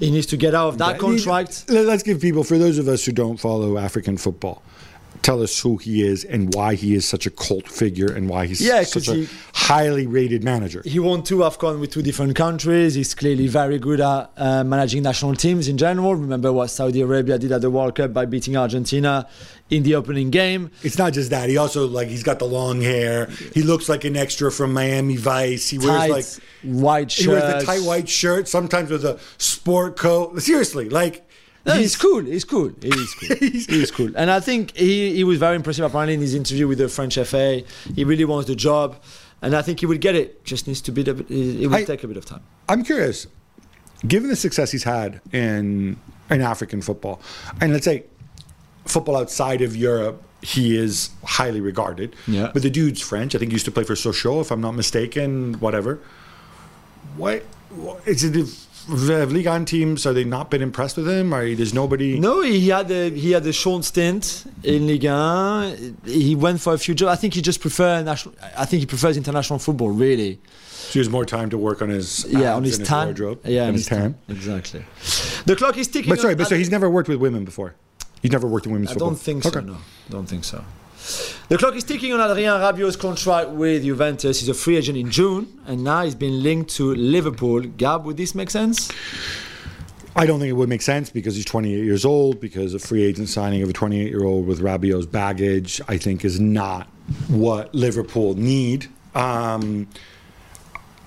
He 0.00 0.10
needs 0.10 0.26
to 0.26 0.36
get 0.36 0.54
out 0.54 0.68
of 0.68 0.78
that 0.78 0.98
contract. 0.98 1.66
Let's 1.68 2.02
give 2.02 2.20
people, 2.20 2.42
for 2.42 2.58
those 2.58 2.78
of 2.78 2.88
us 2.88 3.04
who 3.04 3.12
don't 3.12 3.36
follow 3.36 3.78
African 3.78 4.16
football, 4.16 4.62
tell 5.22 5.42
us 5.42 5.60
who 5.60 5.76
he 5.76 6.02
is 6.02 6.24
and 6.24 6.54
why 6.54 6.74
he 6.74 6.94
is 6.94 7.06
such 7.08 7.26
a 7.26 7.30
cult 7.30 7.68
figure 7.68 8.06
and 8.12 8.28
why 8.28 8.46
he's 8.46 8.60
Yeah, 8.60 8.82
such 8.82 9.08
a 9.08 9.14
he- 9.14 9.28
highly 9.54 10.06
rated 10.06 10.44
manager. 10.44 10.82
He 10.84 10.98
won 10.98 11.22
two 11.22 11.38
AFCON 11.38 11.80
with 11.80 11.90
two 11.90 12.02
different 12.02 12.36
countries. 12.36 12.94
He's 12.94 13.14
clearly 13.14 13.46
very 13.48 13.78
good 13.78 14.00
at 14.00 14.30
uh, 14.36 14.64
managing 14.64 15.02
national 15.02 15.34
teams 15.34 15.68
in 15.68 15.78
general. 15.78 16.14
Remember 16.14 16.52
what 16.52 16.68
Saudi 16.68 17.00
Arabia 17.00 17.38
did 17.38 17.52
at 17.52 17.60
the 17.60 17.70
World 17.70 17.94
Cup 17.94 18.12
by 18.12 18.24
beating 18.26 18.56
Argentina 18.56 19.28
in 19.70 19.82
the 19.82 19.94
opening 19.94 20.30
game. 20.30 20.70
It's 20.82 20.98
not 20.98 21.12
just 21.12 21.30
that. 21.30 21.48
He 21.48 21.56
also 21.56 21.86
like 21.88 22.08
he's 22.08 22.22
got 22.22 22.38
the 22.38 22.44
long 22.44 22.80
hair. 22.80 23.26
He 23.54 23.62
looks 23.62 23.88
like 23.88 24.04
an 24.04 24.16
extra 24.16 24.52
from 24.52 24.72
Miami 24.72 25.16
Vice. 25.16 25.68
He 25.68 25.78
wears 25.78 26.08
like 26.10 26.26
white 26.62 27.10
shirt. 27.10 27.24
he 27.24 27.28
wears 27.28 27.60
the 27.60 27.66
tight 27.66 27.82
white 27.82 28.08
shirt, 28.08 28.46
sometimes 28.48 28.90
with 28.90 29.04
a 29.04 29.18
sport 29.38 29.96
coat. 29.96 30.40
Seriously, 30.40 30.88
like 30.88 31.28
No, 31.66 31.74
he's, 31.74 31.96
cool. 31.96 32.20
He's 32.24 32.44
cool. 32.44 32.70
He's 32.80 33.14
cool. 33.14 33.36
He's- 33.38 33.66
he's 33.66 33.90
cool. 33.90 34.10
And 34.16 34.30
I 34.30 34.40
think 34.40 34.76
he, 34.76 35.14
he 35.16 35.24
was 35.24 35.38
very 35.38 35.56
impressive 35.56 35.84
apparently 35.84 36.14
in 36.14 36.20
his 36.20 36.34
interview 36.34 36.68
with 36.68 36.78
the 36.78 36.88
French 36.88 37.18
FA. 37.18 37.62
He 37.94 38.04
really 38.04 38.24
wants 38.24 38.46
the 38.48 38.54
job. 38.54 38.96
And 39.42 39.54
I 39.54 39.62
think 39.62 39.80
he 39.80 39.86
will 39.86 39.98
get 39.98 40.14
it. 40.14 40.44
Just 40.44 40.66
needs 40.66 40.80
to 40.82 40.92
be. 40.92 41.02
A 41.02 41.10
it 41.14 41.66
will 41.66 41.74
I- 41.74 41.84
take 41.84 42.02
a 42.04 42.08
bit 42.08 42.16
of 42.16 42.24
time. 42.24 42.42
I'm 42.68 42.82
curious, 42.84 43.26
given 44.06 44.30
the 44.30 44.36
success 44.36 44.70
he's 44.70 44.84
had 44.84 45.20
in 45.32 45.98
in 46.30 46.40
African 46.40 46.80
football, 46.82 47.20
and 47.60 47.72
let's 47.72 47.84
say 47.84 48.04
football 48.86 49.16
outside 49.16 49.60
of 49.60 49.76
Europe, 49.76 50.22
he 50.42 50.76
is 50.76 51.10
highly 51.24 51.60
regarded. 51.60 52.16
Yeah. 52.26 52.50
But 52.52 52.62
the 52.62 52.70
dude's 52.70 53.00
French. 53.02 53.34
I 53.34 53.38
think 53.38 53.50
he 53.50 53.54
used 53.54 53.66
to 53.66 53.70
play 53.72 53.84
for 53.84 53.94
Sochaux, 53.94 54.40
if 54.40 54.50
I'm 54.50 54.60
not 54.60 54.72
mistaken. 54.74 55.54
Whatever. 55.60 55.98
What, 57.16 57.42
what 57.70 58.06
is 58.06 58.24
it? 58.24 58.65
If 58.88 59.06
the 59.06 59.26
Ligue 59.26 59.46
1 59.46 59.64
teams 59.64 60.06
are 60.06 60.12
they 60.12 60.24
not 60.24 60.50
been 60.50 60.62
impressed 60.62 60.96
with 60.96 61.08
him? 61.08 61.34
Or 61.34 61.54
there's 61.54 61.74
nobody? 61.74 62.18
No, 62.20 62.40
he 62.42 62.68
had 62.68 62.90
a, 62.90 63.10
he 63.10 63.32
had 63.32 63.44
a 63.46 63.52
short 63.52 63.84
stint 63.84 64.44
in 64.62 64.86
Ligue 64.86 65.04
1. 65.04 65.96
He 66.04 66.34
went 66.36 66.60
for 66.60 66.74
a 66.74 66.78
few 66.78 66.94
jobs. 66.94 67.10
I 67.12 67.16
think 67.20 67.34
he 67.34 67.42
just 67.42 67.60
prefers 67.60 68.04
national. 68.04 68.34
I 68.56 68.64
think 68.64 68.80
he 68.80 68.86
prefers 68.86 69.16
international 69.16 69.58
football. 69.58 69.90
Really. 69.90 70.38
So 70.68 70.92
he 70.92 70.98
has 71.00 71.08
more 71.08 71.24
time 71.26 71.50
to 71.50 71.58
work 71.58 71.82
on 71.82 71.88
his 71.88 72.24
Yeah, 72.28 72.54
on 72.54 72.62
his 72.62 72.78
and 72.78 72.86
tan. 72.86 73.06
wardrobe, 73.08 73.40
Yeah, 73.44 73.66
on 73.66 73.72
his 73.74 73.86
tan. 73.86 74.16
Exactly. 74.28 74.84
The 75.46 75.56
clock 75.56 75.76
is 75.78 75.88
ticking. 75.88 76.10
But 76.10 76.20
sorry, 76.20 76.36
but 76.36 76.46
so 76.46 76.56
he's 76.56 76.70
never 76.70 76.88
worked 76.88 77.08
with 77.08 77.18
women 77.18 77.44
before. 77.44 77.74
He's 78.22 78.30
never 78.32 78.46
worked 78.46 78.66
in 78.66 78.72
women's 78.72 78.90
I 78.90 78.94
football. 78.94 79.10
don't 79.10 79.18
think 79.18 79.42
so. 79.42 79.48
Okay. 79.48 79.66
No, 79.66 79.78
don't 80.10 80.26
think 80.26 80.44
so. 80.44 80.64
The 81.48 81.56
clock 81.58 81.74
is 81.76 81.84
ticking 81.84 82.12
on 82.12 82.20
Adrien 82.20 82.60
Rabiot's 82.60 82.96
contract 82.96 83.50
with 83.50 83.84
Juventus. 83.84 84.40
He's 84.40 84.48
a 84.48 84.54
free 84.54 84.76
agent 84.76 84.98
in 84.98 85.10
June, 85.10 85.60
and 85.66 85.84
now 85.84 86.02
he's 86.02 86.14
been 86.14 86.42
linked 86.42 86.70
to 86.76 86.94
Liverpool. 86.94 87.60
Gab, 87.60 88.04
would 88.04 88.16
this 88.16 88.34
make 88.34 88.50
sense? 88.50 88.90
I 90.16 90.24
don't 90.24 90.40
think 90.40 90.48
it 90.48 90.54
would 90.54 90.70
make 90.70 90.82
sense 90.82 91.10
because 91.10 91.36
he's 91.36 91.44
28 91.44 91.84
years 91.84 92.04
old. 92.04 92.40
Because 92.40 92.72
a 92.74 92.78
free 92.78 93.04
agent 93.04 93.28
signing 93.28 93.62
of 93.62 93.68
a 93.68 93.72
28 93.72 94.08
year 94.08 94.24
old 94.24 94.46
with 94.46 94.60
Rabiot's 94.60 95.06
baggage, 95.06 95.80
I 95.88 95.98
think, 95.98 96.24
is 96.24 96.40
not 96.40 96.88
what 97.28 97.74
Liverpool 97.74 98.34
need. 98.34 98.86
Um, 99.14 99.86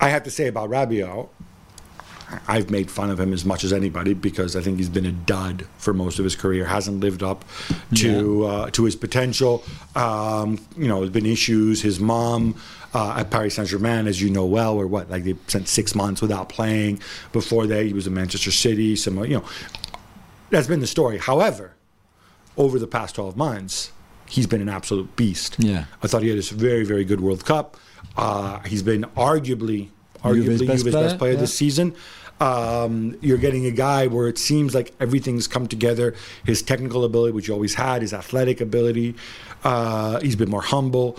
I 0.00 0.08
have 0.08 0.22
to 0.24 0.30
say 0.30 0.46
about 0.46 0.70
Rabiot, 0.70 1.28
I've 2.46 2.70
made 2.70 2.90
fun 2.90 3.10
of 3.10 3.18
him 3.18 3.32
as 3.32 3.44
much 3.44 3.64
as 3.64 3.72
anybody 3.72 4.14
because 4.14 4.56
I 4.56 4.60
think 4.60 4.78
he's 4.78 4.88
been 4.88 5.06
a 5.06 5.12
dud 5.12 5.66
for 5.78 5.92
most 5.92 6.18
of 6.18 6.24
his 6.24 6.36
career. 6.36 6.64
Hasn't 6.64 7.00
lived 7.00 7.22
up 7.22 7.44
to 7.96 8.44
uh, 8.44 8.70
to 8.70 8.84
his 8.84 8.96
potential. 8.96 9.64
Um, 9.94 10.64
you 10.76 10.88
know, 10.88 11.00
there's 11.00 11.10
been 11.10 11.26
issues. 11.26 11.82
His 11.82 12.00
mom 12.00 12.56
uh, 12.94 13.16
at 13.18 13.30
Paris 13.30 13.54
Saint 13.54 13.68
Germain, 13.68 14.06
as 14.06 14.20
you 14.20 14.30
know 14.30 14.46
well, 14.46 14.76
or 14.76 14.86
what? 14.86 15.10
Like 15.10 15.24
they 15.24 15.36
spent 15.46 15.68
six 15.68 15.94
months 15.94 16.20
without 16.20 16.48
playing. 16.48 17.00
Before 17.32 17.66
that, 17.66 17.84
he 17.84 17.92
was 17.92 18.06
in 18.06 18.14
Manchester 18.14 18.50
City. 18.50 18.96
Some, 18.96 19.24
you 19.24 19.38
know, 19.38 19.44
that's 20.50 20.66
been 20.66 20.80
the 20.80 20.86
story. 20.86 21.18
However, 21.18 21.74
over 22.56 22.78
the 22.78 22.86
past 22.86 23.14
12 23.14 23.36
months, 23.36 23.92
he's 24.28 24.46
been 24.46 24.60
an 24.60 24.68
absolute 24.68 25.14
beast. 25.16 25.56
Yeah. 25.58 25.84
I 26.02 26.06
thought 26.06 26.22
he 26.22 26.28
had 26.28 26.38
this 26.38 26.50
very, 26.50 26.84
very 26.84 27.04
good 27.04 27.20
World 27.20 27.44
Cup. 27.44 27.76
Uh, 28.16 28.60
he's 28.60 28.82
been 28.82 29.04
arguably, 29.16 29.90
arguably 30.22 30.58
Juve's 30.58 30.62
best 30.62 30.84
Juve's 30.84 30.84
best 30.84 30.94
player, 30.94 31.18
player 31.18 31.36
this 31.36 31.54
season. 31.54 31.94
Um, 32.40 33.16
you're 33.20 33.38
getting 33.38 33.66
a 33.66 33.70
guy 33.70 34.06
where 34.06 34.26
it 34.26 34.38
seems 34.38 34.74
like 34.74 34.94
everything's 34.98 35.46
come 35.46 35.66
together. 35.66 36.14
His 36.44 36.62
technical 36.62 37.04
ability, 37.04 37.32
which 37.32 37.46
he 37.46 37.52
always 37.52 37.74
had, 37.74 38.02
his 38.02 38.14
athletic 38.14 38.60
ability. 38.60 39.14
Uh, 39.62 40.20
he's 40.20 40.36
been 40.36 40.50
more 40.50 40.62
humble. 40.62 41.18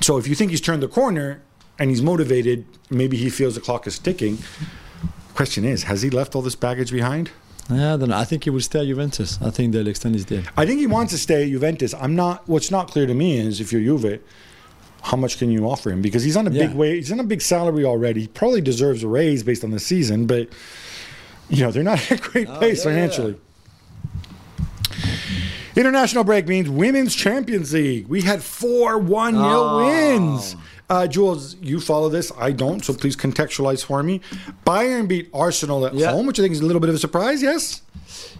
So 0.00 0.16
if 0.16 0.28
you 0.28 0.34
think 0.34 0.52
he's 0.52 0.60
turned 0.60 0.82
the 0.82 0.88
corner 0.88 1.42
and 1.78 1.90
he's 1.90 2.02
motivated, 2.02 2.64
maybe 2.90 3.16
he 3.16 3.28
feels 3.28 3.56
the 3.56 3.60
clock 3.60 3.86
is 3.86 3.98
ticking. 3.98 4.38
Question 5.34 5.64
is, 5.64 5.84
has 5.84 6.02
he 6.02 6.10
left 6.10 6.34
all 6.34 6.42
this 6.42 6.56
baggage 6.56 6.92
behind? 6.92 7.30
Yeah, 7.70 7.96
then. 7.96 8.12
I 8.12 8.24
think 8.24 8.44
he 8.44 8.50
will 8.50 8.60
stay 8.60 8.80
at 8.80 8.86
Juventus. 8.86 9.38
I 9.42 9.50
think 9.50 9.72
they'll 9.72 9.86
extend 9.88 10.14
his 10.14 10.24
deal. 10.24 10.42
I 10.56 10.64
think 10.64 10.80
he 10.80 10.86
wants 10.86 11.12
to 11.12 11.18
stay 11.18 11.42
at 11.42 11.50
Juventus. 11.50 11.92
I'm 11.94 12.16
not. 12.16 12.48
What's 12.48 12.70
not 12.70 12.90
clear 12.90 13.06
to 13.06 13.14
me 13.14 13.38
is 13.38 13.60
if 13.60 13.72
you're 13.72 13.82
Juve, 13.82 14.20
how 15.02 15.16
much 15.16 15.38
can 15.38 15.50
you 15.50 15.68
offer 15.68 15.90
him? 15.90 16.02
Because 16.02 16.22
he's 16.22 16.36
on 16.36 16.46
a 16.46 16.50
big 16.50 16.70
Yeah. 16.70 16.74
way. 16.76 16.96
He's 16.96 17.12
on 17.12 17.20
a 17.20 17.24
big 17.24 17.40
salary 17.42 17.84
already. 17.84 18.22
He 18.22 18.26
probably 18.28 18.60
deserves 18.60 19.02
a 19.02 19.08
raise 19.08 19.42
based 19.42 19.64
on 19.64 19.70
the 19.70 19.78
season, 19.80 20.26
but 20.26 20.48
you 21.48 21.62
know 21.62 21.70
they're 21.70 21.82
not 21.82 21.98
in 22.10 22.18
a 22.18 22.20
great 22.20 22.48
place 22.48 22.84
Oh, 22.84 22.90
yeah, 22.90 22.96
yeah. 22.96 23.08
financially. 23.08 23.36
International 25.76 26.24
break 26.24 26.48
means 26.48 26.68
Women's 26.68 27.14
Champions 27.14 27.72
League. 27.72 28.08
We 28.08 28.22
had 28.22 28.42
four 28.42 28.98
1 28.98 29.34
0 29.34 29.44
Oh. 29.44 29.86
wins. 29.86 30.56
Uh, 30.90 31.06
Jules, 31.06 31.54
you 31.62 31.80
follow 31.80 32.08
this. 32.08 32.32
I 32.38 32.50
don't, 32.50 32.84
so 32.84 32.94
please 32.94 33.14
contextualize 33.14 33.84
for 33.84 34.02
me. 34.02 34.20
Bayern 34.66 35.06
beat 35.06 35.28
Arsenal 35.34 35.86
at 35.86 35.94
Yeah. 35.94 36.10
home, 36.10 36.26
which 36.26 36.38
I 36.40 36.42
think 36.42 36.52
is 36.54 36.60
a 36.60 36.64
little 36.66 36.80
bit 36.80 36.88
of 36.88 36.96
a 36.96 36.98
surprise, 36.98 37.42
yes? 37.42 37.82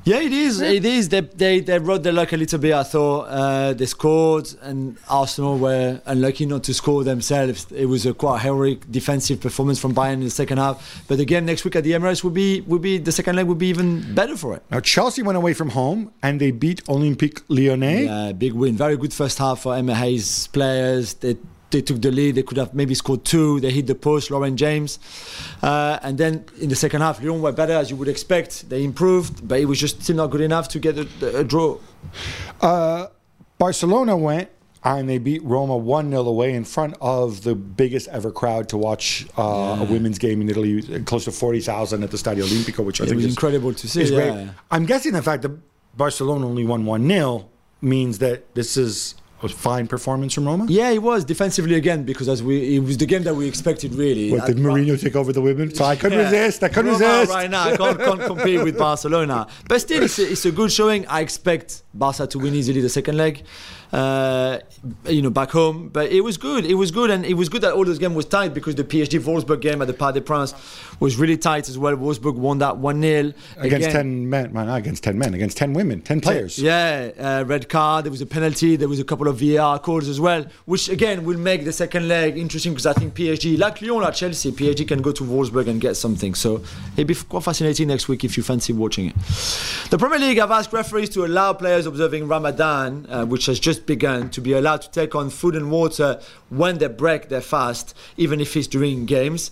Yeah, 0.04 0.20
it 0.20 0.32
is. 0.32 0.60
It 0.60 0.84
is. 0.84 1.08
They, 1.08 1.20
they, 1.20 1.60
they 1.60 1.78
rode 1.78 2.02
their 2.02 2.12
luck 2.12 2.32
a 2.32 2.36
little 2.36 2.58
bit. 2.58 2.72
I 2.72 2.82
thought 2.82 3.22
uh, 3.24 3.72
they 3.74 3.86
scored, 3.86 4.52
and 4.62 4.96
Arsenal 5.08 5.58
were 5.58 6.00
unlucky 6.06 6.46
not 6.46 6.64
to 6.64 6.74
score 6.74 7.04
themselves. 7.04 7.66
It 7.72 7.86
was 7.86 8.06
a 8.06 8.14
quite 8.14 8.40
heroic 8.40 8.90
defensive 8.90 9.40
performance 9.40 9.78
from 9.78 9.94
Bayern 9.94 10.14
in 10.14 10.24
the 10.24 10.30
second 10.30 10.58
half. 10.58 11.04
But 11.08 11.20
again, 11.20 11.44
next 11.46 11.64
week 11.64 11.76
at 11.76 11.84
the 11.84 11.92
Emirates 11.92 12.24
would 12.24 12.34
be 12.34 12.62
would 12.62 12.82
be 12.82 12.98
the 12.98 13.12
second 13.12 13.36
leg 13.36 13.46
would 13.46 13.58
be 13.58 13.68
even 13.68 14.14
better 14.14 14.36
for 14.36 14.54
it. 14.54 14.62
Now, 14.70 14.80
Chelsea 14.80 15.22
went 15.22 15.36
away 15.36 15.54
from 15.54 15.70
home 15.70 16.12
and 16.22 16.40
they 16.40 16.50
beat 16.50 16.82
Olympique 16.86 17.42
Lyonnais. 17.48 18.04
Yeah, 18.04 18.32
big 18.32 18.52
win. 18.54 18.76
Very 18.76 18.96
good 18.96 19.12
first 19.12 19.38
half 19.38 19.60
for 19.60 19.74
Emma 19.76 19.94
Hayes 19.94 20.46
players. 20.48 21.14
They 21.14 21.36
they 21.70 21.82
took 21.82 22.00
the 22.00 22.10
lead. 22.10 22.34
They 22.36 22.42
could 22.42 22.56
have 22.56 22.72
maybe 22.74 22.94
scored 22.94 23.24
two. 23.24 23.60
They 23.60 23.70
hit 23.70 23.86
the 23.86 23.94
post, 23.94 24.30
Lauren 24.30 24.56
James. 24.56 24.98
Uh, 25.62 25.98
and 26.02 26.16
then 26.18 26.44
in 26.60 26.68
the 26.68 26.76
second 26.76 27.00
half, 27.02 27.20
Lyon 27.22 27.42
were 27.42 27.52
better 27.52 27.74
as 27.74 27.90
you 27.90 27.96
would 27.96 28.08
expect. 28.08 28.68
They 28.70 28.84
improved, 28.84 29.46
but 29.46 29.60
it 29.60 29.66
was 29.66 29.78
just 29.78 30.02
still 30.02 30.16
not 30.16 30.28
good 30.30 30.40
enough 30.40 30.68
to 30.68 30.78
get 30.78 30.96
a, 30.98 31.06
a 31.38 31.44
draw. 31.44 31.78
Uh, 32.60 33.06
Barcelona 33.58 34.16
went 34.16 34.48
and 34.84 35.08
they 35.08 35.18
beat 35.18 35.42
Roma 35.42 35.76
1 35.76 36.10
0 36.10 36.22
away 36.26 36.54
in 36.54 36.64
front 36.64 36.94
of 37.00 37.42
the 37.42 37.54
biggest 37.54 38.08
ever 38.08 38.30
crowd 38.30 38.68
to 38.70 38.78
watch 38.78 39.26
uh, 39.36 39.42
a 39.80 39.84
women's 39.84 40.18
game 40.18 40.40
in 40.40 40.48
Italy, 40.48 40.82
close 41.04 41.24
to 41.24 41.32
40,000 41.32 42.02
at 42.04 42.10
the 42.10 42.16
Stadio 42.16 42.44
Olimpico, 42.44 42.84
which 42.84 43.00
I 43.00 43.04
It 43.04 43.08
think 43.08 43.16
was 43.16 43.24
is 43.26 43.32
incredible 43.32 43.74
to 43.74 43.88
see. 43.88 44.04
yeah. 44.04 44.50
I'm 44.70 44.86
guessing 44.86 45.12
the 45.12 45.22
fact 45.22 45.42
that 45.42 45.50
Barcelona 45.96 46.46
only 46.46 46.64
won 46.64 46.86
1 46.86 47.08
0 47.08 47.48
means 47.80 48.18
that 48.20 48.54
this 48.54 48.76
is 48.76 49.16
a 49.42 49.48
fine 49.48 49.86
performance 49.86 50.34
from 50.34 50.46
Roma. 50.46 50.66
Yeah, 50.68 50.90
it 50.90 51.02
was 51.02 51.24
defensively 51.24 51.76
again 51.76 52.04
because 52.04 52.28
as 52.28 52.42
we 52.42 52.76
it 52.76 52.80
was 52.80 52.96
the 52.98 53.06
game 53.06 53.22
that 53.22 53.34
we 53.34 53.46
expected 53.46 53.94
really. 53.94 54.32
What, 54.32 54.46
did 54.46 54.58
At- 54.58 54.62
Mourinho 54.64 55.00
take 55.00 55.14
over 55.16 55.32
the 55.32 55.40
women? 55.42 55.72
So 55.74 55.84
I 55.84 55.96
couldn't 55.96 56.18
Yeah. 56.18 56.24
resist. 56.30 56.62
I 56.64 56.68
couldn't 56.68 56.92
Roma 56.92 57.04
resist. 57.06 57.30
Right 57.32 57.50
now, 57.50 57.62
I 57.68 57.76
can't, 57.76 57.98
can't 57.98 58.20
compete 58.22 58.62
with 58.62 58.76
Barcelona. 58.86 59.46
But 59.68 59.80
still, 59.80 60.02
it's 60.02 60.18
a, 60.18 60.30
it's 60.32 60.44
a 60.44 60.50
good 60.50 60.72
showing. 60.72 61.06
I 61.06 61.20
expect 61.20 61.82
Barca 61.94 62.26
to 62.26 62.38
win 62.38 62.54
easily 62.54 62.80
the 62.80 62.88
second 62.88 63.16
leg, 63.16 63.44
uh, 63.92 64.58
you 65.06 65.22
know, 65.22 65.30
back 65.30 65.50
home. 65.50 65.88
But 65.88 66.10
it 66.10 66.20
was 66.20 66.36
good. 66.36 66.64
It 66.64 66.74
was 66.74 66.90
good, 66.90 67.10
and 67.10 67.24
it 67.24 67.34
was 67.34 67.48
good 67.48 67.62
that 67.62 67.72
all 67.74 67.84
those 67.84 67.98
game 67.98 68.14
was 68.14 68.26
tight 68.26 68.54
because 68.54 68.74
the 68.74 68.84
PSG 68.84 69.20
Wolfsburg 69.20 69.60
game 69.60 69.80
at 69.82 69.86
the 69.86 69.94
Parc 69.94 70.14
des 70.14 70.20
Princes 70.20 70.54
was 71.00 71.16
really 71.16 71.36
tight 71.36 71.68
as 71.68 71.78
well. 71.78 71.96
Wolfsburg 71.96 72.34
won 72.34 72.58
that 72.58 72.76
one 72.76 73.00
0 73.00 73.32
Against 73.56 73.90
10 73.90 74.28
men, 74.28 74.52
well, 74.52 74.66
not 74.66 74.76
against 74.76 75.04
10 75.04 75.18
men, 75.18 75.34
against 75.34 75.56
10 75.56 75.72
women, 75.72 76.00
10 76.02 76.20
players. 76.20 76.58
Yeah, 76.58 77.10
uh, 77.18 77.44
red 77.46 77.68
card. 77.68 78.04
There 78.04 78.10
was 78.10 78.20
a 78.20 78.26
penalty. 78.26 78.76
There 78.76 78.88
was 78.88 79.00
a 79.00 79.04
couple 79.04 79.28
of 79.28 79.40
VAR 79.40 79.78
calls 79.78 80.08
as 80.08 80.20
well, 80.20 80.44
which 80.66 80.88
again 80.88 81.24
will 81.24 81.38
make 81.38 81.64
the 81.64 81.72
second 81.72 82.08
leg 82.08 82.36
interesting 82.36 82.72
because 82.72 82.86
I 82.86 82.92
think 82.92 83.14
PSG, 83.14 83.58
like 83.58 83.80
Lyon, 83.80 84.02
like 84.02 84.14
Chelsea, 84.14 84.52
PSG 84.52 84.86
can 84.86 85.02
go 85.02 85.12
to 85.12 85.24
Wolfsburg 85.24 85.68
and 85.68 85.80
get 85.80 85.96
something. 85.96 86.34
So 86.34 86.62
it'd 86.94 87.06
be 87.06 87.14
quite 87.14 87.44
fascinating 87.44 87.88
next 87.88 88.08
week 88.08 88.24
if 88.24 88.36
you 88.36 88.42
fancy 88.42 88.72
watching 88.72 89.06
it. 89.06 89.14
The 89.90 89.98
Premier 89.98 90.18
League 90.18 90.38
have 90.38 90.50
asked 90.50 90.72
referees 90.72 91.08
to 91.10 91.24
allow 91.24 91.52
players 91.52 91.86
observing 91.86 92.28
Ramadan, 92.28 93.06
uh, 93.08 93.24
which 93.24 93.46
has 93.46 93.58
just 93.58 93.77
begun, 93.86 94.30
to 94.30 94.40
be 94.40 94.52
allowed 94.52 94.82
to 94.82 94.90
take 94.90 95.14
on 95.14 95.30
food 95.30 95.54
and 95.54 95.70
water 95.70 96.20
when 96.48 96.78
they 96.78 96.88
break 96.88 97.28
their 97.28 97.40
fast, 97.40 97.94
even 98.16 98.40
if 98.40 98.56
it's 98.56 98.66
during 98.66 99.06
games. 99.06 99.50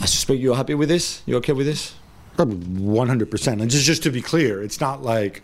I 0.00 0.06
suspect 0.06 0.40
you're 0.40 0.56
happy 0.56 0.74
with 0.74 0.88
this. 0.88 1.22
You 1.26 1.36
okay 1.36 1.52
with 1.52 1.66
this? 1.66 1.94
One 2.36 3.08
hundred 3.08 3.30
percent. 3.30 3.60
And 3.60 3.70
just 3.70 3.84
just 3.84 4.02
to 4.02 4.10
be 4.10 4.20
clear, 4.20 4.62
it's 4.62 4.80
not 4.80 5.02
like, 5.02 5.42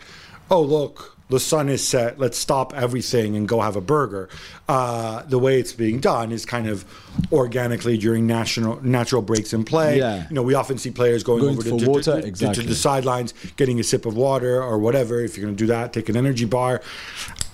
oh 0.49 0.61
look, 0.61 1.10
the 1.31 1.39
sun 1.39 1.69
is 1.69 1.85
set. 1.85 2.19
Let's 2.19 2.37
stop 2.37 2.73
everything 2.75 3.35
and 3.35 3.47
go 3.47 3.61
have 3.61 3.75
a 3.75 3.81
burger. 3.81 4.29
Uh, 4.69 5.23
the 5.23 5.39
way 5.39 5.59
it's 5.59 5.73
being 5.73 5.99
done 5.99 6.31
is 6.31 6.45
kind 6.45 6.67
of 6.67 6.85
organically 7.31 7.97
during 7.97 8.27
national 8.27 8.81
natural 8.85 9.21
breaks 9.21 9.53
in 9.53 9.63
play. 9.65 9.97
Yeah. 9.97 10.27
You 10.29 10.35
know, 10.35 10.43
we 10.43 10.53
often 10.53 10.77
see 10.77 10.91
players 10.91 11.23
going, 11.23 11.41
Going 11.41 11.53
over 11.53 11.63
to, 11.63 11.69
for 11.71 11.79
to- 11.79 11.89
water, 11.89 12.21
to- 12.31 12.53
to 12.53 12.61
the 12.61 12.75
sidelines, 12.75 13.33
getting 13.57 13.79
a 13.79 13.83
sip 13.83 14.05
of 14.05 14.15
water 14.15 14.61
or 14.61 14.77
whatever. 14.77 15.21
If 15.21 15.35
you're 15.37 15.45
going 15.45 15.55
to 15.55 15.63
do 15.63 15.67
that, 15.67 15.93
take 15.93 16.09
an 16.09 16.15
energy 16.15 16.45
bar. 16.45 16.81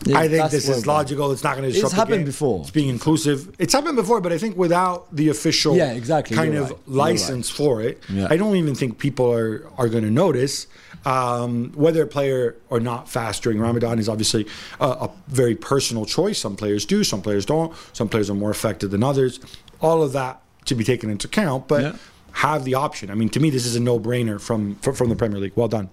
Yeah, 0.05 0.19
I 0.19 0.27
think 0.27 0.51
this 0.51 0.69
is 0.69 0.85
logical. 0.85 1.31
It's 1.31 1.43
not 1.43 1.55
going 1.57 1.63
to 1.63 1.69
It's 1.69 1.77
disrupt 1.77 1.95
the 1.95 2.01
happened 2.01 2.25
before. 2.25 2.61
It's 2.61 2.69
being 2.71 2.89
inclusive. 2.89 3.55
It's 3.57 3.73
happened 3.73 3.95
before, 3.95 4.21
but 4.21 4.31
I 4.31 4.37
think 4.37 4.55
without 4.55 5.13
the 5.15 5.29
official 5.29 5.75
Yeah, 5.75 5.93
exactly. 5.93 6.35
kind 6.35 6.53
You're 6.53 6.63
of 6.63 6.69
right. 6.71 6.79
License 6.87 7.49
for 7.49 7.81
it, 7.81 8.01
Yeah. 8.09 8.27
I 8.29 8.37
don't 8.37 8.55
even 8.55 8.75
think 8.75 8.99
people 8.99 9.31
are, 9.33 9.67
are 9.77 9.89
going 9.89 10.03
to 10.03 10.11
notice. 10.11 10.67
Um, 11.05 11.71
whether 11.73 12.01
a 12.03 12.07
player 12.07 12.55
or 12.69 12.79
not 12.79 13.07
fast 13.09 13.43
during 13.43 13.59
Ramadan 13.59 13.97
is 13.99 14.09
obviously 14.09 14.45
a, 14.79 14.85
a 14.85 15.11
very 15.27 15.55
personal 15.55 16.05
choice. 16.05 16.37
Some 16.39 16.55
players 16.57 16.85
do, 16.85 17.03
some 17.03 17.21
players 17.21 17.45
don't. 17.45 17.73
Some 17.93 18.09
players 18.09 18.29
are 18.29 18.33
more 18.35 18.51
affected 18.51 18.91
than 18.91 19.03
others. 19.03 19.39
All 19.79 20.03
of 20.03 20.11
that 20.13 20.41
to 20.65 20.75
be 20.75 20.83
taken 20.83 21.09
into 21.09 21.27
account, 21.27 21.67
but 21.67 21.81
Yeah. 21.81 21.95
have 22.33 22.65
the 22.65 22.73
option. 22.75 23.09
I 23.09 23.15
mean, 23.15 23.29
to 23.29 23.39
me, 23.39 23.49
this 23.49 23.65
is 23.65 23.75
a 23.75 23.79
no-brainer 23.79 24.39
from 24.41 24.75
from, 24.75 24.95
from 24.95 25.09
the 25.09 25.15
Premier 25.15 25.39
League. 25.39 25.53
Well 25.55 25.69
done. 25.69 25.89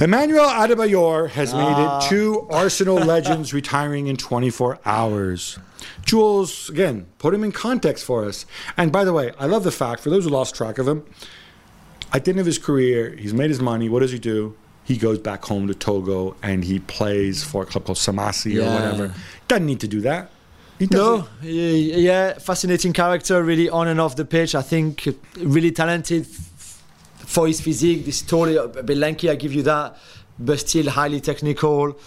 Emmanuel 0.00 0.46
Adebayor 0.48 1.30
has 1.30 1.52
made 1.52 1.76
it 1.76 2.08
two 2.08 2.46
Arsenal 2.50 2.94
legends 3.14 3.52
retiring 3.52 4.06
in 4.06 4.16
24 4.16 4.78
hours. 4.86 5.58
Jules, 6.06 6.70
again, 6.70 7.06
put 7.18 7.34
him 7.34 7.42
in 7.42 7.50
context 7.50 8.04
for 8.04 8.24
us. 8.24 8.46
And 8.76 8.92
by 8.92 9.04
the 9.04 9.12
way, 9.12 9.32
I 9.38 9.46
love 9.46 9.64
the 9.64 9.72
fact, 9.72 10.00
for 10.02 10.10
those 10.10 10.24
who 10.24 10.30
lost 10.30 10.54
track 10.54 10.78
of 10.78 10.86
him, 10.86 11.04
at 12.12 12.24
the 12.24 12.30
end 12.30 12.40
of 12.40 12.46
his 12.46 12.58
career, 12.58 13.14
he's 13.16 13.34
made 13.34 13.50
his 13.50 13.60
money. 13.60 13.88
What 13.88 14.00
does 14.00 14.12
he 14.12 14.18
do? 14.18 14.56
He 14.84 14.96
goes 14.96 15.18
back 15.18 15.44
home 15.44 15.68
to 15.68 15.74
Togo 15.74 16.36
and 16.42 16.64
he 16.64 16.80
plays 16.80 17.44
for 17.44 17.62
a 17.62 17.66
club 17.66 17.84
called 17.84 17.98
Semassi 17.98 18.60
or 18.60 18.64
whatever. 18.64 19.14
Doesn't 19.46 19.66
need 19.66 19.80
to 19.80 19.88
do 19.88 20.00
that. 20.00 20.30
He 20.80 20.86
No, 20.90 21.28
yeah, 21.42 21.96
yeah, 21.98 22.38
fascinating 22.38 22.94
character, 22.94 23.42
really 23.42 23.68
on 23.68 23.86
and 23.86 24.00
off 24.00 24.16
the 24.16 24.24
pitch. 24.24 24.54
I 24.54 24.62
think 24.62 25.06
really 25.36 25.70
talented 25.70 26.26
for 26.26 27.46
his 27.46 27.60
physique. 27.60 28.06
This 28.06 28.22
totally 28.22 28.56
a 28.56 28.66
bit 28.82 28.96
lanky, 28.96 29.28
I 29.28 29.34
give 29.34 29.52
you 29.52 29.62
that, 29.64 29.96
but 30.38 30.58
still 30.58 30.88
highly 30.88 31.20
technical, 31.20 31.98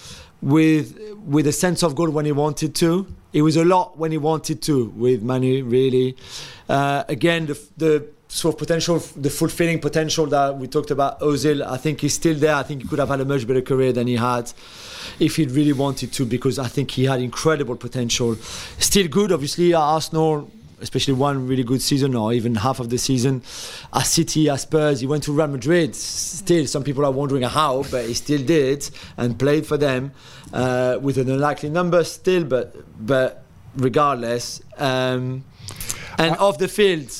with 0.42 1.00
with 1.24 1.46
a 1.46 1.52
sense 1.52 1.84
of 1.84 1.94
goal 1.94 2.10
when 2.10 2.26
he 2.26 2.32
wanted 2.32 2.74
to. 2.76 3.06
It 3.32 3.44
was 3.44 3.56
a 3.58 3.64
lot 3.64 3.98
when 3.98 4.12
he 4.12 4.18
wanted 4.18 4.64
to 4.64 4.86
with 4.96 5.22
Manu. 5.22 5.64
Really, 5.66 6.18
uh, 6.68 7.04
again 7.08 7.46
the 7.46 7.60
the 7.78 8.08
sort 8.34 8.56
of 8.56 8.60
potential, 8.60 8.98
the 8.98 9.30
fulfilling 9.30 9.80
potential 9.80 10.26
that 10.26 10.58
we 10.58 10.68
talked 10.68 10.90
about. 10.90 11.20
Ozil, 11.20 11.62
I 11.66 11.78
think 11.78 12.02
he's 12.02 12.16
still 12.16 12.36
there. 12.36 12.56
I 12.56 12.64
think 12.64 12.82
he 12.82 12.88
could 12.88 12.98
have 13.00 13.10
had 13.10 13.22
a 13.22 13.26
much 13.26 13.46
better 13.46 13.62
career 13.62 13.94
than 13.94 14.08
he 14.08 14.16
had 14.16 14.52
if 15.20 15.36
he'd 15.36 15.52
really 15.52 15.74
wanted 15.74 16.12
to, 16.14 16.26
because 16.26 16.58
I 16.58 16.68
think 16.68 16.92
he 16.92 17.06
had 17.06 17.22
incredible 17.22 17.76
potential. 17.76 18.36
Still 18.80 19.08
good, 19.08 19.32
obviously, 19.32 19.76
at 19.76 19.80
Arsenal, 19.80 20.50
especially 20.82 21.14
one 21.14 21.46
really 21.46 21.64
good 21.64 21.82
season 21.82 22.16
or 22.16 22.34
even 22.34 22.56
half 22.56 22.80
of 22.80 22.90
the 22.90 22.98
season. 22.98 23.44
At 23.94 24.08
City, 24.08 24.50
at 24.50 24.62
Spurs, 24.62 25.02
he 25.02 25.06
went 25.06 25.24
to 25.24 25.32
Real 25.32 25.48
Madrid. 25.48 25.96
Still, 25.96 26.66
some 26.66 26.84
people 26.84 27.06
are 27.06 27.12
wondering 27.12 27.44
how, 27.44 27.84
but 27.92 28.08
he 28.08 28.16
still 28.16 28.44
did 28.44 28.90
and 29.16 29.38
played 29.38 29.68
for 29.68 29.78
them 29.78 30.12
uh, 30.52 30.98
with 31.00 31.20
an 31.20 31.30
unlikely 31.30 31.70
number 31.70 32.04
still, 32.04 32.46
but 32.46 32.76
but 33.06 33.44
regardless. 33.76 34.62
Um, 34.78 35.44
and 36.18 36.36
off 36.38 36.58
the 36.58 36.68
field, 36.68 37.12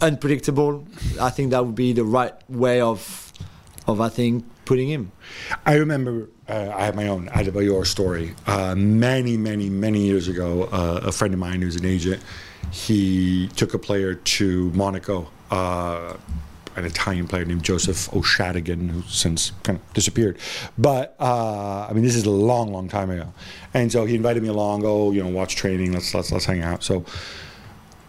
unpredictable. 0.00 0.86
I 1.20 1.30
think 1.30 1.50
that 1.50 1.64
would 1.64 1.74
be 1.74 1.92
the 1.92 2.04
right 2.04 2.34
way 2.48 2.80
of 2.80 3.32
of 3.86 4.00
I 4.00 4.08
think 4.08 4.44
putting 4.64 4.88
him. 4.88 5.12
I 5.66 5.74
remember 5.74 6.28
uh, 6.48 6.72
I 6.74 6.84
have 6.84 6.94
my 6.94 7.08
own 7.08 7.28
Adebayor 7.28 7.86
story. 7.86 8.34
Uh, 8.46 8.74
many, 8.74 9.36
many, 9.36 9.68
many 9.68 10.04
years 10.04 10.28
ago, 10.28 10.64
uh, 10.64 11.00
a 11.04 11.12
friend 11.12 11.34
of 11.34 11.40
mine 11.40 11.62
who's 11.62 11.76
an 11.76 11.84
agent, 11.84 12.22
he 12.70 13.48
took 13.56 13.74
a 13.74 13.78
player 13.78 14.14
to 14.14 14.70
Monaco, 14.70 15.28
uh, 15.50 16.14
an 16.76 16.84
Italian 16.84 17.26
player 17.28 17.44
named 17.44 17.62
Joseph 17.62 18.12
O'Shadigan, 18.14 18.88
who 18.88 19.02
since 19.02 19.52
kind 19.62 19.78
of 19.78 19.92
disappeared. 19.94 20.38
But 20.78 21.16
uh, 21.20 21.86
I 21.88 21.92
mean, 21.92 22.04
this 22.04 22.14
is 22.14 22.24
a 22.24 22.30
long, 22.30 22.72
long 22.72 22.88
time 22.88 23.10
ago, 23.10 23.32
and 23.74 23.90
so 23.90 24.04
he 24.04 24.14
invited 24.14 24.42
me 24.42 24.48
along. 24.48 24.82
Oh, 24.84 25.10
you 25.10 25.22
know, 25.22 25.28
watch 25.28 25.56
training. 25.56 25.92
Let's 25.92 26.14
let's 26.14 26.32
let's 26.32 26.44
hang 26.44 26.62
out. 26.62 26.82
So 26.82 27.04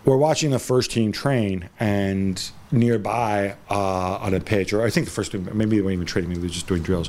we're 0.05 0.17
watching 0.17 0.51
the 0.51 0.59
first 0.59 0.91
team 0.91 1.11
train, 1.11 1.69
and 1.79 2.41
nearby 2.71 3.55
uh, 3.69 4.15
on 4.17 4.33
a 4.33 4.39
pitch, 4.39 4.73
or 4.73 4.81
I 4.83 4.89
think 4.89 5.05
the 5.05 5.11
first 5.11 5.31
team, 5.31 5.47
maybe 5.53 5.77
they 5.77 5.81
weren't 5.81 5.93
even 5.93 6.05
training, 6.07 6.29
maybe 6.29 6.41
they 6.41 6.47
were 6.47 6.53
just 6.53 6.67
doing 6.67 6.81
drills. 6.83 7.07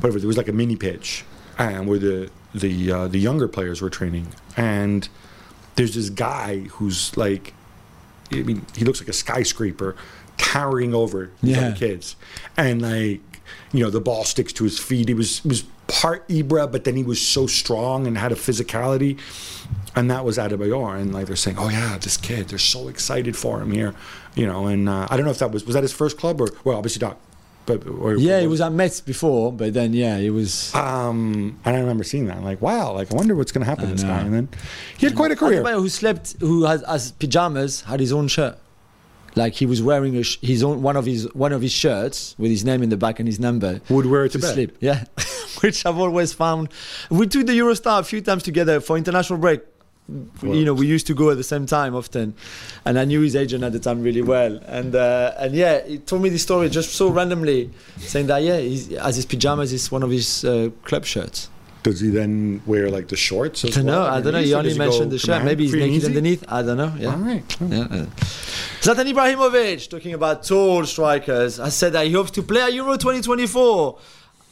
Whatever, 0.00 0.18
there 0.20 0.28
was 0.28 0.36
like 0.36 0.48
a 0.48 0.52
mini 0.52 0.76
pitch, 0.76 1.24
and 1.58 1.88
where 1.88 1.98
the 1.98 2.30
the 2.54 2.92
uh, 2.92 3.08
the 3.08 3.18
younger 3.18 3.48
players 3.48 3.80
were 3.82 3.90
training, 3.90 4.28
and 4.56 5.08
there's 5.74 5.94
this 5.94 6.08
guy 6.10 6.60
who's 6.72 7.16
like, 7.16 7.52
I 8.32 8.36
mean, 8.42 8.64
he 8.76 8.84
looks 8.84 9.00
like 9.00 9.08
a 9.08 9.12
skyscraper, 9.12 9.96
towering 10.38 10.94
over 10.94 11.30
the 11.42 11.50
Yeah. 11.50 11.66
other 11.68 11.76
kids, 11.76 12.16
and 12.56 12.80
like, 12.80 13.20
you 13.72 13.82
know, 13.82 13.90
the 13.90 14.00
ball 14.00 14.24
sticks 14.24 14.52
to 14.54 14.64
his 14.64 14.78
feet. 14.78 15.08
He 15.08 15.14
was 15.14 15.44
was 15.44 15.64
part 15.88 16.26
Ibra, 16.28 16.70
but 16.70 16.84
then 16.84 16.96
he 16.96 17.04
was 17.04 17.20
so 17.20 17.46
strong 17.46 18.06
and 18.06 18.18
had 18.18 18.32
a 18.32 18.36
physicality, 18.36 19.18
and 19.94 20.10
that 20.10 20.24
was 20.24 20.38
Adebayor. 20.38 21.00
And 21.00 21.12
like 21.12 21.26
they're 21.26 21.36
saying, 21.36 21.56
oh 21.58 21.68
yeah, 21.68 21.98
this 21.98 22.16
kid, 22.16 22.48
they're 22.48 22.58
so 22.58 22.88
excited 22.88 23.36
for 23.36 23.60
him 23.60 23.70
here, 23.70 23.94
you 24.34 24.46
know. 24.46 24.66
And 24.66 24.88
uh, 24.88 25.06
I 25.10 25.16
don't 25.16 25.24
know 25.24 25.32
if 25.32 25.38
that 25.38 25.52
was 25.52 25.64
was 25.64 25.74
that 25.74 25.82
his 25.82 25.92
first 25.92 26.18
club 26.18 26.40
or 26.40 26.48
well, 26.64 26.76
obviously 26.76 27.06
not 27.06 27.18
but 27.66 27.86
or, 27.86 28.14
Yeah, 28.14 28.40
he 28.40 28.46
was 28.46 28.60
at 28.60 28.72
Metz 28.72 29.00
before, 29.00 29.52
but 29.52 29.74
then 29.74 29.92
yeah, 29.92 30.18
he 30.18 30.30
was. 30.30 30.74
Um, 30.74 31.58
and 31.64 31.76
I 31.76 31.80
remember 31.80 32.04
seeing 32.04 32.26
that. 32.26 32.36
I'm 32.36 32.44
like, 32.44 32.62
wow, 32.62 32.92
like 32.92 33.12
I 33.12 33.16
wonder 33.16 33.34
what's 33.34 33.52
going 33.52 33.64
to 33.64 33.68
happen 33.68 33.86
to 33.86 33.92
this 33.92 34.04
guy. 34.04 34.20
And 34.20 34.32
then 34.32 34.48
he 34.96 35.06
had 35.06 35.16
quite 35.16 35.32
a 35.32 35.36
career. 35.36 35.62
Who 35.62 35.88
slept, 35.88 36.36
who 36.40 36.64
has 36.64 36.82
as 36.84 37.12
pajamas, 37.12 37.82
had 37.82 38.00
his 38.00 38.12
own 38.12 38.28
shirt. 38.28 38.58
Like 39.36 39.54
he 39.54 39.66
was 39.66 39.82
wearing 39.82 40.16
a 40.16 40.22
sh- 40.22 40.38
his 40.40 40.62
own 40.64 40.82
one 40.82 40.96
of 40.96 41.04
his 41.04 41.32
one 41.34 41.52
of 41.52 41.60
his 41.62 41.72
shirts 41.72 42.34
with 42.38 42.50
his 42.50 42.64
name 42.64 42.82
in 42.82 42.88
the 42.88 42.96
back 42.96 43.20
and 43.20 43.28
his 43.28 43.38
number. 43.38 43.80
Would 43.90 44.06
wear 44.06 44.24
it 44.24 44.32
to 44.32 44.38
to 44.38 44.42
bed. 44.46 44.54
sleep. 44.54 44.76
Yeah, 44.80 45.04
which 45.60 45.84
I've 45.86 45.98
always 45.98 46.32
found. 46.32 46.70
We 47.10 47.26
took 47.26 47.46
the 47.46 47.52
Eurostar 47.58 48.00
a 48.00 48.02
few 48.02 48.22
times 48.22 48.42
together 48.42 48.80
for 48.80 48.96
international 48.96 49.38
break. 49.38 49.60
You 50.40 50.64
know, 50.64 50.72
we 50.72 50.86
used 50.86 51.08
to 51.08 51.14
go 51.14 51.30
at 51.30 51.36
the 51.36 51.42
same 51.42 51.66
time 51.66 51.96
often, 51.96 52.34
and 52.84 52.96
I 52.96 53.04
knew 53.04 53.20
his 53.22 53.34
agent 53.34 53.64
at 53.64 53.72
the 53.72 53.80
time 53.80 54.02
really 54.02 54.22
well. 54.22 54.60
And 54.66 54.94
uh, 54.94 55.34
and 55.36 55.52
yeah, 55.52 55.84
he 55.84 55.98
told 55.98 56.22
me 56.22 56.28
this 56.28 56.42
story 56.42 56.68
just 56.70 56.94
so 56.94 57.10
randomly, 57.10 57.70
saying 57.98 58.28
that 58.28 58.42
yeah, 58.42 58.54
as 59.02 59.16
his 59.16 59.26
pajamas 59.26 59.72
is 59.72 59.90
one 59.90 60.02
of 60.04 60.10
his 60.10 60.44
uh, 60.44 60.70
club 60.84 61.04
shirts. 61.04 61.50
Does 61.86 62.00
he 62.00 62.08
then 62.10 62.60
wear 62.66 62.90
like 62.90 63.06
the 63.06 63.16
shorts? 63.16 63.64
I 63.64 63.68
don't 63.68 63.86
know. 63.86 64.00
well 64.00 64.14
I 64.14 64.20
don't 64.20 64.32
know. 64.32 64.42
He 64.42 64.52
only 64.54 64.76
mentioned 64.76 65.12
the 65.12 65.20
shirt. 65.20 65.44
Maybe 65.44 65.64
he's 65.66 65.72
naked 65.74 66.04
underneath. 66.06 66.44
I 66.48 66.62
don't 66.62 66.76
know. 66.76 66.92
Yeah. 66.98 67.12
All 67.12 67.18
right. 67.18 67.56
Yeah, 67.60 67.82
uh, 67.82 68.06
Zlatan 68.82 69.06
Ibrahimovic 69.12 69.88
talking 69.88 70.12
about 70.14 70.42
tall 70.42 70.84
strikers. 70.84 71.60
I 71.60 71.68
said 71.68 71.92
that 71.92 72.04
he 72.06 72.12
hopes 72.12 72.32
to 72.32 72.42
play 72.42 72.60
at 72.62 72.72
Euro 72.74 72.96
2024. 72.96 73.98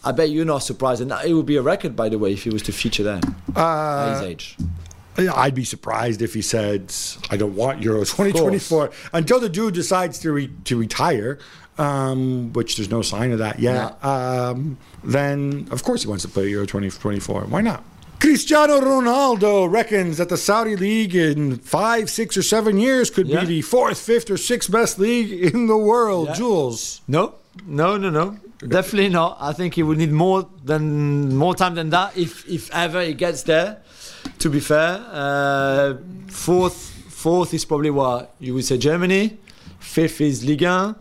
I 0.05 0.13
bet 0.13 0.31
you're 0.31 0.45
not 0.45 0.59
surprised, 0.59 1.01
and 1.03 1.11
it 1.25 1.33
would 1.35 1.47
be 1.47 1.57
a 1.57 1.63
record, 1.63 1.97
by 1.97 2.09
the 2.09 2.19
way, 2.21 2.35
if 2.35 2.45
he 2.45 2.51
was 2.51 2.63
to 2.63 2.73
feature 2.73 3.03
there 3.03 3.17
at 3.57 4.13
his 4.13 4.23
Uh, 4.23 4.27
age. 4.27 4.57
I'd 5.17 5.55
be 5.57 5.65
surprised 5.65 6.23
if 6.23 6.35
he 6.35 6.43
said, 6.43 6.93
"I 7.31 7.37
don't 7.37 7.57
want 7.57 7.83
Euro 7.83 8.05
2024" 8.05 8.91
until 9.13 9.41
the 9.41 9.49
dude 9.49 9.75
decides 9.75 10.19
to 10.21 10.31
re- 10.33 10.51
to 10.67 10.77
retire, 10.77 11.39
um, 11.79 12.53
which 12.53 12.77
there's 12.77 12.91
no 12.91 13.03
sign 13.03 13.33
of 13.33 13.39
that 13.39 13.59
yet. 13.59 14.03
Um, 14.05 14.79
then, 15.03 15.69
of 15.71 15.83
course, 15.83 16.03
he 16.03 16.09
wants 16.09 16.23
to 16.25 16.29
play 16.31 16.49
Euro 16.49 16.67
2024. 16.67 17.43
Why 17.43 17.61
not? 17.61 17.83
Cristiano 18.21 18.81
Ronaldo 18.81 19.71
reckons 19.71 20.17
that 20.17 20.29
the 20.31 20.37
Saudi 20.37 20.77
league 20.77 21.15
in 21.15 21.57
five, 21.59 22.09
six, 22.09 22.37
or 22.37 22.43
seven 22.43 22.79
years 22.79 23.11
could 23.11 23.29
Yeah. 23.29 23.41
be 23.41 23.47
the 23.47 23.61
fourth, 23.63 23.99
fifth, 23.99 24.31
or 24.31 24.37
sixth 24.39 24.71
best 24.71 24.99
league 24.99 25.31
in 25.55 25.67
the 25.67 25.77
world. 25.77 26.29
Yeah. 26.29 26.35
Jules, 26.35 27.01
No, 27.07 27.35
no, 27.67 27.99
no, 27.99 28.09
no. 28.11 28.39
Definitely 28.67 29.11
not. 29.11 29.37
I 29.41 29.53
think 29.53 29.75
he 29.75 29.83
would 29.83 29.99
need 29.99 30.13
more 30.13 30.49
than 30.65 31.37
more 31.37 31.55
time 31.55 31.75
than 31.75 31.91
that 31.91 32.17
if 32.17 32.49
if 32.49 32.71
ever 32.73 33.03
he 33.03 33.13
gets 33.13 33.43
there. 33.43 33.83
To 34.39 34.49
be 34.49 34.61
fair, 34.61 35.05
uh, 35.13 35.95
fourth 36.29 36.75
fourth 37.11 37.53
is 37.53 37.67
probably 37.67 37.91
what 37.91 38.35
you 38.41 38.55
would 38.55 38.65
say 38.65 38.79
Germany. 38.79 39.37
Fifth 39.81 40.21
is 40.23 40.45
Ligue 40.47 40.63
1. 40.63 40.95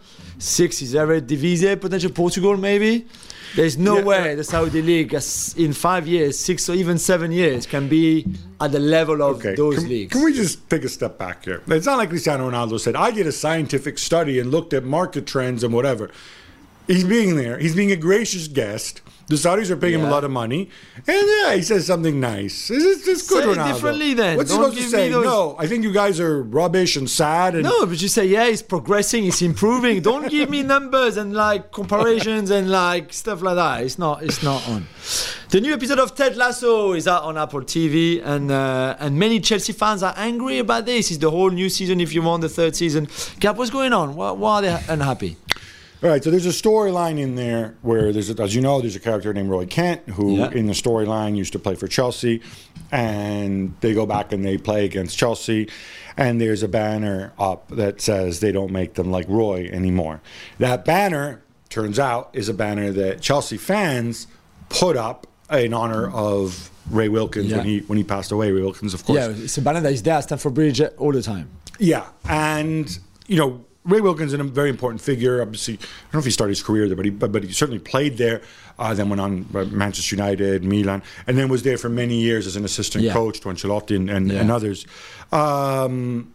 Sixth 0.44 0.82
is 0.82 0.94
Eredivisie, 0.94 1.80
potential 1.80 2.12
Portugal 2.12 2.58
maybe. 2.58 3.08
There's 3.56 3.78
no 3.78 4.00
Yeah, 4.00 4.04
way 4.04 4.36
the 4.36 4.44
Saudi 4.44 4.82
league 4.82 5.14
in 5.56 5.72
five 5.72 6.06
years, 6.06 6.38
six 6.38 6.68
or 6.68 6.74
even 6.74 6.98
seven 6.98 7.32
years 7.32 7.66
can 7.66 7.88
be 7.88 8.28
at 8.60 8.74
the 8.74 8.80
level 8.80 9.22
of 9.22 9.38
Okay. 9.38 9.56
those 9.56 9.78
can, 9.78 9.88
leagues. 9.88 10.12
can 10.12 10.22
we 10.22 10.34
just 10.34 10.70
take 10.70 10.84
a 10.84 10.90
step 10.90 11.18
back 11.18 11.46
here? 11.46 11.62
It's 11.68 11.86
not 11.86 11.98
like 11.98 12.10
Cristiano 12.10 12.50
Ronaldo 12.52 12.78
said, 12.78 12.98
I 12.98 13.12
did 13.12 13.26
a 13.26 13.32
scientific 13.32 13.98
study 13.98 14.38
and 14.38 14.52
looked 14.52 14.74
at 14.74 14.84
market 14.84 15.26
trends 15.26 15.64
and 15.64 15.74
whatever. 15.74 16.12
He's 16.88 17.06
being 17.06 17.38
there. 17.38 17.58
He's 17.58 17.76
being 17.76 17.94
a 17.94 17.96
gracious 17.96 18.50
guest. 18.50 19.02
The 19.28 19.36
Saudis 19.36 19.70
are 19.70 19.78
paying 19.78 19.94
him 19.96 20.06
a 20.06 20.10
lot 20.10 20.24
of 20.26 20.32
money. 20.32 20.70
And 21.08 21.28
yeah, 21.28 21.56
he 21.56 21.62
says 21.62 21.88
something 21.88 22.20
nice. 22.20 22.70
It's, 22.70 23.08
it's 23.08 23.28
good, 23.28 23.44
Say 23.46 23.50
it 23.52 23.58
Ronaldo. 23.58 23.74
differently 23.74 24.14
then. 24.14 24.36
What's 24.38 24.52
he 24.52 24.58
Don't 24.58 24.72
supposed 24.72 24.84
to 24.86 24.90
say? 24.92 25.10
those- 25.10 25.24
No, 25.26 25.56
I 25.58 25.66
think 25.68 25.84
you 25.84 25.94
guys 25.94 26.20
are 26.20 26.44
rubbish 26.44 26.98
and 26.98 27.10
sad. 27.10 27.56
And 27.56 27.64
No, 27.64 27.86
but 27.86 28.02
you 28.02 28.10
say, 28.10 28.26
yeah, 28.26 28.46
it's 28.46 28.62
progressing, 28.62 29.26
it's 29.26 29.42
improving. 29.42 30.02
Don't 30.02 30.30
give 30.30 30.50
me 30.50 30.62
numbers 30.76 31.16
and 31.16 31.34
like 31.34 31.72
comparisons 31.72 32.50
and 32.52 32.70
like 32.70 33.14
stuff 33.14 33.42
like 33.42 33.56
that. 33.56 33.84
It's 33.84 33.98
not, 33.98 34.24
it's 34.24 34.44
not 34.44 34.68
on. 34.68 34.88
The 35.50 35.62
new 35.62 35.74
episode 35.74 36.00
of 36.00 36.16
Ted 36.16 36.36
Lasso 36.36 36.94
is 36.94 37.08
out 37.08 37.24
on 37.24 37.38
Apple 37.38 37.62
TV, 37.62 38.22
and 38.26 38.52
uh, 38.52 38.96
and 39.00 39.20
many 39.20 39.40
Chelsea 39.40 39.72
fans 39.72 40.02
are 40.02 40.14
angry 40.18 40.58
about 40.58 40.86
this. 40.88 41.12
It's 41.12 41.20
the 41.20 41.30
whole 41.30 41.52
new 41.52 41.70
season. 41.70 42.02
If 42.02 42.12
you 42.16 42.24
want 42.24 42.42
the 42.42 42.50
third 42.50 42.76
season, 42.76 43.08
Gab, 43.40 43.58
what's 43.58 43.70
going 43.70 43.94
on? 43.94 44.16
Why, 44.16 44.32
why 44.32 44.56
are 44.56 44.62
they 44.64 44.80
unhappy? 44.90 45.38
All 46.04 46.10
right, 46.10 46.22
so 46.22 46.30
there's 46.32 46.46
a 46.46 46.50
storyline 46.50 47.18
in 47.18 47.36
there 47.36 47.76
where 47.82 48.12
there's, 48.12 48.30
a, 48.30 48.42
as 48.44 48.54
you 48.54 48.60
know, 48.62 48.82
there's 48.82 48.98
a 48.98 49.00
character 49.00 49.34
named 49.34 49.50
Roy 49.50 49.66
Kent 49.66 50.02
who, 50.10 50.36
Yeah. 50.36 50.52
in 50.52 50.66
the 50.66 50.74
storyline, 50.74 51.38
used 51.38 51.54
to 51.54 51.60
play 51.60 51.76
for 51.76 51.88
Chelsea, 51.88 52.42
and 52.92 53.74
they 53.80 53.94
go 53.94 54.06
back 54.06 54.34
and 54.34 54.44
they 54.44 54.58
play 54.58 54.84
against 54.84 55.18
Chelsea, 55.18 55.70
and 56.18 56.42
there's 56.42 56.62
a 56.62 56.68
banner 56.68 57.32
up 57.40 57.70
that 57.70 58.02
says 58.02 58.42
they 58.42 58.52
don't 58.52 58.72
make 58.72 58.96
them 58.96 59.12
like 59.12 59.28
Roy 59.30 59.70
anymore. 59.72 60.22
That 60.60 60.84
banner 60.84 61.42
turns 61.70 61.98
out 62.00 62.30
is 62.34 62.50
a 62.50 62.54
banner 62.54 62.92
that 62.92 63.22
Chelsea 63.22 63.56
fans 63.58 64.28
put 64.68 64.98
up 64.98 65.26
in 65.52 65.74
honor 65.74 66.12
of 66.12 66.70
Ray 66.92 67.08
Wilkins 67.08 67.48
Yeah. 67.50 67.58
when 67.60 67.66
he 67.66 67.80
when 67.88 67.98
he 67.98 68.04
passed 68.04 68.32
away. 68.34 68.52
Ray 68.52 68.62
Wilkins, 68.62 68.94
of 68.94 69.06
course. 69.06 69.18
Yeah, 69.20 69.30
it's 69.30 69.58
a 69.58 69.62
banner 69.62 69.80
that 69.80 69.94
is 69.94 70.04
there 70.04 70.16
at 70.16 70.26
Stamford 70.26 70.54
Bridge 70.54 70.82
all 70.98 71.14
the 71.14 71.22
time. 71.22 71.50
Yeah, 71.80 72.06
and 72.28 73.00
you 73.28 73.38
know 73.38 73.62
Ray 73.86 74.00
Wilkins 74.00 74.34
is 74.34 74.40
a 74.40 74.44
very 74.44 74.70
important 74.70 75.02
figure. 75.02 75.42
Obviously, 75.42 75.74
I 75.74 75.78
don't 75.78 76.14
know 76.16 76.20
if 76.20 76.26
he 76.26 76.32
started 76.32 76.52
his 76.52 76.64
career 76.64 76.88
there, 76.88 76.96
but 76.96 77.06
he 77.06 77.12
but, 77.12 77.32
but 77.32 77.44
he 77.44 77.52
certainly 77.52 77.80
played 77.80 78.18
there. 78.18 78.42
Uh, 78.80 78.94
then 78.94 79.10
went 79.10 79.22
on 79.22 79.46
uh, 79.54 79.66
Manchester 79.66 80.16
United, 80.16 80.64
Milan, 80.64 81.04
and 81.28 81.38
then 81.38 81.48
was 81.50 81.64
there 81.64 81.78
for 81.78 81.90
many 81.90 82.16
years 82.16 82.48
as 82.48 82.56
an 82.56 82.64
assistant 82.66 83.04
Yeah. 83.04 83.14
coach 83.14 83.40
to 83.42 83.50
Ancelotti 83.50 83.96
and, 83.96 84.10
and, 84.10 84.32
Yeah. 84.32 84.40
and 84.40 84.50
others. 84.52 84.86
Um, 85.32 86.34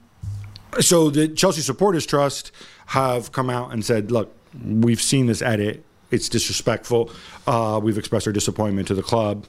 so 0.80 1.10
the 1.10 1.28
Chelsea 1.28 1.62
Supporters 1.62 2.06
Trust 2.06 2.52
have 2.86 3.32
come 3.32 3.48
out 3.50 3.72
and 3.72 3.84
said, 3.84 4.10
"Look, 4.10 4.34
we've 4.64 5.00
seen 5.02 5.26
this 5.26 5.42
edit. 5.42 5.84
It's 6.10 6.28
disrespectful. 6.28 7.10
Uh, 7.46 7.80
we've 7.82 7.98
expressed 7.98 8.26
our 8.26 8.32
disappointment 8.32 8.88
to 8.88 8.94
the 8.94 9.02
club. 9.02 9.46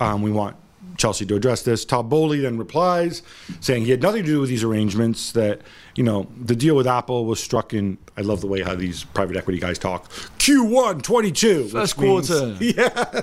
Um, 0.00 0.22
we 0.22 0.30
want 0.30 0.56
Chelsea 0.96 1.26
to 1.26 1.34
address 1.36 1.62
this." 1.62 1.84
Todd 1.84 2.08
Boehly 2.08 2.40
then 2.40 2.56
replies, 2.58 3.22
saying 3.60 3.84
he 3.84 3.90
had 3.90 4.00
nothing 4.02 4.22
to 4.22 4.28
do 4.28 4.40
with 4.40 4.48
these 4.48 4.64
arrangements. 4.64 5.32
That 5.32 5.60
you 6.00 6.04
know 6.04 6.26
the 6.34 6.56
deal 6.56 6.76
with 6.76 6.86
Apple 6.86 7.26
was 7.26 7.42
struck 7.42 7.74
in. 7.74 7.98
I 8.16 8.22
love 8.22 8.40
the 8.40 8.46
way 8.46 8.62
how 8.62 8.74
these 8.74 9.04
private 9.04 9.36
equity 9.36 9.58
guys 9.58 9.78
talk. 9.78 10.08
Q1 10.38 11.02
22. 11.02 11.68
First 11.68 11.98
which 11.98 12.30
means- 12.30 12.60
yeah. 12.78 13.20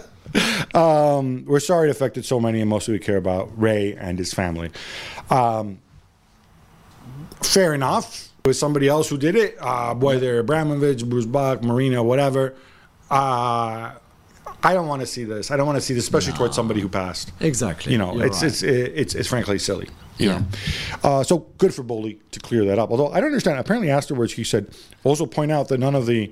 Um, 0.75 1.43
we're 1.45 1.59
sorry 1.59 1.87
it 1.89 1.91
affected 1.91 2.23
so 2.23 2.39
many, 2.39 2.61
and 2.61 2.69
mostly 2.69 2.91
we 2.93 2.99
care 2.99 3.17
about 3.17 3.49
Ray 3.59 3.95
and 3.95 4.19
his 4.19 4.31
family. 4.31 4.69
Um, 5.31 5.79
fair 7.41 7.73
enough. 7.73 8.29
It 8.43 8.47
was 8.49 8.59
somebody 8.59 8.87
else 8.87 9.09
who 9.09 9.17
did 9.17 9.35
it, 9.35 9.57
uh, 9.59 9.95
whether 9.95 10.37
Abramovich, 10.37 11.03
Bruce 11.03 11.25
Buck, 11.25 11.63
Marina, 11.63 12.03
whatever. 12.03 12.53
Uh, 13.09 13.93
I 14.63 14.73
don't 14.73 14.88
want 14.88 15.01
to 15.01 15.05
see 15.05 15.23
this. 15.23 15.51
I 15.51 15.57
don't 15.57 15.65
want 15.67 15.77
to 15.77 15.81
see 15.81 15.93
this, 15.93 16.03
especially 16.03 16.34
towards 16.34 16.55
somebody 16.55 16.81
who 16.81 16.89
passed. 16.89 17.31
Exactly. 17.39 17.91
You 17.91 17.97
know, 17.99 18.15
You're 18.15 18.25
it's, 18.27 18.41
right. 18.41 18.47
it's 18.51 18.63
it's 18.63 19.15
it's 19.15 19.27
frankly 19.29 19.59
silly. 19.59 19.88
You 20.17 20.29
Yeah. 20.29 20.38
know, 20.39 20.45
uh, 21.03 21.23
so 21.23 21.45
good 21.59 21.73
for 21.73 21.84
Boehly 21.84 22.19
to 22.31 22.39
clear 22.39 22.65
that 22.65 22.79
up. 22.79 22.89
Although 22.91 23.09
I 23.09 23.19
don't 23.19 23.27
understand. 23.27 23.59
Apparently 23.59 23.89
afterwards 23.91 24.34
he 24.34 24.43
said 24.43 24.67
also 25.03 25.25
point 25.25 25.51
out 25.51 25.67
that 25.67 25.79
none 25.79 25.93
of 25.95 26.05
the 26.07 26.31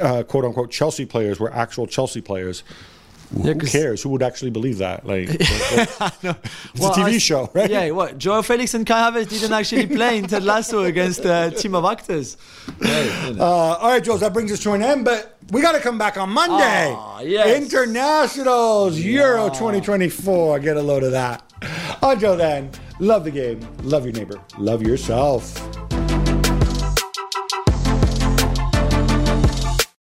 uh, 0.00 0.22
quote 0.24 0.44
unquote 0.44 0.70
Chelsea 0.70 1.06
players 1.06 1.40
were 1.40 1.52
actual 1.52 1.86
Chelsea 1.86 2.20
players. 2.20 2.62
Yeah, 3.32 3.52
Who 3.52 3.60
'cause- 3.60 3.70
cares? 3.70 4.02
Who 4.02 4.08
would 4.10 4.22
actually 4.22 4.50
believe 4.50 4.78
that? 4.78 5.06
Like, 5.06 5.28
it's 5.30 6.00
Well, 6.20 6.90
a 6.90 6.94
TV 6.94 7.14
I- 7.14 7.18
show, 7.18 7.48
right? 7.54 7.70
Yeah, 7.70 7.90
what? 7.90 8.18
Joao 8.18 8.42
Felix 8.42 8.74
and 8.74 8.84
Kai 8.86 9.10
Havertz 9.10 9.28
didn't 9.28 9.52
actually 9.52 9.86
play 9.86 10.18
in 10.18 10.26
Ted 10.26 10.42
Lasso 10.42 10.82
against 10.84 11.24
a 11.24 11.52
team 11.56 11.74
of 11.74 11.84
actors. 11.84 12.36
Hey, 12.82 13.28
you 13.28 13.34
know. 13.34 13.42
Uh, 13.44 13.78
all 13.80 13.88
right, 13.90 14.02
Jules, 14.02 14.20
that 14.20 14.32
brings 14.32 14.50
us 14.52 14.60
to 14.64 14.72
an 14.72 14.82
end, 14.82 15.04
but 15.04 15.36
we 15.52 15.60
got 15.62 15.72
to 15.72 15.80
come 15.80 15.96
back 15.98 16.16
on 16.16 16.30
Monday. 16.30 16.92
Ah, 16.96 17.20
yes. 17.20 17.56
Internationals, 17.62 18.98
Euro 18.98 19.48
2024. 19.48 20.58
Get 20.60 20.76
a 20.76 20.82
load 20.82 21.04
of 21.04 21.12
that. 21.12 21.42
Until 22.02 22.36
then, 22.36 22.70
love 22.98 23.24
the 23.24 23.30
game, 23.30 23.60
love 23.82 24.04
your 24.04 24.14
neighbor, 24.14 24.40
love 24.58 24.82
yourself. 24.82 25.89